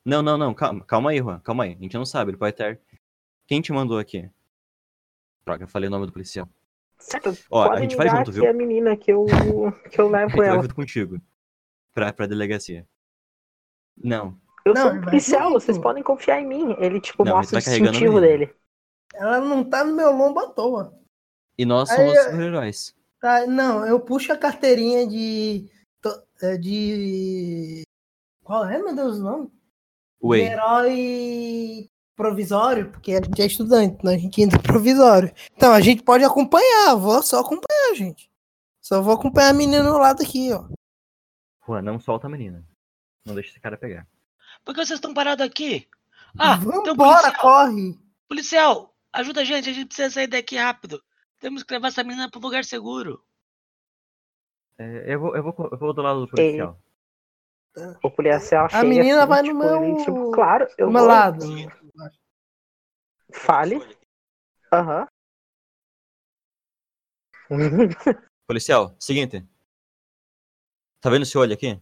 Não, 0.05 0.21
não, 0.21 0.37
não, 0.37 0.53
calma, 0.53 0.85
calma 0.85 1.11
aí, 1.11 1.19
Juan, 1.19 1.39
calma 1.41 1.65
aí. 1.65 1.75
A 1.75 1.79
gente 1.79 1.95
não 1.97 2.05
sabe, 2.05 2.33
ele 2.33 2.39
pode 2.39 2.57
ter. 2.57 2.81
Quem 3.47 3.61
te 3.63 3.73
mandou 3.73 3.99
aqui? 3.99 4.29
Droga, 5.45 5.65
eu 5.65 5.69
falei 5.69 5.89
o 5.89 5.91
nome 5.91 6.07
do 6.07 6.13
policial. 6.13 6.49
Certo? 7.03 7.37
Ó, 7.51 7.71
a 7.71 7.81
gente 7.81 7.97
vai 7.97 8.09
junto, 8.09 8.33
viu? 8.33 8.49
a 8.49 8.53
menina 8.53 8.97
que 8.97 9.13
eu, 9.13 9.27
que 9.91 10.01
eu 10.01 10.07
A 10.09 10.11
levo 10.11 10.31
gente 10.31 10.39
vai 10.39 10.49
ela. 10.49 10.63
junto 10.63 10.75
contigo. 10.75 11.21
Pra, 11.95 12.13
pra 12.13 12.27
delegacia. 12.27 12.87
Não, 13.97 14.39
Eu 14.65 14.73
Não, 14.75 14.83
sou 14.83 14.93
um 14.93 15.01
policial, 15.03 15.43
junto. 15.51 15.61
vocês 15.61 15.79
podem 15.79 16.03
confiar 16.03 16.41
em 16.41 16.47
mim. 16.47 16.75
Ele, 16.79 17.01
tipo, 17.01 17.25
Não, 17.25 17.37
mostra 17.37 17.57
o 17.57 17.59
ele 17.59 17.65
tá 17.65 17.71
a 17.71 17.79
distintivo 17.79 18.21
dele. 18.21 18.55
Ela 19.15 19.41
não 19.41 19.63
tá 19.63 19.85
no 19.85 19.95
meu 19.95 20.11
lombo 20.13 20.41
à 20.41 20.49
toa. 20.49 20.99
E 21.59 21.67
nós 21.67 21.91
Aí, 21.91 21.97
somos 21.97 22.15
eu- 22.17 22.25
super-heróis. 22.31 22.97
Tá, 23.21 23.47
não, 23.47 23.87
eu 23.87 24.01
puxo 24.01 24.33
a 24.33 24.39
carteirinha 24.39 25.07
de. 25.07 25.69
é, 26.43 26.57
De. 26.57 27.83
Qual 28.43 28.65
é, 28.65 28.79
meu 28.83 28.95
Deus, 28.97 29.19
o 29.19 29.23
nome? 29.23 29.47
De 29.47 30.29
Way. 30.29 30.41
herói 30.43 31.91
provisório, 32.23 32.91
porque 32.91 33.13
a 33.13 33.17
gente 33.23 33.43
é 33.43 33.47
estudante, 33.47 34.05
né? 34.05 34.15
A 34.15 34.19
gente 34.19 34.41
entra 34.41 34.59
provisório. 34.59 35.33
Então, 35.57 35.73
a 35.73 35.81
gente 35.81 36.03
pode 36.03 36.23
acompanhar, 36.25 36.95
vou 36.95 37.23
só 37.23 37.41
acompanhar, 37.41 37.95
gente. 37.95 38.31
Só 38.81 39.03
vou 39.03 39.15
acompanhar 39.15 39.51
a 39.51 39.55
menina 39.55 39.83
no 39.83 39.99
lado 39.99 40.23
aqui, 40.23 40.53
ó. 40.53 40.65
Juan, 41.67 41.83
não 41.83 41.99
solta 41.99 42.27
a 42.27 42.31
menina. 42.31 42.65
Não 43.27 43.35
deixa 43.35 43.51
esse 43.51 43.61
cara 43.61 43.77
pegar. 43.77 44.07
Por 44.65 44.75
que 44.75 44.85
vocês 44.85 44.99
estão 44.99 45.13
parados 45.15 45.45
aqui? 45.45 45.89
Ah, 46.39 46.55
um 46.55 46.59
Vambora, 46.59 46.95
policial. 47.23 47.35
corre! 47.41 47.99
Policial, 48.29 48.95
ajuda 49.13 49.41
a 49.43 49.45
gente, 49.45 49.69
a 49.69 49.73
gente 49.73 49.87
precisa 49.87 50.11
sair 50.11 50.27
daqui 50.27 50.57
rápido. 50.57 51.03
Temos 51.41 51.63
que 51.63 51.75
levar 51.75 51.89
essa 51.89 52.03
menina 52.05 52.31
pro 52.31 52.41
lugar 52.41 52.65
seguro. 52.65 53.21
É, 54.79 55.15
eu, 55.15 55.21
vou, 55.21 55.37
eu, 55.37 55.43
vou, 55.43 55.69
eu 55.73 55.79
vou 55.79 55.93
do 55.93 56.03
lado 56.03 56.21
do 56.21 56.29
policial. 56.29 56.79
O 58.03 58.11
policial 58.11 58.69
chega 58.69 58.85
menina 58.85 59.21
assim, 59.21 59.29
vai 59.29 59.43
no 59.43 59.49
tipo, 59.49 59.59
meu- 59.59 59.85
ele, 59.85 59.97
tipo, 60.05 60.31
claro, 60.33 60.67
eu 60.79 60.87
Do 60.87 60.93
meu 60.93 61.03
vou... 61.03 61.09
lado. 61.09 61.45
Fale. 63.33 63.81
Aham. 64.73 65.07
Policial, 68.47 68.95
seguinte. 68.99 69.47
Tá 71.01 71.11
vendo 71.11 71.23
esse 71.23 71.37
olho 71.37 71.53
aqui? 71.53 71.81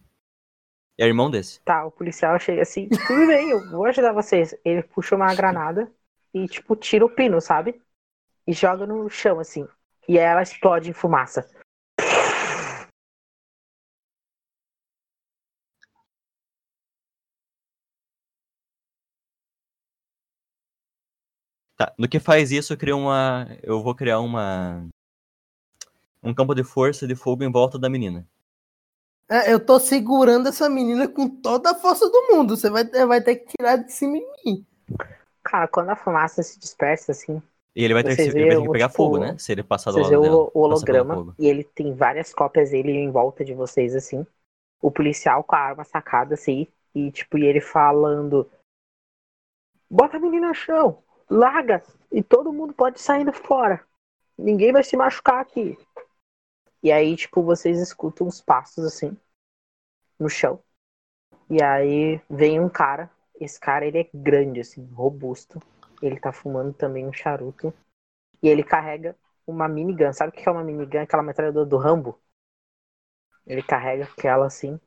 É 0.97 1.05
irmão 1.05 1.29
desse. 1.29 1.61
tá, 1.61 1.85
o 1.85 1.91
policial 1.91 2.39
chega 2.39 2.61
assim, 2.61 2.87
tudo 2.89 3.27
bem, 3.27 3.49
eu 3.49 3.69
vou 3.69 3.85
ajudar 3.85 4.13
vocês. 4.13 4.55
Ele 4.63 4.83
puxa 4.83 5.15
uma 5.15 5.33
granada 5.33 5.91
e, 6.33 6.47
tipo, 6.47 6.75
tira 6.75 7.05
o 7.05 7.09
pino, 7.09 7.41
sabe? 7.41 7.81
E 8.45 8.53
joga 8.53 8.85
no 8.85 9.09
chão, 9.09 9.39
assim. 9.39 9.67
E 10.07 10.19
aí 10.19 10.25
ela 10.25 10.41
explode 10.41 10.89
em 10.89 10.93
fumaça. 10.93 11.49
Tá, 21.81 21.91
no 21.97 22.07
que 22.07 22.19
faz 22.19 22.51
isso, 22.51 22.73
eu 22.73 22.77
crio 22.77 22.95
uma. 22.95 23.47
Eu 23.63 23.81
vou 23.81 23.95
criar 23.95 24.19
uma. 24.19 24.87
Um 26.21 26.31
campo 26.31 26.53
de 26.53 26.63
força 26.63 27.07
de 27.07 27.15
fogo 27.15 27.43
em 27.43 27.51
volta 27.51 27.79
da 27.79 27.89
menina. 27.89 28.23
É, 29.27 29.51
eu 29.51 29.59
tô 29.59 29.79
segurando 29.79 30.47
essa 30.47 30.69
menina 30.69 31.07
com 31.07 31.27
toda 31.27 31.71
a 31.71 31.75
força 31.75 32.07
do 32.07 32.27
mundo. 32.29 32.55
Você 32.55 32.69
vai, 32.69 32.85
ter- 32.85 33.07
vai 33.07 33.19
ter 33.19 33.37
que 33.37 33.57
tirar 33.57 33.77
de 33.77 33.91
cima 33.91 34.19
de 34.19 34.25
mim. 34.45 34.65
Cara, 35.43 35.67
quando 35.67 35.89
a 35.89 35.95
fumaça 35.95 36.43
se 36.43 36.59
dispersa, 36.59 37.13
assim, 37.13 37.41
E 37.75 37.83
ele 37.83 37.95
vai 37.95 38.03
ter, 38.03 38.15
que, 38.15 38.21
ele 38.21 38.45
vai 38.45 38.55
ter 38.57 38.61
que 38.61 38.69
o, 38.69 38.71
pegar 38.71 38.89
tipo, 38.89 38.97
fogo, 38.97 39.17
né? 39.17 39.35
Se 39.39 39.51
ele 39.51 39.63
passar 39.63 39.91
do 39.91 40.01
lado 40.01 40.21
dela. 40.21 40.35
o, 40.35 40.51
holograma 40.53 41.35
e 41.39 41.47
ele 41.47 41.63
tem 41.63 41.95
várias 41.95 42.31
cópias 42.31 42.69
dele 42.69 42.91
em 42.91 43.09
volta 43.09 43.43
de 43.43 43.55
vocês, 43.55 43.95
assim. 43.95 44.23
O 44.79 44.91
policial 44.91 45.43
com 45.43 45.55
a 45.55 45.59
arma 45.59 45.83
sacada, 45.83 46.35
assim, 46.35 46.67
e 46.93 47.09
tipo, 47.09 47.39
e 47.39 47.45
ele 47.45 47.59
falando: 47.59 48.47
Bota 49.89 50.17
a 50.17 50.19
menina 50.19 50.49
no 50.49 50.53
chão, 50.53 51.01
larga, 51.31 51.81
e 52.11 52.21
todo 52.21 52.51
mundo 52.51 52.73
pode 52.73 52.99
sair 52.99 53.31
fora. 53.33 53.83
Ninguém 54.37 54.73
vai 54.73 54.83
se 54.83 54.97
machucar 54.97 55.39
aqui. 55.39 55.77
E 56.83 56.91
aí, 56.91 57.15
tipo, 57.15 57.41
vocês 57.41 57.79
escutam 57.79 58.27
uns 58.27 58.41
passos 58.41 58.83
assim 58.83 59.15
no 60.19 60.29
chão. 60.29 60.61
E 61.49 61.63
aí 61.63 62.21
vem 62.29 62.59
um 62.59 62.67
cara. 62.67 63.09
Esse 63.39 63.59
cara 63.59 63.85
ele 63.85 63.99
é 63.99 64.09
grande, 64.13 64.59
assim, 64.59 64.85
robusto. 64.91 65.59
Ele 66.01 66.19
tá 66.19 66.31
fumando 66.31 66.73
também 66.73 67.07
um 67.07 67.13
charuto. 67.13 67.73
E 68.41 68.49
ele 68.49 68.63
carrega 68.63 69.15
uma 69.45 69.67
minigun. 69.67 70.11
Sabe 70.11 70.29
o 70.29 70.31
que 70.33 70.47
é 70.47 70.51
uma 70.51 70.63
minigun? 70.63 70.99
Aquela 70.99 71.23
metralhadora 71.23 71.65
do 71.65 71.77
Rambo. 71.77 72.19
Ele 73.45 73.63
carrega 73.63 74.05
aquela 74.05 74.45
assim. 74.45 74.79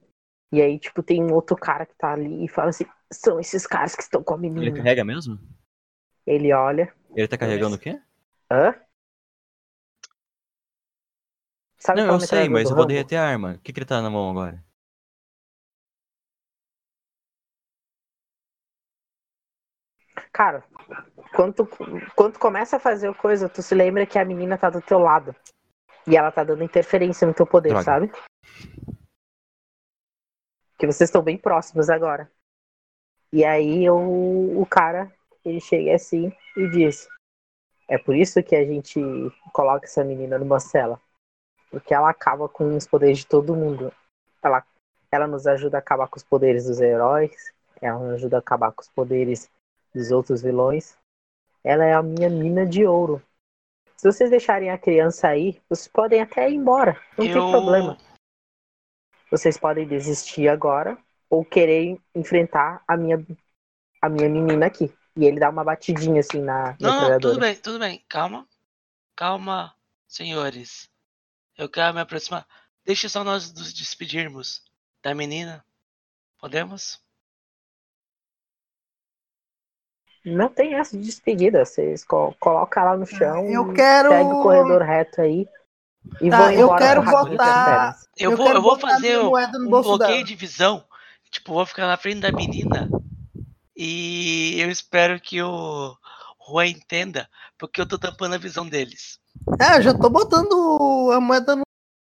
E 0.52 0.60
aí, 0.60 0.78
tipo, 0.78 1.02
tem 1.02 1.22
um 1.22 1.32
outro 1.32 1.56
cara 1.56 1.86
que 1.86 1.94
tá 1.96 2.12
ali 2.12 2.44
e 2.44 2.48
fala 2.48 2.70
assim: 2.70 2.86
são 3.12 3.40
esses 3.40 3.66
caras 3.66 3.94
que 3.94 4.02
estão 4.02 4.22
com 4.22 4.34
a 4.34 4.36
Ele 4.36 4.50
menina. 4.50 4.76
carrega 4.76 5.04
mesmo? 5.04 5.38
Ele 6.26 6.52
olha. 6.52 6.92
Ele 7.14 7.28
tá 7.28 7.36
carregando 7.36 7.76
o 7.76 7.78
quê? 7.78 8.00
Hã? 8.50 8.74
Sabe 11.76 12.00
Não, 12.00 12.14
eu 12.14 12.20
sei, 12.20 12.48
mas 12.48 12.70
eu 12.70 12.76
vou 12.76 12.86
derreter 12.86 13.16
a 13.16 13.28
arma. 13.28 13.52
O 13.52 13.58
que, 13.58 13.72
que 13.72 13.78
ele 13.78 13.86
tá 13.86 14.00
na 14.00 14.08
mão 14.08 14.30
agora? 14.30 14.64
Cara, 20.32 20.64
quando 21.34 21.52
tu, 21.52 21.68
quando 22.16 22.32
tu 22.32 22.38
começa 22.38 22.76
a 22.76 22.80
fazer 22.80 23.14
coisa, 23.14 23.48
tu 23.48 23.62
se 23.62 23.74
lembra 23.74 24.06
que 24.06 24.18
a 24.18 24.24
menina 24.24 24.56
tá 24.56 24.70
do 24.70 24.80
teu 24.80 24.98
lado. 24.98 25.34
E 26.06 26.16
ela 26.16 26.32
tá 26.32 26.42
dando 26.42 26.64
interferência 26.64 27.26
no 27.26 27.34
teu 27.34 27.46
poder, 27.46 27.70
Droga. 27.70 27.84
sabe? 27.84 28.12
Que 30.78 30.86
vocês 30.86 31.08
estão 31.08 31.22
bem 31.22 31.38
próximos 31.38 31.88
agora. 31.88 32.30
E 33.32 33.44
aí 33.44 33.88
o, 33.90 34.60
o 34.60 34.66
cara, 34.66 35.12
ele 35.44 35.60
chega 35.60 35.94
assim 35.94 36.32
e 36.56 36.68
diz: 36.68 37.08
É 37.88 37.98
por 37.98 38.14
isso 38.14 38.42
que 38.42 38.56
a 38.56 38.64
gente 38.64 39.00
coloca 39.52 39.86
essa 39.86 40.02
menina 40.04 40.38
numa 40.38 40.60
cela. 40.60 41.00
Porque 41.70 41.92
ela 41.92 42.08
acaba 42.10 42.48
com 42.48 42.76
os 42.76 42.86
poderes 42.86 43.18
de 43.18 43.26
todo 43.26 43.56
mundo. 43.56 43.92
Ela, 44.42 44.64
ela 45.10 45.26
nos 45.26 45.46
ajuda 45.46 45.78
a 45.78 45.80
acabar 45.80 46.08
com 46.08 46.16
os 46.16 46.22
poderes 46.22 46.66
dos 46.66 46.80
heróis. 46.80 47.52
Ela 47.80 47.98
nos 47.98 48.12
ajuda 48.14 48.36
a 48.36 48.38
acabar 48.38 48.72
com 48.72 48.82
os 48.82 48.88
poderes 48.88 49.50
dos 49.94 50.10
outros 50.10 50.40
vilões. 50.40 50.96
Ela 51.64 51.84
é 51.84 51.92
a 51.92 52.02
minha 52.02 52.30
mina 52.30 52.64
de 52.64 52.86
ouro. 52.86 53.20
Se 53.96 54.06
vocês 54.10 54.30
deixarem 54.30 54.70
a 54.70 54.78
criança 54.78 55.28
aí, 55.28 55.60
vocês 55.68 55.88
podem 55.88 56.20
até 56.20 56.48
ir 56.48 56.54
embora. 56.54 57.00
Não 57.18 57.24
tem 57.24 57.36
Eu- 57.36 57.50
problema. 57.50 57.96
Vocês 59.30 59.58
podem 59.58 59.86
desistir 59.86 60.48
agora 60.48 60.96
ou 61.28 61.44
querer 61.44 61.98
enfrentar 62.14 62.82
a 62.86 62.96
minha 62.96 63.24
a 64.00 64.08
minha 64.08 64.28
menina 64.28 64.66
aqui. 64.66 64.92
E 65.16 65.24
ele 65.24 65.38
dá 65.38 65.48
uma 65.50 65.62
batidinha 65.64 66.20
assim 66.20 66.40
na 66.40 66.76
Não, 66.80 67.10
não, 67.10 67.20
tudo 67.20 67.38
bem, 67.38 67.54
tudo 67.56 67.78
bem. 67.78 68.04
Calma. 68.08 68.46
Calma, 69.16 69.74
senhores. 70.08 70.88
Eu 71.56 71.68
quero 71.68 71.94
me 71.94 72.00
aproximar. 72.00 72.46
Deixe 72.84 73.08
só 73.08 73.22
nós 73.22 73.52
nos 73.52 73.72
despedirmos 73.72 74.62
da 75.02 75.14
menina. 75.14 75.64
Podemos? 76.38 77.00
Não 80.24 80.48
tem 80.48 80.74
essa 80.74 80.96
de 80.96 81.04
despedida. 81.04 81.64
Vocês 81.64 82.04
co 82.04 82.34
colocam 82.40 82.82
ela 82.82 82.96
no 82.96 83.06
chão. 83.06 83.46
Eu 83.46 83.72
quero. 83.72 84.08
Segue 84.08 84.30
o 84.30 84.42
corredor 84.42 84.82
reto 84.82 85.20
aí. 85.20 85.46
E 86.20 86.28
Tá, 86.30 86.52
eu 86.52 86.64
embora 86.64 86.78
quero 86.78 87.04
pernas. 87.04 88.08
Eu, 88.16 88.30
Eu 88.30 88.36
vou, 88.36 88.46
quero 88.46 88.58
eu 88.58 88.62
vou 88.62 88.76
botar 88.76 88.88
fazer 88.88 89.18
um, 89.18 89.32
um 89.36 89.68
bloqueio 89.70 89.98
dela. 89.98 90.24
de 90.24 90.34
visão. 90.34 90.84
Tipo, 91.30 91.54
vou 91.54 91.66
ficar 91.66 91.86
na 91.86 91.96
frente 91.96 92.20
da 92.20 92.32
menina. 92.32 92.88
E 93.76 94.60
eu 94.60 94.70
espero 94.70 95.20
que 95.20 95.42
o 95.42 95.96
Juan 96.48 96.66
entenda, 96.68 97.28
porque 97.58 97.80
eu 97.80 97.88
tô 97.88 97.98
tampando 97.98 98.34
a 98.34 98.38
visão 98.38 98.68
deles. 98.68 99.18
É, 99.60 99.78
eu 99.78 99.82
já 99.82 99.94
tô 99.98 100.08
botando 100.08 101.10
a 101.12 101.20
moeda 101.20 101.56
no 101.56 101.62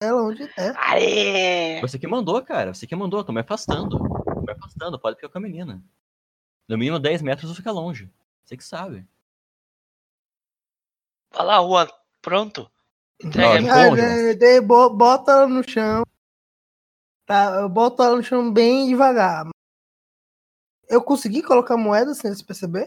ela 0.03 0.23
onde 0.23 0.43
é. 0.59 0.73
Aê! 0.77 1.81
Você 1.81 1.99
que 1.99 2.07
mandou, 2.07 2.43
cara. 2.43 2.75
Você 2.75 2.87
que 2.87 2.97
mandou. 2.97 3.25
Tô 3.25 3.33
me 3.33 3.41
afastando. 3.41 3.99
Tô 3.99 4.43
me 4.43 4.53
afastando. 4.53 4.99
Pode 4.99 5.17
ficar 5.17 5.29
com 5.29 5.39
a 5.39 5.41
menina. 5.41 5.83
No 6.69 6.77
mínimo 6.77 6.99
10 6.99 7.23
metros 7.23 7.49
ou 7.51 7.57
fica 7.57 7.71
longe. 7.71 8.11
Você 8.45 8.57
que 8.57 8.65
sabe. 8.65 9.07
Vai 11.33 11.47
lá, 11.47 11.59
Juan. 11.63 11.89
Pronto? 12.21 12.71
Entrega 13.23 13.59
a 13.59 13.61
Não, 13.61 13.95
Ah, 13.95 14.61
bo- 14.63 14.91
bota 14.91 15.33
ela 15.33 15.49
no 15.49 15.63
chão. 15.69 16.03
Tá, 17.27 17.61
eu 17.61 17.69
boto 17.69 18.03
ela 18.03 18.17
no 18.17 18.23
chão 18.23 18.53
bem 18.53 18.89
devagar. 18.89 19.47
Eu 20.95 21.03
consegui 21.03 21.43
colocar 21.43 21.77
moeda 21.77 22.15
sem 22.15 22.29
eles 22.29 22.41
perceber? 22.41 22.87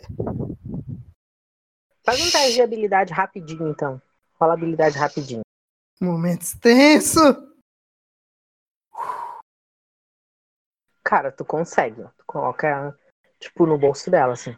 Faz 2.06 2.22
um 2.22 2.32
teste 2.32 2.54
de 2.54 2.62
habilidade 2.62 3.12
rapidinho, 3.12 3.68
então. 3.68 4.02
Fala 4.40 4.54
habilidade 4.54 4.98
rapidinho. 4.98 5.42
Momentos 6.00 6.54
tenso. 6.54 7.20
Cara, 11.04 11.34
tu 11.34 11.44
consegue. 11.44 12.02
Tu 12.02 12.26
coloca, 12.26 12.98
tipo, 13.42 13.66
no 13.66 13.78
bolso 13.78 14.10
dela, 14.10 14.32
assim. 14.32 14.56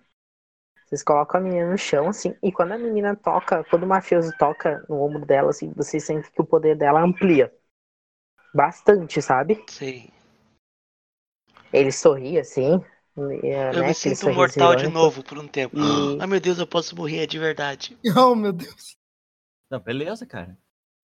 Vocês 0.85 1.01
colocam 1.01 1.41
a 1.41 1.43
menina 1.43 1.71
no 1.71 1.77
chão, 1.77 2.07
assim, 2.07 2.38
e 2.43 2.51
quando 2.51 2.73
a 2.73 2.77
menina 2.77 3.15
toca, 3.15 3.63
quando 3.63 3.81
o 3.81 3.88
mafioso 3.88 4.31
toca 4.38 4.85
no 4.88 5.01
ombro 5.01 5.26
dela, 5.26 5.49
assim, 5.49 5.73
vocês 5.73 6.03
sentem 6.03 6.31
que 6.31 6.39
o 6.39 6.45
poder 6.45 6.77
dela 6.77 7.01
amplia. 7.01 7.51
Bastante, 8.53 9.23
sabe? 9.23 9.65
Sim. 9.67 10.07
Ele 11.73 11.91
sorri, 11.91 12.38
assim. 12.38 12.80
É, 13.44 13.70
Eu 13.70 13.82
né, 13.82 13.88
me 13.88 13.94
sinto 13.94 14.32
mortal 14.32 14.76
de 14.76 14.88
novo 14.88 15.24
por 15.24 15.38
um 15.38 15.48
tempo. 15.48 15.78
E- 15.78 16.18
Ai 16.20 16.28
meu 16.28 16.40
Deus, 16.40 16.60
eu 16.60 16.68
posso 16.68 16.96
morrer 16.96 17.28
de 17.28 17.40
verdade. 17.40 17.98
Oh, 18.18 18.36
meu 18.36 18.52
Deus. 18.54 18.98
Não, 19.70 19.80
beleza, 19.80 20.26
cara. 20.26 20.58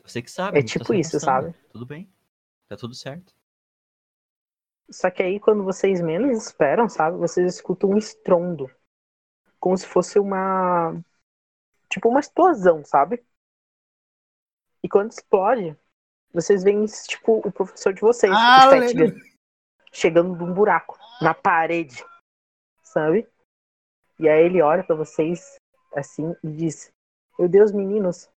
Você 0.04 0.22
que 0.22 0.30
sabe. 0.32 0.60
É 0.60 0.62
tá 0.62 0.68
tipo 0.68 0.86
se 0.86 1.00
isso, 1.00 1.20
sabe? 1.20 1.54
Tudo 1.72 1.86
bem. 1.86 2.12
Tá 2.68 2.76
tudo 2.76 2.94
certo. 2.96 3.34
Só 4.90 5.10
que 5.10 5.24
aí, 5.24 5.40
quando 5.40 5.64
vocês 5.64 6.00
menos 6.02 6.46
esperam, 6.46 6.88
sabe? 6.88 7.18
Vocês 7.18 7.56
escutam 7.56 7.90
um 7.90 7.98
estrondo. 7.98 8.70
Como 9.60 9.78
se 9.78 9.86
fosse 9.86 10.20
uma. 10.20 10.96
Tipo, 11.90 12.10
uma 12.10 12.20
explosão, 12.20 12.84
sabe? 12.84 13.24
E 14.84 14.90
quando 14.90 15.12
explode, 15.12 15.76
vocês 16.32 16.64
veem, 16.64 16.86
tipo, 17.08 17.42
o 17.48 17.52
professor 17.52 17.94
de 17.94 18.02
vocês, 18.02 18.32
o 18.32 18.36
Aleluia. 18.36 18.90
Fatgun, 18.90 19.20
chegando 19.92 20.38
de 20.38 20.44
um 20.44 20.54
buraco 20.54 21.00
na 21.22 21.34
parede, 21.34 22.04
sabe? 22.84 23.28
E 24.20 24.30
aí 24.30 24.46
ele 24.46 24.62
olha 24.62 24.84
pra 24.84 24.96
vocês, 24.96 25.58
assim, 25.94 26.36
e 26.44 26.52
diz: 26.52 26.92
Meu 27.38 27.50
Deus, 27.50 27.72
meninos, 27.72 28.30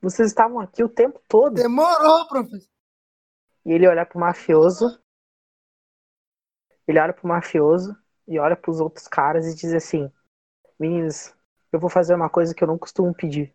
vocês 0.00 0.28
estavam 0.28 0.60
aqui 0.60 0.82
o 0.82 0.88
tempo 0.88 1.20
todo. 1.28 1.54
Demorou, 1.54 2.26
professor. 2.28 2.68
E 3.64 3.72
ele 3.72 3.86
olha 3.86 4.04
pro 4.04 4.18
mafioso. 4.18 5.00
Ele 6.86 6.98
olha 6.98 7.12
pro 7.12 7.28
mafioso 7.28 7.96
e 8.26 8.38
olha 8.38 8.56
pros 8.56 8.80
outros 8.80 9.06
caras 9.06 9.46
e 9.46 9.54
diz 9.54 9.72
assim: 9.72 10.12
Meninos, 10.78 11.34
eu 11.72 11.78
vou 11.78 11.88
fazer 11.88 12.14
uma 12.14 12.28
coisa 12.28 12.54
que 12.54 12.62
eu 12.62 12.68
não 12.68 12.78
costumo 12.78 13.14
pedir. 13.14 13.54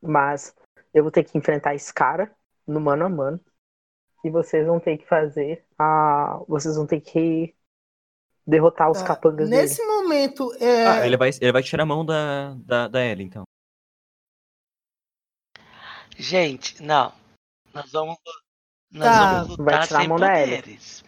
Mas 0.00 0.54
eu 0.92 1.02
vou 1.02 1.10
ter 1.10 1.24
que 1.24 1.36
enfrentar 1.36 1.74
esse 1.74 1.92
cara 1.92 2.34
no 2.66 2.80
mano 2.80 3.06
a 3.06 3.08
mano. 3.08 3.40
E 4.24 4.30
vocês 4.30 4.66
vão 4.66 4.80
ter 4.80 4.96
que 4.96 5.06
fazer 5.06 5.62
a. 5.78 6.40
Vocês 6.48 6.76
vão 6.76 6.86
ter 6.86 7.00
que 7.00 7.54
derrotar 8.46 8.90
os 8.90 9.00
Tá, 9.00 9.08
capangas 9.08 9.48
Nesse 9.50 9.76
dele. 9.78 9.88
momento, 9.88 10.52
é, 10.60 10.86
Ah, 10.86 11.06
ele 11.06 11.16
vai, 11.16 11.30
ele 11.40 11.52
vai 11.52 11.62
tirar 11.62 11.82
a 11.82 11.86
mão 11.86 12.04
da, 12.04 12.54
da, 12.64 12.88
da 12.88 13.04
Ellie, 13.04 13.26
então. 13.26 13.44
Gente, 16.16 16.82
não. 16.82 17.12
Nós 17.72 17.90
vamos. 17.92 18.16
Nós 18.90 19.04
Tá. 19.08 19.42
vamos 19.42 19.56
Vai 19.56 19.74
lutar 19.74 19.86
tirar 19.86 19.98
a 19.98 20.00
sem 20.00 20.08
mão 20.08 20.18
da 20.18 20.40
Ellie. 20.40 20.56
poderes. 20.56 21.04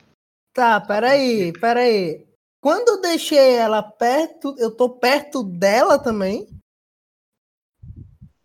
Tá, 0.52 0.80
peraí, 0.80 1.52
peraí. 1.58 2.26
Quando 2.60 2.88
eu 2.88 3.00
deixei 3.00 3.54
ela 3.56 3.82
perto, 3.82 4.54
eu 4.58 4.74
tô 4.74 4.90
perto 4.90 5.42
dela 5.44 5.98
também. 5.98 6.48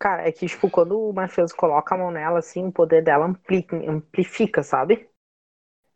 Cara, 0.02 0.26
é 0.26 0.32
que, 0.32 0.48
tipo, 0.48 0.68
quando 0.68 0.98
o 1.00 1.12
mafioso 1.12 1.54
coloca 1.54 1.94
a 1.94 1.98
mão 1.98 2.10
nela, 2.10 2.40
assim, 2.40 2.66
o 2.66 2.72
poder 2.72 3.04
dela 3.04 3.24
ampli- 3.24 3.64
amplifica, 3.86 4.60
sabe? 4.64 5.08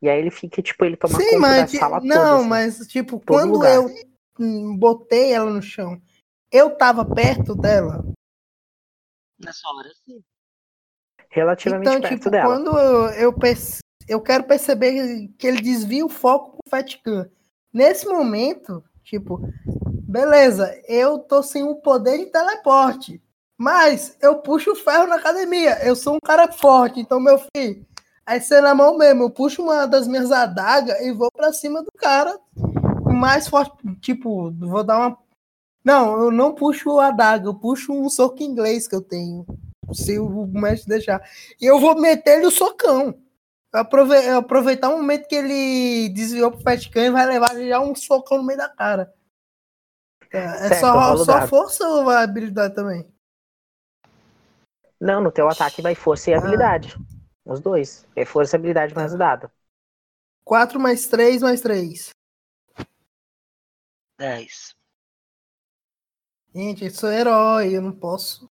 E 0.00 0.08
aí 0.08 0.20
ele 0.20 0.30
fica, 0.30 0.62
tipo, 0.62 0.84
ele 0.84 0.96
toma 0.96 1.18
Sim, 1.18 1.24
conta 1.24 1.38
mas. 1.40 1.56
da 1.56 1.66
que- 1.66 1.78
sala 1.78 2.00
não, 2.00 2.06
toda. 2.06 2.36
assim. 2.36 2.48
mas, 2.48 2.78
tipo, 2.86 3.18
quando 3.18 3.54
lugar. 3.54 3.74
eu 3.74 3.90
botei 4.78 5.32
ela 5.32 5.50
no 5.50 5.60
chão, 5.60 6.00
eu 6.52 6.76
tava 6.76 7.04
perto 7.04 7.56
dela. 7.56 8.04
Nessa 9.40 9.68
hora, 9.70 9.90
sim. 10.04 10.22
Relativamente 11.28 11.88
Então, 11.88 12.00
perto 12.00 12.18
tipo, 12.18 12.30
dela. 12.30 12.46
quando 12.54 12.78
eu, 12.78 13.08
eu, 13.08 13.32
perce- 13.32 13.80
eu 14.06 14.20
quero 14.20 14.44
perceber 14.44 15.26
que 15.36 15.48
ele 15.48 15.60
desvia 15.60 16.06
o 16.06 16.08
foco 16.08 16.52
pro 16.52 16.70
Fatcan. 16.70 17.28
Nesse 17.72 18.06
momento, 18.06 18.84
tipo, 19.02 19.40
beleza, 20.08 20.80
eu 20.86 21.18
tô 21.18 21.42
sem 21.42 21.64
o 21.64 21.74
poder 21.74 22.18
de 22.18 22.26
teleporte. 22.26 23.20
Mas 23.58 24.16
eu 24.20 24.36
puxo 24.36 24.72
o 24.72 24.76
ferro 24.76 25.06
na 25.06 25.16
academia. 25.16 25.78
Eu 25.84 25.96
sou 25.96 26.16
um 26.16 26.20
cara 26.20 26.50
forte, 26.52 27.00
então, 27.00 27.18
meu 27.18 27.38
filho, 27.56 27.86
aí 28.24 28.40
você 28.40 28.60
na 28.60 28.74
mão 28.74 28.98
mesmo, 28.98 29.24
eu 29.24 29.30
puxo 29.30 29.62
uma 29.62 29.86
das 29.86 30.06
minhas 30.06 30.30
adagas 30.30 31.00
e 31.00 31.10
vou 31.12 31.30
pra 31.32 31.52
cima 31.52 31.82
do 31.82 31.90
cara 31.96 32.38
mais 33.04 33.48
forte. 33.48 33.72
Tipo, 34.00 34.50
vou 34.52 34.84
dar 34.84 34.98
uma. 34.98 35.18
Não, 35.82 36.20
eu 36.20 36.30
não 36.30 36.52
puxo 36.54 36.98
a 36.98 37.06
adaga, 37.08 37.46
eu 37.46 37.54
puxo 37.54 37.92
um 37.92 38.10
soco 38.10 38.42
inglês 38.42 38.86
que 38.86 38.94
eu 38.94 39.00
tenho. 39.00 39.46
Se 39.92 40.18
o 40.18 40.46
mestre 40.46 40.88
deixar. 40.88 41.22
E 41.60 41.64
eu 41.64 41.78
vou 41.78 41.98
meter 41.98 42.38
ele 42.38 42.46
o 42.46 42.50
socão. 42.50 43.14
Eu 43.72 43.80
aprove- 43.80 44.26
eu 44.28 44.38
aproveitar 44.38 44.88
o 44.88 44.96
momento 44.96 45.28
que 45.28 45.34
ele 45.34 46.08
desviou 46.08 46.50
pro 46.50 46.60
Fatcan 46.60 47.04
e 47.06 47.10
vai 47.10 47.24
levar 47.26 47.54
já 47.56 47.78
um 47.80 47.94
socão 47.94 48.38
no 48.38 48.44
meio 48.44 48.58
da 48.58 48.68
cara. 48.68 49.14
É, 50.32 50.38
é 50.38 50.68
Certo, 50.68 50.80
só, 50.80 51.16
só 51.18 51.46
força 51.46 51.86
ou 51.88 52.10
habilidade 52.10 52.74
também? 52.74 53.06
Não, 55.00 55.20
no 55.20 55.30
teu 55.30 55.48
ataque 55.48 55.82
vai 55.82 55.94
força 55.94 56.30
e 56.30 56.34
Ah. 56.34 56.38
habilidade. 56.38 56.94
Os 57.44 57.60
dois. 57.60 58.06
É 58.16 58.24
força 58.24 58.56
e 58.56 58.58
habilidade 58.58 58.94
mais 58.94 59.14
o 59.14 59.18
dado. 59.18 59.50
4 60.44 60.78
mais 60.80 61.06
3 61.06 61.42
mais 61.42 61.60
3. 61.60 62.10
10. 64.18 64.74
Gente, 66.54 66.84
eu 66.84 66.90
sou 66.90 67.10
herói, 67.12 67.76
eu 67.76 67.82
não 67.82 67.92
posso. 67.92 68.48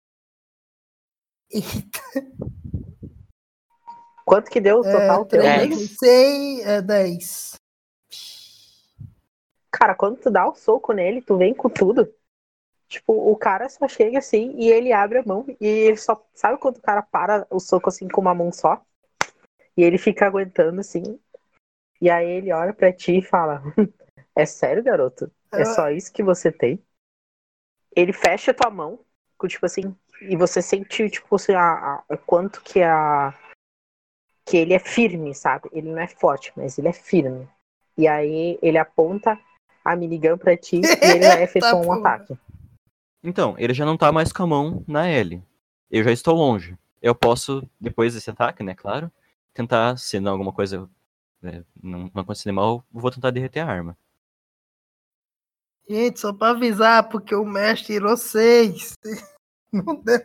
Eita, 1.52 2.00
Quanto 4.26 4.50
que 4.50 4.62
deu 4.62 4.80
o 4.80 4.86
é, 4.88 4.92
total 4.92 5.26
teu? 5.26 5.42
3, 5.42 5.70
Dez. 5.78 5.98
6, 5.98 6.60
é 6.66 6.82
10. 6.82 7.56
Cara, 9.70 9.94
quando 9.96 10.18
tu 10.20 10.32
dá 10.32 10.48
o 10.48 10.56
soco 10.56 10.94
nele, 10.94 11.22
tu 11.22 11.38
vem 11.38 11.54
com 11.54 11.70
tudo. 11.70 12.14
Tipo, 12.92 13.14
o 13.14 13.38
cara 13.38 13.70
só 13.70 13.88
chega 13.88 14.20
assim 14.20 14.54
e 14.58 14.70
ele 14.70 14.92
abre 14.92 15.20
a 15.20 15.24
mão 15.24 15.46
e 15.62 15.66
ele 15.66 15.96
só. 15.96 16.22
Sabe 16.34 16.58
quando 16.60 16.76
o 16.76 16.82
cara 16.82 17.02
para 17.02 17.48
o 17.50 17.58
soco 17.58 17.88
assim 17.88 18.06
com 18.10 18.20
uma 18.20 18.36
mão 18.36 18.52
só? 18.52 18.82
E 19.78 19.82
ele 19.82 19.98
fica 19.98 20.26
aguentando 20.28 20.82
assim. 20.82 21.18
E 22.02 22.10
aí 22.10 22.30
ele 22.30 22.52
olha 22.52 22.74
pra 22.74 22.92
ti 22.92 23.20
e 23.20 23.22
fala: 23.22 23.64
É 24.36 24.46
sério, 24.46 24.84
garoto? 24.84 25.32
É 25.54 25.64
só 25.64 25.90
isso 25.90 26.12
que 26.12 26.22
você 26.22 26.52
tem? 26.52 26.84
Ele 27.96 28.12
fecha 28.12 28.52
a 28.52 28.54
tua 28.54 28.70
mão, 28.70 29.00
tipo 29.48 29.66
assim, 29.66 29.96
e 30.22 30.36
você 30.36 30.62
sente, 30.62 31.10
tipo 31.10 31.34
assim, 31.36 31.54
a, 31.54 31.62
a- 31.62 32.04
o 32.10 32.18
quanto 32.18 32.62
que 32.62 32.82
a. 32.84 33.34
Que 34.46 34.58
ele 34.58 34.74
é 34.74 34.80
firme, 34.80 35.34
sabe? 35.34 35.70
Ele 35.72 35.90
não 35.92 36.00
é 36.00 36.08
forte, 36.08 36.52
mas 36.58 36.78
ele 36.78 36.90
é 36.90 36.94
firme. 36.94 37.48
E 37.98 38.06
aí 38.06 38.60
ele 38.62 38.78
aponta 38.78 39.40
a 39.86 39.96
minigun 39.96 40.38
pra 40.38 40.58
ti 40.58 40.82
e 40.82 41.10
ele 41.10 41.26
vai 41.26 41.44
efetuar 41.44 41.78
um 41.78 41.86
porra. 41.86 42.16
ataque. 42.16 42.38
Então, 43.24 43.56
ele 43.58 43.74
já 43.74 43.86
não 43.86 43.98
tá 43.98 44.12
mais 44.12 44.32
com 44.32 44.44
a 44.44 44.48
mão 44.48 44.84
na 44.88 45.08
L. 45.08 45.44
Eu 45.90 46.04
já 46.04 46.12
estou 46.12 46.36
longe. 46.36 46.78
Eu 47.02 47.14
posso, 47.14 47.68
depois 47.80 48.14
desse 48.14 48.30
ataque, 48.30 48.64
né, 48.64 48.74
claro, 48.74 49.12
tentar, 49.54 49.98
se 49.98 50.20
não 50.20 50.32
alguma 50.32 50.52
coisa 50.52 50.90
né, 51.42 51.64
não, 51.82 52.10
não 52.14 52.22
acontecer 52.22 52.52
mal, 52.52 52.86
eu 52.94 53.02
vou 53.02 53.12
tentar 53.12 53.32
derreter 53.32 53.62
a 53.62 53.68
arma. 53.68 53.98
Gente, 55.90 56.20
só 56.20 56.32
pra 56.32 56.52
avisar, 56.52 57.10
porque 57.10 57.36
o 57.36 57.44
mestre 57.44 57.96
tirou 57.96 58.16
6. 58.16 58.94
Não 59.74 59.96
deu. 59.96 60.20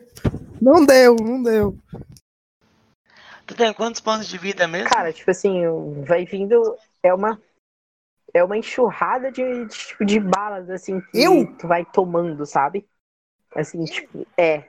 Não 0.60 0.84
deu, 0.84 1.14
não 1.14 1.40
deu. 1.40 1.78
Tu 3.46 3.54
tem 3.54 3.72
quantos 3.72 4.00
pontos 4.00 4.26
de 4.26 4.36
vida 4.36 4.66
mesmo? 4.66 4.90
Cara, 4.90 5.12
tipo 5.12 5.30
assim, 5.30 5.62
vai 6.02 6.24
vindo. 6.24 6.76
É 7.00 7.14
uma. 7.14 7.40
É 8.36 8.44
uma 8.44 8.56
enxurrada 8.56 9.30
de, 9.30 9.66
de, 9.66 9.76
tipo, 9.76 10.04
de 10.04 10.20
balas, 10.20 10.68
assim, 10.70 11.00
que 11.00 11.22
Eu? 11.22 11.56
tu 11.56 11.66
vai 11.66 11.84
tomando, 11.84 12.44
sabe? 12.44 12.88
Assim, 13.54 13.84
tipo, 13.84 14.26
é. 14.36 14.64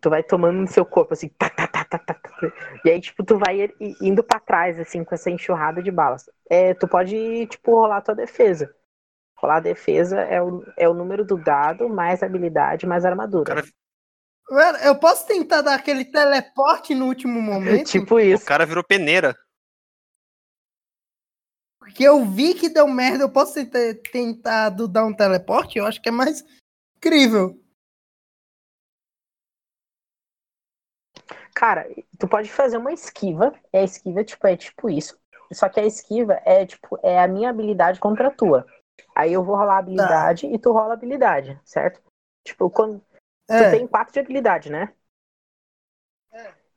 Tu 0.00 0.08
vai 0.08 0.22
tomando 0.22 0.60
no 0.60 0.66
seu 0.66 0.84
corpo, 0.84 1.12
assim, 1.12 1.28
tá, 1.28 1.50
tá, 1.50 1.66
tá, 1.66 1.84
tá, 1.84 1.98
tá, 1.98 2.14
tá. 2.14 2.30
E 2.84 2.90
aí, 2.90 3.00
tipo, 3.00 3.22
tu 3.22 3.38
vai 3.38 3.70
indo 4.00 4.22
pra 4.22 4.40
trás, 4.40 4.80
assim, 4.80 5.04
com 5.04 5.14
essa 5.14 5.30
enxurrada 5.30 5.82
de 5.82 5.90
balas. 5.90 6.28
É, 6.48 6.72
tu 6.74 6.88
pode, 6.88 7.46
tipo, 7.46 7.74
rolar 7.74 7.98
a 7.98 8.02
tua 8.02 8.14
defesa. 8.14 8.74
Rolar 9.36 9.56
a 9.56 9.60
defesa 9.60 10.20
é 10.20 10.40
o, 10.42 10.64
é 10.76 10.88
o 10.88 10.94
número 10.94 11.24
do 11.24 11.36
dado, 11.36 11.88
mais 11.88 12.22
habilidade, 12.22 12.86
mais 12.86 13.04
armadura. 13.04 13.42
O 13.42 13.44
cara, 13.44 13.64
Mano, 14.50 14.78
eu 14.78 14.96
posso 14.96 15.26
tentar 15.26 15.62
dar 15.62 15.74
aquele 15.76 16.04
teleporte 16.04 16.92
no 16.92 17.06
último 17.06 17.40
momento? 17.40 17.86
tipo 17.92 18.16
o 18.16 18.20
isso. 18.20 18.44
cara 18.44 18.66
virou 18.66 18.82
peneira. 18.82 19.36
Porque 21.90 22.04
eu 22.04 22.24
vi 22.24 22.54
que 22.54 22.68
deu 22.68 22.86
merda, 22.86 23.24
eu 23.24 23.32
posso 23.32 23.54
tentar, 23.54 24.00
tentar 24.12 24.68
do- 24.70 24.86
dar 24.86 25.04
um 25.04 25.12
teleporte? 25.12 25.78
Eu 25.78 25.86
acho 25.86 26.00
que 26.00 26.08
é 26.08 26.12
mais 26.12 26.44
incrível. 26.96 27.60
Cara, 31.54 31.86
tu 32.18 32.28
pode 32.28 32.50
fazer 32.50 32.76
uma 32.76 32.92
esquiva. 32.92 33.52
E 33.72 33.78
a 33.78 33.82
esquiva, 33.82 34.24
tipo, 34.24 34.46
é 34.46 34.56
tipo 34.56 34.88
isso. 34.88 35.18
Só 35.52 35.68
que 35.68 35.80
a 35.80 35.84
esquiva 35.84 36.40
é, 36.44 36.64
tipo, 36.64 36.98
é 37.02 37.20
a 37.20 37.26
minha 37.26 37.50
habilidade 37.50 37.98
contra 37.98 38.28
a 38.28 38.30
tua. 38.30 38.64
Aí 39.14 39.32
eu 39.32 39.42
vou 39.42 39.56
rolar 39.56 39.74
a 39.74 39.78
habilidade 39.78 40.46
e 40.46 40.58
tu 40.58 40.72
rola 40.72 40.92
a 40.92 40.96
habilidade, 40.96 41.60
certo? 41.64 42.00
Tipo, 42.46 42.70
quando. 42.70 43.00
Tu 43.48 43.54
É, 43.54 43.70
tem 43.72 43.86
4 43.86 44.12
de 44.12 44.20
habilidade, 44.20 44.70
né? 44.70 44.94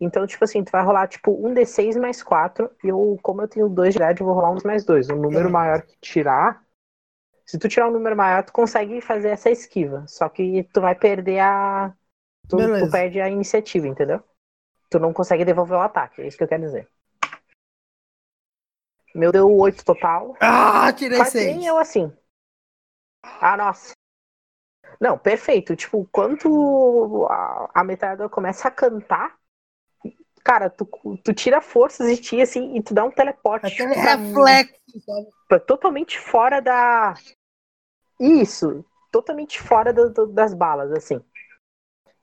Então, 0.03 0.27
tipo 0.27 0.43
assim, 0.43 0.63
tu 0.63 0.71
vai 0.71 0.83
rolar, 0.83 1.07
tipo, 1.07 1.31
um 1.31 1.53
D6 1.53 1.95
mais 1.95 2.21
4. 2.21 2.69
E 2.83 2.89
eu, 2.89 3.17
como 3.21 3.41
eu 3.41 3.47
tenho 3.47 3.69
2 3.69 3.93
de 3.93 3.97
habilidade, 3.99 4.21
eu 4.21 4.25
vou 4.27 4.35
rolar 4.35 4.51
um 4.51 4.57
mais 4.65 4.83
2. 4.85 5.09
O 5.09 5.15
número 5.15 5.47
É. 5.47 5.51
maior 5.51 5.81
que 5.81 5.95
tirar. 6.01 6.63
Se 7.45 7.57
tu 7.57 7.67
tirar 7.67 7.87
um 7.87 7.91
número 7.91 8.15
maior, 8.15 8.43
tu 8.43 8.53
consegue 8.53 9.01
fazer 9.01 9.29
essa 9.29 9.49
esquiva. 9.49 10.05
Só 10.07 10.29
que 10.29 10.63
tu 10.73 10.81
vai 10.81 10.95
perder 10.95 11.39
a. 11.39 11.93
Tu, 12.47 12.57
tu 12.57 12.91
perde 12.91 13.21
a 13.21 13.29
iniciativa, 13.29 13.87
entendeu? 13.87 14.21
Tu 14.89 14.99
não 14.99 15.13
consegue 15.13 15.45
devolver 15.45 15.77
o 15.77 15.81
ataque, 15.81 16.21
é 16.21 16.27
isso 16.27 16.37
que 16.37 16.43
eu 16.43 16.47
quero 16.47 16.63
dizer. 16.63 16.87
Meu 19.15 19.31
deu 19.31 19.49
8 19.55 19.83
total. 19.85 20.35
Ah, 20.39 20.91
tirei 20.93 21.19
Quase 21.19 21.37
nem 21.37 21.55
6. 21.55 21.65
eu 21.65 21.77
assim. 21.77 22.11
Ah, 23.23 23.55
nossa. 23.57 23.93
Não, 24.99 25.17
perfeito. 25.17 25.75
Tipo, 25.75 26.07
quando 26.11 27.27
a, 27.29 27.69
a 27.73 27.83
metralhadora 27.83 28.29
começa 28.29 28.67
a 28.67 28.71
cantar, 28.71 29.35
cara, 30.43 30.69
tu, 30.69 30.85
tu 31.23 31.33
tira 31.33 31.61
forças 31.61 32.07
de 32.07 32.21
ti, 32.21 32.41
assim, 32.41 32.75
e 32.75 32.83
tu 32.83 32.93
dá 32.93 33.03
um 33.03 33.11
teleporte. 33.11 33.65
Aquele 33.67 33.89
tipo, 33.93 34.01
pra- 34.01 34.15
reflexo, 34.15 34.73
sabe? 35.05 35.27
pra- 35.47 35.59
totalmente 35.59 36.19
fora 36.19 36.59
da. 36.61 37.13
Isso. 38.19 38.85
Totalmente 39.11 39.61
fora 39.61 39.93
do- 39.93 40.09
do- 40.09 40.27
das 40.27 40.53
balas, 40.53 40.91
assim. 40.91 41.21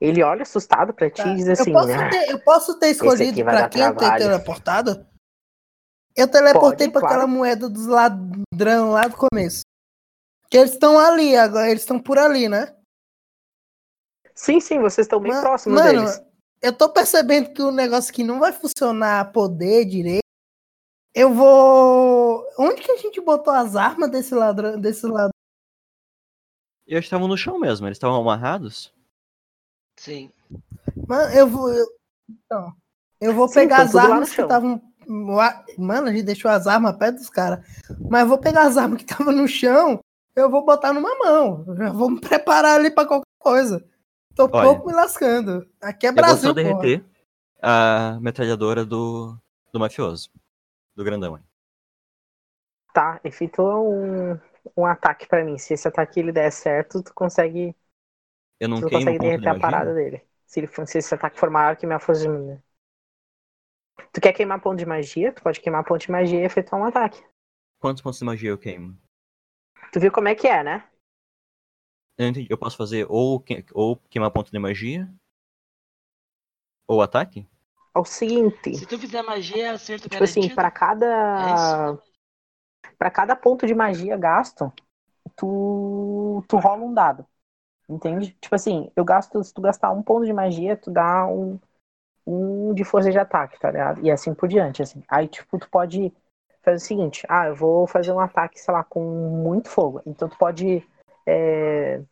Ele 0.00 0.22
olha 0.22 0.42
assustado 0.42 0.92
pra 0.94 1.10
ti 1.10 1.22
Tá. 1.22 1.28
e 1.28 1.36
diz 1.36 1.48
assim, 1.48 1.70
eu, 1.70 1.74
posso 1.74 1.88
né? 1.88 2.08
ter, 2.10 2.30
eu 2.30 2.40
posso 2.42 2.78
ter 2.78 2.88
escolhido 2.90 3.44
pra 3.44 3.68
quem 3.68 3.82
eu 3.82 3.94
ter 3.94 4.16
teleportado? 4.16 5.06
Eu 6.16 6.26
teleportei 6.28 6.86
Pode, 6.88 6.92
pra 6.92 7.00
claro. 7.00 7.14
aquela 7.16 7.26
moeda 7.26 7.68
dos 7.68 7.86
ladrão 7.86 8.90
lá 8.92 9.06
do 9.06 9.16
começo. 9.16 9.62
Que 10.50 10.56
eles 10.56 10.72
estão 10.72 10.98
ali 10.98 11.36
agora, 11.36 11.70
eles 11.70 11.82
estão 11.82 12.00
por 12.00 12.18
ali, 12.18 12.48
né? 12.48 12.74
Sim, 14.34 14.58
sim, 14.58 14.80
vocês 14.80 15.04
estão 15.06 15.20
bem 15.20 15.32
Ma- 15.32 15.40
próximos 15.40 15.78
Mano, 15.80 16.00
deles. 16.00 16.22
Eu 16.62 16.72
tô 16.72 16.88
percebendo 16.88 17.52
que 17.52 17.62
o 17.62 17.70
negócio 17.70 18.10
aqui 18.10 18.22
não 18.24 18.38
vai 18.38 18.52
funcionar 18.52 19.32
poder 19.32 19.84
direito. 19.84 20.20
Eu 21.14 21.32
vou. 21.34 22.44
Onde 22.58 22.82
que 22.82 22.92
a 22.92 22.96
gente 22.96 23.20
botou 23.20 23.52
as 23.52 23.74
armas 23.74 24.10
desse 24.10 24.34
ladrão? 24.34 24.80
Desse 24.80 25.06
ladrão? 25.06 25.30
Eles 26.86 27.04
estavam 27.04 27.28
no 27.28 27.36
chão 27.36 27.58
mesmo, 27.58 27.86
eles 27.86 27.96
estavam 27.96 28.20
amarrados. 28.20 28.92
Sim. 29.98 30.30
Mano, 31.08 31.32
eu 31.34 31.46
vou. 31.48 31.72
eu- 31.72 31.86
Então. 32.28 32.72
Eu 33.20 33.34
vou 33.34 33.48
Sim, 33.48 33.54
pegar 33.54 33.82
as 33.82 33.94
armas 33.94 34.32
que 34.32 34.40
estavam. 34.40 34.80
Mano, 35.76 36.08
a 36.08 36.12
gente 36.12 36.22
deixou 36.22 36.50
as 36.50 36.66
armas 36.66 36.96
perto 36.96 37.16
dos 37.16 37.28
caras. 37.28 37.64
Mas 38.08 38.22
eu 38.22 38.28
vou 38.28 38.38
pegar 38.38 38.62
as 38.62 38.76
armas 38.76 39.02
que 39.02 39.10
estavam 39.10 39.32
no 39.32 39.46
chão. 39.48 39.98
Eu 40.34 40.48
vou 40.48 40.64
botar 40.64 40.92
numa 40.92 41.14
mão. 41.18 41.64
Eu 41.66 41.76
já 41.76 41.90
vou 41.92 42.08
me 42.08 42.20
preparar 42.20 42.78
ali 42.78 42.90
pra 42.90 43.04
qualquer 43.04 43.26
coisa. 43.38 43.84
Tô 44.40 44.48
Olha, 44.52 44.70
pouco 44.70 44.88
me 44.88 44.94
lascando. 44.94 45.68
Aqui 45.82 46.06
é 46.06 46.12
eu 46.14 46.24
vou 46.24 46.24
Brasil, 46.24 46.48
só 46.48 46.54
porra. 46.54 46.82
derreter 46.84 47.04
a 47.62 48.18
metralhadora 48.20 48.84
do, 48.86 49.36
do 49.72 49.80
mafioso. 49.80 50.30
Do 50.96 51.04
grandão 51.04 51.34
aí. 51.34 51.42
Tá, 52.92 53.20
efetua 53.24 53.78
um, 53.80 54.32
um 54.76 54.84
ataque 54.86 55.26
pra 55.28 55.44
mim. 55.44 55.58
Se 55.58 55.74
esse 55.74 55.86
ataque 55.86 56.18
ele 56.20 56.32
der 56.32 56.50
certo, 56.50 57.02
tu 57.02 57.14
consegue, 57.14 57.74
Eu 58.58 58.68
não 58.68 58.80
tu 58.80 58.88
queimo 58.88 59.10
consegue 59.10 59.18
derreter 59.18 59.48
a 59.48 59.54
parada 59.54 59.94
dele. 59.94 60.22
Se, 60.46 60.60
ele 60.60 60.68
se 60.86 60.98
esse 60.98 61.14
ataque 61.14 61.38
for 61.38 61.50
maior 61.50 61.76
que 61.76 61.86
minha 61.86 62.00
força 62.00 62.22
de 62.22 62.28
magia. 62.28 62.62
Tu 64.12 64.20
quer 64.20 64.32
queimar 64.32 64.60
ponto 64.60 64.78
de 64.78 64.86
magia? 64.86 65.32
Tu 65.32 65.42
pode 65.42 65.60
queimar 65.60 65.82
ponto 65.84 66.00
de 66.00 66.12
magia 66.12 66.38
e 66.40 66.44
efetuar 66.44 66.80
um 66.80 66.84
ataque. 66.84 67.20
Quantos 67.80 68.00
pontos 68.00 68.20
de 68.20 68.24
magia 68.24 68.50
eu 68.50 68.56
queimo? 68.58 68.96
Tu 69.92 70.00
viu 70.00 70.10
como 70.12 70.28
é 70.28 70.34
que 70.34 70.48
é, 70.48 70.62
né? 70.64 70.84
Eu, 72.50 72.58
posso 72.58 72.76
fazer 72.76 73.06
ou, 73.08 73.40
que- 73.40 73.64
ou 73.72 73.96
queimar 74.10 74.30
ponto 74.30 74.50
de 74.52 74.58
magia? 74.58 75.08
Ou 76.86 77.00
ataque? 77.00 77.46
É 77.94 77.98
o 77.98 78.04
seguinte, 78.04 78.74
Se 78.76 78.84
tu 78.86 78.98
fizer 78.98 79.22
magia, 79.22 79.66
é 79.66 79.70
acerto 79.70 80.08
tipo 80.08 80.22
assim, 80.22 80.40
garantido. 80.40 80.54
para 80.54 80.68
É 80.68 80.70
cada 80.70 81.98
para 82.98 83.10
cada 83.10 83.34
ponto 83.34 83.66
de 83.66 83.74
magia 83.74 84.16
gasto, 84.18 84.70
tu 85.36 86.44
tu 86.46 86.56
rola 86.58 86.84
um 86.84 86.92
dado. 86.92 87.26
Entende? 87.88 88.36
Tipo 88.40 88.54
assim, 88.54 88.90
eu 88.94 89.04
gasto, 89.04 89.42
se 89.42 89.52
tu 89.54 89.62
gastar 89.62 89.90
um 89.90 90.02
ponto 90.02 90.26
de 90.26 90.32
magia, 90.32 90.76
tu 90.76 90.90
dá 90.90 91.26
um 91.26 91.58
um 92.26 92.74
de 92.74 92.84
força 92.84 93.10
de 93.10 93.18
ataque, 93.18 93.58
tá 93.58 93.70
ligado? 93.70 94.04
E 94.06 94.10
assim 94.10 94.34
por 94.34 94.48
diante, 94.48 94.82
assim. 94.82 95.02
Aí, 95.08 95.26
tipo, 95.28 95.58
tu 95.58 95.68
pode 95.70 96.12
fazer 96.62 96.76
o 96.76 96.80
seguinte, 96.80 97.26
ah, 97.28 97.48
eu 97.48 97.56
vou 97.56 97.86
fazer 97.86 98.12
um 98.12 98.20
ataque, 98.20 98.60
sei 98.60 98.72
lá, 98.74 98.84
com 98.84 99.00
muito 99.42 99.68
fogo. 99.68 100.02
Então 100.06 100.28
tu 100.28 100.36
pode 100.38 100.86
é, 101.26 102.02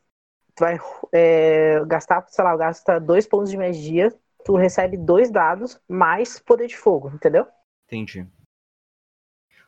tu 0.59 0.61
vai 0.61 0.79
é, 1.13 1.85
gastar, 1.87 2.27
sei 2.29 2.45
lá, 2.45 2.57
gasta 2.57 2.99
dois 2.99 3.27
pontos 3.27 3.51
de 3.51 3.57
magia, 3.57 4.13
tu 4.45 4.57
recebe 4.57 4.97
dois 4.97 5.31
dados 5.31 5.81
mais 5.89 6.41
poder 6.41 6.67
de 6.67 6.77
fogo, 6.77 7.11
entendeu? 7.11 7.47
Entendi. 7.87 8.27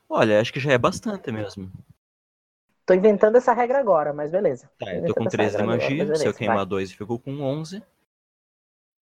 Olha, 0.09 0.41
acho 0.41 0.53
que 0.53 0.59
já 0.59 0.73
é 0.73 0.79
bastante 0.79 1.31
mesmo. 1.31 1.71
Tô 2.85 2.93
inventando 2.93 3.37
essa 3.37 3.53
regra 3.53 3.79
agora, 3.79 4.13
mas 4.13 4.33
beleza. 4.33 4.69
Tá, 4.77 4.93
eu 4.93 5.07
tô 5.07 5.15
com 5.15 5.21
essa 5.29 5.37
13 5.37 5.57
de 5.57 5.57
regra 5.59 5.75
agora, 5.75 5.89
magia. 5.91 6.05
mas 6.05 6.19
Se 6.19 6.25
eu 6.25 6.31
beleza, 6.33 6.39
queimar 6.39 6.57
vai. 6.57 6.67
2, 6.67 6.91
eu 6.91 6.97
fico 6.97 7.19
com 7.21 7.41
11. 7.41 7.83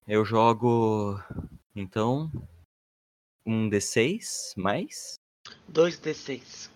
Eu 0.05 0.25
jogo. 0.25 1.17
Então. 1.73 2.29
Um 3.45 3.69
D6 3.69 4.53
mais. 4.57 5.13
2d6. 5.71 6.69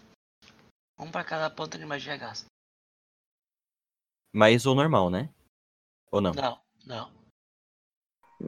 Um 0.98 1.12
pra 1.12 1.26
cada 1.26 1.50
ponto 1.50 1.78
de 1.78 1.86
magia 1.86 2.16
gasta. 2.16 2.51
Mais 4.34 4.66
o 4.66 4.74
normal, 4.74 5.10
né? 5.10 5.30
Ou 6.12 6.22
não? 6.22 6.32
Não, 6.34 6.62
não. 6.86 7.12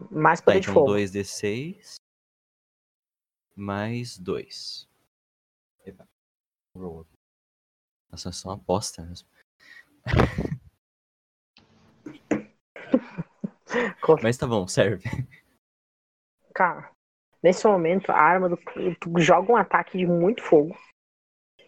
Mais 0.10 0.40
Tá, 0.40 0.46
poder 0.46 0.60
de 0.60 0.70
então 0.70 0.74
fogo. 0.74 0.94
2D6 0.94 1.96
mais 3.56 4.18
2. 4.18 4.90
Epa. 5.86 6.08
Roll. 6.76 7.06
Nossa, 8.10 8.30
é 8.30 8.32
só 8.32 8.50
uma 8.50 8.56
aposta 8.56 9.04
mesmo. 9.04 9.28
Mas 14.22 14.38
tá 14.38 14.46
bom, 14.46 14.68
serve. 14.68 15.04
Cara, 16.54 16.92
nesse 17.42 17.66
momento, 17.66 18.12
a 18.12 18.16
arma 18.16 18.50
do. 18.50 18.58
Tu 18.58 19.20
joga 19.20 19.52
um 19.52 19.56
ataque 19.56 19.98
de 19.98 20.06
muito 20.06 20.44
fogo. 20.44 20.78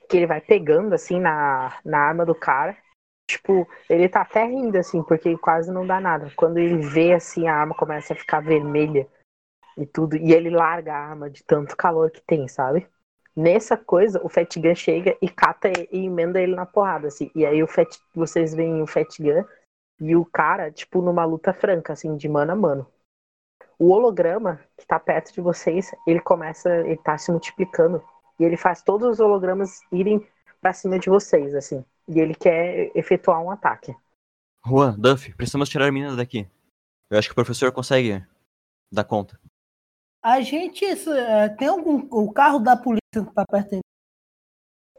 Que 0.10 0.18
ele 0.18 0.28
vai 0.28 0.40
pegando 0.42 0.94
assim 0.94 1.20
na, 1.20 1.80
na 1.84 2.00
arma 2.00 2.26
do 2.26 2.36
cara. 2.36 2.78
Tipo, 3.28 3.68
ele 3.90 4.08
tá 4.08 4.22
até 4.22 4.46
rindo, 4.46 4.78
assim, 4.78 5.02
porque 5.04 5.38
quase 5.38 5.72
não 5.72 5.86
dá 5.86 6.00
nada. 6.00 6.32
Quando 6.36 6.58
ele 6.58 6.78
vê 6.78 7.14
assim, 7.14 7.48
a 7.48 7.56
arma 7.56 7.76
começa 7.76 8.14
a 8.14 8.16
ficar 8.16 8.40
vermelha 8.40 9.08
e 9.78 9.86
tudo. 9.86 10.16
E 10.16 10.34
ele 10.34 10.50
larga 10.50 10.94
a 10.94 11.10
arma 11.10 11.30
de 11.30 11.44
tanto 11.44 11.76
calor 11.76 12.12
que 12.12 12.22
tem, 12.22 12.48
sabe? 12.48 12.88
Nessa 13.36 13.76
coisa, 13.76 14.22
o 14.24 14.30
Fat 14.30 14.56
Gun 14.58 14.76
chega 14.76 15.18
e 15.22 15.28
cata 15.28 15.70
e 15.92 16.06
emenda 16.06 16.42
ele 16.42 16.56
na 16.56 16.66
porrada, 16.66 17.08
assim. 17.08 17.30
E 17.36 17.46
aí 17.46 17.62
o 17.62 17.68
Fat, 17.68 17.90
vocês 18.14 18.54
veem 18.54 18.82
o 18.82 18.88
Fat 18.88 19.18
Gun 19.20 19.44
e 20.00 20.16
o 20.16 20.24
cara, 20.24 20.72
tipo, 20.72 21.02
numa 21.02 21.26
luta 21.26 21.54
franca, 21.54 21.94
assim, 21.94 22.16
de 22.16 22.30
mano 22.30 22.52
a 22.52 22.56
mano 22.56 22.88
o 23.78 23.92
holograma 23.92 24.60
que 24.78 24.86
tá 24.86 25.00
perto 25.00 25.34
de 25.34 25.42
vocês, 25.42 25.92
ele 26.08 26.20
começa, 26.20 26.70
ele 26.82 26.98
tá 26.98 27.18
se 27.18 27.32
multiplicando 27.32 28.04
e 28.40 28.44
ele 28.44 28.58
faz 28.58 28.82
todos 28.82 29.08
os 29.08 29.20
hologramas 29.20 29.80
irem 29.92 30.26
pra 30.62 30.74
cima 30.74 30.98
de 30.98 31.10
vocês, 31.10 31.54
assim. 31.54 31.84
E 32.08 32.20
ele 32.20 32.36
quer 32.36 32.92
efetuar 32.96 33.42
um 33.42 33.50
ataque. 33.50 33.96
Juan, 34.66 34.98
Duff, 35.00 35.34
precisamos 35.36 35.70
tirar 35.70 35.88
a 35.88 35.92
menina 35.92 36.16
daqui. 36.16 36.48
Eu 37.10 37.20
acho 37.20 37.28
que 37.28 37.34
o 37.34 37.36
professor 37.36 37.72
consegue 37.72 38.26
dar 38.92 39.04
conta. 39.04 39.40
A 40.24 40.42
gente 40.42 40.84
é, 40.84 41.50
tem 41.50 41.68
algum. 41.68 42.08
O 42.10 42.34
carro 42.34 42.58
da 42.58 42.76
polícia 42.76 43.00
que 43.14 43.34
tá 43.34 43.46
perto 43.46 43.76
aí. 43.76 43.82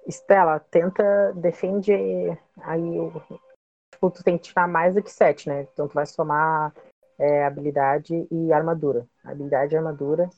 Estela, 0.07 0.61
tenta, 0.61 1.33
defende 1.33 1.93
aí 2.63 3.01
o. 3.01 3.11
Tipo, 3.93 4.11
tu 4.11 4.23
tem 4.23 4.39
que 4.39 4.45
tirar 4.45 4.69
mais 4.69 4.95
do 4.95 5.03
que 5.03 5.11
7, 5.11 5.49
né? 5.49 5.63
Então 5.63 5.89
tu 5.89 5.95
vai 5.95 6.07
somar 6.07 6.73
é, 7.19 7.45
habilidade 7.45 8.15
e 8.31 8.53
armadura. 8.53 9.09
Habilidade 9.25 9.75
e 9.75 9.77
armadura. 9.77 10.31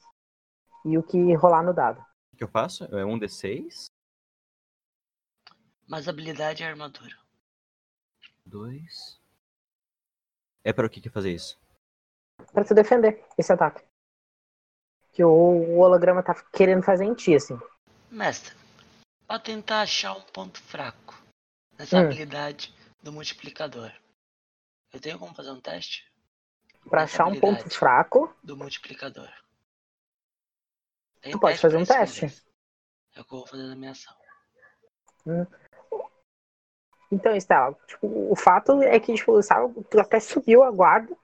E 0.87 0.97
o 0.97 1.03
que 1.03 1.35
rolar 1.35 1.63
no 1.63 1.75
dado. 1.75 2.01
O 2.33 2.37
que 2.37 2.45
eu 2.45 2.49
faço? 2.49 2.85
É 2.85 3.05
um 3.05 3.19
D6, 3.19 3.91
Mas 5.89 6.07
habilidade 6.07 6.63
é 6.63 6.67
armadura. 6.67 7.17
2. 8.45 9.19
É 10.63 10.73
para 10.73 10.87
o 10.87 10.91
que 10.91 11.01
que 11.01 11.09
fazer 11.11 11.33
isso? 11.33 11.59
Pra 12.53 12.65
tu 12.65 12.75
defender 12.75 13.25
esse 13.39 13.53
ataque. 13.53 13.83
Que 15.13 15.25
o, 15.25 15.31
o 15.31 15.79
holograma 15.79 16.23
tá 16.23 16.35
querendo 16.53 16.83
fazer 16.83 17.05
em 17.05 17.15
ti, 17.15 17.35
assim. 17.35 17.59
Mestre, 18.11 18.55
pra 19.27 19.39
tentar 19.39 19.81
achar 19.81 20.15
um 20.15 20.23
ponto 20.23 20.61
fraco 20.63 21.21
nessa 21.79 21.99
Hum. 21.99 22.05
habilidade 22.05 22.75
do 23.03 23.13
multiplicador. 23.13 23.91
Eu 24.93 25.01
tenho 25.01 25.19
como 25.19 25.35
fazer 25.35 25.51
um 25.51 25.61
teste? 25.61 26.07
Pra 26.89 27.03
Nessa 27.03 27.23
achar 27.23 27.27
um 27.27 27.41
ponto 27.41 27.69
fraco, 27.71 28.35
Do 28.43 28.57
multiplicador. 28.57 29.31
Tem 31.21 31.33
Tu 31.33 31.41
pode 31.41 31.59
fazer 31.59 31.77
um 31.77 31.85
teste. 31.85 32.21
beleza. 32.21 32.43
É 33.15 33.21
o 33.21 33.25
que 33.25 33.35
eu 33.35 33.39
vou 33.39 33.47
fazer 33.47 33.65
na 33.65 33.75
minha 33.77 33.91
ação. 33.91 34.17
Então, 37.11 37.35
Estela, 37.35 37.75
tipo, 37.87 38.07
o 38.31 38.37
fato 38.37 38.83
é 38.83 39.01
que, 39.01 39.15
tipo, 39.15 39.43
sabe, 39.43 39.75
tu 39.91 39.99
até 40.01 40.21
subiu 40.21 40.63
a 40.63 40.71
guarda, 40.71 41.17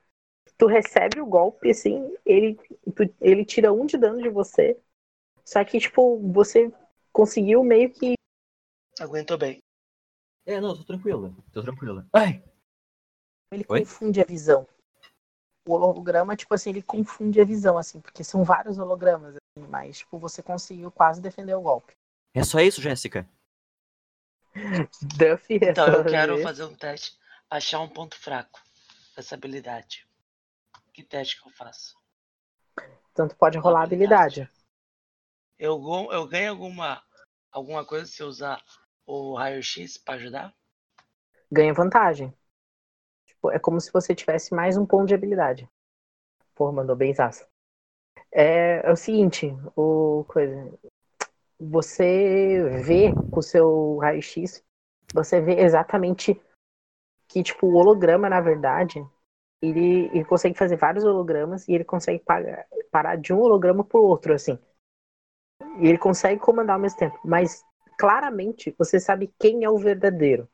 tu 0.59 0.67
recebe 0.67 1.21
o 1.21 1.27
golpe, 1.27 1.71
assim, 1.71 2.15
ele, 2.27 2.57
tu- 2.95 3.15
ele 3.21 3.45
tira 3.45 3.73
um 3.73 3.87
de 3.87 3.99
dano 3.99 4.23
de 4.23 4.29
você, 4.31 4.79
só 5.45 5.65
que, 5.65 5.79
tipo, 5.81 6.19
você 6.33 6.73
conseguiu 7.13 7.65
meio 7.65 7.91
que. 7.91 8.15
Aguentou 9.01 9.39
bem. 9.39 9.59
É, 10.47 10.61
não, 10.61 10.77
tô 10.77 10.85
tranquila. 10.85 11.35
Tô 11.53 11.63
tranquila. 11.63 12.07
Ai! 12.13 12.43
Ele 13.53 13.65
Oi? 13.69 13.81
confunde 13.81 14.21
a 14.21 14.25
visão. 14.25 14.67
O 15.67 15.75
holograma, 15.75 16.37
tipo 16.37 16.55
assim, 16.55 16.71
ele 16.71 16.83
confunde 16.83 17.41
a 17.41 17.45
visão, 17.45 17.79
assim, 17.79 18.01
porque 18.01 18.23
são 18.25 18.45
vários 18.45 18.79
hologramas, 18.79 19.37
assim, 19.37 19.69
mas, 19.69 19.99
tipo, 19.99 20.19
você 20.19 20.43
conseguiu 20.43 20.91
quase 20.91 21.21
defender 21.21 21.55
o 21.55 21.61
golpe. 21.63 21.93
É 22.35 22.43
só 22.45 22.61
isso, 22.61 22.81
Jéssica? 22.83 23.29
Duff, 25.19 25.47
Então, 25.51 25.89
eu 25.89 26.05
quero 26.05 26.41
fazer 26.43 26.65
um 26.65 26.75
teste. 26.75 27.19
Achar 27.51 27.81
um 27.81 27.89
ponto 27.89 28.17
fraco 28.17 28.61
dessa 29.17 29.35
habilidade. 29.35 30.07
Que 30.93 31.03
teste 31.03 31.41
que 31.41 31.49
eu 31.49 31.53
faço? 31.53 31.97
Então, 33.13 33.29
tu 33.29 33.37
pode 33.37 33.59
rolar 33.59 33.81
a 33.81 33.85
habilidade. 33.85 34.51
Eu, 35.59 35.81
eu 36.11 36.27
ganho 36.27 36.51
alguma, 36.51 37.03
alguma 37.51 37.85
coisa 37.85 38.07
se 38.07 38.23
eu 38.23 38.27
usar 38.27 38.63
o 39.07 39.35
raio-x 39.35 39.99
pra 39.99 40.15
ajudar? 40.15 40.55
ganha 41.55 41.73
vantagem. 41.73 42.35
Tipo, 43.27 43.51
é 43.51 43.59
como 43.59 43.81
se 43.81 43.93
você 43.93 44.15
tivesse 44.15 44.53
mais 44.53 44.77
um 44.77 44.85
ponto 44.85 45.07
de 45.07 45.15
habilidade. 45.15 45.69
Porra, 46.55 46.73
mandou 46.73 46.97
bem 46.97 47.15
zaço. 47.15 47.47
É, 48.33 48.81
é 48.85 48.93
o 48.93 48.97
seguinte, 48.97 49.47
o 49.77 50.25
coisa. 50.25 50.73
Você 51.71 52.63
vê 52.83 53.13
com 53.31 53.41
o 53.41 53.43
seu 53.43 53.99
raio-x, 53.99 54.63
você 55.13 55.41
vê 55.41 55.61
exatamente 55.61 56.41
que, 57.29 57.43
tipo, 57.43 57.67
o 57.67 57.75
holograma, 57.75 58.29
na 58.29 58.41
verdade, 58.41 59.05
ele, 59.63 60.07
ele 60.13 60.25
consegue 60.25 60.57
fazer 60.57 60.77
vários 60.77 61.05
hologramas 61.05 61.67
e 61.67 61.73
ele 61.73 61.85
consegue 61.85 62.23
parar, 62.23 62.67
parar 62.91 63.17
de 63.17 63.33
um 63.33 63.41
holograma 63.41 63.83
pro 63.85 64.03
outro, 64.03 64.35
assim. 64.35 64.59
E 65.79 65.89
ele 65.89 65.99
consegue 65.99 66.41
comandar 66.41 66.77
ao 66.77 66.81
mesmo 66.81 66.99
tempo. 66.99 67.19
Mas, 67.25 67.65
claramente, 67.99 68.75
você 68.79 69.01
sabe 69.01 69.33
quem 69.39 69.65
é 69.65 69.71
o 69.71 69.79
verdadeiro. 69.79 70.49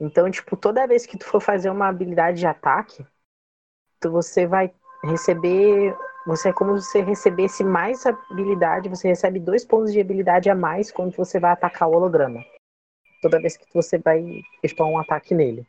Então, 0.00 0.30
tipo, 0.30 0.56
toda 0.56 0.86
vez 0.86 1.06
que 1.06 1.18
tu 1.18 1.24
for 1.24 1.40
fazer 1.40 1.70
uma 1.70 1.88
habilidade 1.88 2.38
de 2.38 2.46
ataque, 2.46 3.04
tu, 4.00 4.10
você 4.10 4.46
vai 4.46 4.72
receber. 5.04 5.96
Você 6.28 6.50
é 6.50 6.52
como 6.52 6.78
se 6.78 6.90
você 6.90 7.00
recebesse 7.00 7.64
mais 7.64 8.04
habilidade, 8.04 8.90
você 8.90 9.08
recebe 9.08 9.40
dois 9.40 9.64
pontos 9.64 9.94
de 9.94 9.98
habilidade 9.98 10.50
a 10.50 10.54
mais 10.54 10.92
quando 10.92 11.16
você 11.16 11.40
vai 11.40 11.52
atacar 11.52 11.88
o 11.88 11.92
holograma. 11.92 12.44
Toda 13.22 13.40
vez 13.40 13.56
que 13.56 13.64
você 13.72 13.96
vai 13.96 14.42
efetuar 14.62 14.90
um 14.90 14.98
ataque 14.98 15.34
nele. 15.34 15.66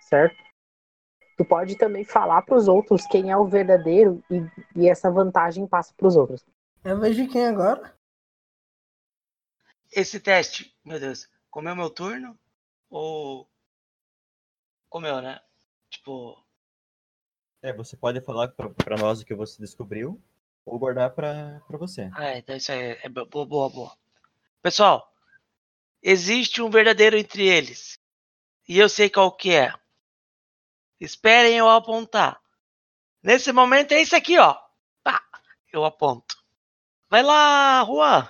Certo? 0.00 0.36
Tu 1.38 1.44
pode 1.44 1.78
também 1.78 2.04
falar 2.04 2.42
pros 2.42 2.66
outros 2.66 3.06
quem 3.06 3.30
é 3.30 3.36
o 3.36 3.46
verdadeiro 3.46 4.20
e, 4.28 4.40
e 4.74 4.88
essa 4.88 5.08
vantagem 5.08 5.68
passa 5.68 5.94
pros 5.94 6.16
outros. 6.16 6.44
Eu 6.82 6.98
vejo 6.98 7.28
quem 7.28 7.46
agora? 7.46 7.96
Esse 9.92 10.18
teste, 10.18 10.76
meu 10.84 10.98
Deus, 10.98 11.30
comeu 11.48 11.76
meu 11.76 11.90
turno? 11.90 12.36
Ou. 12.90 13.48
Comeu, 14.88 15.22
né? 15.22 15.40
Tipo, 15.88 16.44
É, 17.62 17.72
você 17.72 17.96
pode 17.96 18.20
falar 18.22 18.48
pra, 18.48 18.70
pra 18.70 18.96
nós 18.96 19.20
o 19.20 19.24
que 19.24 19.34
você 19.34 19.60
descobriu 19.60 20.20
ou 20.64 20.78
guardar 20.78 21.10
pra, 21.10 21.60
pra 21.66 21.78
você. 21.78 22.10
ah, 22.14 22.36
então 22.36 22.56
isso 22.56 22.72
aí 22.72 22.98
é 23.02 23.08
bo- 23.08 23.26
boa, 23.26 23.46
boa, 23.46 23.68
boa. 23.70 23.96
Pessoal, 24.62 25.12
existe 26.02 26.62
um 26.62 26.70
verdadeiro 26.70 27.16
entre 27.16 27.46
eles. 27.46 27.94
E 28.68 28.78
eu 28.78 28.88
sei 28.88 29.10
qual 29.10 29.32
que 29.36 29.52
é. 29.52 29.72
Esperem 31.00 31.56
eu 31.56 31.68
apontar. 31.68 32.40
Nesse 33.22 33.52
momento 33.52 33.92
é 33.92 34.00
esse 34.00 34.14
aqui, 34.14 34.38
ó. 34.38 34.56
Pá, 35.02 35.22
eu 35.72 35.84
aponto. 35.84 36.36
Vai 37.08 37.22
lá, 37.22 37.84
Juan. 37.84 38.28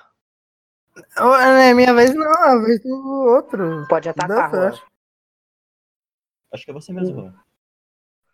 Oh, 1.20 1.35
é 1.35 1.73
minha 1.74 1.94
vez 1.94 2.15
não, 2.15 2.24
é 2.32 2.51
a 2.52 2.59
vez 2.62 2.81
do 2.82 2.94
outro. 3.28 3.86
Pode 3.89 4.09
atacar, 4.09 4.51
Juan. 4.51 4.73
Acho 6.52 6.65
que 6.65 6.70
é 6.70 6.74
você 6.74 6.93
mesmo, 6.93 7.15
Juan. 7.23 7.35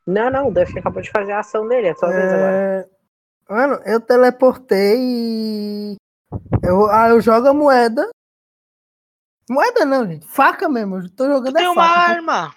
Não, 0.07 0.31
não, 0.31 0.49
o 0.49 0.53
Duff 0.53 0.79
acabou 0.79 1.03
de 1.03 1.11
fazer 1.11 1.33
a 1.33 1.41
ação 1.41 1.67
dele, 1.67 1.89
é 1.89 1.95
sua 1.95 2.11
vez 2.11 2.33
agora. 2.33 2.53
É, 2.53 2.89
Mano, 3.49 3.75
eu 3.85 4.01
teleportei 4.01 4.97
e. 4.99 5.97
Eu, 6.63 6.91
ah, 6.91 7.09
eu 7.09 7.21
jogo 7.21 7.49
a 7.49 7.55
moeda. 7.55 8.09
Moeda 9.49 9.85
não, 9.85 10.07
gente. 10.07 10.27
Faca 10.27 10.69
mesmo. 10.69 10.99
Eu 10.99 11.11
tô 11.15 11.27
jogando 11.27 11.55
Tem 11.55 11.65
é 11.65 11.71
uma 11.71 11.83
faca. 11.89 12.13
arma. 12.13 12.55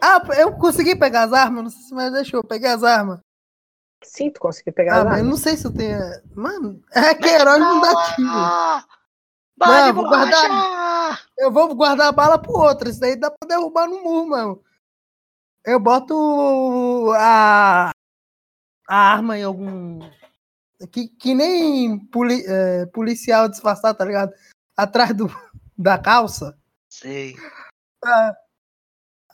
Ah, 0.00 0.22
eu 0.36 0.52
consegui 0.56 0.94
pegar 0.96 1.24
as 1.24 1.32
armas? 1.32 1.64
Não 1.64 1.70
sei 1.70 1.82
se 1.82 1.94
mais 1.94 2.12
deixou. 2.12 2.40
Eu 2.40 2.44
peguei 2.44 2.68
as 2.70 2.84
armas. 2.84 3.20
Sim, 4.04 4.30
tu 4.30 4.38
conseguiu 4.38 4.72
pegar 4.72 4.96
Ah, 4.96 4.98
as 4.98 5.04
mas 5.04 5.12
eu 5.12 5.18
armas. 5.18 5.30
não 5.30 5.36
sei 5.36 5.56
se 5.56 5.66
eu 5.66 5.72
tenho. 5.74 5.98
Mano, 6.34 6.82
é 6.94 7.14
que 7.14 7.26
herói 7.26 7.58
não 7.58 7.80
dá 7.80 8.14
tiro. 8.14 8.28
Ah, 8.30 8.84
Não, 9.58 9.94
vou 9.94 10.08
guardar. 10.08 11.20
Eu 11.38 11.50
vou 11.50 11.74
guardar 11.74 12.08
a 12.08 12.12
bala 12.12 12.38
pro 12.38 12.52
outro. 12.52 12.88
Isso 12.88 13.00
daí 13.00 13.16
dá 13.16 13.30
pra 13.30 13.48
derrubar 13.48 13.88
no 13.88 14.02
murro, 14.02 14.28
mano. 14.28 14.62
Eu 15.64 15.78
boto 15.80 17.12
a. 17.16 17.90
a 18.88 18.96
arma 18.96 19.38
em 19.38 19.42
algum. 19.42 20.00
Que, 20.92 21.08
que 21.08 21.34
nem 21.34 21.98
poli, 22.06 22.44
é, 22.46 22.86
policial 22.86 23.48
disfarçado, 23.48 23.98
tá 23.98 24.04
ligado? 24.04 24.32
Atrás 24.76 25.14
do, 25.14 25.26
da 25.76 25.98
calça. 25.98 26.56
Sei. 26.88 27.34
Ah, 28.04 28.34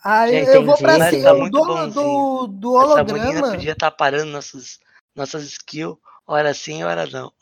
Aí 0.04 0.44
Já 0.44 0.52
eu 0.52 0.66
vou 0.66 0.76
pra 0.76 1.10
cima 1.10 1.24
Tá 1.24 1.34
muito 1.34 1.58
do, 1.58 1.86
do, 1.86 2.46
do 2.46 2.76
Essa 2.78 2.86
holograma. 2.86 3.50
podia 3.52 3.72
estar 3.72 3.90
parando 3.90 4.30
nossas, 4.32 4.78
nossas 5.16 5.44
skills, 5.44 5.96
hora 6.26 6.52
sim, 6.52 6.84
hora 6.84 7.06
não. 7.06 7.32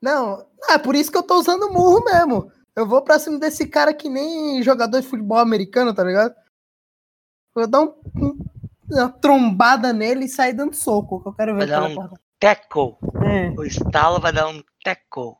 Não, 0.00 0.44
é 0.68 0.78
por 0.78 0.96
isso 0.96 1.10
que 1.10 1.16
eu 1.16 1.22
tô 1.22 1.36
usando 1.38 1.70
murro 1.70 2.04
mesmo. 2.04 2.50
Eu 2.74 2.86
vou 2.86 3.02
pra 3.02 3.18
cima 3.18 3.38
desse 3.38 3.66
cara 3.68 3.94
que 3.94 4.08
nem 4.08 4.60
jogador 4.62 5.00
de 5.00 5.06
futebol 5.06 5.38
americano, 5.38 5.94
tá 5.94 6.02
ligado? 6.02 6.34
Vou 7.54 7.66
dar 7.66 7.80
um, 7.82 7.94
um- 8.16 8.38
uma 8.90 9.10
trombada 9.10 9.92
nele 9.92 10.24
e 10.24 10.28
sair 10.28 10.52
dando 10.52 10.74
soco, 10.74 11.22
que 11.22 11.28
eu 11.28 11.32
quero 11.32 11.54
ver. 11.54 11.58
Vai 11.58 11.68
dar 11.68 11.82
o 11.84 12.02
um-. 12.02 12.14
Tackle. 12.38 12.96
É. 13.24 13.50
O 13.50 13.64
estalo 13.64 14.20
vai 14.20 14.32
dar 14.32 14.48
um 14.48 14.62
tackle. 14.84 15.36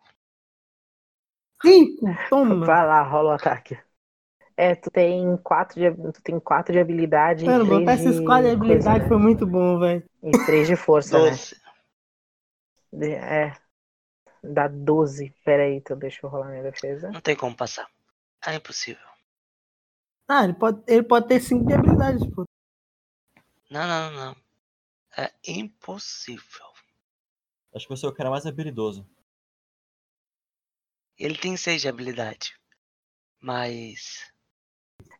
Cinco, 1.61 2.07
toma. 2.29 2.67
Vai 2.67 2.87
lá, 2.87 3.03
rola 3.03 3.31
o 3.31 3.35
ataque. 3.35 3.79
É, 4.57 4.75
tu 4.75 4.91
tem 4.91 5.37
quatro 5.39 5.81
de, 5.81 5.91
tu 6.13 6.23
tem 6.23 6.39
quatro 6.39 6.73
de 6.73 6.79
habilidade 6.79 7.45
Mano, 7.45 7.65
botar 7.65 7.97
três 7.97 8.01
esses 8.01 8.21
de 8.21 8.27
quadros 8.27 8.51
de 8.53 8.59
coisa, 8.59 8.75
habilidade 8.75 9.03
né? 9.03 9.09
foi 9.09 9.17
muito 9.19 9.47
bom, 9.47 9.79
velho. 9.79 10.05
E 10.23 10.31
três 10.47 10.69
de 10.69 10.77
força, 10.77 11.19
né? 11.19 11.31
De- 12.93 13.15
É. 13.15 13.57
Dá 14.45 14.69
12. 14.69 15.35
Pera 15.45 15.65
aí, 15.65 15.75
então 15.77 15.97
deixa 15.97 16.25
eu 16.27 16.31
rolar 16.31 16.49
minha 16.51 16.63
defesa. 16.63 17.11
Não 17.11 17.21
tem 17.21 17.35
como 17.37 17.57
passar. 17.57 17.89
É 18.47 18.55
impossível. 18.55 19.12
Ah, 20.29 20.43
ele 20.45 20.55
pode, 20.55 20.83
ele 20.89 21.03
pode 21.05 21.29
ter 21.29 21.41
cinco 21.41 21.65
de 21.67 21.75
habilidade, 21.75 22.29
pô. 22.33 22.45
Não, 23.71 23.87
não, 23.89 24.11
não, 24.13 24.27
não. 24.27 24.37
É 25.17 25.33
impossível. 25.47 26.67
Acho 27.75 27.87
que 27.87 27.91
você 27.97 28.07
é 28.07 28.09
o 28.09 28.15
cara 28.15 28.31
mais 28.31 28.47
habilidoso. 28.47 29.07
Ele 31.19 31.39
tem 31.39 31.57
seis 31.57 31.81
de 31.81 31.89
habilidade. 31.89 32.53
Mas. 33.41 34.33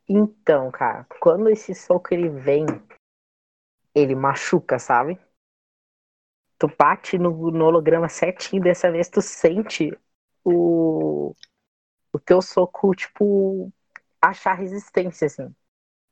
Então, 0.09 0.71
cara, 0.71 1.05
quando 1.21 1.49
esse 1.51 1.75
soco 1.75 2.15
ele 2.15 2.29
vem, 2.29 2.65
ele 3.95 4.15
machuca, 4.15 4.79
sabe? 4.79 5.19
Tu 6.59 6.69
bate 6.79 7.19
no, 7.19 7.51
no 7.51 7.65
holograma 7.67 8.09
certinho, 8.09 8.63
dessa 8.63 8.91
vez 8.91 9.09
tu 9.09 9.21
sente 9.21 9.93
o, 10.45 11.35
o 12.13 12.19
teu 12.21 12.43
soco, 12.43 12.95
tipo, 12.95 13.73
achar 14.23 14.55
resistência, 14.55 15.27
assim. 15.27 15.55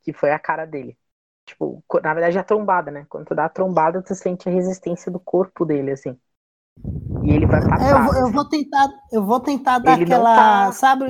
Que 0.03 0.13
foi 0.13 0.31
a 0.31 0.39
cara 0.39 0.65
dele. 0.65 0.97
Tipo, 1.45 1.83
na 2.03 2.13
verdade 2.13 2.37
a 2.37 2.43
trombada, 2.43 2.91
né? 2.91 3.05
Quando 3.09 3.25
tu 3.27 3.35
dá 3.35 3.45
a 3.45 3.49
trombada, 3.49 4.01
tu 4.01 4.13
sente 4.15 4.47
a 4.47 4.51
resistência 4.51 5.11
do 5.11 5.19
corpo 5.19 5.65
dele, 5.65 5.91
assim. 5.91 6.17
E 7.23 7.31
ele 7.31 7.45
vai 7.45 7.61
pra 7.61 7.77
É, 7.85 7.91
eu, 7.93 8.03
vou, 8.03 8.13
eu 8.15 8.21
assim. 8.21 8.33
vou 8.33 8.45
tentar, 8.49 8.89
eu 9.11 9.25
vou 9.25 9.39
tentar 9.39 9.79
dar 9.79 9.93
Ele 9.93 10.05
aquela, 10.05 10.35
tá- 10.35 10.71
sabe, 10.71 11.05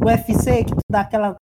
o 0.00 0.04
UFC 0.04 0.64
que 0.64 0.70
tu 0.74 0.82
dá 0.88 1.00
aquela 1.00 1.36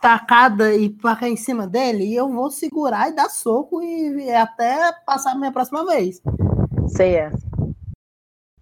tacada 0.00 0.74
e 0.74 0.90
paca 0.90 1.28
em 1.28 1.36
cima 1.36 1.66
dele, 1.66 2.04
e 2.04 2.14
eu 2.14 2.28
vou 2.30 2.50
segurar 2.50 3.08
e 3.08 3.12
dar 3.14 3.28
soco 3.28 3.82
e 3.82 4.30
até 4.32 4.92
passar 5.04 5.32
a 5.32 5.34
minha 5.34 5.52
próxima 5.52 5.84
vez. 5.84 6.20
Sei, 6.88 7.16
é. 7.16 7.30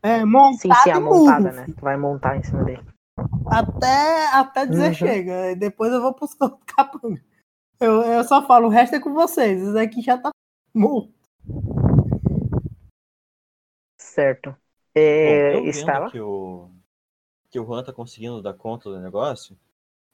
É, 0.03 0.25
montada 0.25 0.59
Sim, 0.61 0.75
sim, 0.75 0.91
a 0.91 0.97
e 0.97 1.01
montada, 1.01 1.53
né? 1.53 1.67
Tu 1.77 1.83
vai 1.83 1.97
montar 1.97 2.37
em 2.37 2.43
cima 2.43 2.65
dele. 2.65 2.94
Até, 3.51 4.27
até 4.33 4.67
dizer 4.67 4.89
Uhum. 4.89 4.95
chega. 4.95 5.51
E 5.53 5.57
Depois 5.57 5.93
eu 5.93 6.01
vou 6.01 6.13
pro 6.15 6.27
soco 6.27 6.61
capanga. 6.67 7.23
Eu, 7.81 8.03
eu 8.03 8.25
só 8.25 8.47
falo, 8.47 8.67
o 8.67 8.71
resto 8.71 8.97
é 8.97 9.01
com 9.01 9.13
vocês. 9.13 9.61
Isso 9.63 9.79
aqui 9.79 10.01
já 10.01 10.19
tá 10.19 10.31
morto. 10.73 11.13
Certo. 13.99 14.51
Bom, 14.51 14.57
É, 14.95 15.55
eu 15.55 15.61
vendo 15.65 15.71
Estela? 15.71 16.11
que 16.11 16.21
o 16.21 16.71
que 17.51 17.61
o 17.61 17.65
Juan 17.65 17.85
tá 17.85 17.93
conseguindo 17.93 18.43
dar 18.43 18.55
conta 18.55 18.91
do 18.91 18.99
negócio, 18.99 19.57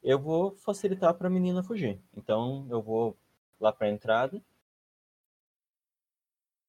eu 0.03 0.19
vou 0.19 0.55
facilitar 0.57 1.15
pra 1.15 1.31
menina 1.31 1.63
fugir. 1.63 1.99
Então 2.15 2.67
eu 2.69 2.83
vou 2.83 3.17
lá 3.59 3.73
pra 3.73 3.89
entrada. 3.89 4.43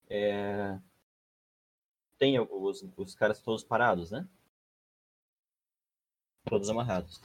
É, 0.10 0.78
Tem 2.18 2.40
os, 2.40 2.86
os 2.95 3.16
caras 3.16 3.41
todos 3.41 3.64
parados, 3.64 4.12
né? 4.12 4.26
Todos 6.45 6.69
amarrados. 6.69 7.22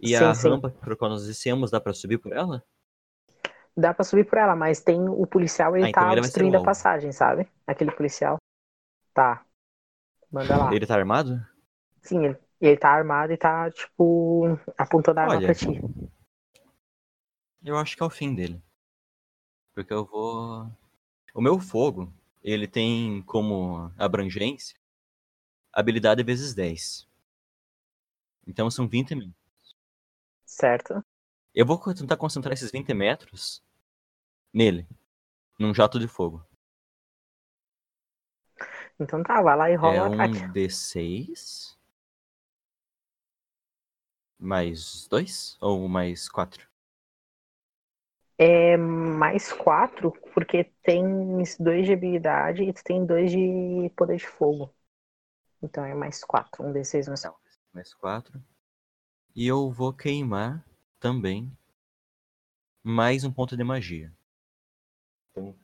E 0.00 0.16
Sim, 0.16 0.24
a 0.24 0.34
sim. 0.34 0.48
rampa 0.48 0.70
por 0.70 0.96
qual 0.96 1.10
nós 1.10 1.26
descemos, 1.26 1.70
dá 1.70 1.80
pra 1.80 1.92
subir 1.92 2.18
por 2.18 2.32
ela? 2.32 2.62
Dá 3.76 3.94
pra 3.94 4.04
subir 4.04 4.24
por 4.24 4.36
ela, 4.38 4.54
mas 4.54 4.80
tem 4.80 5.08
o 5.08 5.26
policial, 5.26 5.76
ele 5.76 5.86
Ah, 5.86 5.88
então 5.88 6.02
tá 6.02 6.12
ele 6.12 6.20
vai 6.20 6.30
ser 6.30 6.40
obstruindo 6.40 6.56
a 6.58 6.62
passagem, 6.62 7.12
sabe? 7.12 7.48
Aquele 7.66 7.90
policial. 7.92 8.36
Tá. 9.14 9.44
Manda 10.30 10.56
lá. 10.56 10.74
Ele 10.74 10.86
tá 10.86 10.94
armado? 10.94 11.46
Sim, 12.02 12.24
ele, 12.26 12.38
ele 12.60 12.76
tá 12.76 12.90
armado 12.90 13.32
e 13.32 13.36
tá, 13.36 13.70
tipo, 13.70 14.58
apontando 14.76 15.20
a 15.20 15.22
arma 15.22 15.36
Olha. 15.36 15.46
pra 15.46 15.54
ti. 15.54 15.80
Eu 17.64 17.78
acho 17.78 17.96
que 17.96 18.02
é 18.02 18.06
o 18.06 18.10
fim 18.10 18.34
dele. 18.34 18.60
Porque 19.74 19.92
eu 19.92 20.04
vou. 20.04 20.70
O 21.34 21.40
meu 21.40 21.58
fogo, 21.58 22.12
ele 22.42 22.66
tem 22.66 23.22
como 23.22 23.90
abrangência 23.96 24.76
habilidade 25.72 26.22
vezes 26.22 26.54
10. 26.54 27.08
Então 28.46 28.70
são 28.70 28.88
20 28.88 29.14
mil. 29.14 29.32
Certo? 30.44 31.04
Eu 31.54 31.66
vou 31.66 31.78
tentar 31.94 32.16
concentrar 32.16 32.52
esses 32.52 32.70
20 32.70 32.92
metros 32.94 33.62
nele. 34.52 34.86
Num 35.58 35.74
jato 35.74 35.98
de 35.98 36.08
fogo. 36.08 36.44
Então 38.98 39.22
tá, 39.22 39.40
vai 39.42 39.56
lá 39.56 39.70
e 39.70 39.74
rola 39.74 39.96
é 39.96 40.02
um 40.02 40.12
ataque. 40.22 40.46
D6. 40.52 41.76
Mais 44.38 45.06
dois? 45.08 45.56
Ou 45.60 45.88
mais 45.88 46.28
quatro? 46.28 46.66
É 48.38 48.76
mais 48.76 49.52
quatro, 49.52 50.12
porque 50.34 50.64
tem 50.82 51.04
dois 51.60 51.86
de 51.86 51.92
habilidade 51.92 52.64
e 52.64 52.72
tu 52.72 52.82
tem 52.82 53.06
dois 53.06 53.30
de 53.30 53.90
poder 53.96 54.16
de 54.16 54.26
fogo. 54.26 54.74
Então 55.62 55.84
é 55.84 55.94
mais 55.94 56.24
quatro, 56.24 56.64
um 56.64 56.72
D6 56.72 57.08
mais 57.08 57.24
Não. 57.24 57.34
Mais 57.74 57.92
quatro. 57.92 58.42
E 59.36 59.46
eu 59.46 59.70
vou 59.70 59.92
queimar 59.92 60.64
também 61.00 61.52
mais 62.84 63.24
um 63.24 63.32
ponto 63.32 63.56
de 63.56 63.64
magia. 63.64 64.12
Então, 65.30 65.56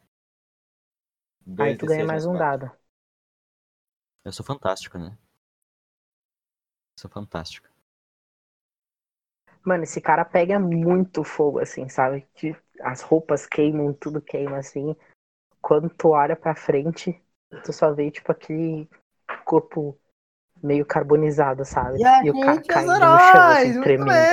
Aí 1.58 1.74
tu 1.74 1.84
ganha 1.86 2.02
D6 2.02 2.06
mais 2.06 2.24
um 2.26 2.36
dado. 2.36 2.70
Eu 4.24 4.30
sou 4.32 4.46
fantástico, 4.46 4.96
né? 4.96 5.18
Sou 6.96 7.08
fantástico. 7.10 7.66
Mano, 9.64 9.84
esse 9.84 10.00
cara 10.00 10.24
pega 10.24 10.58
muito 10.58 11.22
fogo, 11.24 11.58
assim, 11.60 11.88
sabe? 11.88 12.26
Que 12.34 12.56
as 12.80 13.02
roupas 13.02 13.46
queimam, 13.46 13.92
tudo 13.92 14.20
queima, 14.20 14.58
assim. 14.58 14.96
Quando 15.62 15.90
tu 15.90 16.10
olha 16.10 16.36
pra 16.36 16.54
frente, 16.56 17.22
tu 17.64 17.72
só 17.72 17.92
vê, 17.94 18.10
tipo, 18.10 18.32
aquele 18.32 18.88
corpo 19.44 19.98
meio 20.62 20.84
carbonizado, 20.84 21.64
sabe? 21.64 21.98
E 22.00 22.04
a 22.04 22.20
o 22.32 22.40
cara 22.40 22.60
os 22.60 22.66
caindo 22.66 22.92
no 22.92 23.18
chão, 23.18 23.40
heróis, 23.42 23.58
assim, 23.58 23.80
tremendo. 23.80 24.28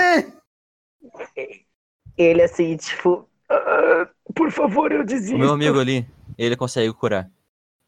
Ele, 2.18 2.42
assim, 2.44 2.78
tipo... 2.78 3.30
"Ah, 3.50 4.10
por 4.34 4.52
favor, 4.52 4.92
eu 4.92 5.02
O 5.02 5.06
desisto. 5.06 5.38
meu 5.38 5.52
amigo 5.52 5.80
ali, 5.80 6.08
ele 6.38 6.56
consegue 6.56 6.92
curar. 6.94 7.30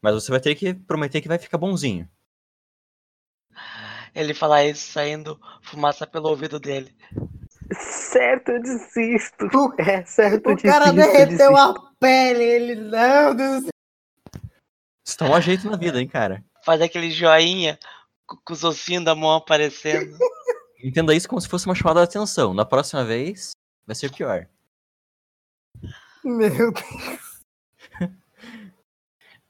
Mas 0.02 0.14
você 0.14 0.30
vai 0.30 0.40
ter 0.40 0.54
que 0.54 0.74
prometer 0.74 1.20
que 1.20 1.28
vai 1.28 1.38
ficar 1.38 1.58
bonzinho. 1.58 2.08
Ele 4.14 4.32
fala 4.34 4.64
isso 4.64 4.92
saindo 4.92 5.38
fumaça 5.62 6.06
pelo 6.06 6.28
ouvido 6.28 6.58
dele. 6.60 6.94
Certo, 7.72 8.50
eu 8.52 8.62
desisto. 8.62 9.46
O- 9.54 9.74
É, 9.80 10.04
certo, 10.04 10.46
eu 10.48 10.54
O 10.54 10.62
cara 10.62 10.92
desisto, 10.92 11.10
eu 11.10 11.26
derreteu 11.26 11.52
desisto. 11.52 11.80
a 11.80 11.92
pele. 12.00 12.42
Ele, 12.44 12.74
não, 12.76 13.34
Deus 13.34 13.62
céu. 13.64 13.70
Isso 15.06 15.16
toma 15.18 15.40
jeito 15.40 15.68
na 15.70 15.76
vida, 15.76 16.00
hein, 16.00 16.06
cara? 16.08 16.44
Faz 16.64 16.80
aquele 16.80 17.10
joinha 17.10 17.78
com, 18.28 18.52
os 18.52 18.62
ossinhos 18.62 19.04
da 19.04 19.14
mão 19.14 19.34
aparecendo. 19.34 20.16
Entenda 20.82 21.14
isso 21.14 21.28
como 21.28 21.40
se 21.40 21.48
fosse 21.48 21.66
uma 21.66 21.74
chamada 21.74 22.00
de 22.00 22.04
atenção. 22.04 22.54
Na 22.54 22.64
próxima 22.64 23.04
vez, 23.04 23.52
vai 23.86 23.96
ser 23.96 24.12
pior. 24.12 24.46
Meu 26.22 26.72
Deus. 26.72 27.42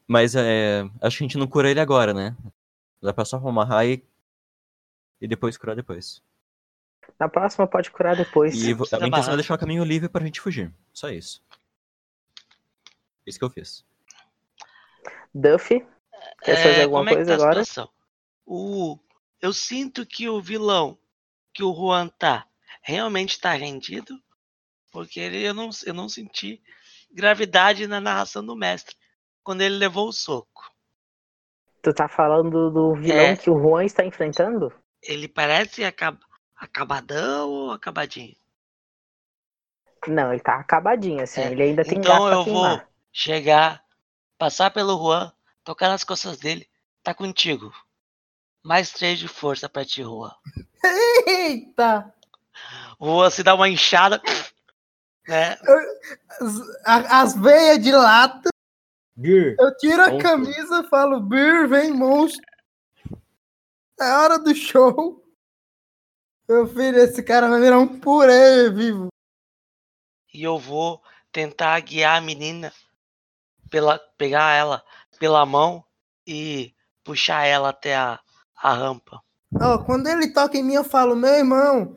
Mas 0.07 0.35
é, 0.35 0.89
acho 1.03 1.19
que 1.19 1.25
a 1.25 1.27
gente 1.27 1.37
não 1.37 1.47
cura 1.47 1.71
ele 1.71 1.81
agora, 1.81 2.15
né? 2.15 2.35
Dá 3.03 3.13
pra 3.13 3.27
só 3.27 3.37
amarrar 3.37 3.85
e, 3.87 4.03
e 5.21 5.29
depois 5.29 5.59
curar 5.59 5.77
depois. 5.77 6.23
Na 7.19 7.29
próxima 7.29 7.67
pode 7.67 7.91
curar 7.91 8.17
depois. 8.17 8.55
E 8.55 8.73
a 8.73 8.75
minha 8.97 9.09
intenção 9.09 9.35
é 9.35 9.37
deixar 9.37 9.55
o 9.55 9.59
caminho 9.59 9.85
livre 9.85 10.09
pra 10.09 10.25
gente 10.25 10.41
fugir. 10.41 10.73
Só 10.93 11.11
isso. 11.11 11.43
Isso 13.27 13.39
que 13.39 13.45
eu 13.45 13.51
fiz. 13.51 13.85
Duff, 15.35 15.85
quer 16.43 16.57
fazer 16.57 16.83
alguma 16.83 17.01
como 17.01 17.11
é 17.11 17.13
que 17.13 17.17
coisa 17.17 17.37
tá 17.37 17.43
a 17.43 17.47
agora? 17.47 17.65
situação? 17.65 17.98
O, 18.51 18.99
eu 19.43 19.53
sinto 19.53 20.07
que 20.07 20.27
o 20.27 20.41
vilão 20.41 20.99
que 21.53 21.63
o 21.63 21.75
Juan 21.75 22.09
tá 22.09 22.47
realmente 22.81 23.39
tá 23.39 23.53
rendido, 23.53 24.19
porque 24.91 25.21
ele, 25.21 25.43
eu, 25.47 25.53
não, 25.53 25.69
eu 25.85 25.93
não 25.93 26.09
senti 26.09 26.63
gravidade 27.11 27.87
na 27.87 28.01
narração 28.01 28.43
do 28.45 28.57
mestre. 28.57 28.97
quando 29.43 29.61
ele 29.61 29.77
levou 29.77 30.09
o 30.09 30.13
soco. 30.13 30.73
Tu 31.83 31.93
tá 31.93 32.09
falando 32.09 32.71
do 32.71 32.95
vilão 32.95 33.19
É. 33.19 33.37
que 33.37 33.51
o 33.51 33.59
Juan 33.61 33.85
está 33.85 34.05
enfrentando? 34.05 34.73
Ele 35.03 35.29
parece 35.29 35.85
acab... 35.85 36.19
acabadão 36.57 37.51
ou 37.51 37.71
acabadinho? 37.71 38.35
Não, 40.07 40.33
ele 40.33 40.41
tá 40.41 40.55
acabadinho, 40.55 41.23
assim. 41.23 41.41
É, 41.41 41.53
Ele 41.53 41.63
ainda 41.63 41.85
tem 41.85 41.99
então 41.99 42.29
eu 42.29 42.45
vou 42.45 42.81
chegar, 43.13 43.85
passar 44.39 44.71
pelo 44.71 44.97
Juan, 44.99 45.33
tocar 45.65 45.89
nas 45.89 46.05
costas 46.05 46.39
dele. 46.39 46.69
Tá 47.03 47.13
contigo. 47.13 47.73
Mais 48.63 48.91
três 48.91 49.19
de 49.19 49.29
força 49.29 49.69
pra 49.69 49.85
ti, 49.85 50.03
Juan. 50.03 50.33
Eita! 51.27 52.13
O 52.99 53.07
Juan 53.07 53.31
se 53.31 53.43
dá 53.43 53.55
uma 53.55 53.69
inchada. 53.69 54.21
Né? 55.27 55.57
As, 56.85 57.37
veias 57.37 57.79
de 57.83 57.93
lata, 57.93 58.49
Grr. 59.17 59.57
eu 59.59 59.77
tiro 59.77 60.03
a 60.03 60.09
Monstro. 60.09 60.23
camisa 60.23 60.81
e 60.81 60.89
falo, 60.89 61.21
Bir, 61.21 61.69
vem 61.69 61.93
monstro. 61.93 62.43
É 64.01 64.13
hora 64.13 64.39
do 64.39 64.55
show. 64.55 65.23
Meu 66.49 66.67
filho, 66.67 66.99
esse 66.99 67.23
cara 67.23 67.49
vai 67.49 67.61
virar 67.61 67.79
um 67.79 68.01
purê 68.01 68.71
vivo. 68.71 69.09
E 70.33 70.43
eu 70.43 70.59
vou 70.59 71.03
tentar 71.31 71.79
guiar 71.81 72.17
a 72.17 72.21
menina, 72.21 72.73
pela, 73.71 73.99
pegar 74.17 74.55
ela 74.55 74.83
pela 75.19 75.45
mão 75.45 75.85
e 76.27 76.75
puxar 77.05 77.45
ela 77.45 77.69
até 77.71 77.97
a, 77.97 78.19
a 78.63 78.75
rampa. 78.75 79.23
Ó, 79.61 79.79
quando 79.85 80.09
ele 80.09 80.33
toca 80.33 80.57
em 80.59 80.63
mim, 80.63 80.75
eu 80.75 80.85
falo, 80.85 81.17
meu 81.17 81.33
irmão, 81.33 81.97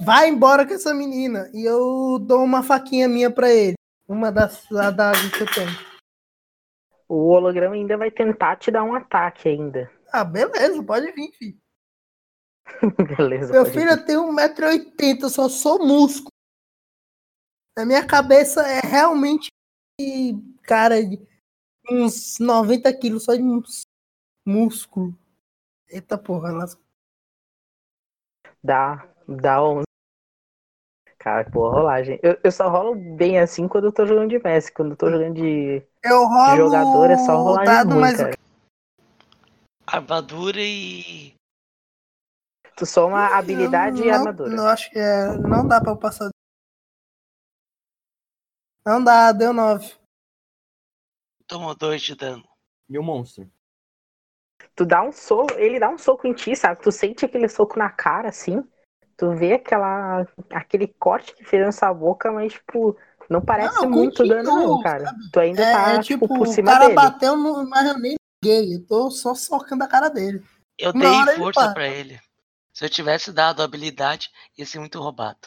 vai 0.00 0.28
embora 0.28 0.66
com 0.66 0.74
essa 0.74 0.92
menina. 0.92 1.50
E 1.54 1.64
eu 1.64 2.18
dou 2.18 2.42
uma 2.44 2.62
faquinha 2.62 3.08
minha 3.08 3.30
pra 3.30 3.50
ele. 3.50 3.74
Uma 4.08 4.30
das 4.30 4.70
adagas 4.72 5.30
que 5.30 5.42
eu 5.42 5.52
tenho. 5.52 5.96
O 7.08 7.28
holograma 7.28 7.74
ainda 7.74 7.96
vai 7.96 8.10
tentar 8.10 8.56
te 8.56 8.70
dar 8.70 8.82
um 8.82 8.94
ataque 8.94 9.48
ainda. 9.48 9.90
Ah, 10.12 10.24
beleza, 10.24 10.82
pode 10.82 11.10
vir, 11.12 11.32
filho. 11.32 11.58
Beleza. 13.16 13.52
Meu 13.52 13.64
filho, 13.64 13.90
ir. 13.90 13.98
eu 13.98 14.04
tenho 14.04 14.32
1,80m, 14.32 15.22
eu 15.22 15.30
só 15.30 15.48
sou 15.48 15.78
músculo. 15.78 16.32
A 17.78 17.84
minha 17.84 18.04
cabeça 18.04 18.62
é 18.66 18.80
realmente, 18.80 19.48
cara, 20.62 21.04
de 21.04 21.18
uns 21.90 22.38
90 22.40 22.92
quilos 22.94 23.24
só 23.24 23.34
de 23.34 23.42
músculo. 24.44 25.16
Eita 25.88 26.18
porra, 26.18 26.52
las- 26.52 26.78
Dá, 28.62 29.08
dá 29.28 29.62
11. 29.62 29.84
Cara, 31.18 31.48
pô, 31.50 31.70
rolagem. 31.70 32.18
Eu, 32.22 32.38
eu 32.42 32.52
só 32.52 32.68
rolo 32.68 32.94
bem 33.16 33.38
assim 33.38 33.66
quando 33.68 33.84
eu 33.86 33.92
tô 33.92 34.06
jogando 34.06 34.30
de 34.30 34.38
Messi. 34.38 34.72
Quando 34.72 34.92
eu 34.92 34.96
tô 34.96 35.10
jogando 35.10 35.34
de 35.34 35.82
eu 36.04 36.26
rolo 36.26 36.56
jogador 36.56 37.10
é 37.10 37.16
só 37.18 37.36
rolagem 37.36 37.64
dado, 37.74 37.88
ruim, 37.90 38.00
mas 38.00 38.16
cara. 38.16 38.36
Armadura 39.86 40.60
e. 40.60 41.34
Tu 42.76 42.84
soma 42.84 43.36
habilidade 43.36 44.02
e 44.02 44.06
não, 44.06 44.14
armadura. 44.14 44.50
Não, 44.54 44.66
acho 44.66 44.90
que 44.90 44.98
é, 44.98 45.36
não 45.38 45.66
dá 45.66 45.80
pra 45.80 45.92
eu 45.92 45.96
passar. 45.96 46.28
Não 48.84 49.02
dá, 49.02 49.32
deu 49.32 49.52
9. 49.52 49.94
Tomou 51.46 51.74
dois 51.74 52.02
de 52.02 52.14
dano. 52.14 52.46
E 52.88 52.98
o 52.98 53.02
monstro? 53.02 53.50
Tu 54.74 54.84
dá 54.84 55.02
um 55.02 55.12
soco, 55.12 55.54
ele 55.54 55.78
dá 55.80 55.88
um 55.88 55.98
soco 55.98 56.26
em 56.26 56.34
ti, 56.34 56.54
sabe? 56.54 56.80
Tu 56.82 56.92
sente 56.92 57.24
aquele 57.24 57.48
soco 57.48 57.78
na 57.78 57.88
cara, 57.90 58.28
assim. 58.28 58.62
Tu 59.16 59.30
vê 59.34 59.54
aquela, 59.54 60.26
aquele 60.50 60.86
corte 60.86 61.34
que 61.34 61.44
fez 61.44 61.64
nessa 61.64 61.92
boca, 61.94 62.30
mas, 62.30 62.52
tipo, 62.52 62.96
não 63.30 63.40
parece 63.40 63.82
Não, 63.82 63.90
muito 63.90 64.26
dano, 64.26 64.42
não, 64.42 64.78
cara. 64.82 65.14
Tu 65.32 65.40
ainda 65.40 65.62
É, 65.64 65.72
tá, 65.72 65.92
é 65.92 66.02
tipo, 66.02 66.26
tipo, 66.26 66.38
por 66.38 66.46
o 66.46 66.52
cima 66.52 66.72
cara 66.72 66.80
dele. 66.84 66.94
bateu, 66.94 67.36
no, 67.36 67.68
mas 67.68 67.88
eu 67.88 67.98
nem 67.98 68.16
liguei. 68.44 68.74
Eu 68.76 68.86
tô 68.86 69.10
só 69.10 69.34
socando 69.34 69.84
a 69.84 69.88
cara 69.88 70.10
dele. 70.10 70.44
Eu 70.78 70.92
Uma 70.92 71.00
dei 71.02 71.10
ele 71.22 71.36
força 71.36 71.60
para. 71.60 71.74
pra 71.74 71.88
ele. 71.88 72.20
Se 72.74 72.84
eu 72.84 72.90
tivesse 72.90 73.32
dado 73.32 73.62
habilidade, 73.62 74.28
ia 74.58 74.66
ser 74.66 74.78
muito 74.78 75.00
roubado. 75.00 75.38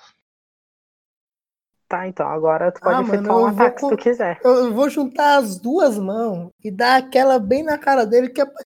Tá, 1.88 2.08
então 2.08 2.28
agora 2.28 2.72
tu 2.72 2.82
pode 2.82 3.00
Ah, 3.00 3.02
efetuar 3.04 3.38
mano, 3.38 3.42
um 3.42 3.48
eu 3.48 3.54
vou 3.54 3.66
ataque 3.66 3.82
se 3.82 3.88
tu 3.90 3.98
com- 3.98 4.04
quiser. 4.04 4.40
Eu 4.44 4.56
eu 4.66 4.74
vou 4.74 4.90
juntar 4.90 5.38
as 5.38 5.60
duas 5.60 5.98
mãos 5.98 6.50
e 6.64 6.72
dar 6.72 6.98
aquela 6.98 7.40
bem 7.40 7.64
na 7.64 7.78
cara 7.78 8.06
dele 8.06 8.30
que 8.30 8.42
é 8.42 8.46
pra- 8.46 8.64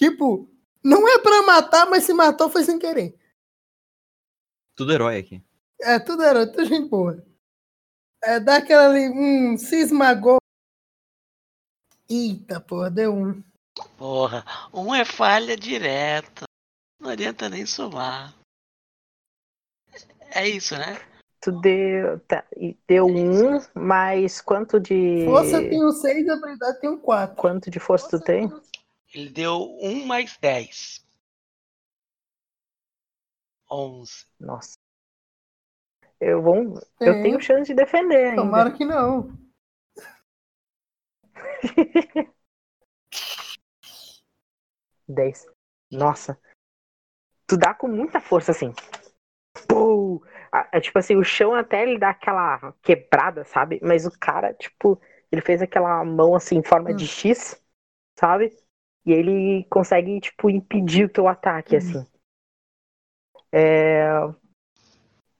tipo, 0.00 0.50
não 0.82 1.06
é 1.06 1.18
pra 1.18 1.42
matar, 1.42 1.86
mas 1.86 2.04
se 2.04 2.14
matou 2.14 2.48
foi 2.48 2.64
sem 2.64 2.78
querer. 2.78 3.14
Tudo 4.74 4.92
herói 4.92 5.18
aqui. 5.18 5.44
É, 5.82 5.98
tudo 5.98 6.22
era, 6.22 6.50
tudo 6.50 6.64
gente 6.64 6.88
boa. 6.88 7.22
É, 8.24 8.40
dá 8.40 8.56
aquela 8.56 8.88
ali, 8.88 9.08
hum, 9.10 9.58
se 9.58 9.76
esmagou. 9.76 10.38
Eita, 12.08 12.60
porra, 12.60 12.90
deu 12.90 13.14
um. 13.14 13.42
Porra, 13.98 14.44
um 14.72 14.94
é 14.94 15.04
falha 15.04 15.54
direta. 15.54 16.44
Não 16.98 17.10
adianta 17.10 17.48
nem 17.48 17.66
somar. 17.66 18.34
É 20.34 20.48
isso, 20.48 20.76
né? 20.76 20.98
Tu 21.42 21.52
deu, 21.60 22.20
tá, 22.20 22.44
deu 22.86 23.06
um, 23.06 23.58
mas 23.74 24.40
quanto 24.40 24.78
de. 24.78 25.24
Força 25.24 25.58
tem 25.58 25.84
um 25.84 25.92
6 25.92 26.26
e 26.26 26.30
habilidade 26.30 26.80
tem 26.80 26.90
um 26.90 26.98
4. 26.98 27.36
Quanto 27.36 27.70
de 27.70 27.80
força 27.80 28.08
tu 28.10 28.20
tem? 28.22 28.50
Ele 29.12 29.30
deu 29.30 29.76
um 29.80 30.06
mais 30.06 30.36
10. 30.38 31.04
11. 33.70 34.26
Nossa. 34.38 34.78
Eu 36.20 36.42
vou. 36.42 36.78
Eu 37.00 37.22
tenho 37.22 37.40
chance 37.40 37.64
de 37.64 37.74
defender 37.74 38.30
ainda. 38.30 38.42
Tomara 38.42 38.70
que 38.72 38.84
não. 38.84 39.36
10. 45.08 45.46
Nossa. 45.90 46.38
Tu 47.46 47.56
dá 47.56 47.74
com 47.74 47.88
muita 47.88 48.20
força 48.20 48.52
assim. 48.52 48.72
Pô! 49.68 50.24
É 50.72 50.80
tipo 50.80 50.98
assim, 50.98 51.16
o 51.16 51.24
chão 51.24 51.54
até 51.54 51.82
ele 51.82 51.98
dá 51.98 52.10
aquela 52.10 52.72
quebrada, 52.82 53.44
sabe? 53.44 53.80
Mas 53.82 54.06
o 54.06 54.10
cara, 54.18 54.54
tipo, 54.54 55.00
ele 55.30 55.40
fez 55.40 55.62
aquela 55.62 56.04
mão 56.04 56.34
assim 56.34 56.56
em 56.58 56.62
forma 56.62 56.92
de 56.94 57.04
Hum. 57.04 57.08
X, 57.08 57.60
sabe? 58.18 58.56
E 59.04 59.12
ele 59.12 59.64
consegue, 59.70 60.20
tipo, 60.20 60.50
impedir 60.50 61.04
o 61.04 61.08
teu 61.08 61.26
ataque, 61.26 61.76
assim. 61.76 62.04
É... 63.52 64.10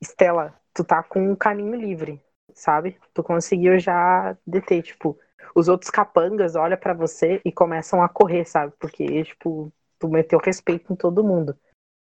Estela, 0.00 0.54
tu 0.74 0.82
tá 0.82 1.02
com 1.02 1.30
um 1.30 1.36
caminho 1.36 1.74
livre, 1.74 2.20
sabe? 2.54 2.98
Tu 3.12 3.22
conseguiu 3.22 3.78
já 3.78 4.36
deter, 4.46 4.82
tipo, 4.82 5.18
os 5.54 5.68
outros 5.68 5.90
capangas 5.90 6.56
olham 6.56 6.78
pra 6.78 6.94
você 6.94 7.40
e 7.44 7.52
começam 7.52 8.02
a 8.02 8.08
correr, 8.08 8.44
sabe? 8.44 8.72
Porque, 8.78 9.24
tipo, 9.24 9.72
tu 9.98 10.08
meteu 10.08 10.38
respeito 10.38 10.92
em 10.92 10.96
todo 10.96 11.24
mundo. 11.24 11.56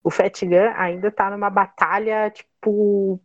O 0.04 0.12
Fat 0.12 0.44
Gun 0.46 0.72
ainda 0.76 1.12
tá 1.12 1.32
numa 1.32 1.50
batalha, 1.50 2.30
tipo. 2.30 3.20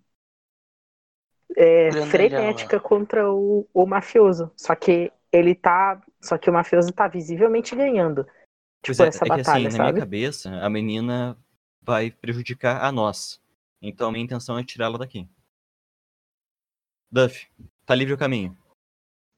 é, 1.57 1.91
Grandalhão, 1.91 2.07
frenética 2.07 2.81
contra 2.81 3.31
o, 3.31 3.69
o 3.75 3.87
mafioso. 3.87 4.51
Só 4.57 4.75
que 4.75 5.13
ele 5.33 5.55
tá. 5.55 6.01
Só 6.21 6.37
que 6.39 6.51
o 6.51 6.53
mafioso 6.53 6.93
tá 6.93 7.09
visivelmente 7.09 7.75
ganhando. 7.75 8.27
Pois 8.83 8.97
Tipo, 8.97 9.03
é, 9.03 9.09
essa 9.09 9.25
é 9.25 9.31
que 9.31 9.41
assim, 9.41 9.43
batalha, 9.43 9.65
na 9.65 9.71
sabe? 9.71 9.93
minha 9.93 10.05
cabeça, 10.05 10.51
a 10.65 10.71
menina 10.71 11.39
vai 11.83 12.11
prejudicar 12.11 12.83
a 12.85 12.93
nós. 12.93 13.43
Então 13.83 14.09
a 14.09 14.13
minha 14.13 14.25
intenção 14.25 14.59
é 14.59 14.65
tirá-la 14.65 14.99
daqui. 14.99 15.29
Duff, 17.11 17.49
tá 17.85 17.95
livre 17.95 18.15
o 18.15 18.19
caminho. 18.19 18.57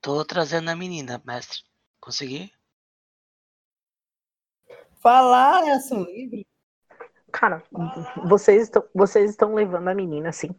Tô 0.00 0.24
trazendo 0.24 0.68
a 0.68 0.76
menina, 0.76 1.22
mestre. 1.24 1.60
Consegui? 2.00 2.52
Falar 5.00 5.64
é 5.66 5.72
ação 5.72 6.04
livre. 6.04 6.46
Cara, 7.32 7.62
vocês 8.24 8.64
estão, 8.64 8.84
vocês 8.94 9.30
estão 9.30 9.54
levando 9.54 9.88
a 9.88 9.94
menina, 9.94 10.28
assim. 10.28 10.50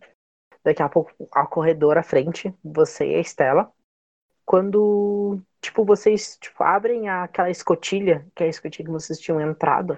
Daqui 0.64 0.82
a 0.82 0.90
pouco, 0.90 1.12
ao 1.32 1.48
corredor 1.48 1.98
à 1.98 2.04
frente, 2.04 2.54
você 2.64 3.12
e 3.12 3.16
a 3.16 3.20
Estela. 3.20 3.72
Quando, 4.46 5.42
tipo, 5.64 5.84
vocês 5.86 6.38
tipo, 6.40 6.62
abrem 6.62 7.10
aquela 7.10 7.50
escotilha, 7.50 8.30
que 8.36 8.44
é 8.44 8.48
a 8.48 8.50
escotilha 8.50 8.86
que 8.86 8.92
vocês 8.92 9.18
tinham 9.18 9.40
entrado, 9.40 9.98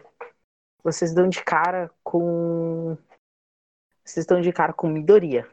vocês 0.84 1.12
dão 1.14 1.28
de 1.28 1.44
cara 1.44 1.90
com. 2.04 2.96
Vocês 4.04 4.24
estão 4.24 4.40
de 4.40 4.54
cara 4.54 4.72
com 4.72 4.88
Midoriya. 4.88 5.50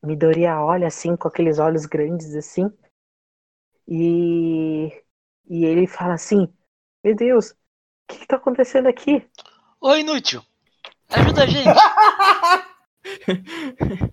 Midoriya 0.00 0.60
olha 0.60 0.86
assim, 0.86 1.16
com 1.16 1.26
aqueles 1.26 1.58
olhos 1.58 1.84
grandes 1.84 2.36
assim. 2.36 2.72
E. 3.88 5.02
E 5.48 5.64
ele 5.64 5.88
fala 5.88 6.14
assim: 6.14 6.48
Meu 7.02 7.16
Deus, 7.16 7.50
o 7.50 7.56
que, 8.08 8.20
que 8.20 8.26
tá 8.26 8.36
acontecendo 8.36 8.86
aqui? 8.86 9.28
Ô, 9.80 9.96
inútil! 9.96 10.40
Ajuda 11.10 11.42
a 11.42 11.46
gente! 11.46 11.68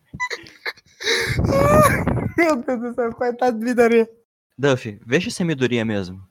Meu 2.35 2.55
Deus 2.55 2.81
do 2.81 2.95
céu, 2.95 3.13
coitado 3.13 3.59
de 3.59 3.65
Vidaria. 3.65 4.18
Duff, 4.59 4.99
veja 5.05 5.31
se 5.31 5.41
é 5.41 5.45
Midoriya 5.45 5.85
mesmo. 5.85 6.21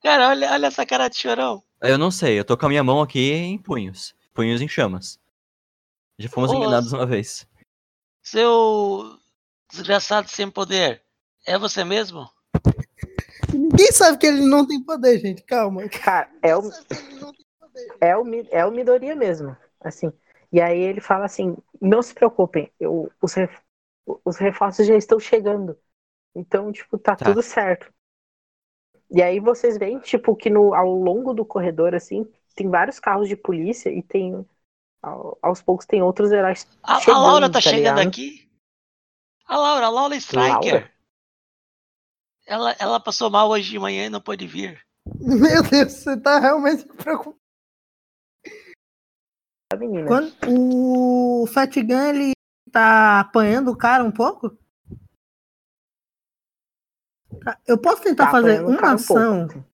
Cara, 0.00 0.28
olha, 0.28 0.52
olha 0.52 0.66
essa 0.68 0.86
cara 0.86 1.08
de 1.08 1.16
chorão. 1.16 1.64
Eu 1.82 1.98
não 1.98 2.12
sei, 2.12 2.38
eu 2.38 2.44
tô 2.44 2.56
com 2.56 2.66
a 2.66 2.68
minha 2.68 2.84
mão 2.84 3.02
aqui 3.02 3.32
em 3.32 3.58
punhos. 3.58 4.14
Punhos 4.32 4.60
em 4.60 4.68
chamas. 4.68 5.18
Já 6.16 6.28
fomos 6.28 6.52
Ô, 6.52 6.54
enganados 6.54 6.92
uma 6.92 7.04
vez. 7.04 7.44
Seu 8.22 9.18
desgraçado 9.68 10.28
sem 10.28 10.48
poder, 10.48 11.02
é 11.44 11.58
você 11.58 11.82
mesmo? 11.82 12.30
Ninguém 13.52 13.90
sabe 13.90 14.16
que 14.16 14.26
ele 14.28 14.46
não 14.46 14.64
tem 14.64 14.80
poder, 14.80 15.18
gente. 15.18 15.42
Calma. 15.42 15.88
Cara, 15.88 16.30
é 16.40 16.56
o, 16.56 16.70
é 18.00 18.16
o, 18.16 18.24
é 18.52 18.64
o 18.64 18.70
Midoriya 18.70 19.16
mesmo, 19.16 19.56
assim. 19.80 20.12
E 20.52 20.60
aí 20.60 20.78
ele 20.78 21.00
fala 21.00 21.24
assim, 21.24 21.56
não 21.80 22.00
se 22.00 22.14
preocupem, 22.14 22.70
eu, 22.78 23.10
os, 23.20 23.34
ref- 23.34 23.60
os 24.24 24.36
reforços 24.36 24.86
já 24.86 24.96
estão 24.96 25.18
chegando. 25.18 25.76
Então, 26.36 26.70
tipo, 26.70 26.98
tá, 26.98 27.16
Tá. 27.16 27.24
tudo 27.24 27.42
certo. 27.42 27.90
E 29.10 29.22
aí 29.22 29.40
vocês 29.40 29.78
veem, 29.78 29.98
tipo, 30.00 30.36
que 30.36 30.50
no, 30.50 30.74
ao 30.74 30.92
longo 30.92 31.32
do 31.32 31.44
corredor, 31.44 31.94
assim, 31.94 32.26
tem 32.54 32.68
vários 32.68 33.00
carros 33.00 33.28
de 33.28 33.36
polícia 33.36 33.88
e 33.90 34.02
tem. 34.02 34.46
ao- 35.02 35.38
aos 35.40 35.62
poucos 35.62 35.86
tem 35.86 36.02
outros 36.02 36.32
heróis. 36.32 36.66
A, 36.82 36.96
a 36.96 37.00
chegando, 37.00 37.20
Laura 37.22 37.46
tá 37.48 37.54
tá 37.54 37.60
chegando 37.60 37.98
ligado? 37.98 38.08
aqui. 38.08 38.48
A 39.46 39.56
Laura, 39.56 39.86
a 39.86 39.90
Laura 39.90 40.16
Striker. 40.16 40.50
Laura? 40.50 40.92
Ela, 42.46 42.76
ela 42.78 43.00
passou 43.00 43.30
mal 43.30 43.48
hoje 43.48 43.70
de 43.70 43.78
manhã 43.78 44.06
e 44.06 44.10
não 44.10 44.20
pôde 44.20 44.46
vir. 44.46 44.80
Meu 45.20 45.62
Deus, 45.62 45.92
você 45.92 46.20
tá 46.20 46.38
realmente 46.40 46.84
preocupado. 46.96 47.38
A 49.72 49.76
menina. 49.76 50.08
Quando 50.08 50.32
o 50.48 51.46
Fat 51.48 51.74
Gun, 51.76 52.08
ele 52.08 52.32
tá 52.72 53.20
apanhando 53.20 53.70
o 53.70 53.76
cara 53.76 54.02
um 54.04 54.12
pouco? 54.12 54.56
Eu 57.66 57.78
posso 57.80 58.02
tentar 58.02 58.26
Tá 58.26 58.30
fazer 58.32 58.60
uma 58.62 58.70
um 58.80 58.84
ação. 58.94 59.44
assim. 59.46 59.64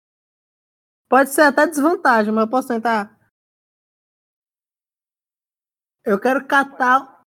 Pode 1.08 1.30
ser 1.30 1.42
até 1.42 1.66
desvantagem, 1.66 2.32
mas 2.32 2.44
eu 2.44 2.50
posso 2.50 2.68
tentar. 2.68 3.18
Eu 6.04 6.18
quero 6.20 6.46
catar. 6.46 7.22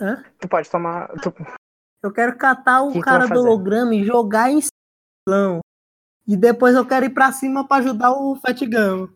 Hã? 0.00 0.24
Tu 0.38 0.48
pode 0.48 0.70
tomar. 0.70 1.08
tu- 1.20 1.34
Eu 2.02 2.12
quero 2.12 2.36
catar 2.38 2.82
o 2.82 2.92
Que 2.92 3.00
cara 3.02 3.26
do 3.28 3.40
holograma 3.40 3.94
e 3.94 4.04
jogar 4.04 4.50
em 4.50 4.60
cima. 4.62 5.60
E 6.26 6.36
depois 6.36 6.74
eu 6.74 6.86
quero 6.86 7.04
ir 7.06 7.10
pra 7.10 7.30
cima 7.32 7.66
pra 7.66 7.78
ajudar 7.78 8.12
o 8.12 8.36
Fat 8.36 8.58
Gun. 8.60 9.08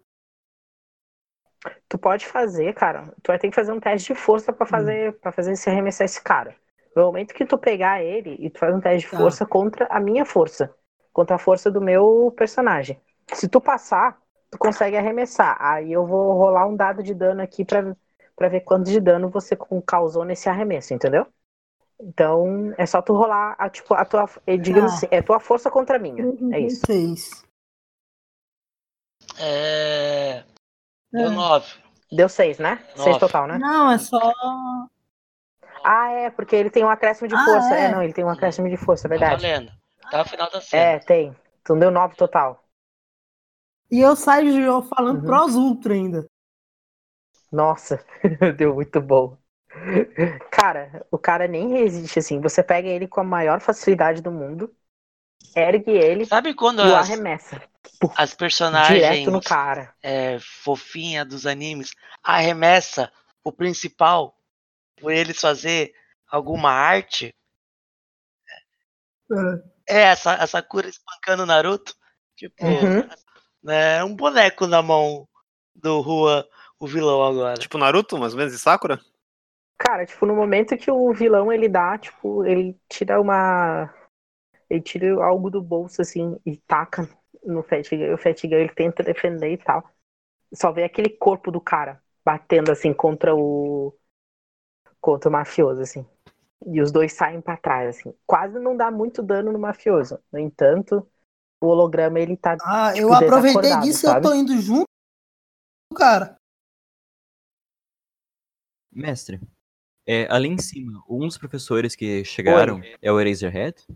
Tu 1.88 1.96
pode 1.96 2.26
fazer, 2.26 2.74
cara. 2.74 3.14
Tu 3.22 3.28
vai 3.28 3.38
ter 3.38 3.48
que 3.48 3.54
fazer 3.54 3.72
um 3.72 3.80
teste 3.80 4.12
de 4.12 4.18
força 4.20 4.52
Hum. 4.52 4.54
pra 4.54 4.66
fazer 4.66 5.18
para 5.20 5.32
fazer 5.32 5.56
se 5.56 5.70
arremessar 5.70 6.04
esse 6.04 6.22
cara. 6.22 6.54
No 6.94 7.02
momento 7.06 7.34
que 7.34 7.44
tu 7.44 7.58
pegar 7.58 8.02
ele 8.02 8.36
e 8.38 8.48
tu 8.50 8.58
faz 8.58 8.74
um 8.74 8.80
teste 8.80 9.06
de 9.06 9.10
Tá. 9.10 9.16
força 9.18 9.44
contra 9.46 9.86
a 9.90 9.98
minha 10.00 10.24
força, 10.24 10.74
contra 11.12 11.36
a 11.36 11.38
força 11.38 11.70
do 11.70 11.80
meu 11.80 12.32
personagem. 12.36 13.00
Se 13.32 13.48
tu 13.48 13.60
passar, 13.60 14.18
tu 14.50 14.58
consegue 14.58 14.96
arremessar. 14.96 15.56
Aí 15.60 15.92
eu 15.92 16.06
vou 16.06 16.34
rolar 16.34 16.66
um 16.66 16.76
dado 16.76 17.02
de 17.02 17.12
dano 17.14 17.42
aqui 17.42 17.64
pra, 17.64 17.96
pra 18.36 18.48
ver 18.48 18.60
quanto 18.60 18.90
de 18.90 19.00
dano 19.00 19.28
você 19.28 19.56
causou 19.86 20.24
nesse 20.24 20.48
arremesso, 20.48 20.94
entendeu? 20.94 21.26
Então, 22.00 22.74
é 22.76 22.86
só 22.86 23.00
tu 23.00 23.14
rolar, 23.14 23.54
a, 23.58 23.68
tipo, 23.70 23.94
a 23.94 24.04
tua, 24.04 24.28
eh, 24.46 24.56
digamos 24.56 24.90
Tá. 24.90 24.96
assim, 24.98 25.08
é 25.10 25.22
tua 25.22 25.40
força 25.40 25.70
contra 25.70 25.96
a 25.96 25.98
minha. 25.98 26.24
É 26.52 26.60
isso. 26.60 26.82
Seis. 26.86 27.44
É. 29.38 30.44
Deu 31.12 31.26
É. 31.26 31.30
nove. 31.30 31.66
Deu 32.12 32.28
seis, 32.28 32.58
né? 32.58 32.84
Seis 32.94 33.06
Nove. 33.06 33.20
total, 33.20 33.46
né? 33.46 33.58
Não, 33.58 33.90
é 33.90 33.98
só. 33.98 34.18
Ah, 35.84 36.10
é, 36.10 36.30
porque 36.30 36.56
ele 36.56 36.70
tem 36.70 36.84
um 36.84 36.88
acréscimo 36.88 37.28
de 37.28 37.36
Ah, 37.36 37.44
força. 37.44 37.74
É. 37.76 37.84
é? 37.86 37.88
não, 37.88 38.02
ele 38.02 38.12
tem 38.12 38.24
um 38.24 38.30
acréscimo 38.30 38.68
de 38.68 38.76
força, 38.76 39.06
é 39.06 39.10
Tá 39.10 39.10
verdade. 39.10 39.36
valendo. 39.36 39.72
Tá 40.10 40.18
no 40.18 40.24
final 40.24 40.50
da 40.50 40.60
cena. 40.60 40.82
É, 40.82 40.98
tem. 40.98 41.34
Então 41.62 41.78
deu 41.78 41.90
nove 41.90 42.16
total. 42.16 42.62
E 43.90 43.98
eu 44.00 44.14
saio 44.14 44.52
de 44.52 44.62
jogo 44.62 44.86
falando 44.88 45.20
Uhum. 45.20 45.24
pros 45.24 45.54
Ultra 45.54 45.94
ainda. 45.94 46.26
Nossa, 47.50 48.04
deu 48.58 48.74
muito 48.74 49.00
bom. 49.00 49.38
Cara, 50.50 51.06
o 51.10 51.18
cara 51.18 51.46
nem 51.48 51.68
resiste 51.70 52.18
assim. 52.18 52.40
Você 52.40 52.62
pega 52.62 52.88
ele 52.88 53.06
com 53.08 53.20
a 53.20 53.24
maior 53.24 53.60
facilidade 53.60 54.22
do 54.22 54.30
mundo, 54.30 54.74
ergue 55.56 55.90
ele 55.92 56.24
Sabe 56.28 56.54
quando 56.54 56.80
e 56.80 56.90
o 56.90 56.96
as, 56.96 56.96
arremessa. 56.96 57.62
as 58.16 58.34
Direto 58.70 59.30
personagens 59.30 59.32
no 59.32 59.42
cara. 59.42 59.94
é, 60.02 60.38
fofinha 60.40 61.24
dos 61.24 61.46
animes 61.46 61.92
arremessa 62.22 63.12
o 63.44 63.52
principal 63.52 64.36
por 65.04 65.12
eles 65.12 65.38
fazer 65.40 65.92
alguma 66.28 66.70
arte? 66.70 67.34
É 69.88 70.00
essa, 70.02 70.34
essa 70.34 70.62
cura 70.62 70.88
espancando 70.88 71.42
o 71.42 71.46
Naruto? 71.46 71.94
Tipo, 72.36 72.90
Uhum. 72.90 73.10
é 73.68 74.04
um 74.04 74.14
boneco 74.16 74.66
na 74.66 74.82
mão 74.82 75.28
do 75.74 76.00
Rua, 76.00 76.46
o 76.78 76.86
vilão 76.86 77.24
agora. 77.24 77.54
Tipo 77.58 77.78
Naruto, 77.78 78.18
mais 78.18 78.32
ou 78.34 78.38
menos, 78.38 78.54
e 78.54 78.58
Sakura? 78.58 79.00
Cara, 79.78 80.06
tipo, 80.06 80.24
no 80.26 80.34
momento 80.34 80.76
que 80.76 80.90
o 80.90 81.12
vilão 81.12 81.52
ele 81.52 81.68
dá, 81.68 81.98
tipo, 81.98 82.44
ele 82.46 82.78
tira 82.88 83.20
uma. 83.20 83.92
Ele 84.70 84.82
tira 84.82 85.24
algo 85.24 85.50
do 85.50 85.62
bolso, 85.62 86.02
assim, 86.02 86.38
e 86.46 86.56
taca 86.58 87.08
no 87.44 87.62
Fatiga. 87.62 88.14
O 88.14 88.18
Fatiga 88.18 88.56
ele 88.56 88.70
tenta 88.74 89.02
defender 89.02 89.52
e 89.52 89.58
tal. 89.58 89.84
Só 90.54 90.72
vê 90.72 90.84
aquele 90.84 91.10
corpo 91.10 91.50
do 91.50 91.60
cara 91.60 92.02
batendo, 92.24 92.72
assim, 92.72 92.92
contra 92.94 93.34
o. 93.36 93.96
Contra 95.04 95.28
o 95.28 95.32
mafioso, 95.32 95.82
assim. 95.82 96.06
E 96.64 96.80
os 96.80 96.90
dois 96.90 97.12
saem 97.12 97.38
pra 97.38 97.58
trás, 97.58 97.94
assim. 97.94 98.14
Quase 98.26 98.58
não 98.58 98.74
dá 98.74 98.90
muito 98.90 99.22
dano 99.22 99.52
no 99.52 99.58
mafioso. 99.58 100.18
No 100.32 100.38
entanto, 100.38 101.06
o 101.60 101.66
holograma 101.66 102.18
ele 102.18 102.38
tá. 102.38 102.56
Ah, 102.62 102.96
eu 102.96 103.10
Tipo, 103.10 103.12
aproveitei 103.12 103.60
desacordado, 103.60 103.86
disso 103.86 104.06
e 104.06 104.08
eu 104.08 104.22
tô 104.22 104.34
indo 104.34 104.58
junto, 104.62 104.86
cara. 105.94 106.36
Mestre, 108.90 109.42
é, 110.06 110.26
ali 110.32 110.48
em 110.48 110.56
cima, 110.56 111.04
um 111.06 111.26
dos 111.26 111.36
professores 111.36 111.94
que 111.94 112.24
chegaram 112.24 112.80
é 113.02 113.12
o 113.12 113.20
Eraserhead? 113.20 113.86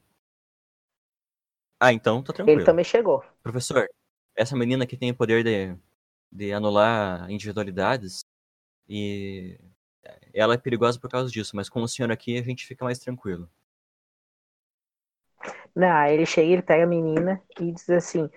Ah, 1.80 1.90
então 1.90 2.22
tá 2.22 2.35
tranquilo. 2.35 2.59
Ele 2.59 2.66
também 2.66 2.85
chegou. 2.85 3.24
Professor, 3.43 3.89
essa 4.36 4.55
menina 4.55 4.86
que 4.86 4.94
tem 4.94 5.10
o 5.10 5.16
poder 5.16 5.43
de, 5.43 5.74
de 6.30 6.52
anular 6.52 7.30
individualidades 7.30 8.20
e 8.86 9.59
ela 10.32 10.55
é 10.55 10.59
perigosa 10.59 10.98
por 10.98 11.10
causa 11.10 11.30
disso, 11.30 11.55
mas 11.56 11.68
com 11.68 11.82
o 11.82 11.89
senhor 11.89 12.10
aqui 12.10 12.39
a 12.39 12.43
gente 12.43 12.66
fica 12.66 12.85
mais 12.85 12.98
tranquilo. 12.98 13.48
Não, 15.74 16.06
ele 16.06 16.26
chega, 16.26 16.51
ele 16.52 16.62
pega 16.62 16.85
a 16.85 16.86
menina 16.86 17.40
e 17.60 17.72
diz 17.72 17.89
assim: 17.90 18.28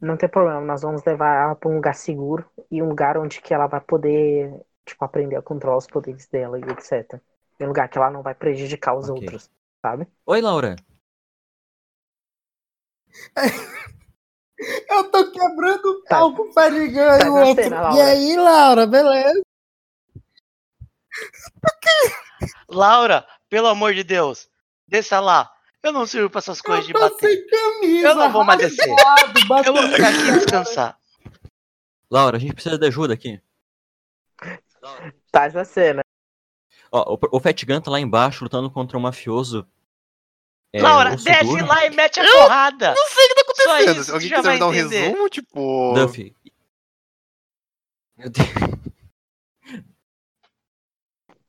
não 0.00 0.16
tem 0.16 0.28
problema, 0.28 0.60
nós 0.60 0.82
vamos 0.82 1.04
levar 1.04 1.44
ela 1.44 1.54
pra 1.54 1.68
um 1.70 1.76
lugar 1.76 1.94
seguro 1.94 2.44
e 2.70 2.82
um 2.82 2.88
lugar 2.88 3.16
onde 3.16 3.40
que 3.40 3.54
ela 3.54 3.66
vai 3.66 3.80
poder, 3.80 4.60
tipo, 4.84 5.04
aprender 5.04 5.36
a 5.36 5.42
controlar 5.42 5.76
os 5.76 5.86
poderes 5.86 6.26
dela 6.26 6.58
e 6.58 6.62
etc. 6.62 7.20
E 7.58 7.64
um 7.64 7.68
lugar 7.68 7.88
que 7.88 7.98
ela 7.98 8.10
não 8.10 8.22
vai 8.22 8.34
prejudicar 8.34 8.94
os 8.96 9.08
Ok. 9.08 9.20
outros, 9.22 9.50
sabe? 9.82 10.06
Oi, 10.26 10.40
Laura. 10.40 10.76
Eu 14.90 15.10
tô 15.10 15.30
quebrando 15.30 15.86
o 15.86 16.02
Tá. 16.02 16.16
pau 16.16 16.34
com 16.34 16.42
o 16.42 16.52
Fadigão 16.52 17.18
Tá 17.18 17.26
e 17.26 17.30
o 17.30 17.34
outro. 17.46 17.62
cena, 17.62 17.94
E 17.94 18.00
aí, 18.00 18.36
Laura, 18.36 18.86
beleza? 18.86 19.40
Laura, 22.68 23.26
pelo 23.48 23.66
amor 23.68 23.94
de 23.94 24.04
Deus, 24.04 24.48
desça 24.86 25.20
lá. 25.20 25.50
Eu 25.82 25.92
não 25.92 26.06
sirvo 26.06 26.28
pra 26.28 26.40
essas 26.40 26.60
coisas 26.60 26.86
de 26.86 26.92
Eu 26.92 27.00
tô 27.00 27.08
bater. 27.10 27.46
camisa. 27.50 28.08
Eu 28.08 28.14
não 28.14 28.30
vou 28.32 28.44
mais 28.44 28.58
descer. 28.58 28.88
Eu 29.66 29.72
vou 29.74 29.88
ficar 29.88 30.08
aqui 30.08 30.32
descansar. 30.32 30.98
Laura, 32.10 32.36
a 32.36 32.40
gente 32.40 32.52
precisa 32.54 32.76
de 32.78 32.86
ajuda 32.86 33.14
aqui. 33.14 33.40
Tá 35.32 35.44
essa 35.44 35.64
cena. 35.64 36.02
Ó, 36.92 37.14
o, 37.14 37.36
o 37.36 37.40
Fat 37.40 37.64
Gun 37.64 37.80
tá 37.80 37.90
lá 37.90 38.00
embaixo 38.00 38.44
lutando 38.44 38.70
contra 38.70 38.98
um 38.98 39.00
mafioso. 39.00 39.66
é, 40.72 40.82
Laura, 40.82 41.16
desce 41.16 41.44
duro. 41.44 41.66
lá 41.66 41.86
e 41.86 41.90
mete 41.90 42.20
a 42.20 42.24
porrada. 42.24 42.94
Não 42.94 43.06
sei 43.08 43.24
o 43.24 43.28
que 43.28 43.34
tá 43.34 43.40
acontecendo. 43.42 44.00
isso, 44.00 44.12
Alguém 44.12 44.28
quiser 44.28 44.42
vai 44.42 44.54
me 44.54 44.58
dar 44.60 44.66
um 44.66 44.70
resumo, 44.70 45.28
tipo. 45.28 45.94
Duffy. 45.94 46.34
Meu 48.16 48.28
Deus. 48.28 48.48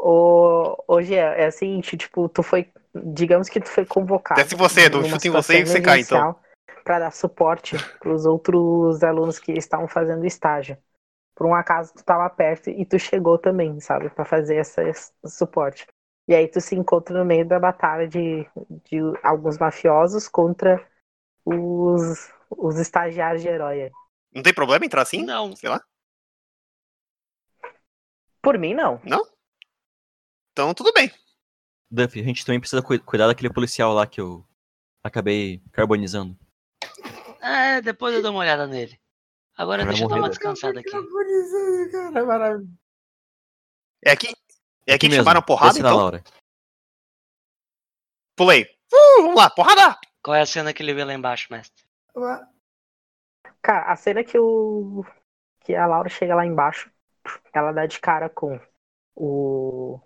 Ô, 0.03 0.83
hoje 0.87 1.13
é, 1.13 1.43
é 1.43 1.47
o 1.47 1.51
seguinte, 1.51 1.95
tipo, 1.95 2.27
tu 2.27 2.41
foi. 2.41 2.67
Digamos 2.95 3.47
que 3.47 3.61
tu 3.61 3.69
foi 3.69 3.85
convocado. 3.85 4.41
Desce 4.41 4.55
você, 4.55 4.85
Edu, 4.85 5.05
chuta 5.05 5.27
em 5.27 5.31
você 5.31 5.59
e 5.59 5.65
você 5.65 5.79
cai, 5.79 5.99
então. 5.99 6.35
Pra 6.83 6.97
dar 6.97 7.11
suporte 7.11 7.77
pros 7.99 8.25
outros 8.25 9.03
alunos 9.03 9.37
que 9.37 9.51
estavam 9.51 9.87
fazendo 9.87 10.25
estágio. 10.25 10.75
Por 11.35 11.45
um 11.45 11.53
acaso 11.53 11.93
tu 11.93 12.03
tava 12.03 12.27
perto 12.31 12.71
e 12.71 12.83
tu 12.83 12.97
chegou 12.97 13.37
também, 13.37 13.79
sabe? 13.79 14.09
Pra 14.09 14.25
fazer 14.25 14.55
esse, 14.55 14.81
esse 14.89 15.11
suporte. 15.27 15.85
E 16.27 16.33
aí 16.33 16.47
tu 16.47 16.59
se 16.59 16.75
encontra 16.75 17.19
no 17.19 17.23
meio 17.23 17.47
da 17.47 17.59
batalha 17.59 18.07
de, 18.07 18.49
de 18.85 18.97
alguns 19.21 19.59
mafiosos 19.59 20.27
contra 20.27 20.83
os, 21.45 22.33
os 22.49 22.79
estagiários 22.79 23.43
de 23.43 23.49
herói. 23.49 23.91
Não 24.33 24.41
tem 24.41 24.53
problema 24.53 24.83
entrar 24.83 25.03
assim? 25.03 25.23
Não. 25.23 25.55
Sei 25.55 25.69
lá. 25.69 25.79
Por 28.41 28.57
mim, 28.57 28.73
não. 28.73 28.99
Então 30.51 30.73
tudo 30.73 30.91
bem. 30.93 31.11
Duffy, 31.89 32.21
a 32.21 32.23
gente 32.23 32.45
também 32.45 32.59
precisa 32.59 32.81
cu- 32.81 32.99
cuidar 33.03 33.27
daquele 33.27 33.51
policial 33.51 33.93
lá 33.93 34.07
que 34.07 34.21
eu 34.21 34.45
acabei 35.03 35.61
carbonizando. 35.71 36.37
É, 37.41 37.81
depois 37.81 38.13
eu 38.13 38.21
dou 38.21 38.31
uma 38.31 38.41
olhada 38.41 38.67
nele. 38.67 38.99
Agora 39.57 39.85
deixa 39.85 40.03
eu 40.03 40.07
dar 40.07 40.15
uma 40.17 40.29
descansada 40.29 40.79
aqui. 40.79 40.89
Cara, 40.91 42.19
é 42.19 42.23
maravilhoso. 42.23 42.73
É 44.03 44.11
aqui? 44.11 44.27
É 44.87 44.93
aqui 44.93 44.99
que 44.99 45.09
mesmo. 45.09 45.23
chamaram 45.23 45.41
porrada, 45.41 45.77
então? 45.77 45.95
Laura. 45.97 46.23
Pulei. 48.35 48.63
Uh, 48.91 49.21
vamos 49.23 49.35
lá, 49.35 49.49
porrada! 49.49 49.99
Qual 50.23 50.35
é 50.35 50.41
a 50.41 50.45
cena 50.45 50.73
que 50.73 50.81
ele 50.81 50.93
vê 50.93 51.03
lá 51.03 51.13
embaixo, 51.13 51.47
mestre? 51.51 51.83
Cara, 53.61 53.91
a 53.91 53.95
cena 53.95 54.23
que 54.23 54.37
o. 54.37 55.05
que 55.61 55.75
a 55.75 55.85
Laura 55.85 56.09
chega 56.09 56.35
lá 56.35 56.45
embaixo, 56.45 56.91
ela 57.53 57.71
dá 57.71 57.85
de 57.85 57.99
cara 57.99 58.29
com 58.29 58.59
o. 59.15 59.99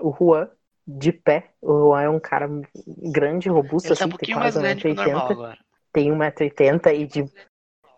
o 0.00 0.12
Juan 0.12 0.50
de 0.86 1.12
pé. 1.12 1.50
O 1.60 1.88
Juan 1.88 2.02
é 2.02 2.08
um 2.08 2.20
cara 2.20 2.48
grande, 2.86 3.48
robusto, 3.48 3.88
Ele 3.88 3.96
tá 3.96 4.04
assim, 4.04 4.14
um 4.14 4.16
tem 4.16 4.34
quase 4.34 4.58
grande 4.58 4.82
que 4.82 4.88
o 4.88 4.94
normal 4.94 5.28
1,80m. 5.28 5.32
agora. 5.32 5.58
Tem 5.92 6.10
1,80m 6.10 6.94
e 6.94 7.06
de. 7.06 7.32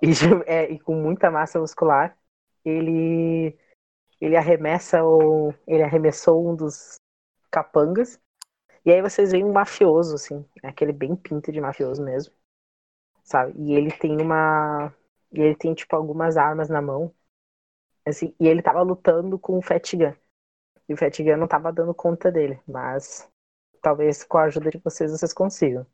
E, 0.02 0.06
de- 0.08 0.42
é, 0.46 0.70
e 0.70 0.78
com 0.78 0.94
muita 0.94 1.30
massa 1.30 1.58
muscular. 1.58 2.16
Ele. 2.64 3.56
Ele 4.20 4.36
arremessa 4.36 5.04
o. 5.04 5.52
Ele 5.66 5.82
arremessou 5.82 6.48
um 6.48 6.54
dos 6.54 6.96
capangas. 7.50 8.20
E 8.84 8.92
aí 8.92 9.02
vocês 9.02 9.32
veem 9.32 9.44
um 9.44 9.52
mafioso, 9.52 10.14
assim. 10.14 10.44
Aquele 10.62 10.92
bem 10.92 11.16
pinto 11.16 11.50
de 11.50 11.60
mafioso 11.60 12.02
mesmo. 12.02 12.32
Sabe? 13.24 13.52
E 13.56 13.74
ele 13.74 13.90
tem 13.90 14.20
uma. 14.20 14.94
E 15.32 15.40
ele 15.40 15.56
tem, 15.56 15.74
tipo, 15.74 15.94
algumas 15.96 16.36
armas 16.36 16.68
na 16.68 16.80
mão. 16.80 17.12
Assim, 18.06 18.32
e 18.38 18.46
ele 18.46 18.62
tava 18.62 18.82
lutando 18.82 19.36
com 19.38 19.58
o 19.58 19.62
Fat 19.62 19.92
Gun. 19.96 20.12
E 20.88 20.94
o 20.94 20.96
Fat 20.96 21.18
Gun 21.22 21.36
não 21.36 21.48
tava 21.48 21.72
dando 21.72 21.94
conta 21.94 22.30
dele. 22.30 22.60
Mas 22.66 23.28
talvez 23.82 24.24
com 24.24 24.38
a 24.38 24.44
ajuda 24.44 24.70
de 24.70 24.78
vocês 24.78 25.10
vocês 25.10 25.32
consigam. 25.32 25.86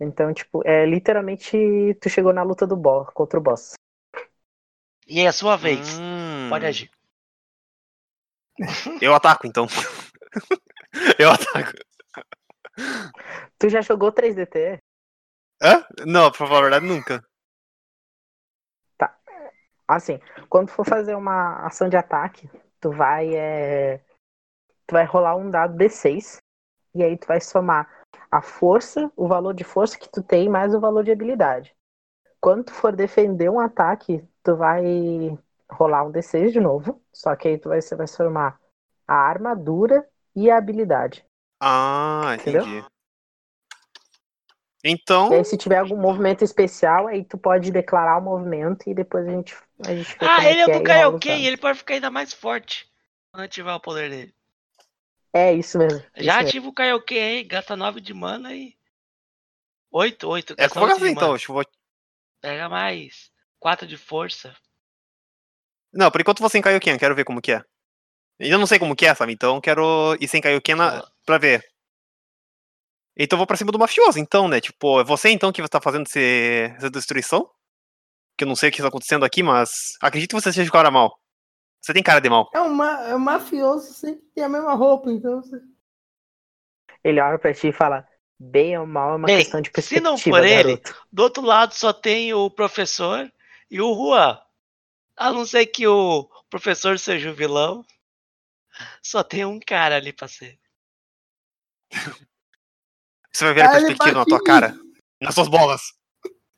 Então, 0.00 0.32
tipo, 0.32 0.62
é 0.66 0.86
literalmente 0.86 1.94
tu 2.00 2.08
chegou 2.08 2.32
na 2.32 2.42
luta 2.42 2.66
do 2.66 2.76
boss 2.76 3.10
contra 3.12 3.38
o 3.38 3.42
boss. 3.42 3.74
E 5.06 5.20
é 5.20 5.26
a 5.26 5.32
sua 5.32 5.56
vez. 5.56 5.98
Hum, 5.98 6.48
Pode 6.48 6.66
agir. 6.66 6.90
Eu 9.00 9.14
ataco, 9.14 9.46
então. 9.46 9.66
eu 11.18 11.30
ataco. 11.30 11.72
Tu 13.58 13.68
já 13.68 13.80
jogou 13.80 14.12
3DT? 14.12 14.78
Hã? 15.62 15.84
Não, 16.06 16.30
pra 16.30 16.46
falar 16.46 16.58
a 16.58 16.62
verdade, 16.62 16.86
nunca. 16.86 17.24
Assim, 19.90 20.20
quando 20.48 20.70
for 20.70 20.86
fazer 20.86 21.16
uma 21.16 21.66
ação 21.66 21.88
de 21.88 21.96
ataque, 21.96 22.48
tu 22.80 22.90
vai 22.90 23.34
é, 23.34 24.00
tu 24.86 24.92
vai 24.92 25.04
rolar 25.04 25.36
um 25.36 25.50
dado 25.50 25.76
D6 25.76 26.38
e 26.94 27.02
aí 27.02 27.16
tu 27.16 27.26
vai 27.26 27.40
somar 27.40 27.88
a 28.30 28.42
força, 28.42 29.10
o 29.16 29.28
valor 29.28 29.54
de 29.54 29.64
força 29.64 29.98
que 29.98 30.08
tu 30.08 30.22
tem 30.22 30.48
mais 30.48 30.74
o 30.74 30.80
valor 30.80 31.04
de 31.04 31.12
habilidade. 31.12 31.74
Quando 32.40 32.64
tu 32.64 32.72
for 32.72 32.94
defender 32.94 33.50
um 33.50 33.60
ataque, 33.60 34.24
tu 34.42 34.56
vai 34.56 34.82
rolar 35.70 36.04
um 36.04 36.10
D6 36.10 36.52
de 36.52 36.60
novo, 36.60 37.00
só 37.12 37.36
que 37.36 37.48
aí 37.48 37.58
tu 37.58 37.68
vai, 37.68 37.80
você 37.80 37.94
vai 37.94 38.06
somar 38.06 38.58
a 39.06 39.14
armadura 39.14 40.08
e 40.34 40.50
a 40.50 40.56
habilidade. 40.56 41.24
Ah, 41.60 42.36
Entendeu? 42.40 42.64
Então, 44.84 45.30
E 45.32 45.34
aí 45.36 45.44
se 45.44 45.56
tiver 45.58 45.78
algum 45.78 45.96
movimento 45.96 46.42
especial, 46.42 47.06
aí 47.06 47.24
tu 47.24 47.36
pode 47.36 47.70
declarar 47.70 48.18
o 48.18 48.22
movimento 48.22 48.88
e 48.88 48.94
depois 48.94 49.26
a 49.26 49.30
gente 49.30 49.54
a 49.86 49.94
gente 49.94 50.16
Ah, 50.20 50.36
como 50.36 50.48
ele 50.48 50.60
é 50.62 50.68
do 50.68 50.82
Kaioken, 50.82 51.32
dados. 51.32 51.46
ele 51.46 51.56
pode 51.56 51.78
ficar 51.78 51.94
ainda 51.94 52.10
mais 52.10 52.32
forte 52.32 52.90
quando 53.30 53.44
ativar 53.44 53.76
o 53.76 53.80
poder 53.80 54.10
dele. 54.10 54.34
É 55.32 55.52
isso 55.52 55.78
mesmo. 55.78 56.02
isso 56.16 56.24
Já 56.24 56.36
mesmo. 56.36 56.48
ativa 56.48 56.68
o 56.68 56.72
Kaioken 56.72 57.22
aí, 57.22 57.44
gasta 57.44 57.76
9 57.76 58.00
de 58.00 58.14
mana 58.14 58.54
e. 58.54 58.76
8, 59.92 60.28
8. 60.28 60.54
é 60.56 60.68
vou 60.68 60.86
gastar 60.86 61.08
então. 61.08 61.34
Acho 61.34 61.46
que 61.46 61.50
eu 61.50 61.54
vou... 61.56 61.64
Pega 62.40 62.68
mais. 62.68 63.30
4 63.58 63.86
de 63.86 63.96
força. 63.96 64.54
Não, 65.92 66.10
por 66.10 66.20
enquanto 66.20 66.38
eu 66.38 66.42
vou 66.42 66.50
sem 66.50 66.62
Kaioken, 66.62 66.98
quero 66.98 67.14
ver 67.14 67.24
como 67.24 67.42
que 67.42 67.52
é. 67.52 67.64
Eu 68.38 68.58
não 68.58 68.66
sei 68.66 68.78
como 68.78 68.96
que 68.96 69.06
é, 69.06 69.14
sabe? 69.14 69.32
Então 69.32 69.60
quero 69.60 70.16
ir 70.20 70.26
sem 70.28 70.40
Kaioken 70.40 70.74
na... 70.76 71.06
pra 71.26 71.38
ver. 71.38 71.69
Então 73.22 73.36
eu 73.36 73.38
vou 73.40 73.46
pra 73.46 73.56
cima 73.56 73.70
do 73.70 73.78
mafioso, 73.78 74.18
então, 74.18 74.48
né? 74.48 74.60
Tipo, 74.60 75.00
é 75.00 75.04
você 75.04 75.28
então 75.28 75.52
que 75.52 75.66
tá 75.68 75.80
fazendo 75.80 76.06
esse... 76.06 76.72
essa 76.76 76.88
destruição? 76.90 77.50
Que 78.36 78.44
eu 78.44 78.48
não 78.48 78.56
sei 78.56 78.70
o 78.70 78.72
que 78.72 78.80
tá 78.80 78.88
acontecendo 78.88 79.24
aqui, 79.26 79.42
mas 79.42 79.92
acredito 80.00 80.30
que 80.34 80.40
você 80.40 80.50
seja 80.52 80.70
o 80.70 80.72
cara 80.72 80.90
mal. 80.90 81.20
Você 81.82 81.92
tem 81.92 82.02
cara 82.02 82.20
de 82.20 82.30
mal. 82.30 82.48
É 82.54 82.60
um, 82.60 82.70
ma- 82.74 83.02
é 83.08 83.14
um 83.14 83.18
mafioso, 83.18 83.92
sempre 83.92 84.22
tem 84.34 84.42
a 84.44 84.48
mesma 84.48 84.72
roupa, 84.74 85.10
então. 85.10 85.42
você- 85.42 85.60
Ele 87.04 87.20
olha 87.20 87.38
pra 87.38 87.52
ti 87.52 87.68
e 87.68 87.72
fala: 87.72 88.08
bem 88.38 88.78
ou 88.78 88.86
mal 88.86 89.12
é 89.12 89.16
uma 89.16 89.26
Bem, 89.26 89.38
questão 89.38 89.60
de 89.60 89.68
se 89.68 89.72
perspectiva, 89.72 90.08
não 90.10 90.16
for 90.16 90.42
ele- 90.44 90.76
garoto. 90.76 91.06
Do 91.12 91.22
outro 91.22 91.42
lado 91.42 91.74
só 91.74 91.92
tem 91.92 92.32
o 92.32 92.48
professor 92.50 93.30
e 93.70 93.80
o 93.82 93.94
Juan. 93.94 94.40
A 95.16 95.30
não 95.30 95.44
ser 95.44 95.66
que 95.66 95.86
o 95.86 96.24
professor 96.48 96.98
seja 96.98 97.30
o 97.30 97.34
vilão. 97.34 97.84
Só 99.02 99.22
tem 99.22 99.44
um 99.44 99.60
cara 99.60 99.96
ali 99.96 100.10
pra 100.12 100.26
ser. 100.26 100.58
Você 103.32 103.44
vai 103.44 103.54
ver 103.54 103.62
a 103.62 103.70
perspectiva 103.70 104.18
na 104.18 104.24
tua 104.24 104.42
cara. 104.42 104.74
Nas 105.20 105.34
suas 105.34 105.48
bolas. 105.48 105.92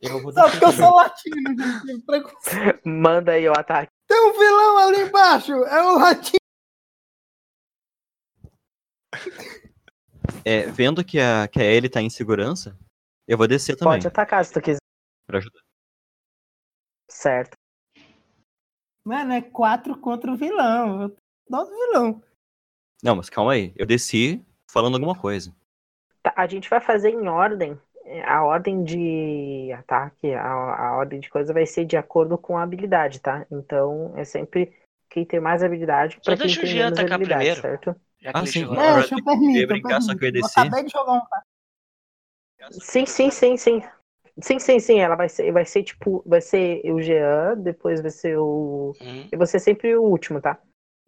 Eu 0.01 0.20
vou 0.20 0.32
Só 0.32 0.51
porque 0.51 0.65
eu 0.65 0.73
sou 0.73 0.97
latino, 0.97 1.55
gente. 1.57 2.05
Manda 2.85 3.32
aí 3.32 3.49
o 3.49 3.53
ataque. 3.53 3.90
Tem 4.09 4.20
um 4.20 4.32
vilão 4.32 4.78
ali 4.78 5.03
embaixo, 5.03 5.53
é 5.53 5.82
o 5.82 5.99
latino. 5.99 6.39
É, 10.44 10.66
vendo 10.66 11.05
que 11.05 11.20
a, 11.20 11.47
que 11.47 11.61
a 11.61 11.65
Ellie 11.65 11.89
tá 11.89 12.01
em 12.01 12.11
segurança, 12.11 12.77
eu 13.28 13.39
vou 13.39 13.47
descer 13.47 13.77
também. 13.77 13.94
Pode 13.94 14.09
atacar 14.09 14.44
se 14.44 14.53
tu 14.53 14.61
quiser. 14.61 14.81
Pra 15.27 15.39
ajudar. 15.39 15.61
Certo. 17.09 17.57
Mano, 19.05 19.32
é 19.32 19.40
quatro 19.40 19.97
contra 19.99 20.32
o 20.32 20.36
vilão. 20.36 21.09
Do 21.49 21.65
vilão. 21.66 22.23
Não, 23.03 23.16
mas 23.16 23.28
calma 23.28 23.53
aí. 23.53 23.73
Eu 23.77 23.86
desci 23.86 24.44
falando 24.69 24.94
alguma 24.94 25.19
coisa. 25.19 25.55
Tá, 26.23 26.32
a 26.36 26.47
gente 26.47 26.69
vai 26.70 26.81
fazer 26.81 27.11
em 27.11 27.28
ordem. 27.28 27.78
A 28.27 28.44
ordem 28.44 28.82
de 28.82 29.73
ataque, 29.73 30.32
a, 30.35 30.43
a 30.44 30.97
ordem 30.97 31.20
de 31.20 31.31
coisa 31.31 31.53
vai 31.53 31.65
ser 31.66 31.85
de 31.85 31.97
acordo 31.97 32.36
com 32.36 32.59
a 32.59 32.62
habilidade, 32.62 33.20
tá? 33.20 33.47
Então 33.51 34.12
é 34.16 34.24
sempre 34.24 34.73
quem 35.09 35.24
tem 35.24 35.39
mais 35.40 35.62
habilidade 35.62 36.20
pra 36.24 36.36
quem 36.36 36.55
deixa 36.55 36.61
o 36.62 36.65
tem 36.65 36.74
Jean 36.74 36.90
menos 36.90 36.99
habilidade, 36.99 37.47
primeiro. 37.49 37.61
certo? 37.61 37.94
Já 38.20 38.32
que 38.32 38.39
Ah, 38.39 38.47
sim. 38.47 38.65
Não, 38.65 38.94
Deixa, 38.97 39.15
eu 39.15 39.19
eu 39.19 39.62
Eu, 39.62 39.66
brincar, 39.69 40.01
só 40.01 40.15
que 40.15 40.24
eu 40.27 40.32
descer. 40.32 40.62
acabei 40.62 40.85
de 40.85 40.93
jogar 40.93 41.12
um 41.12 41.24
cara. 41.27 41.44
Sim, 42.81 43.07
sim, 43.07 43.31
sim, 43.31 43.57
sim. 43.57 43.82
Sim, 44.43 44.59
sim, 44.59 44.78
sim. 44.81 44.99
Ela 45.01 45.16
vai 45.16 45.28
ser, 45.28 45.53
vai 45.53 45.65
ser 45.65 45.82
tipo, 45.82 46.23
vai 46.27 46.40
ser 46.40 46.82
o 46.93 47.01
Jean, 47.01 47.57
depois 47.59 48.01
vai 48.01 48.11
ser 48.11 48.39
o. 48.39 48.97
Hum. 49.01 49.28
E 49.32 49.36
você 49.36 49.59
sempre 49.59 49.97
o 49.97 50.03
último, 50.03 50.40
tá? 50.40 50.59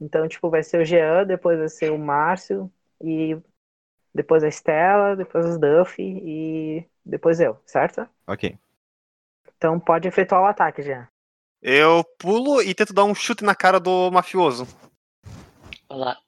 Então, 0.00 0.26
tipo, 0.28 0.50
vai 0.50 0.62
ser 0.62 0.80
o 0.82 0.84
Jean, 0.84 1.24
depois 1.26 1.58
vai 1.58 1.68
ser 1.68 1.90
o 1.90 1.98
Márcio, 1.98 2.70
e 3.02 3.36
depois 4.14 4.44
a 4.44 4.48
Estela, 4.48 5.16
depois 5.16 5.44
os 5.44 5.58
Duff 5.58 6.00
e 6.00 6.88
depois 7.04 7.40
eu, 7.40 7.60
certo? 7.66 8.08
Ok. 8.26 8.56
Então 9.56 9.78
pode 9.80 10.06
efetuar 10.06 10.42
o 10.42 10.46
ataque, 10.46 10.82
Jean. 10.82 11.08
Eu 11.60 12.04
pulo 12.18 12.60
e 12.62 12.74
tento 12.74 12.92
dar 12.92 13.04
um 13.04 13.14
chute 13.14 13.42
na 13.42 13.54
cara 13.54 13.80
do 13.80 14.10
mafioso. 14.10 14.66
Olha 15.88 16.04
lá. 16.04 16.18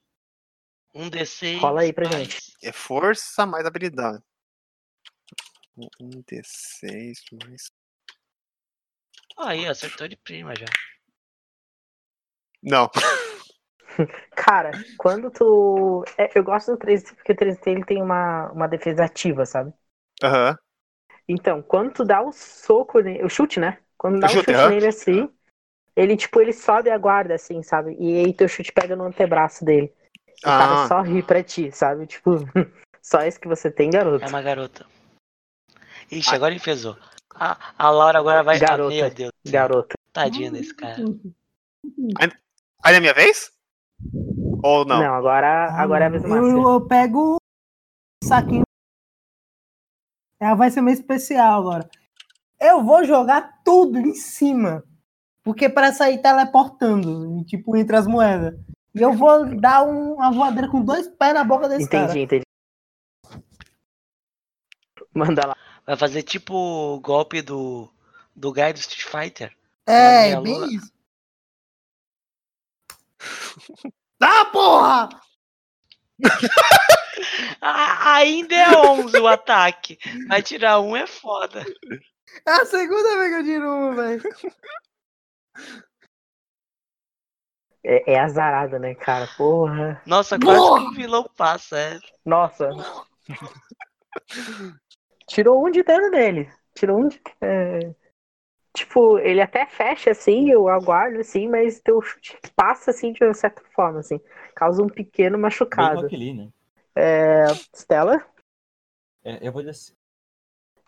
Um 0.95 1.11
D6. 1.11 1.61
Rola 1.61 1.83
aí 1.83 1.93
pra 1.93 2.09
mais- 2.09 2.17
gente. 2.19 2.57
É 2.63 2.73
força 2.73 3.45
mais 3.45 3.67
habilidade. 3.67 4.23
Um 6.01 6.23
D6 6.23 7.19
mais. 7.45 7.71
Aí, 9.39 9.67
acertou 9.67 10.09
de 10.09 10.17
prima 10.17 10.55
já. 10.57 10.65
Não. 12.63 12.91
Cara, 14.35 14.73
quando 14.99 15.31
tu. 15.31 16.05
é, 16.17 16.31
eu 16.35 16.45
gosto 16.45 16.73
do 16.73 16.77
3 16.77 17.03
porque 17.13 17.33
o 17.33 17.37
3T 17.37 17.71
ele 17.71 17.85
tem 17.85 18.03
uma, 18.03 18.51
uma 18.53 18.67
defesa 18.67 19.05
ativa, 19.05 19.45
sabe? 19.47 19.73
Aham. 20.23 20.57
Então, 21.29 21.63
quando 21.63 21.93
tu 21.93 22.05
dá 22.05 22.23
o 22.23 22.33
soco, 22.33 23.01
ne- 23.01 23.23
o 23.25 23.29
chute, 23.29 23.59
né? 23.59 23.79
Quando 23.99 24.21
dá 24.21 24.27
O 24.29 24.31
o 24.31 24.33
chute, 24.35 24.53
nele 24.53 24.87
assim, 24.87 25.29
ele, 25.97 26.17
tipo, 26.17 26.41
ele 26.41 26.53
sobe 26.53 26.91
a 26.91 26.99
guarda, 26.99 27.35
assim, 27.35 27.63
sabe? 27.63 27.97
E 27.99 28.25
aí 28.25 28.33
teu 28.33 28.47
chute 28.49 28.73
pega 28.73 28.95
no 28.95 29.05
antebraço 29.05 29.65
dele. 29.65 29.93
O 30.39 30.43
cara 30.43 30.85
Ah. 30.85 30.89
só 30.89 31.01
ri 31.01 31.23
pra 31.23 31.43
ti, 31.43 31.73
sabe? 31.73 32.07
Tipo, 32.07 32.31
só 33.03 33.25
isso 33.25 33.41
que 33.41 33.49
você 33.49 33.71
tem, 33.71 33.91
garoto. 33.91 34.25
É 34.25 34.29
uma 34.29 34.43
garota. 34.43 34.87
Ixi, 36.11 36.35
agora 36.35 36.55
enfesou. 36.55 36.97
A, 37.35 37.75
a 37.77 37.91
Laura 37.91 38.19
agora 38.19 38.43
vai. 38.43 38.57
Ah, 38.57 38.61
Garota. 38.61 38.95
meu 38.95 39.11
Deus. 39.11 39.33
Garoto. 39.47 39.95
Tadinha 40.13 40.51
desse 40.51 40.75
cara. 40.75 41.05
Aí 42.83 42.95
é 42.95 43.01
minha 43.01 43.13
vez? 43.15 43.51
Ou 44.63 44.85
não? 44.85 44.99
Não, 44.99 45.15
agora, 45.15 45.71
agora 45.73 46.05
é 46.05 46.07
a 46.07 46.11
vez 46.11 46.23
do 46.23 46.29
eu, 46.29 46.69
eu 46.73 46.87
pego 46.87 47.37
o 47.37 47.39
saquinho. 48.25 48.63
Ela 50.41 50.55
vai 50.55 50.71
ser 50.71 50.81
meio 50.83 50.95
especial 50.95 51.61
agora. 51.61 51.89
Eu 52.61 52.85
vou 52.85 53.05
jogar 53.05 53.63
tudo 53.65 53.99
em 53.99 54.15
cima. 54.15 54.85
Porque 55.43 55.69
para 55.69 55.93
sair 55.93 56.21
teleportando, 56.21 57.45
tipo, 57.45 57.77
entre 57.77 57.97
as 57.97 58.07
moedas. 58.07 58.59
E 58.95 59.01
eu 59.01 59.13
vou 59.13 59.45
dar 59.57 59.85
um- 59.85 60.15
uma 60.15 60.33
voadeira 60.33 60.69
com 60.69 60.83
dois 60.83 61.07
pés 61.07 61.33
na 61.35 61.45
boca 61.45 61.69
desse 61.69 61.85
Entendi, 61.85 62.07
cara. 62.07 62.19
entendi. 62.19 62.43
Manda 65.15 65.47
lá. 65.47 65.57
Vai 65.87 65.97
fazer 65.97 66.23
tipo 66.23 66.55
o 66.55 67.01
golpe 67.01 67.41
do. 67.43 67.89
Do 68.35 68.53
Guy 68.53 68.73
do 68.75 68.79
Street 68.79 69.05
Fighter. 69.07 69.57
É, 69.87 70.35
Olha, 70.37 70.41
bem 70.43 70.75
isso. 70.75 70.93
Ah, 74.21 74.45
porra! 74.47 75.09
Ainda 77.61 78.55
é 78.55 78.77
11 78.77 79.19
o 79.19 79.27
ataque. 79.27 79.99
Mas 80.27 80.45
tirar 80.45 80.81
um 80.81 80.97
é 80.97 81.07
foda. 81.07 81.65
É 82.47 82.51
a 82.51 82.65
segunda 82.65 83.17
vez 83.19 83.31
que 83.31 83.41
eu 83.41 83.45
tiro 83.45 83.71
uma, 83.71 83.95
velho. 83.95 84.23
É, 87.85 88.15
é 88.15 88.19
azarado, 88.19 88.79
né, 88.79 88.95
cara? 88.95 89.29
Porra. 89.37 90.03
Nossa, 90.07 90.39
quase 90.39 90.59
que 90.59 90.89
o 90.89 90.93
vilão 90.93 91.31
passa. 91.37 91.79
É. 91.79 92.01
Nossa. 92.25 92.71
Tirou 95.29 95.67
um 95.67 95.71
de 95.71 95.83
dano 95.83 96.11
dele. 96.11 96.51
Tirou 96.75 97.01
um 97.01 97.09
de. 97.09 97.21
é, 97.41 97.95
Tipo, 98.77 99.19
ele 99.19 99.41
até 99.41 99.65
fecha 99.65 100.11
assim, 100.11 100.51
eu 100.51 100.69
aguardo 100.69 101.19
assim, 101.19 101.49
mas 101.49 101.81
teu 101.81 102.03
chute 102.03 102.39
passa 102.55 102.91
assim 102.91 103.11
de 103.11 103.25
uma 103.25 103.33
certa 103.33 103.63
forma, 103.75 104.01
assim. 104.01 104.21
Causa 104.55 104.83
um 104.83 104.87
pequeno 104.87 105.39
machucado. 105.39 106.03
Rock 106.03 106.15
Lee, 106.15 106.35
né? 106.35 106.49
É. 106.95 107.47
Stella? 107.75 108.23
É, 109.25 109.39
eu 109.41 109.51
vou 109.51 109.63
descer, 109.63 109.95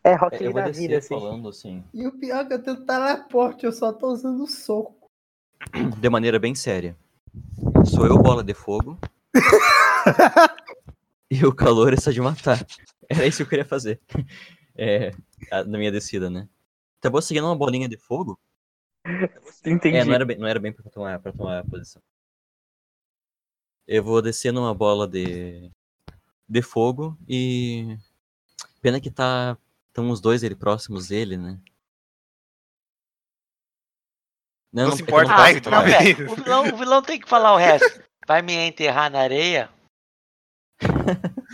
É 0.04 0.10
é, 0.10 0.14
Rock 0.16 0.36
eu 0.36 0.42
Lee 0.42 0.52
vou 0.52 0.60
da 0.60 0.68
descer 0.68 0.82
vida, 0.82 0.98
assim. 0.98 1.08
falando 1.08 1.48
assim, 1.48 1.82
E 1.94 2.06
o 2.06 2.12
pior 2.12 2.40
é 2.40 2.44
que 2.44 2.52
eu 2.52 2.62
tenho 2.62 2.84
teleporte, 2.84 3.64
eu 3.64 3.72
só 3.72 3.90
tô 3.90 4.08
usando 4.08 4.46
soco. 4.46 5.08
de 5.98 6.10
maneira 6.10 6.38
bem 6.38 6.54
séria. 6.54 6.94
Sou 7.86 8.04
eu 8.04 8.18
bola 8.18 8.44
de 8.44 8.52
fogo. 8.52 8.98
e 11.32 11.42
o 11.46 11.54
calor 11.54 11.94
é 11.94 11.96
só 11.96 12.10
de 12.10 12.20
matar. 12.20 12.66
Era 13.08 13.26
isso 13.26 13.38
que 13.38 13.44
eu 13.44 13.48
queria 13.48 13.64
fazer. 13.64 13.98
É, 14.76 15.10
na 15.66 15.78
minha 15.78 15.90
descida, 15.90 16.28
né? 16.28 16.46
Vou 17.10 17.22
seguindo 17.22 17.44
uma 17.46 17.56
bolinha 17.56 17.88
de 17.88 17.96
fogo. 17.96 18.38
Entendi. 19.64 19.96
É, 19.96 20.04
não 20.04 20.14
era 20.14 20.24
bem, 20.24 20.38
não 20.38 20.48
era 20.48 20.58
bem 20.58 20.72
pra 20.72 20.90
tomar, 20.90 21.18
pra 21.20 21.32
tomar 21.32 21.60
a 21.60 21.64
posição. 21.64 22.02
Eu 23.86 24.02
vou 24.02 24.20
descer 24.20 24.52
numa 24.52 24.74
bola 24.74 25.06
de, 25.08 25.70
de 26.48 26.62
fogo 26.62 27.16
e. 27.28 27.96
Pena 28.82 29.00
que 29.00 29.10
tá. 29.10 29.56
Estão 29.88 30.10
os 30.10 30.20
dois 30.20 30.42
ele 30.42 30.54
próximos 30.54 31.08
dele, 31.08 31.36
né? 31.36 31.58
Não 34.72 34.92
se 34.92 35.00
é 35.00 35.04
importa, 35.04 35.30
Não, 35.70 35.84
pera, 35.84 36.30
o, 36.30 36.36
vilão, 36.36 36.68
o 36.68 36.76
vilão 36.76 37.02
tem 37.02 37.18
que 37.18 37.28
falar 37.28 37.54
o 37.54 37.56
resto. 37.56 38.02
Vai 38.26 38.42
me 38.42 38.52
enterrar 38.52 39.10
na 39.10 39.20
areia? 39.20 39.70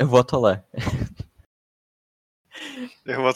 Eu 0.00 0.06
vou 0.08 0.20
atolar. 0.20 0.64
Eu 3.04 3.22
vou 3.22 3.32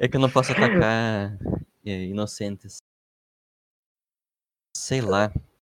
É 0.00 0.08
que 0.08 0.16
eu 0.16 0.20
não 0.20 0.30
posso 0.30 0.52
atacar 0.52 1.36
é, 1.84 2.04
inocentes. 2.04 2.78
Sei 4.76 5.00
lá. 5.00 5.30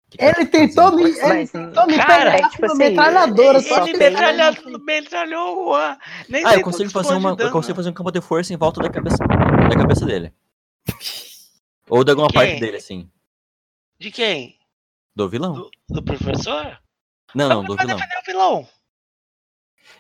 Que 0.10 0.18
que 0.18 0.24
Ele 0.24 0.46
tentou 0.46 0.96
me, 0.96 1.04
ele 1.04 1.48
tentou 1.48 1.88
me 1.88 1.96
Cara, 1.98 2.32
pegar 2.34 2.50
tipo 2.50 2.66
assim, 2.66 2.78
metralhadora. 2.78 3.58
ele- 3.60 3.68
só 3.68 3.88
Ele 3.88 3.98
tem- 3.98 4.80
metralhou, 4.86 5.58
o 5.58 5.66
Juan. 5.70 5.98
Nem 6.30 6.46
Ah, 6.46 6.56
eu 6.56 6.62
consigo 6.64 6.90
fazer 6.90 7.14
uma. 7.14 7.36
Eu 7.40 7.52
consigo 7.52 7.76
fazer 7.76 7.90
um 7.90 7.94
campo 7.94 8.12
de 8.12 8.22
força 8.22 8.54
em 8.54 8.58
volta 8.58 8.82
da 8.82 8.90
cabeça. 8.90 9.18
Da 9.18 9.76
cabeça 9.78 10.06
dele. 10.06 10.34
Ou 11.90 12.04
de 12.04 12.12
alguma 12.12 12.28
De 12.28 12.34
parte 12.34 12.52
quem? 12.52 12.60
dele, 12.60 12.78
assim. 12.78 13.10
De 14.00 14.12
quem? 14.12 14.60
Do 15.16 15.30
vilão? 15.30 15.54
Do, 15.54 15.72
do 15.90 16.04
professor? 16.04 16.80
Não, 17.34 17.48
não, 17.48 17.64
do 17.64 17.76
vilão. 17.78 17.98
vilão. 18.26 18.70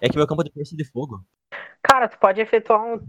É 0.02 0.10
que 0.10 0.18
meu 0.18 0.28
campo 0.28 0.44
de 0.44 0.52
força 0.52 0.74
é 0.74 0.78
de 0.78 0.86
fogo. 0.86 1.26
Cara, 1.84 2.08
tu 2.08 2.18
pode 2.18 2.40
efetuar 2.42 2.84
um. 2.84 3.00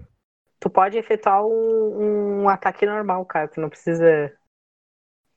Tu 0.61 0.70
pode 0.70 0.97
efetuar 0.97 1.44
um, 1.44 2.43
um 2.43 2.49
ataque 2.49 2.86
normal, 2.86 3.24
cara. 3.27 3.49
Tu 3.49 3.61
não 3.61 3.69
precisa 3.69 4.32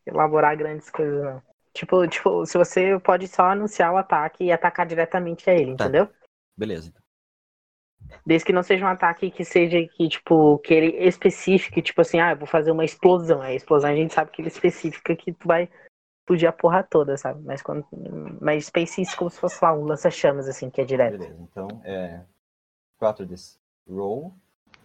elaborar 0.06 0.56
grandes 0.56 0.90
coisas, 0.90 1.24
não. 1.24 1.42
Tipo, 1.74 2.08
tipo, 2.08 2.46
se 2.46 2.58
você 2.58 2.98
pode 3.00 3.28
só 3.28 3.48
anunciar 3.50 3.92
o 3.92 3.98
ataque 3.98 4.46
e 4.46 4.52
atacar 4.52 4.86
diretamente 4.86 5.50
a 5.50 5.54
ele, 5.54 5.76
Tá. 5.76 5.86
entendeu? 5.86 6.10
Beleza. 6.58 6.90
então. 6.90 7.02
Desde 8.26 8.46
que 8.46 8.54
não 8.54 8.64
seja 8.64 8.86
um 8.86 8.90
ataque 8.90 9.32
que 9.32 9.44
seja 9.44 9.78
que, 9.88 10.08
tipo, 10.08 10.60
que 10.60 10.74
ele 10.74 11.04
especifique, 11.06 11.82
tipo 11.82 12.02
assim, 12.02 12.20
ah, 12.20 12.32
eu 12.32 12.38
vou 12.38 12.48
fazer 12.48 12.72
uma 12.72 12.86
explosão. 12.86 13.42
A 13.42 13.54
explosão 13.54 13.90
a 13.90 13.96
gente 13.96 14.14
sabe 14.14 14.32
que 14.32 14.42
ele 14.42 14.48
especifica 14.48 15.16
que 15.16 15.34
tu 15.34 15.48
vai 15.48 15.68
explodir 16.22 16.48
a 16.48 16.54
porra 16.54 16.84
toda, 16.84 17.18
sabe? 17.18 17.42
Mas 17.44 17.62
quando. 17.62 17.86
Mas 18.40 18.70
pense 18.70 19.02
isso 19.02 19.18
como 19.18 19.30
se 19.30 19.40
fosse 19.40 19.64
lá 19.64 19.74
um 19.74 19.86
lança-chamas, 19.86 20.48
assim, 20.48 20.70
que 20.70 20.80
é 20.80 20.86
direto. 20.86 21.18
Beleza. 21.18 21.42
Então 21.42 21.68
é. 21.84 22.24
4 22.98 23.26
de 23.26 23.36
roll. 23.88 24.34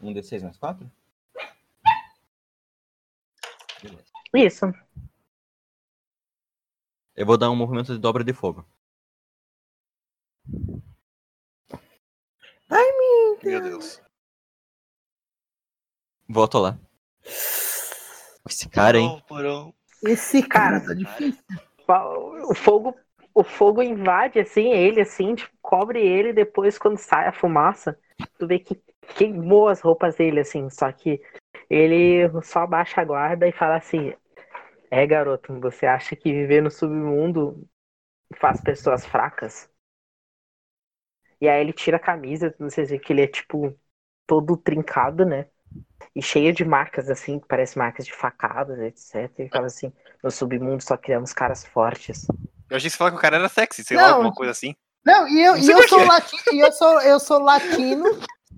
1 0.03 0.13
de 0.13 0.23
6 0.23 0.43
mais 0.43 0.57
4? 0.57 0.91
Beleza. 3.83 4.05
Isso. 4.35 4.67
Eu 7.15 7.27
vou 7.27 7.37
dar 7.37 7.51
um 7.51 7.57
movimento 7.57 7.93
de 7.93 7.99
dobra 7.99 8.25
de 8.25 8.33
fogo. 8.33 8.65
Meu 13.43 13.61
Deus. 13.61 14.01
Volto 16.29 16.59
lá. 16.59 16.79
Esse 18.49 18.69
cara, 18.69 18.99
hein? 18.99 19.23
Esse 20.03 20.43
Cara, 20.43 20.81
tá 20.85 20.95
difícil. 20.95 21.43
O 22.49 22.55
fogo. 22.55 22.97
O 23.41 23.43
fogo 23.43 23.83
invade, 23.83 24.39
assim, 24.39 24.71
ele, 24.71 25.01
assim, 25.01 25.35
tipo, 25.35 25.57
cobre 25.63 25.99
ele, 25.99 26.31
depois 26.31 26.77
quando 26.77 26.99
sai 26.99 27.27
a 27.27 27.33
fumaça, 27.33 27.99
tu 28.39 28.47
vê 28.47 28.59
que 28.59 28.75
queimou 29.17 29.69
as 29.69 29.81
roupas 29.81 30.17
dele, 30.17 30.41
assim, 30.41 30.69
só 30.69 30.93
que 30.93 31.23
ele 31.71 32.29
só 32.43 32.65
abaixa 32.65 33.01
a 33.01 33.05
guarda 33.07 33.49
e 33.49 33.53
fala 33.53 33.77
assim, 33.77 34.13
é 34.91 35.07
garoto, 35.07 35.59
você 35.59 35.87
acha 35.87 36.15
que 36.15 36.31
viver 36.31 36.63
no 36.63 36.71
submundo 36.71 37.67
faz 38.37 38.61
pessoas 38.61 39.07
fracas? 39.07 39.71
E 41.41 41.49
aí 41.49 41.63
ele 41.63 41.73
tira 41.73 41.97
a 41.97 42.01
camisa, 42.01 42.55
vocês 42.59 42.91
veem 42.91 43.01
que 43.01 43.11
ele 43.11 43.23
é 43.23 43.27
tipo 43.27 43.75
todo 44.27 44.55
trincado, 44.55 45.25
né? 45.25 45.49
E 46.15 46.21
cheio 46.23 46.53
de 46.53 46.65
marcas, 46.65 47.09
assim, 47.09 47.39
que 47.39 47.47
parece 47.47 47.79
marcas 47.79 48.05
de 48.05 48.13
facadas, 48.13 48.79
etc. 48.81 49.31
E 49.39 49.49
fala 49.49 49.67
assim, 49.67 49.93
no 50.23 50.31
submundo 50.31 50.83
só 50.83 50.97
criamos 50.97 51.33
caras 51.33 51.65
fortes. 51.65 52.27
Eu 52.69 52.77
achei 52.77 52.89
que 52.89 52.91
você 52.91 52.97
falou 52.99 53.13
que 53.13 53.19
o 53.19 53.21
cara 53.21 53.37
era 53.37 53.49
sexy, 53.49 53.85
sei 53.85 53.97
Não, 53.97 54.05
lá, 54.05 54.11
alguma 54.13 54.33
coisa 54.33 54.51
assim. 54.53 54.75
Não, 55.05 55.27
e 55.29 55.43
eu, 55.43 55.53
Não 55.53 55.61
e 55.61 55.71
eu 55.71 55.89
sou 55.89 56.05
latino, 56.05 56.43
e 56.53 56.61
eu 56.61 56.73
sou, 56.73 57.01
eu 57.03 57.21
sou 57.21 57.39
latino, 57.39 58.05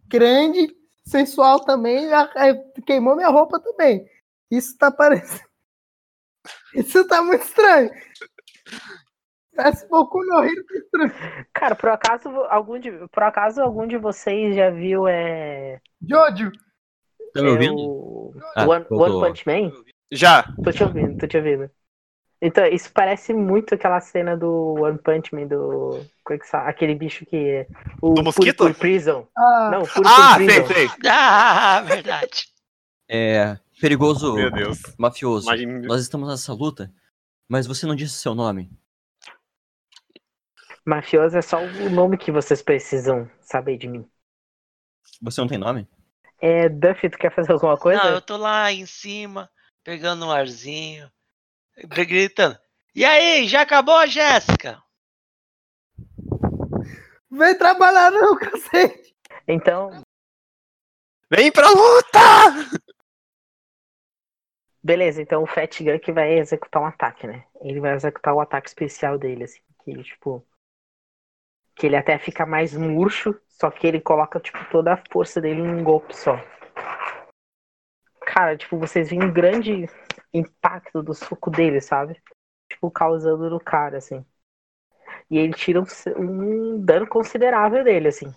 grande, 0.09 0.74
sensual 1.05 1.60
também, 1.60 2.12
a- 2.12 2.22
a- 2.22 2.82
queimou 2.86 3.14
minha 3.16 3.28
roupa 3.28 3.60
também. 3.60 4.06
Isso 4.51 4.76
tá 4.76 4.90
parecendo. 4.90 5.43
Isso 6.74 7.06
tá 7.06 7.22
muito 7.22 7.44
estranho. 7.44 7.90
Parece 9.55 9.84
um 9.84 9.89
pouco 9.89 10.24
no 10.24 10.40
Rio. 10.40 10.64
Cara, 11.52 11.74
por 11.74 11.90
acaso 11.90 12.28
algum 12.48 12.78
de, 12.78 12.90
por 13.09 13.22
acaso 13.22 13.60
algum 13.60 13.86
de 13.86 13.98
vocês 13.98 14.56
já 14.56 14.70
viu 14.70 15.06
é, 15.06 15.80
Jojo, 16.09 16.51
Tá 17.34 17.42
me 17.42 17.48
é 17.48 17.50
ouvindo? 17.52 17.74
o 17.76 18.34
Ah, 18.54 18.66
One, 18.66 18.84
voltou. 18.88 19.18
One 19.22 19.28
Punch 19.28 19.46
Man? 19.46 19.72
Já. 20.10 20.42
Tô 20.62 20.70
te 20.72 20.82
ouvindo, 20.84 21.16
tô 21.18 21.26
te 21.26 21.36
ouvindo. 21.36 21.70
Então, 22.40 22.66
isso 22.66 22.90
parece 22.92 23.32
muito 23.32 23.74
aquela 23.74 24.00
cena 24.00 24.36
do 24.36 24.74
One 24.80 24.98
Punch 24.98 25.32
Man, 25.34 25.46
do. 25.46 26.04
como 26.24 26.38
é 26.42 26.56
Aquele 26.68 26.94
bicho 26.94 27.24
que. 27.24 27.66
O 28.00 28.14
Do 28.14 28.22
mosquito? 28.24 28.56
Puri 28.59 28.74
Puri 28.74 28.74
Prison. 28.74 29.26
ah, 29.36 29.70
Não, 29.72 29.82
Puri 29.82 30.09
Ah, 30.09 30.34
Puri 30.34 30.46
sei, 30.50 30.62
Prison. 30.62 30.74
sei. 30.74 30.88
Ah, 31.10 31.80
verdade. 31.82 32.48
É. 33.09 33.59
Perigoso 33.80 34.34
Meu 34.34 34.50
Deus. 34.50 34.78
mafioso. 34.98 35.46
Imagina- 35.46 35.86
Nós 35.86 36.02
estamos 36.02 36.28
nessa 36.28 36.52
luta, 36.52 36.92
mas 37.48 37.66
você 37.66 37.86
não 37.86 37.94
disse 37.96 38.14
seu 38.14 38.34
nome. 38.34 38.70
Mafioso 40.84 41.36
é 41.36 41.42
só 41.42 41.59
o 41.62 41.90
nome 41.90 42.16
que 42.18 42.32
vocês 42.32 42.60
precisam 42.62 43.30
saber 43.40 43.76
de 43.78 43.86
mim. 43.88 44.04
Você 45.20 45.40
não 45.40 45.48
tem 45.48 45.59
nome? 45.59 45.86
É, 46.44 46.69
Duffy, 46.69 47.09
tu 47.09 47.16
quer 47.16 47.32
fazer 47.32 47.52
alguma 47.52 47.78
coisa? 47.78 48.02
Não, 48.02 48.10
eu 48.14 48.20
tô 48.20 48.36
lá 48.36 48.73
em 48.73 48.85
cima, 48.85 49.48
pegando 49.85 50.27
um 50.27 50.31
arzinho, 50.32 51.09
gritando. 51.85 52.59
E 52.93 53.05
aí, 53.05 53.47
já 53.47 53.62
acabou 53.62 53.94
a 53.94 54.06
Jéssica? 54.06 54.82
vem 57.31 57.56
trabalhar 57.56 58.10
não, 58.10 58.36
cacete. 58.36 59.14
Então, 59.47 60.02
Vem 61.31 61.51
pra 61.51 61.70
luta! 61.70 62.19
beleza, 64.82 65.23
então 65.23 65.44
o 65.44 65.47
Fat 65.47 65.81
Gun 65.81 65.98
que 65.98 66.12
vai 66.12 66.39
executar 66.39 66.82
um 66.82 66.86
ataque, 66.86 67.27
né? 67.27 67.47
Ele 67.60 67.81
vai 67.81 67.94
executar 67.94 68.35
o 68.35 68.40
ataque 68.40 68.69
especial 68.69 69.16
dele, 69.16 69.44
assim, 69.44 69.60
que 69.85 70.02
tipo. 70.02 70.44
Que 71.74 71.86
ele 71.86 71.97
até 71.97 72.19
fica 72.19 72.44
mais 72.44 72.74
murcho, 72.74 73.35
só 73.62 73.70
que 73.70 73.86
ele 73.86 74.01
coloca, 74.01 74.40
tipo, 74.40 74.59
toda 74.72 74.94
a 74.94 75.02
força 75.12 75.40
dele 75.40 75.60
em 75.60 75.68
um 75.68 75.84
golpe 75.84 76.16
só. 76.16 76.36
Cara, 78.26 78.56
tipo, 78.56 78.76
vocês 78.76 79.09
veem 79.09 79.22
um 79.22 79.32
grande 79.32 79.89
impacto 80.34 81.01
do 81.01 81.14
soco 81.14 81.48
dele, 81.48 81.80
sabe? 81.80 82.20
Tipo, 82.68 82.90
causando 82.90 83.48
no 83.48 83.60
cara, 83.60 83.98
assim. 83.98 84.26
E 85.30 85.39
ele 85.39 85.55
tira 85.55 85.80
um, 85.80 85.84
um 86.18 86.84
dano 86.84 87.06
considerável 87.06 87.84
dele, 87.84 88.09
assim. 88.09 88.34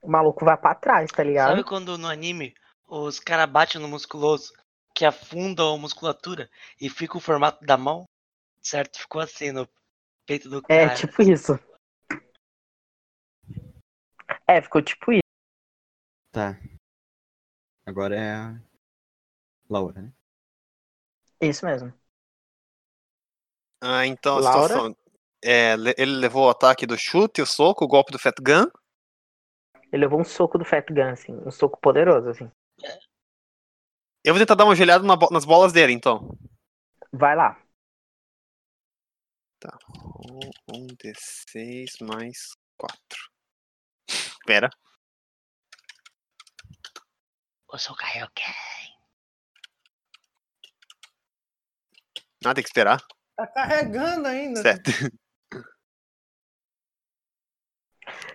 O 0.00 0.10
maluco 0.10 0.46
vai 0.46 0.56
pra 0.56 0.74
trás, 0.74 1.10
tá 1.10 1.22
ligado? 1.22 1.50
Sabe 1.50 1.62
quando 1.62 1.98
no 1.98 2.08
anime 2.08 2.54
os 2.88 3.20
caras 3.20 3.50
batem 3.50 3.78
no 3.78 3.86
musculoso, 3.86 4.50
que 4.94 5.04
afunda 5.04 5.62
a 5.62 5.76
musculatura 5.76 6.48
e 6.80 6.88
fica 6.88 7.18
o 7.18 7.20
formato 7.20 7.62
da 7.66 7.76
mão? 7.76 8.06
Certo? 8.62 8.98
Ficou 8.98 9.20
assim 9.20 9.52
no, 9.52 9.68
peito 10.24 10.48
do 10.48 10.62
É, 10.70 10.86
cara. 10.86 10.94
tipo 10.94 11.20
isso. 11.20 11.60
É, 14.52 14.60
ficou 14.60 14.82
tipo 14.82 15.12
isso. 15.12 15.22
Tá. 16.30 16.58
Agora 17.86 18.16
é 18.16 18.32
a 18.34 18.60
Laura, 19.68 20.00
né? 20.02 20.12
Isso 21.40 21.66
mesmo. 21.66 21.92
Ah, 23.82 24.06
então 24.06 24.38
a 24.38 24.40
Laura? 24.40 24.74
situação. 24.74 24.96
É, 25.44 25.76
le- 25.76 25.94
ele 25.98 26.12
levou 26.16 26.46
o 26.46 26.50
ataque 26.50 26.86
do 26.86 26.96
chute, 26.96 27.42
o 27.42 27.46
soco, 27.46 27.84
o 27.84 27.88
golpe 27.88 28.12
do 28.12 28.18
Fat 28.18 28.34
Gun. 28.40 28.66
Ele 29.92 30.02
levou 30.02 30.20
um 30.20 30.24
soco 30.24 30.58
do 30.58 30.64
Fat 30.64 30.84
Gun, 30.92 31.10
assim. 31.12 31.40
Um 31.46 31.50
soco 31.52 31.78
poderoso, 31.80 32.28
assim. 32.28 32.50
Eu 34.24 34.34
vou 34.34 34.40
tentar 34.40 34.54
dar 34.56 34.64
uma 34.64 34.72
olhada 34.74 35.04
na 35.04 35.16
nas 35.30 35.44
bolas 35.44 35.72
dele, 35.72 35.92
então. 35.92 36.36
Vai 37.12 37.34
lá. 37.36 37.56
Um 40.68 40.86
D6 41.00 41.98
mais 42.00 42.56
4. 42.76 43.31
Pera. 44.46 44.70
O 47.68 47.78
seu 47.78 47.94
Kaioken. 47.94 48.54
Nada 52.42 52.56
tem 52.56 52.64
que 52.64 52.68
esperar. 52.68 53.00
Tá 53.36 53.46
carregando 53.46 54.26
ainda. 54.28 54.60
Certo. 54.60 54.90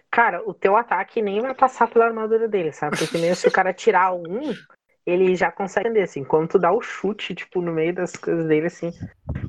Cara, 0.09 0.41
o 0.49 0.53
teu 0.53 0.75
ataque 0.75 1.21
nem 1.21 1.41
vai 1.41 1.53
passar 1.53 1.87
pela 1.87 2.05
armadura 2.05 2.47
dele, 2.47 2.71
sabe? 2.71 2.97
Porque 2.97 3.17
mesmo 3.17 3.35
se 3.35 3.47
o 3.47 3.51
cara 3.51 3.73
tirar 3.73 4.13
um, 4.13 4.53
ele 5.05 5.35
já 5.35 5.51
consegue 5.51 5.89
entender, 5.89 6.03
assim. 6.03 6.23
Quando 6.23 6.49
tu 6.49 6.57
dá 6.57 6.71
o 6.71 6.81
chute, 6.81 7.35
tipo, 7.35 7.61
no 7.61 7.71
meio 7.71 7.93
das 7.93 8.15
coisas 8.15 8.47
dele, 8.47 8.67
assim, 8.67 8.91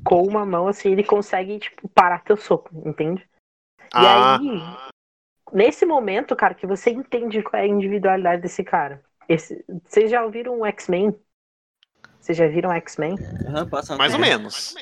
com 0.05 0.23
uma 0.23 0.45
mão, 0.45 0.69
assim, 0.69 0.93
ele 0.93 1.05
consegue, 1.05 1.59
tipo, 1.59 1.89
parar 1.89 2.23
teu 2.23 2.37
soco, 2.37 2.71
entende? 2.87 3.27
E 3.81 3.87
Ah, 3.95 4.37
aí, 4.37 4.47
nesse 5.53 5.85
momento, 5.87 6.37
cara, 6.37 6.55
que 6.55 6.67
você 6.67 6.91
entende 6.91 7.43
qual 7.43 7.61
é 7.61 7.65
a 7.65 7.69
individualidade 7.69 8.43
desse 8.43 8.65
cara. 8.65 9.03
Esse, 9.29 9.65
vocês 9.85 10.11
já 10.11 10.25
ouviram 10.25 10.61
o 10.61 10.67
X-Men? 10.67 11.15
Vocês 12.21 12.37
já 12.37 12.47
viram 12.47 12.71
o 12.71 12.73
X-Men? 12.75 13.17
Aham, 13.47 13.67
passa 13.67 13.97
mais 13.97 14.13
ou 14.15 14.21
menos. 14.21 14.75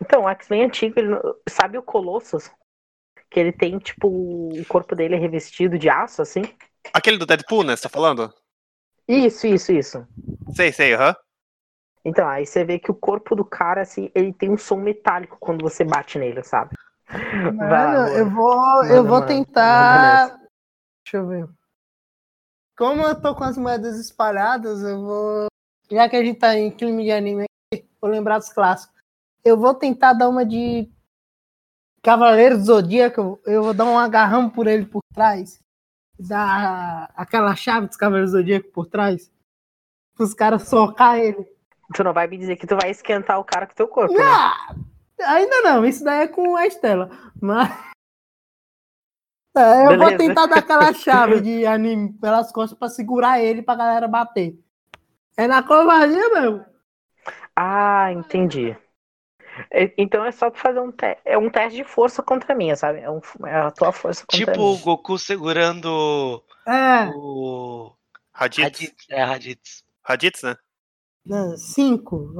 Então, 0.00 0.24
o 0.24 0.28
X-Men 0.28 0.64
antigo, 0.64 0.98
ele, 0.98 1.08
não- 1.08 1.20
sabe 1.48 1.78
o 1.78 1.82
Colossus? 1.82 2.50
Que 3.30 3.40
ele 3.40 3.52
tem, 3.52 3.78
tipo, 3.78 4.08
o 4.08 4.64
corpo 4.68 4.94
dele 4.94 5.14
é 5.16 5.18
revestido 5.18 5.78
de 5.78 5.88
aço, 5.88 6.22
assim? 6.22 6.42
Aquele 6.92 7.18
do 7.18 7.26
Deadpool, 7.26 7.64
né? 7.64 7.76
Você 7.76 7.82
tá 7.84 7.88
falando? 7.88 8.32
Isso, 9.08 9.46
isso, 9.46 9.72
isso. 9.72 10.06
Sei, 10.54 10.72
sei, 10.72 10.94
aham. 10.94 11.14
Então, 12.04 12.28
aí 12.28 12.46
você 12.46 12.64
vê 12.64 12.78
que 12.78 12.90
o 12.90 12.94
corpo 12.94 13.34
do 13.34 13.44
cara, 13.44 13.82
assim, 13.82 14.10
ele 14.14 14.32
tem 14.32 14.50
um 14.50 14.56
som 14.56 14.76
metálico 14.76 15.36
quando 15.40 15.62
você 15.62 15.82
bate 15.82 16.18
nele, 16.18 16.42
sabe? 16.44 16.76
Mano, 17.54 18.08
eu 18.08 18.30
vou, 18.30 18.84
eu 18.84 19.04
vou 19.04 19.20
mano. 19.20 19.26
tentar. 19.26 20.28
Manda 20.28 20.46
Deixa 21.04 21.18
eu 21.18 21.26
ver. 21.28 21.48
Como 22.76 23.02
eu 23.02 23.20
tô 23.20 23.34
com 23.34 23.44
as 23.44 23.56
moedas 23.56 23.98
espalhadas, 23.98 24.82
eu 24.82 25.00
vou. 25.00 25.46
Já 25.90 26.08
que 26.08 26.16
a 26.16 26.24
gente 26.24 26.38
tá 26.38 26.56
em 26.56 26.70
clima 26.70 27.00
de 27.00 27.12
anime 27.12 27.44
aqui, 27.72 27.88
vou 28.00 28.10
lembrar 28.10 28.38
dos 28.38 28.48
clássicos. 28.48 29.00
Eu 29.44 29.56
vou 29.56 29.72
tentar 29.72 30.14
dar 30.14 30.28
uma 30.28 30.44
de 30.44 30.90
Cavaleiro 32.02 32.58
do 32.58 32.64
Zodíaco. 32.64 33.40
Eu 33.46 33.62
vou 33.62 33.72
dar 33.72 33.84
um 33.84 33.98
agarrão 33.98 34.50
por 34.50 34.66
ele 34.66 34.84
por 34.84 35.00
trás. 35.14 35.60
Dar 36.18 37.10
aquela 37.14 37.54
chave 37.54 37.86
dos 37.86 37.96
Cavaleiros 37.96 38.32
do 38.32 38.38
Zodíaco 38.38 38.68
por 38.72 38.86
trás. 38.86 39.30
Os 40.18 40.34
caras 40.34 40.68
socar 40.68 41.18
ele. 41.18 41.46
Tu 41.94 42.02
não 42.02 42.12
vai 42.12 42.26
me 42.26 42.36
dizer 42.36 42.56
que 42.56 42.66
tu 42.66 42.76
vai 42.76 42.90
esquentar 42.90 43.38
o 43.38 43.44
cara 43.44 43.66
com 43.66 43.74
teu 43.74 43.86
corpo, 43.86 44.12
né? 44.12 44.24
Ainda 45.20 45.62
não. 45.62 45.84
Isso 45.84 46.04
daí 46.04 46.22
é 46.24 46.28
com 46.28 46.56
a 46.56 46.66
Estela. 46.66 47.10
Mas. 47.40 47.70
É, 49.56 49.82
eu 49.86 49.96
vou 49.96 50.10
Beleza. 50.10 50.18
tentar 50.18 50.46
dar 50.46 50.58
aquela 50.58 50.92
chave 50.92 51.40
de 51.40 51.64
anime 51.66 52.12
pelas 52.14 52.52
costas 52.52 52.78
pra 52.78 52.88
segurar 52.88 53.40
ele 53.40 53.62
pra 53.62 53.74
galera 53.74 54.06
bater. 54.06 54.58
É 55.36 55.46
na 55.46 55.62
covardia 55.62 56.28
mesmo. 56.30 56.64
Ah, 57.54 58.12
entendi. 58.12 58.76
Então 59.96 60.22
é 60.22 60.30
só 60.32 60.50
tu 60.50 60.58
fazer 60.58 60.80
um 60.80 60.92
teste. 60.92 61.22
É 61.24 61.38
um 61.38 61.48
teste 61.48 61.78
de 61.78 61.84
força 61.84 62.22
contra 62.22 62.52
a 62.52 62.56
minha, 62.56 62.76
sabe? 62.76 63.00
É, 63.00 63.10
um- 63.10 63.20
é 63.46 63.54
a 63.60 63.70
tua 63.70 63.90
força 63.92 64.26
contra 64.26 64.50
a 64.50 64.54
Tipo 64.54 64.62
o. 64.62 64.78
Goku 64.78 65.18
segurando 65.18 66.44
É, 66.66 67.10
o. 67.14 67.94
Raditz. 68.34 68.62
Raditz. 68.64 69.06
É, 69.08 69.24
Raditz. 69.24 69.84
Raditz, 70.04 70.42
né? 70.42 70.56
não, 71.24 71.56
cinco. 71.56 72.30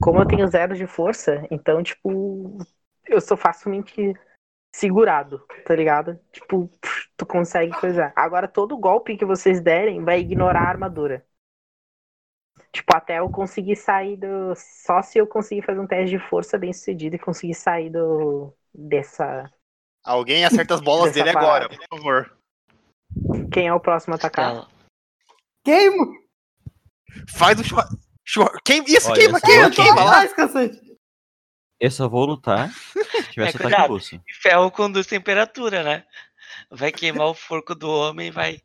Como 0.00 0.18
eu 0.18 0.26
tenho 0.26 0.48
zero 0.48 0.74
de 0.74 0.86
força, 0.86 1.46
então, 1.50 1.82
tipo, 1.82 2.58
eu 3.06 3.20
sou 3.20 3.36
facilmente 3.36 4.14
segurado, 4.74 5.44
tá 5.66 5.74
ligado? 5.74 6.18
Tipo, 6.32 6.70
tu 7.16 7.26
consegue 7.26 7.72
coisar. 7.78 8.12
Agora, 8.16 8.48
todo 8.48 8.78
golpe 8.78 9.16
que 9.16 9.24
vocês 9.24 9.60
derem 9.60 10.02
vai 10.02 10.20
ignorar 10.20 10.62
a 10.62 10.68
armadura. 10.68 11.26
Tipo, 12.72 12.96
até 12.96 13.18
eu 13.18 13.28
conseguir 13.28 13.76
sair 13.76 14.16
do. 14.16 14.54
Só 14.56 15.02
se 15.02 15.18
eu 15.18 15.26
conseguir 15.26 15.62
fazer 15.62 15.80
um 15.80 15.86
teste 15.86 16.16
de 16.16 16.18
força 16.18 16.56
bem 16.56 16.72
sucedido 16.72 17.16
e 17.16 17.18
conseguir 17.18 17.54
sair 17.54 17.90
do. 17.90 18.54
dessa. 18.72 19.50
Alguém 20.04 20.44
acerta 20.44 20.74
as 20.74 20.80
bolas 20.80 21.12
dele 21.12 21.32
parada. 21.32 21.66
agora, 21.66 21.68
por 21.68 21.98
favor. 21.98 22.38
Quem 23.52 23.66
é 23.66 23.74
o 23.74 23.80
próximo 23.80 24.14
a 24.14 24.16
atacar? 24.16 24.50
Ela. 24.50 24.68
Queimo! 25.64 26.14
Faz 27.28 27.58
o 27.58 27.64
churra... 27.64 27.88
Queima... 28.64 28.84
Isso, 28.88 29.10
Olha, 29.10 29.20
queima, 29.20 29.40
queima, 29.40 29.70
queima 29.70 29.94
de 29.96 30.04
lá. 30.04 30.24
Eu 31.80 31.90
só 31.90 32.08
vou 32.08 32.26
lutar 32.26 32.70
se 32.70 33.30
tivesse 33.32 33.38
É, 33.38 33.48
ataque 33.48 33.58
cuidado. 33.62 33.92
russo. 33.92 34.14
E 34.16 34.34
ferro 34.34 34.70
conduz 34.70 35.06
temperatura, 35.06 35.82
né? 35.82 36.04
Vai 36.70 36.92
queimar 36.92 37.26
o 37.28 37.34
forco 37.34 37.74
do 37.74 37.88
homem 37.88 38.28
e 38.28 38.30
vai. 38.30 38.60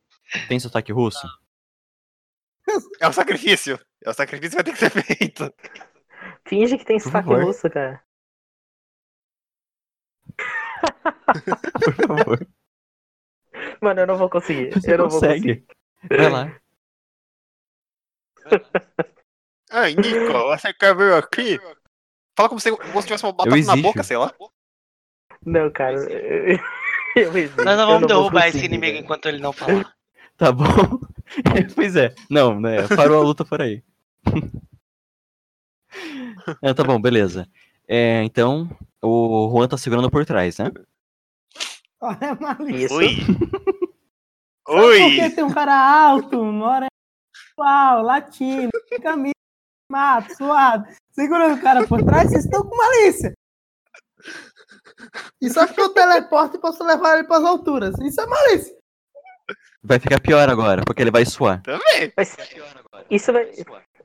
Tem 0.47 0.59
sotaque 0.59 0.91
russo? 0.91 1.25
É 2.99 3.07
o 3.07 3.13
sacrifício. 3.13 3.79
É 4.03 4.09
o 4.09 4.13
sacrifício 4.13 4.57
que 4.57 4.63
vai 4.63 4.63
ter 4.63 4.73
que 4.73 4.77
ser 4.79 4.89
feito. 5.17 5.53
Finge 6.47 6.77
que 6.77 6.85
tem 6.85 6.99
sotaque 6.99 7.29
russo, 7.29 7.69
cara. 7.69 8.03
Por 11.83 11.95
favor. 12.07 12.47
Mano, 13.81 14.01
eu 14.01 14.07
não 14.07 14.17
vou 14.17 14.29
conseguir. 14.29 14.71
Você 14.73 14.93
eu 14.93 14.97
não 14.97 15.09
vou 15.09 15.19
conseguir. 15.19 15.65
consegue. 15.65 16.21
Vai 16.21 16.29
lá. 16.29 16.61
Ai, 19.75 19.93
Nico, 19.93 20.31
você 20.47 20.73
quer 20.73 20.95
vir 20.95 21.13
aqui? 21.13 21.59
Fala 22.33 22.47
como 22.47 22.61
se 22.61 22.71
você 22.71 23.07
tivesse 23.07 23.25
uma 23.25 23.33
batata 23.33 23.57
na 23.57 23.75
boca, 23.75 24.03
sei 24.03 24.15
lá. 24.15 24.33
Não, 25.45 25.69
cara. 25.69 25.97
Eu, 27.15 27.31
Nós 27.33 27.55
não 27.65 27.71
eu 27.71 27.87
vamos 27.87 27.99
vou 27.99 28.07
derrubar 28.07 28.47
esse 28.47 28.59
inimigo 28.65 28.93
velho. 28.93 29.03
enquanto 29.03 29.25
ele 29.27 29.39
não 29.39 29.51
falar. 29.53 29.93
Tá 30.37 30.49
bom. 30.51 30.65
pois 31.75 31.97
é. 31.97 32.15
Não, 32.29 32.57
né? 32.59 32.87
Parou 32.87 33.19
a 33.19 33.23
luta 33.23 33.43
por 33.43 33.61
aí. 33.61 33.83
Ah, 36.61 36.73
tá 36.73 36.83
bom, 36.83 37.01
beleza. 37.01 37.47
É, 37.87 38.21
então, 38.23 38.69
o 39.01 39.49
Juan 39.49 39.67
tá 39.67 39.77
segurando 39.77 40.11
por 40.11 40.25
trás, 40.25 40.57
né? 40.57 40.69
Olha 42.01 42.31
a 42.31 42.35
malícia. 42.35 42.95
Oi. 42.95 43.15
Oi. 44.67 44.99
Por 44.99 45.09
que 45.11 45.29
tem 45.35 45.43
um 45.43 45.53
cara 45.53 45.73
alto, 45.73 46.43
mora 46.43 46.87
uau, 47.57 48.03
latino, 48.03 48.69
camisa, 49.01 49.33
mato, 49.89 50.35
suado, 50.35 50.85
segurando 51.11 51.57
o 51.57 51.61
cara 51.61 51.87
por 51.87 52.03
trás, 52.03 52.29
vocês 52.29 52.45
estão 52.45 52.63
com 52.63 52.75
malícia. 52.75 53.33
E 55.41 55.49
só 55.49 55.65
porque 55.67 55.81
eu 55.81 55.89
teleporto 55.93 56.57
e 56.57 56.61
posso 56.61 56.83
levar 56.83 57.17
ele 57.17 57.27
para 57.27 57.37
as 57.37 57.43
alturas. 57.43 57.95
Isso 58.01 58.19
é 58.21 58.25
malícia. 58.25 58.75
Vai 59.83 59.99
ficar 59.99 60.19
pior 60.19 60.49
agora, 60.49 60.81
porque 60.85 61.01
ele 61.01 61.11
vai 61.11 61.25
suar. 61.25 61.61
Também. 61.61 62.11
Vai 62.15 62.25
ser- 62.25 62.47
Isso 63.09 63.31
vai, 63.31 63.51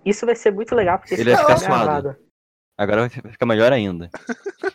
isso 0.05 0.27
vai 0.27 0.37
ser 0.37 0.53
muito 0.53 0.75
legal, 0.75 0.99
porque 0.99 1.15
Ele 1.15 1.33
vai 1.33 1.41
ficar 1.41 1.57
suado. 1.57 1.85
gravado. 1.85 2.31
Agora 2.77 3.01
vai 3.09 3.33
ficar 3.33 3.47
melhor 3.47 3.73
ainda. 3.73 4.11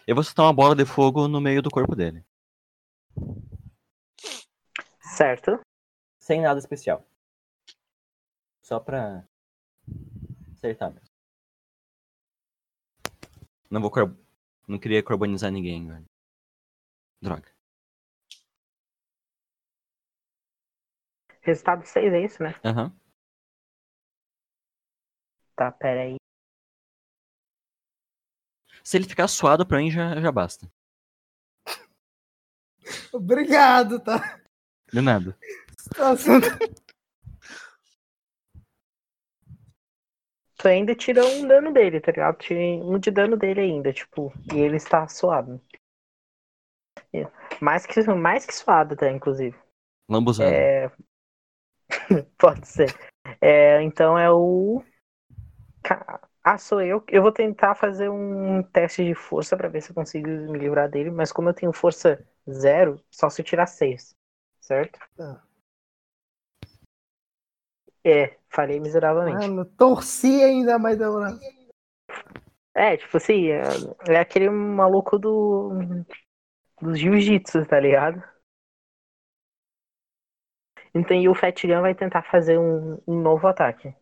Eu 0.07 0.15
vou 0.15 0.23
soltar 0.23 0.45
uma 0.45 0.53
bola 0.53 0.75
de 0.75 0.85
fogo 0.85 1.27
no 1.27 1.39
meio 1.41 1.61
do 1.61 1.69
corpo 1.69 1.95
dele. 1.95 2.23
Certo? 5.01 5.59
Sem 6.19 6.41
nada 6.41 6.59
especial. 6.59 7.05
Só 8.63 8.79
pra 8.79 9.23
acertar 10.65 10.93
mesmo. 10.93 11.09
Não 13.69 13.81
vou. 13.81 13.91
Não 14.67 14.79
queria 14.79 15.03
carbonizar 15.03 15.51
ninguém, 15.51 15.87
velho. 15.87 16.05
Droga. 17.21 17.53
Resultado 21.41 21.85
6 21.85 22.13
é 22.13 22.25
isso, 22.25 22.41
né? 22.41 22.59
Aham. 22.63 22.91
Tá, 25.55 25.71
pera 25.71 26.01
aí. 26.01 26.15
Se 28.83 28.97
ele 28.97 29.07
ficar 29.07 29.27
suado 29.27 29.65
pra 29.65 29.77
mim 29.77 29.91
já, 29.91 30.19
já 30.19 30.31
basta. 30.31 30.69
Obrigado, 33.13 33.99
tá? 33.99 34.41
De 34.91 35.01
nada. 35.01 35.37
Tu 40.65 40.69
ainda 40.69 40.95
tira 40.95 41.23
um 41.23 41.47
dano 41.47 41.71
dele, 41.71 42.01
tá 42.01 42.11
ligado? 42.11 42.39
Tira 42.39 42.59
um 42.59 42.97
de 42.97 43.11
dano 43.11 43.37
dele 43.37 43.61
ainda, 43.61 43.93
tipo, 43.93 44.33
e 44.51 44.57
ele 44.57 44.77
está 44.77 45.07
suado. 45.07 45.61
É, 47.13 47.27
Mais 47.61 47.85
que, 47.85 48.01
mais 48.15 48.47
que 48.47 48.55
suado, 48.55 48.95
tá, 48.95 49.11
inclusive. 49.11 49.55
Lambuzado. 50.09 50.49
É... 50.49 50.89
Pode 52.39 52.67
ser. 52.67 52.91
É, 53.39 53.79
então 53.83 54.17
é 54.17 54.31
o. 54.31 54.83
Ah, 56.43 56.57
sou 56.57 56.81
eu. 56.81 57.03
Eu 57.09 57.21
vou 57.21 57.31
tentar 57.31 57.75
fazer 57.75 58.09
um 58.09 58.63
teste 58.63 59.05
de 59.05 59.13
força 59.13 59.55
pra 59.55 59.67
ver 59.67 59.81
se 59.81 59.91
eu 59.91 59.95
consigo 59.95 60.27
me 60.27 60.57
livrar 60.57 60.89
dele, 60.89 61.11
mas 61.11 61.31
como 61.31 61.49
eu 61.49 61.53
tenho 61.53 61.71
força 61.71 62.27
zero, 62.49 62.99
só 63.11 63.29
se 63.29 63.41
eu 63.41 63.45
tirar 63.45 63.67
seis. 63.67 64.15
Certo? 64.61 64.99
Tá. 65.15 65.44
É, 68.05 68.37
falei 68.49 68.79
miseravelmente. 68.79 69.47
Mano, 69.47 69.65
torci 69.65 70.43
ainda 70.43 70.77
mais 70.77 71.01
o 71.01 71.15
braço. 71.15 71.39
É, 72.75 72.97
tipo 72.97 73.17
assim, 73.17 73.47
é, 73.47 73.63
é 74.07 74.19
aquele 74.19 74.49
maluco 74.49 75.17
do. 75.17 75.71
do 76.79 76.93
jiu-jitsu, 76.93 77.65
tá 77.65 77.79
ligado? 77.79 78.21
Então, 80.93 81.17
e 81.17 81.27
o 81.27 81.33
Fat 81.33 81.61
Gun 81.65 81.81
vai 81.81 81.95
tentar 81.95 82.21
fazer 82.23 82.59
um, 82.59 83.01
um 83.07 83.19
novo 83.19 83.47
ataque. 83.47 83.93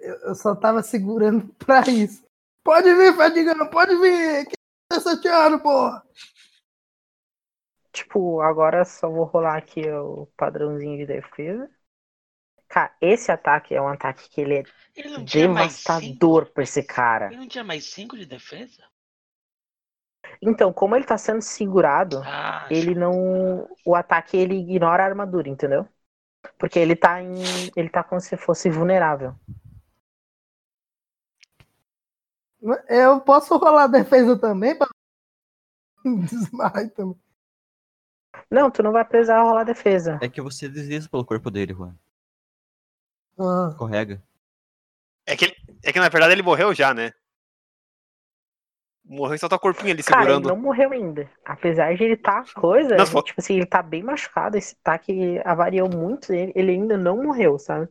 Eu, 0.00 0.14
eu 0.20 0.34
só 0.34 0.56
tava 0.56 0.82
segurando 0.82 1.46
pra 1.64 1.82
isso. 1.82 2.26
Pode 2.64 2.92
vir, 2.94 3.14
Fadigano, 3.14 3.68
pode 3.70 3.94
vir! 3.96 4.46
Que 4.46 4.56
tá 4.90 5.00
chateado, 5.00 5.60
porra! 5.60 6.02
Tipo, 7.92 8.40
agora 8.40 8.84
só 8.84 9.08
vou 9.08 9.24
rolar 9.24 9.56
aqui 9.56 9.88
o 9.90 10.26
padrãozinho 10.36 10.98
de 10.98 11.06
defesa. 11.06 11.70
Cara, 12.78 12.94
esse 13.00 13.32
ataque 13.32 13.74
é 13.74 13.82
um 13.82 13.88
ataque 13.88 14.28
que 14.30 14.40
ele 14.40 14.58
é 14.58 14.64
Ele 14.94 15.08
cinco? 15.08 15.24
devastador 15.24 16.46
pra 16.52 16.62
esse 16.62 16.80
cara. 16.80 17.26
Ele 17.26 17.38
não 17.38 17.48
tinha 17.48 17.64
mais 17.64 17.84
5 17.86 18.16
de 18.16 18.24
defesa? 18.24 18.84
Então, 20.40 20.72
como 20.72 20.94
ele 20.94 21.04
tá 21.04 21.18
sendo 21.18 21.42
segurado, 21.42 22.22
Ah, 22.24 22.68
ele 22.70 22.94
não. 22.94 23.68
O 23.84 23.96
ataque 23.96 24.36
ele 24.36 24.54
ignora 24.54 25.02
a 25.02 25.06
armadura, 25.06 25.48
entendeu? 25.48 25.88
Porque 26.56 26.78
ele 26.78 26.94
tá 26.94 27.20
em. 27.20 27.34
Ele 27.74 27.88
tá 27.88 28.04
como 28.04 28.20
se 28.20 28.36
fosse 28.36 28.70
vulnerável. 28.70 29.34
Eu 32.88 33.20
posso 33.22 33.56
rolar 33.56 33.88
defesa 33.88 34.38
também 34.38 34.78
pra. 34.78 34.86
Desmaio 36.04 36.90
também. 36.90 37.20
Não, 38.48 38.70
tu 38.70 38.84
não 38.84 38.92
vai 38.92 39.04
precisar 39.04 39.42
rolar 39.42 39.64
defesa. 39.64 40.20
É 40.22 40.28
que 40.28 40.40
você 40.40 40.68
desliza 40.68 41.08
pelo 41.08 41.24
corpo 41.24 41.50
dele, 41.50 41.74
Juan. 41.74 41.96
Ah, 43.38 43.68
Escorrega. 43.70 44.22
É 45.26 45.36
que, 45.36 45.44
ele- 45.46 45.56
é 45.84 45.92
que 45.92 46.00
na 46.00 46.08
verdade 46.08 46.32
ele 46.32 46.42
morreu 46.42 46.74
já, 46.74 46.92
né? 46.94 47.12
Morreu 49.04 49.36
e 49.36 49.38
só 49.38 49.48
tá 49.48 49.56
o 49.56 49.58
corpinho 49.58 49.90
ali 49.92 50.02
Cara, 50.02 50.32
ele 50.32 50.40
não 50.40 50.56
morreu 50.56 50.92
ainda. 50.92 51.30
Apesar 51.44 51.94
de 51.96 52.04
ele 52.04 52.16
tá 52.16 52.44
coisa, 52.54 52.94
Não, 52.96 53.06
só- 53.06 53.22
tipo 53.22 53.40
assim, 53.40 53.56
ele 53.56 53.66
tá 53.66 53.82
bem 53.82 54.02
machucado. 54.02 54.56
Esse 54.58 54.76
ataque 54.80 55.40
avariou 55.44 55.88
muito 55.88 56.32
ele. 56.32 56.52
Ele 56.54 56.72
ainda 56.72 56.96
não 56.96 57.22
morreu, 57.22 57.58
sabe? 57.58 57.88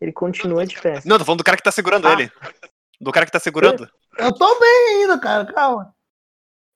Ele 0.00 0.12
continua 0.12 0.64
de 0.66 0.80
pé. 0.80 1.00
Não, 1.04 1.18
tô 1.18 1.24
falando 1.24 1.38
do 1.38 1.44
cara 1.44 1.56
que 1.56 1.62
tá 1.62 1.70
segurando 1.72 2.08
Ah. 2.08 2.12
ele. 2.12 2.30
Do 3.00 3.12
cara 3.12 3.26
que 3.26 3.32
tá 3.32 3.38
segurando. 3.40 3.88
eu 4.18 4.32
tô 4.34 4.58
bem 4.60 5.02
ainda, 5.02 5.18
cara, 5.20 5.44
calma. 5.52 5.94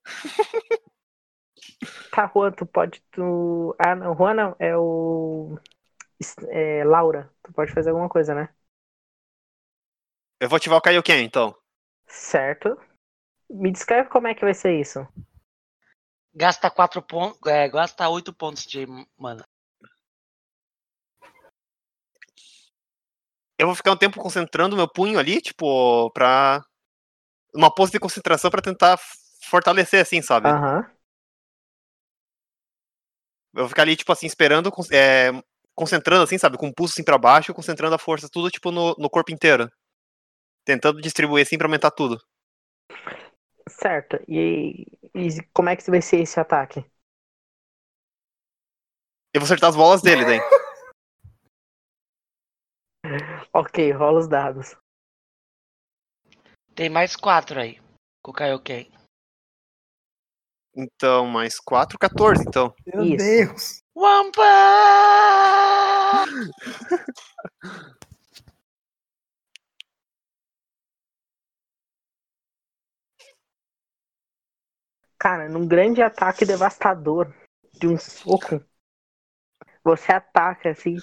Tá, 2.12 2.30
Juan, 2.34 2.52
tu 2.52 2.66
pode. 2.66 3.00
Tu... 3.12 3.74
Ah, 3.78 3.94
não, 3.94 4.14
Juan 4.14 4.34
não. 4.34 4.56
É 4.58 4.76
o. 4.76 5.58
É, 6.48 6.84
Laura, 6.84 7.32
tu 7.42 7.52
pode 7.52 7.72
fazer 7.72 7.90
alguma 7.90 8.08
coisa, 8.08 8.34
né? 8.34 8.48
Eu 10.38 10.48
vou 10.48 10.56
ativar 10.56 10.78
o 10.78 10.82
Kaioken, 10.82 11.24
então. 11.24 11.54
Certo. 12.06 12.78
Me 13.48 13.70
descreve 13.70 14.08
como 14.08 14.26
é 14.26 14.34
que 14.34 14.44
vai 14.44 14.54
ser 14.54 14.78
isso. 14.78 15.06
Gasta 16.34 16.70
4 16.70 17.02
pontos. 17.02 17.40
É, 17.46 17.68
gasta 17.68 18.08
8 18.08 18.32
pontos 18.32 18.64
de 18.64 18.86
mana. 19.18 19.42
Eu 23.58 23.66
vou 23.66 23.74
ficar 23.74 23.92
um 23.92 23.96
tempo 23.96 24.20
concentrando 24.20 24.76
meu 24.76 24.88
punho 24.88 25.18
ali, 25.18 25.40
tipo, 25.40 26.10
pra. 26.12 26.62
Uma 27.54 27.72
pose 27.74 27.92
de 27.92 27.98
concentração 27.98 28.50
pra 28.50 28.62
tentar 28.62 28.98
fortalecer, 29.42 30.00
assim, 30.00 30.22
sabe? 30.22 30.48
Aham. 30.48 30.90
Eu 33.52 33.62
vou 33.62 33.68
ficar 33.68 33.82
ali, 33.82 33.96
tipo 33.96 34.12
assim, 34.12 34.26
esperando, 34.26 34.72
é, 34.92 35.30
concentrando, 35.74 36.24
assim, 36.24 36.38
sabe? 36.38 36.56
Com 36.56 36.68
o 36.68 36.74
pulso 36.74 36.94
assim 36.94 37.04
pra 37.04 37.18
baixo, 37.18 37.54
concentrando 37.54 37.94
a 37.94 37.98
força 37.98 38.28
tudo, 38.30 38.50
tipo, 38.50 38.70
no, 38.70 38.94
no 38.98 39.10
corpo 39.10 39.32
inteiro. 39.32 39.70
Tentando 40.64 41.00
distribuir 41.00 41.44
assim 41.44 41.56
pra 41.56 41.66
aumentar 41.66 41.90
tudo. 41.90 42.20
Certo. 43.68 44.18
E, 44.28 44.86
e 45.14 45.42
como 45.52 45.68
é 45.68 45.76
que 45.76 45.90
vai 45.90 46.02
ser 46.02 46.20
esse 46.20 46.38
ataque? 46.38 46.84
Eu 49.32 49.40
vou 49.40 49.44
acertar 49.44 49.70
as 49.70 49.76
bolas 49.76 50.02
dele, 50.02 50.24
daí. 50.24 50.40
Ok, 53.52 53.90
rola 53.92 54.20
os 54.20 54.28
dados. 54.28 54.76
Tem 56.74 56.88
mais 56.88 57.16
4 57.16 57.60
aí. 57.60 57.80
Com 58.22 58.30
o 58.30 58.34
Kaioken. 58.34 58.99
Então, 60.74 61.26
mais 61.26 61.58
4, 61.58 61.98
14, 61.98 62.44
então. 62.46 62.74
Meu 62.86 63.04
Isso. 63.04 63.16
Deus. 63.16 63.82
Wampa! 63.94 64.42
Cara, 75.18 75.48
num 75.48 75.66
grande 75.66 76.00
ataque 76.00 76.46
devastador 76.46 77.30
de 77.78 77.86
um 77.86 77.98
soco, 77.98 78.64
você 79.84 80.12
ataca 80.12 80.70
assim, 80.70 80.96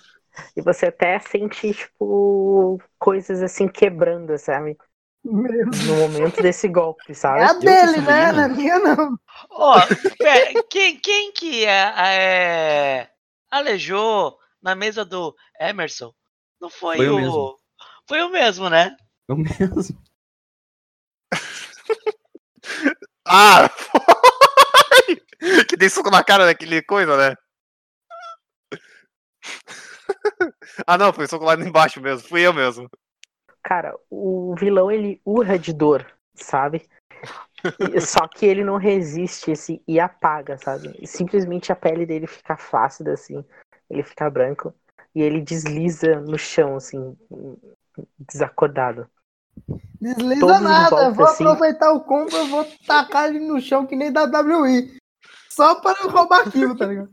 e 0.56 0.61
você 0.61 0.88
até 0.88 1.19
sente, 1.19 1.73
tipo, 1.73 2.81
coisas 2.98 3.44
assim 3.44 3.68
quebrando, 3.68 4.38
sabe? 4.38 4.77
No 5.28 5.95
momento 5.95 6.41
desse 6.41 6.68
golpe, 6.68 7.14
sabe? 7.14 7.41
É 7.41 7.45
a 7.45 7.54
dele, 7.54 8.02
né? 8.02 8.30
é 8.30 8.48
minha, 8.48 8.80
não. 8.80 9.20
Ó, 9.52 9.80
pera, 10.18 10.64
quem, 10.70 10.98
quem 10.99 11.32
que 11.34 11.66
é, 11.66 11.94
é, 11.98 13.10
alejou 13.52 14.38
na 14.62 14.74
mesa 14.74 15.04
do 15.04 15.36
Emerson? 15.60 16.14
Não 16.62 16.70
foi, 16.70 16.98
Foi 16.98 17.10
o 17.10 17.16
o. 17.16 17.18
mesmo. 17.18 17.58
Foi 18.08 18.22
o 18.24 18.30
mesmo, 18.30 18.70
né? 18.70 18.95
Eu 19.28 19.36
mesmo. 19.38 19.98
Ah! 23.30 23.68
foi! 23.70 25.22
que 25.68 25.76
dei 25.76 25.90
soco 25.90 26.10
na 26.10 26.24
cara 26.24 26.45
daquele 26.45 26.82
coisa, 26.82 27.18
né? 27.18 27.36
ah, 30.88 30.98
não, 30.98 31.12
foi 31.14 31.28
soco 31.28 31.45
lá 31.45 31.56
embaixo 31.56 32.02
mesmo. 32.02 32.28
Fui 32.28 32.41
eu 32.41 32.54
mesmo. 32.54 32.90
Cara, 33.68 33.94
o 34.10 34.56
vilão 34.56 34.89
ele 34.89 35.22
urra 35.26 35.60
de 35.60 35.73
dor, 35.73 36.10
sabe? 36.34 36.88
Só 37.99 38.26
que 38.26 38.45
ele 38.45 38.64
não 38.64 38.77
resiste 38.77 39.52
assim, 39.52 39.84
e 39.85 39.99
apaga, 39.99 40.57
sabe? 40.57 41.06
Simplesmente 41.06 41.69
a 41.69 41.76
pele 41.76 42.06
dele 42.06 42.27
fica 42.27 42.56
flácida, 42.56 43.11
assim, 43.11 43.44
ele 43.89 44.03
fica 44.03 44.30
branco 44.30 44.73
e 45.14 45.22
ele 45.22 45.41
desliza 45.41 46.22
no 46.22 46.38
chão, 46.38 46.77
assim, 46.77 47.18
desacordado. 48.18 49.06
Desliza 49.99 50.39
Todos 50.39 50.61
nada. 50.61 50.89
volta, 50.89 51.11
vou 51.11 51.26
assim. 51.26 51.44
aproveitar 51.44 51.91
o 51.91 51.99
combo 51.99 52.38
eu 52.38 52.48
vou 52.48 52.65
tacar 52.88 53.27
ele 53.27 53.39
no 53.39 53.60
chão 53.60 53.85
que 53.85 53.98
nem 53.98 54.14
da 54.14 54.23
WI. 54.23 54.98
Só 55.49 55.81
para 55.81 56.10
roubar 56.10 56.48
aquilo, 56.48 56.73
tá 56.77 56.85
ligado? 56.85 57.10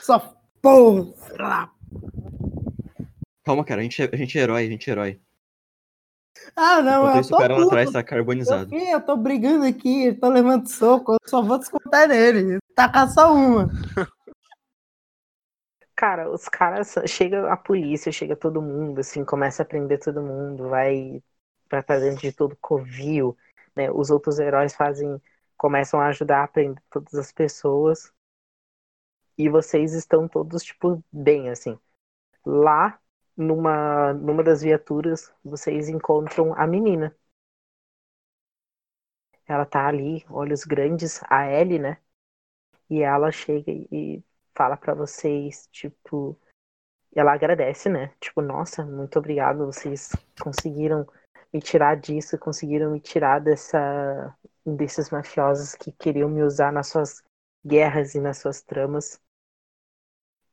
Só 0.00 0.34
porra. 0.62 1.70
Calma, 3.46 3.64
cara, 3.64 3.80
a 3.80 3.84
gente, 3.84 4.02
é- 4.02 4.10
a 4.12 4.16
gente 4.16 4.36
é 4.38 4.42
herói, 4.42 4.66
a 4.66 4.70
gente 4.70 4.88
é 4.90 4.92
herói. 4.92 5.20
Ah, 6.54 6.82
não, 6.82 7.06
Enquanto 7.06 7.14
eu 7.18 7.22
isso, 7.22 7.30
tô 7.30 7.34
o 7.34 7.36
cara 7.36 7.56
lá 7.56 7.62
atrás 7.62 7.90
tá 7.92 8.02
Eu, 8.46 8.58
carbonizado. 8.58 8.70
fui, 8.70 8.92
eu 8.94 9.00
tô 9.04 9.16
brigando 9.16 9.64
aqui, 9.66 10.06
eu 10.06 10.20
tô 10.20 10.28
levando 10.30 10.68
soco, 10.68 11.12
eu 11.14 11.18
só 11.28 11.42
vou 11.42 11.58
descontar 11.58 12.08
nele. 12.08 12.58
Tacar 12.74 13.08
só 13.12 13.32
uma. 13.34 13.72
Cara, 15.94 16.30
os 16.30 16.48
caras 16.48 16.94
chega 17.06 17.50
a 17.52 17.56
polícia, 17.56 18.12
chega 18.12 18.36
todo 18.36 18.60
mundo, 18.62 19.00
assim, 19.00 19.24
começa 19.24 19.62
a 19.62 19.66
prender 19.66 19.98
todo 20.00 20.22
mundo, 20.22 20.68
vai 20.68 21.22
vai 21.70 21.82
pra 21.82 21.98
dentro 21.98 22.20
de 22.22 22.32
todo 22.32 22.56
covil, 22.60 23.36
né? 23.74 23.90
Os 23.90 24.10
outros 24.10 24.38
heróis 24.38 24.74
fazem, 24.74 25.20
começam 25.56 26.00
a 26.00 26.06
ajudar 26.08 26.44
a 26.44 26.48
prender 26.48 26.82
todas 26.90 27.14
as 27.14 27.32
pessoas. 27.32 28.12
E 29.38 29.48
vocês 29.48 29.92
estão 29.94 30.28
todos, 30.28 30.62
tipo, 30.62 31.02
bem, 31.12 31.48
assim. 31.50 31.78
Lá, 32.46 33.00
numa, 33.36 34.12
numa 34.14 34.42
das 34.42 34.62
viaturas, 34.62 35.32
vocês 35.44 35.88
encontram 35.88 36.54
a 36.54 36.66
menina. 36.66 37.14
Ela 39.46 39.64
tá 39.64 39.86
ali, 39.86 40.24
olhos 40.28 40.64
grandes, 40.64 41.20
a 41.28 41.50
Ellie, 41.50 41.78
né? 41.78 41.98
E 42.90 43.02
ela 43.02 43.30
chega 43.32 43.70
e 43.72 44.22
fala 44.54 44.76
pra 44.76 44.94
vocês, 44.94 45.68
tipo, 45.72 46.38
ela 47.14 47.32
agradece, 47.32 47.88
né? 47.88 48.14
Tipo, 48.20 48.42
nossa, 48.42 48.84
muito 48.84 49.18
obrigado, 49.18 49.66
vocês 49.66 50.12
conseguiram 50.40 51.06
me 51.52 51.60
tirar 51.60 51.96
disso, 51.96 52.38
conseguiram 52.38 52.90
me 52.92 53.00
tirar 53.00 53.40
dessa 53.40 54.36
desses 54.64 55.10
mafiosos 55.10 55.74
que 55.76 55.92
queriam 55.92 56.28
me 56.28 56.42
usar 56.42 56.72
nas 56.72 56.88
suas 56.88 57.22
guerras 57.64 58.14
e 58.14 58.20
nas 58.20 58.38
suas 58.38 58.60
tramas 58.62 59.20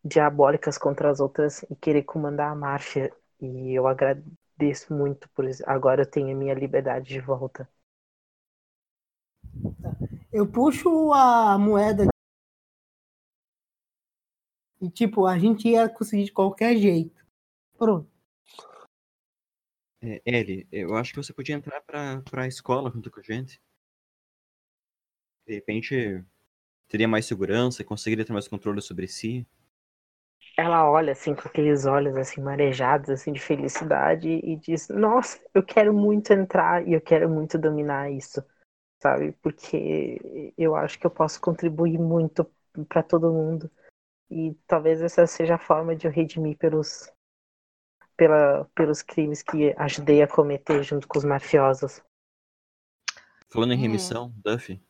diabólicas 0.04 0.78
contra 0.78 1.10
as 1.10 1.20
outras 1.20 1.64
e 1.70 1.76
querer 1.76 2.04
comandar 2.04 2.52
a 2.52 2.56
marcha. 2.56 3.12
E 3.42 3.74
eu 3.74 3.88
agradeço 3.88 4.94
muito 4.94 5.30
por 5.30 5.46
isso. 5.46 5.64
Agora 5.66 6.02
eu 6.02 6.10
tenho 6.10 6.36
a 6.36 6.40
minha 6.40 6.54
liberdade 6.54 7.08
de 7.08 7.20
volta. 7.20 7.68
Eu 10.32 10.48
puxo 10.48 11.14
a 11.14 11.58
moeda 11.58 12.08
e, 14.84 14.90
tipo, 14.90 15.26
a 15.26 15.40
gente 15.40 15.70
ia 15.70 15.88
conseguir 15.88 16.26
de 16.26 16.34
qualquer 16.34 16.76
jeito. 16.76 17.26
Pronto. 17.78 18.12
É, 20.02 20.22
Ellie, 20.26 20.68
eu 20.70 20.94
acho 20.96 21.14
que 21.14 21.24
você 21.24 21.34
podia 21.34 21.56
entrar 21.56 21.80
pra, 21.82 22.22
pra 22.24 22.48
escola 22.48 22.92
junto 22.92 23.10
com 23.10 23.22
a 23.22 23.24
gente. 23.24 23.62
De 25.48 25.54
repente, 25.54 26.22
teria 26.90 27.08
mais 27.08 27.26
segurança, 27.26 27.84
conseguiria 27.86 28.26
ter 28.26 28.34
mais 28.34 28.50
controle 28.50 28.82
sobre 28.82 29.08
si. 29.08 29.48
Ela 30.58 30.90
olha 30.90 31.14
assim 31.14 31.34
com 31.36 31.48
aqueles 31.48 31.86
olhos 31.86 32.16
assim 32.16 32.42
marejados 32.42 33.10
assim 33.10 33.32
de 33.34 33.40
felicidade 33.40 34.30
e 34.30 34.56
diz: 34.58 34.88
"Nossa, 34.90 35.40
eu 35.54 35.64
quero 35.64 35.94
muito 35.94 36.32
entrar 36.34 36.88
e 36.88 36.94
eu 36.94 37.02
quero 37.02 37.30
muito 37.30 37.58
dominar 37.58 38.12
isso". 38.12 38.44
Sabe? 39.02 39.34
Porque 39.42 40.54
eu 40.58 40.76
acho 40.76 41.00
que 41.00 41.06
eu 41.08 41.12
posso 41.12 41.42
contribuir 41.42 42.00
muito 42.00 42.50
para 42.90 43.04
todo 43.04 43.32
mundo. 43.34 43.70
E 44.32 44.56
talvez 44.68 45.02
essa 45.02 45.28
seja 45.28 45.56
a 45.56 45.60
forma 45.60 45.96
de 45.96 46.08
eu 46.08 46.12
redimir 46.12 46.58
pelos 46.58 47.12
pela, 48.18 48.66
pelos 48.76 49.02
crimes 49.02 49.44
que 49.44 49.74
ajudei 49.78 50.22
a 50.22 50.28
cometer 50.28 50.84
junto 50.84 51.08
com 51.08 51.18
os 51.18 51.26
mafiosos. 51.26 52.02
Falando 53.50 53.74
em 53.74 53.78
Hum. 53.78 53.82
remissão, 53.82 54.34
Duffy, 54.44 54.82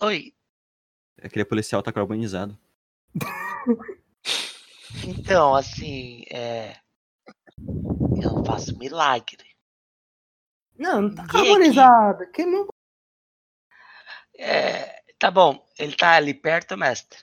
Oi, 0.00 0.34
aquele 1.22 1.44
policial 1.44 1.82
tá 1.82 1.92
carbonizado. 1.92 2.58
então, 5.04 5.54
assim, 5.54 6.24
é. 6.30 6.76
Eu 8.20 8.34
não 8.34 8.44
faço 8.44 8.76
milagre. 8.78 9.44
Não, 10.78 11.02
não 11.02 11.14
tá 11.14 11.22
Ninguém 11.22 11.40
aqui- 11.40 11.48
carbonizado. 11.48 12.24
Não... 12.38 12.68
É, 14.38 15.02
tá 15.18 15.30
bom, 15.30 15.64
ele 15.78 15.96
tá 15.96 16.12
ali 16.12 16.34
perto, 16.34 16.76
mestre. 16.76 17.18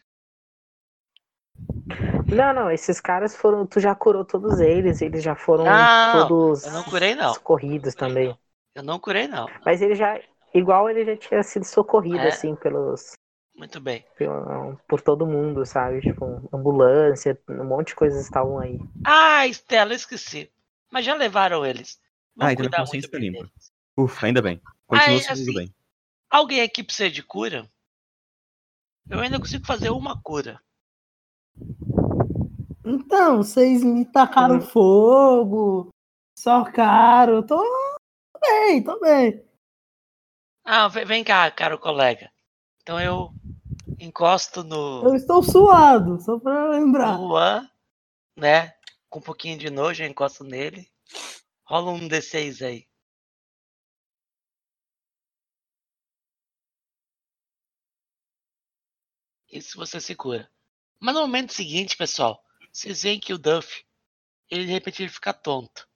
Não, 2.31 2.53
não, 2.53 2.71
esses 2.71 2.99
caras 2.99 3.35
foram. 3.35 3.65
Tu 3.67 3.79
já 3.79 3.93
curou 3.93 4.25
todos 4.25 4.59
eles, 4.59 5.01
eles 5.01 5.23
já 5.23 5.35
foram 5.35 5.65
Não, 5.65 6.27
todos 6.27 6.63
eu 6.65 6.71
não 6.71 6.83
curei, 6.83 7.13
não. 7.15 7.33
socorridos 7.33 7.93
também. 7.93 8.35
Eu 8.73 8.81
não 8.81 8.99
curei, 8.99 9.27
não. 9.27 9.47
Mas 9.63 9.81
ele 9.81 9.93
já. 9.93 10.19
Igual 10.53 10.89
ele 10.89 11.05
já 11.05 11.17
tinha 11.17 11.43
sido 11.43 11.65
socorrido, 11.65 12.17
É. 12.19 12.27
assim, 12.29 12.55
pelos. 12.55 13.13
Muito 13.55 13.79
bem. 13.79 14.03
pelo- 14.17 14.77
por 14.87 14.99
todo 15.01 15.25
mundo, 15.27 15.65
sabe? 15.65 16.01
Tipo, 16.01 16.49
ambulância, 16.51 17.39
um 17.47 17.63
monte 17.63 17.89
de 17.89 17.95
coisas 17.95 18.21
estavam 18.21 18.59
aí. 18.59 18.79
Ah, 19.05 19.45
Estela, 19.47 19.93
esqueci. 19.93 20.51
Mas 20.91 21.05
já 21.05 21.13
levaram 21.15 21.65
eles. 21.65 21.99
Vamos 22.35 22.49
Ah, 22.49 22.53
então 22.53 22.63
cuidar 22.65 22.77
consciência 22.79 23.07
muito 23.07 23.11
tá 23.11 23.17
limpa. 23.19 23.37
deles. 23.49 23.71
Ufa, 23.97 24.25
ainda 24.25 24.41
bem. 24.41 24.61
Continua 24.87 25.19
sendo 25.19 25.31
assim, 25.33 25.53
bem. 25.53 25.75
Alguém 26.29 26.61
aqui 26.61 26.83
precisa 26.83 27.09
de 27.11 27.21
cura? 27.23 27.69
Eu 29.09 29.19
ainda 29.19 29.39
consigo 29.39 29.65
fazer 29.65 29.91
uma 29.91 30.19
cura. 30.21 30.59
Então, 32.85 33.37
vocês 33.37 33.83
me 33.83 34.03
tacaram 34.05 34.55
Hum. 34.57 34.61
fogo, 34.61 35.89
socaram. 36.37 37.41
Tô 37.45 37.57
tô 38.33 38.39
bem, 38.41 38.83
tô 38.83 38.99
bem. 38.99 39.43
Ah, 40.65 40.87
vem 40.87 41.23
cá, 41.23 41.49
caro 41.51 41.77
colega. 41.77 42.31
Então 42.81 42.99
eu 42.99 43.33
encosto 43.99 44.63
no, 44.63 45.03
Eu 45.05 45.15
estou 45.15 45.41
suado, 45.43 46.19
só 46.21 46.39
pra 46.39 46.69
lembrar. 46.69 47.17
no 47.17 47.29
Juan, 47.29 47.69
né? 48.37 48.73
Com 49.09 49.19
um 49.19 49.21
pouquinho 49.21 49.57
de 49.57 49.69
nojo, 49.69 50.03
eu 50.03 50.07
encosto 50.07 50.43
nele. 50.43 50.89
Rola 51.65 51.91
um 51.91 52.07
D6 52.07 52.65
aí. 52.65 52.87
Isso 59.51 59.77
você 59.77 60.01
se 60.01 60.15
cura. 60.15 60.49
Mas 60.99 61.13
no 61.13 61.21
momento 61.21 61.53
seguinte, 61.53 61.95
pessoal, 61.95 62.43
vocês 62.71 63.03
veem 63.03 63.19
que 63.19 63.33
o 63.33 63.37
Duff, 63.37 63.85
ele 64.49 64.65
de 64.65 64.71
repente 64.71 65.03
ele 65.03 65.09
fica 65.09 65.33
tonto. 65.33 65.87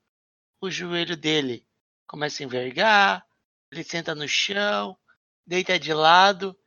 O 0.61 0.69
joelho 0.69 1.17
dele 1.17 1.67
começa 2.05 2.43
a 2.43 2.45
envergar, 2.45 3.27
ele 3.71 3.83
senta 3.83 4.13
no 4.13 4.27
chão, 4.27 4.97
deita 5.45 5.79
de 5.79 5.93
lado 5.93 6.57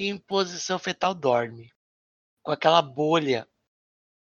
e 0.00 0.08
em 0.08 0.16
posição 0.16 0.78
fetal 0.78 1.14
dorme. 1.14 1.70
Com 2.42 2.50
aquela 2.50 2.80
bolha 2.80 3.46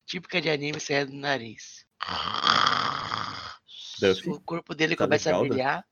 típica 0.04 0.40
de 0.40 0.50
anime 0.50 0.80
saindo 0.80 1.12
do 1.12 1.16
nariz. 1.16 1.86
Duffy, 4.00 4.30
O 4.30 4.40
corpo 4.40 4.74
dele 4.74 4.96
tá 4.96 5.04
começa 5.04 5.28
legal, 5.28 5.40
a 5.40 5.44
Duffy? 5.44 5.48
brilhar. 5.50 5.88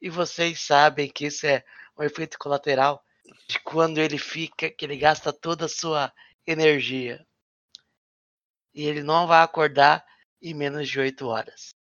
E 0.00 0.08
vocês 0.08 0.60
sabem 0.60 1.10
que 1.10 1.26
isso 1.26 1.44
é 1.44 1.64
um 1.98 2.04
efeito 2.04 2.38
colateral 2.38 3.04
de 3.48 3.58
quando 3.64 3.98
ele 3.98 4.16
fica, 4.16 4.70
que 4.70 4.84
ele 4.84 4.96
gasta 4.96 5.32
toda 5.32 5.64
a 5.64 5.68
sua 5.68 6.12
energia. 6.46 7.26
E 8.72 8.86
ele 8.86 9.02
não 9.02 9.26
vai 9.26 9.42
acordar 9.42 10.06
em 10.40 10.54
menos 10.54 10.88
de 10.88 11.00
8 11.00 11.26
horas. 11.26 11.74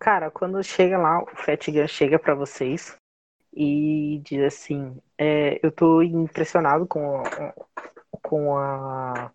Cara, 0.00 0.30
quando 0.30 0.64
chega 0.64 0.96
lá, 0.96 1.22
o 1.22 1.36
Fat 1.36 1.70
Gun 1.70 1.86
chega 1.86 2.18
pra 2.18 2.34
vocês 2.34 2.98
e 3.52 4.20
diz 4.24 4.42
assim: 4.44 5.00
é, 5.18 5.58
Eu 5.64 5.70
tô 5.72 6.02
impressionado 6.02 6.86
com, 6.86 7.22
com 8.22 8.56
a. 8.56 9.32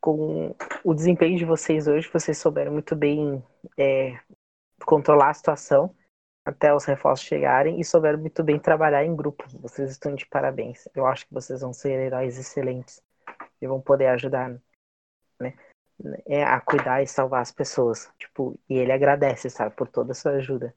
com 0.00 0.54
o 0.84 0.94
desempenho 0.94 1.38
de 1.38 1.44
vocês 1.44 1.86
hoje. 1.86 2.10
Vocês 2.12 2.38
souberam 2.38 2.72
muito 2.72 2.94
bem 2.94 3.42
é, 3.78 4.18
controlar 4.84 5.30
a 5.30 5.34
situação 5.34 5.94
até 6.44 6.74
os 6.74 6.84
reforços 6.84 7.26
chegarem 7.26 7.80
e 7.80 7.84
souberam 7.84 8.18
muito 8.18 8.44
bem 8.44 8.58
trabalhar 8.58 9.04
em 9.04 9.16
grupo. 9.16 9.44
Vocês 9.60 9.90
estão 9.90 10.14
de 10.14 10.26
parabéns. 10.26 10.86
Eu 10.94 11.06
acho 11.06 11.26
que 11.26 11.32
vocês 11.32 11.62
vão 11.62 11.72
ser 11.72 11.92
heróis 11.92 12.38
excelentes 12.38 13.02
e 13.60 13.66
vão 13.66 13.80
poder 13.80 14.08
ajudar, 14.08 14.54
né? 15.40 15.54
é, 16.26 16.42
a 16.42 16.60
cuidar 16.60 17.02
e 17.02 17.06
salvar 17.06 17.42
as 17.42 17.52
pessoas. 17.52 18.10
Tipo, 18.18 18.58
e 18.68 18.74
ele 18.74 18.92
agradece, 18.92 19.48
sabe, 19.50 19.74
por 19.74 19.88
toda 19.88 20.12
a 20.12 20.14
sua 20.14 20.32
ajuda. 20.32 20.74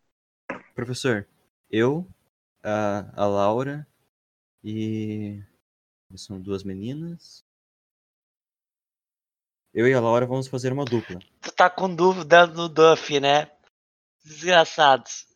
Professor, 0.75 1.27
eu, 1.69 2.07
a, 2.63 3.23
a 3.23 3.25
Laura 3.25 3.87
e. 4.63 5.41
São 6.15 6.39
duas 6.39 6.63
meninas. 6.63 7.45
Eu 9.73 9.87
e 9.87 9.93
a 9.93 9.99
Laura 9.99 10.25
vamos 10.25 10.47
fazer 10.47 10.71
uma 10.71 10.85
dupla. 10.85 11.19
Tu 11.41 11.51
tá 11.51 11.69
com 11.69 11.93
dúvida 11.93 12.47
no 12.47 12.69
Duff, 12.69 13.19
né? 13.19 13.51
Desgraçados. 14.23 15.27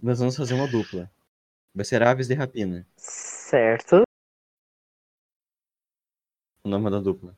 Nós 0.00 0.18
vamos 0.18 0.36
fazer 0.36 0.54
uma 0.54 0.68
dupla. 0.68 1.10
Vai 1.74 1.84
ser 1.84 2.02
Aves 2.02 2.28
de 2.28 2.34
Rapina, 2.34 2.86
Certo? 2.96 4.02
o 6.64 6.68
nome 6.68 6.90
da 6.90 7.00
dupla. 7.00 7.36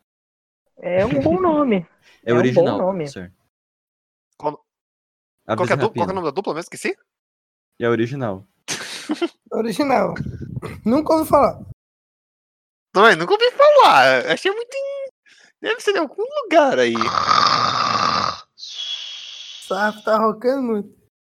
É 0.77 1.05
um 1.07 1.21
bom 1.23 1.41
nome. 1.41 1.87
É, 2.25 2.31
É 2.31 2.33
um 2.33 2.37
bom 2.37 2.41
original, 2.41 2.79
nome. 2.79 3.05
Qual- 4.37 4.67
Aves 5.47 5.57
Qual 5.57 5.67
que 5.67 5.73
é? 5.73 5.77
Qual 5.77 5.93
que 5.93 6.01
é 6.01 6.03
o 6.05 6.07
nome 6.07 6.23
da 6.27 6.31
dupla 6.33 6.53
mesmo? 6.55 6.65
Esqueci? 6.73 6.97
É 7.81 7.89
original. 7.89 8.47
Original. 9.53 10.15
Nunca 10.85 11.15
ouvi 11.15 11.29
falar. 11.29 11.59
Também, 12.93 13.17
nunca 13.17 13.33
ouvi 13.33 13.51
falar. 13.53 14.27
Achei 14.31 14.51
muito. 14.53 14.75
em- 14.75 15.11
Deve 15.61 15.81
ser 15.81 15.95
em 15.95 15.99
algum 15.99 16.23
lugar 16.45 16.79
aí. 16.79 16.95
Sarf 18.57 20.03
tá 20.05 20.17
rocando 20.19 20.63
muito. 20.63 21.00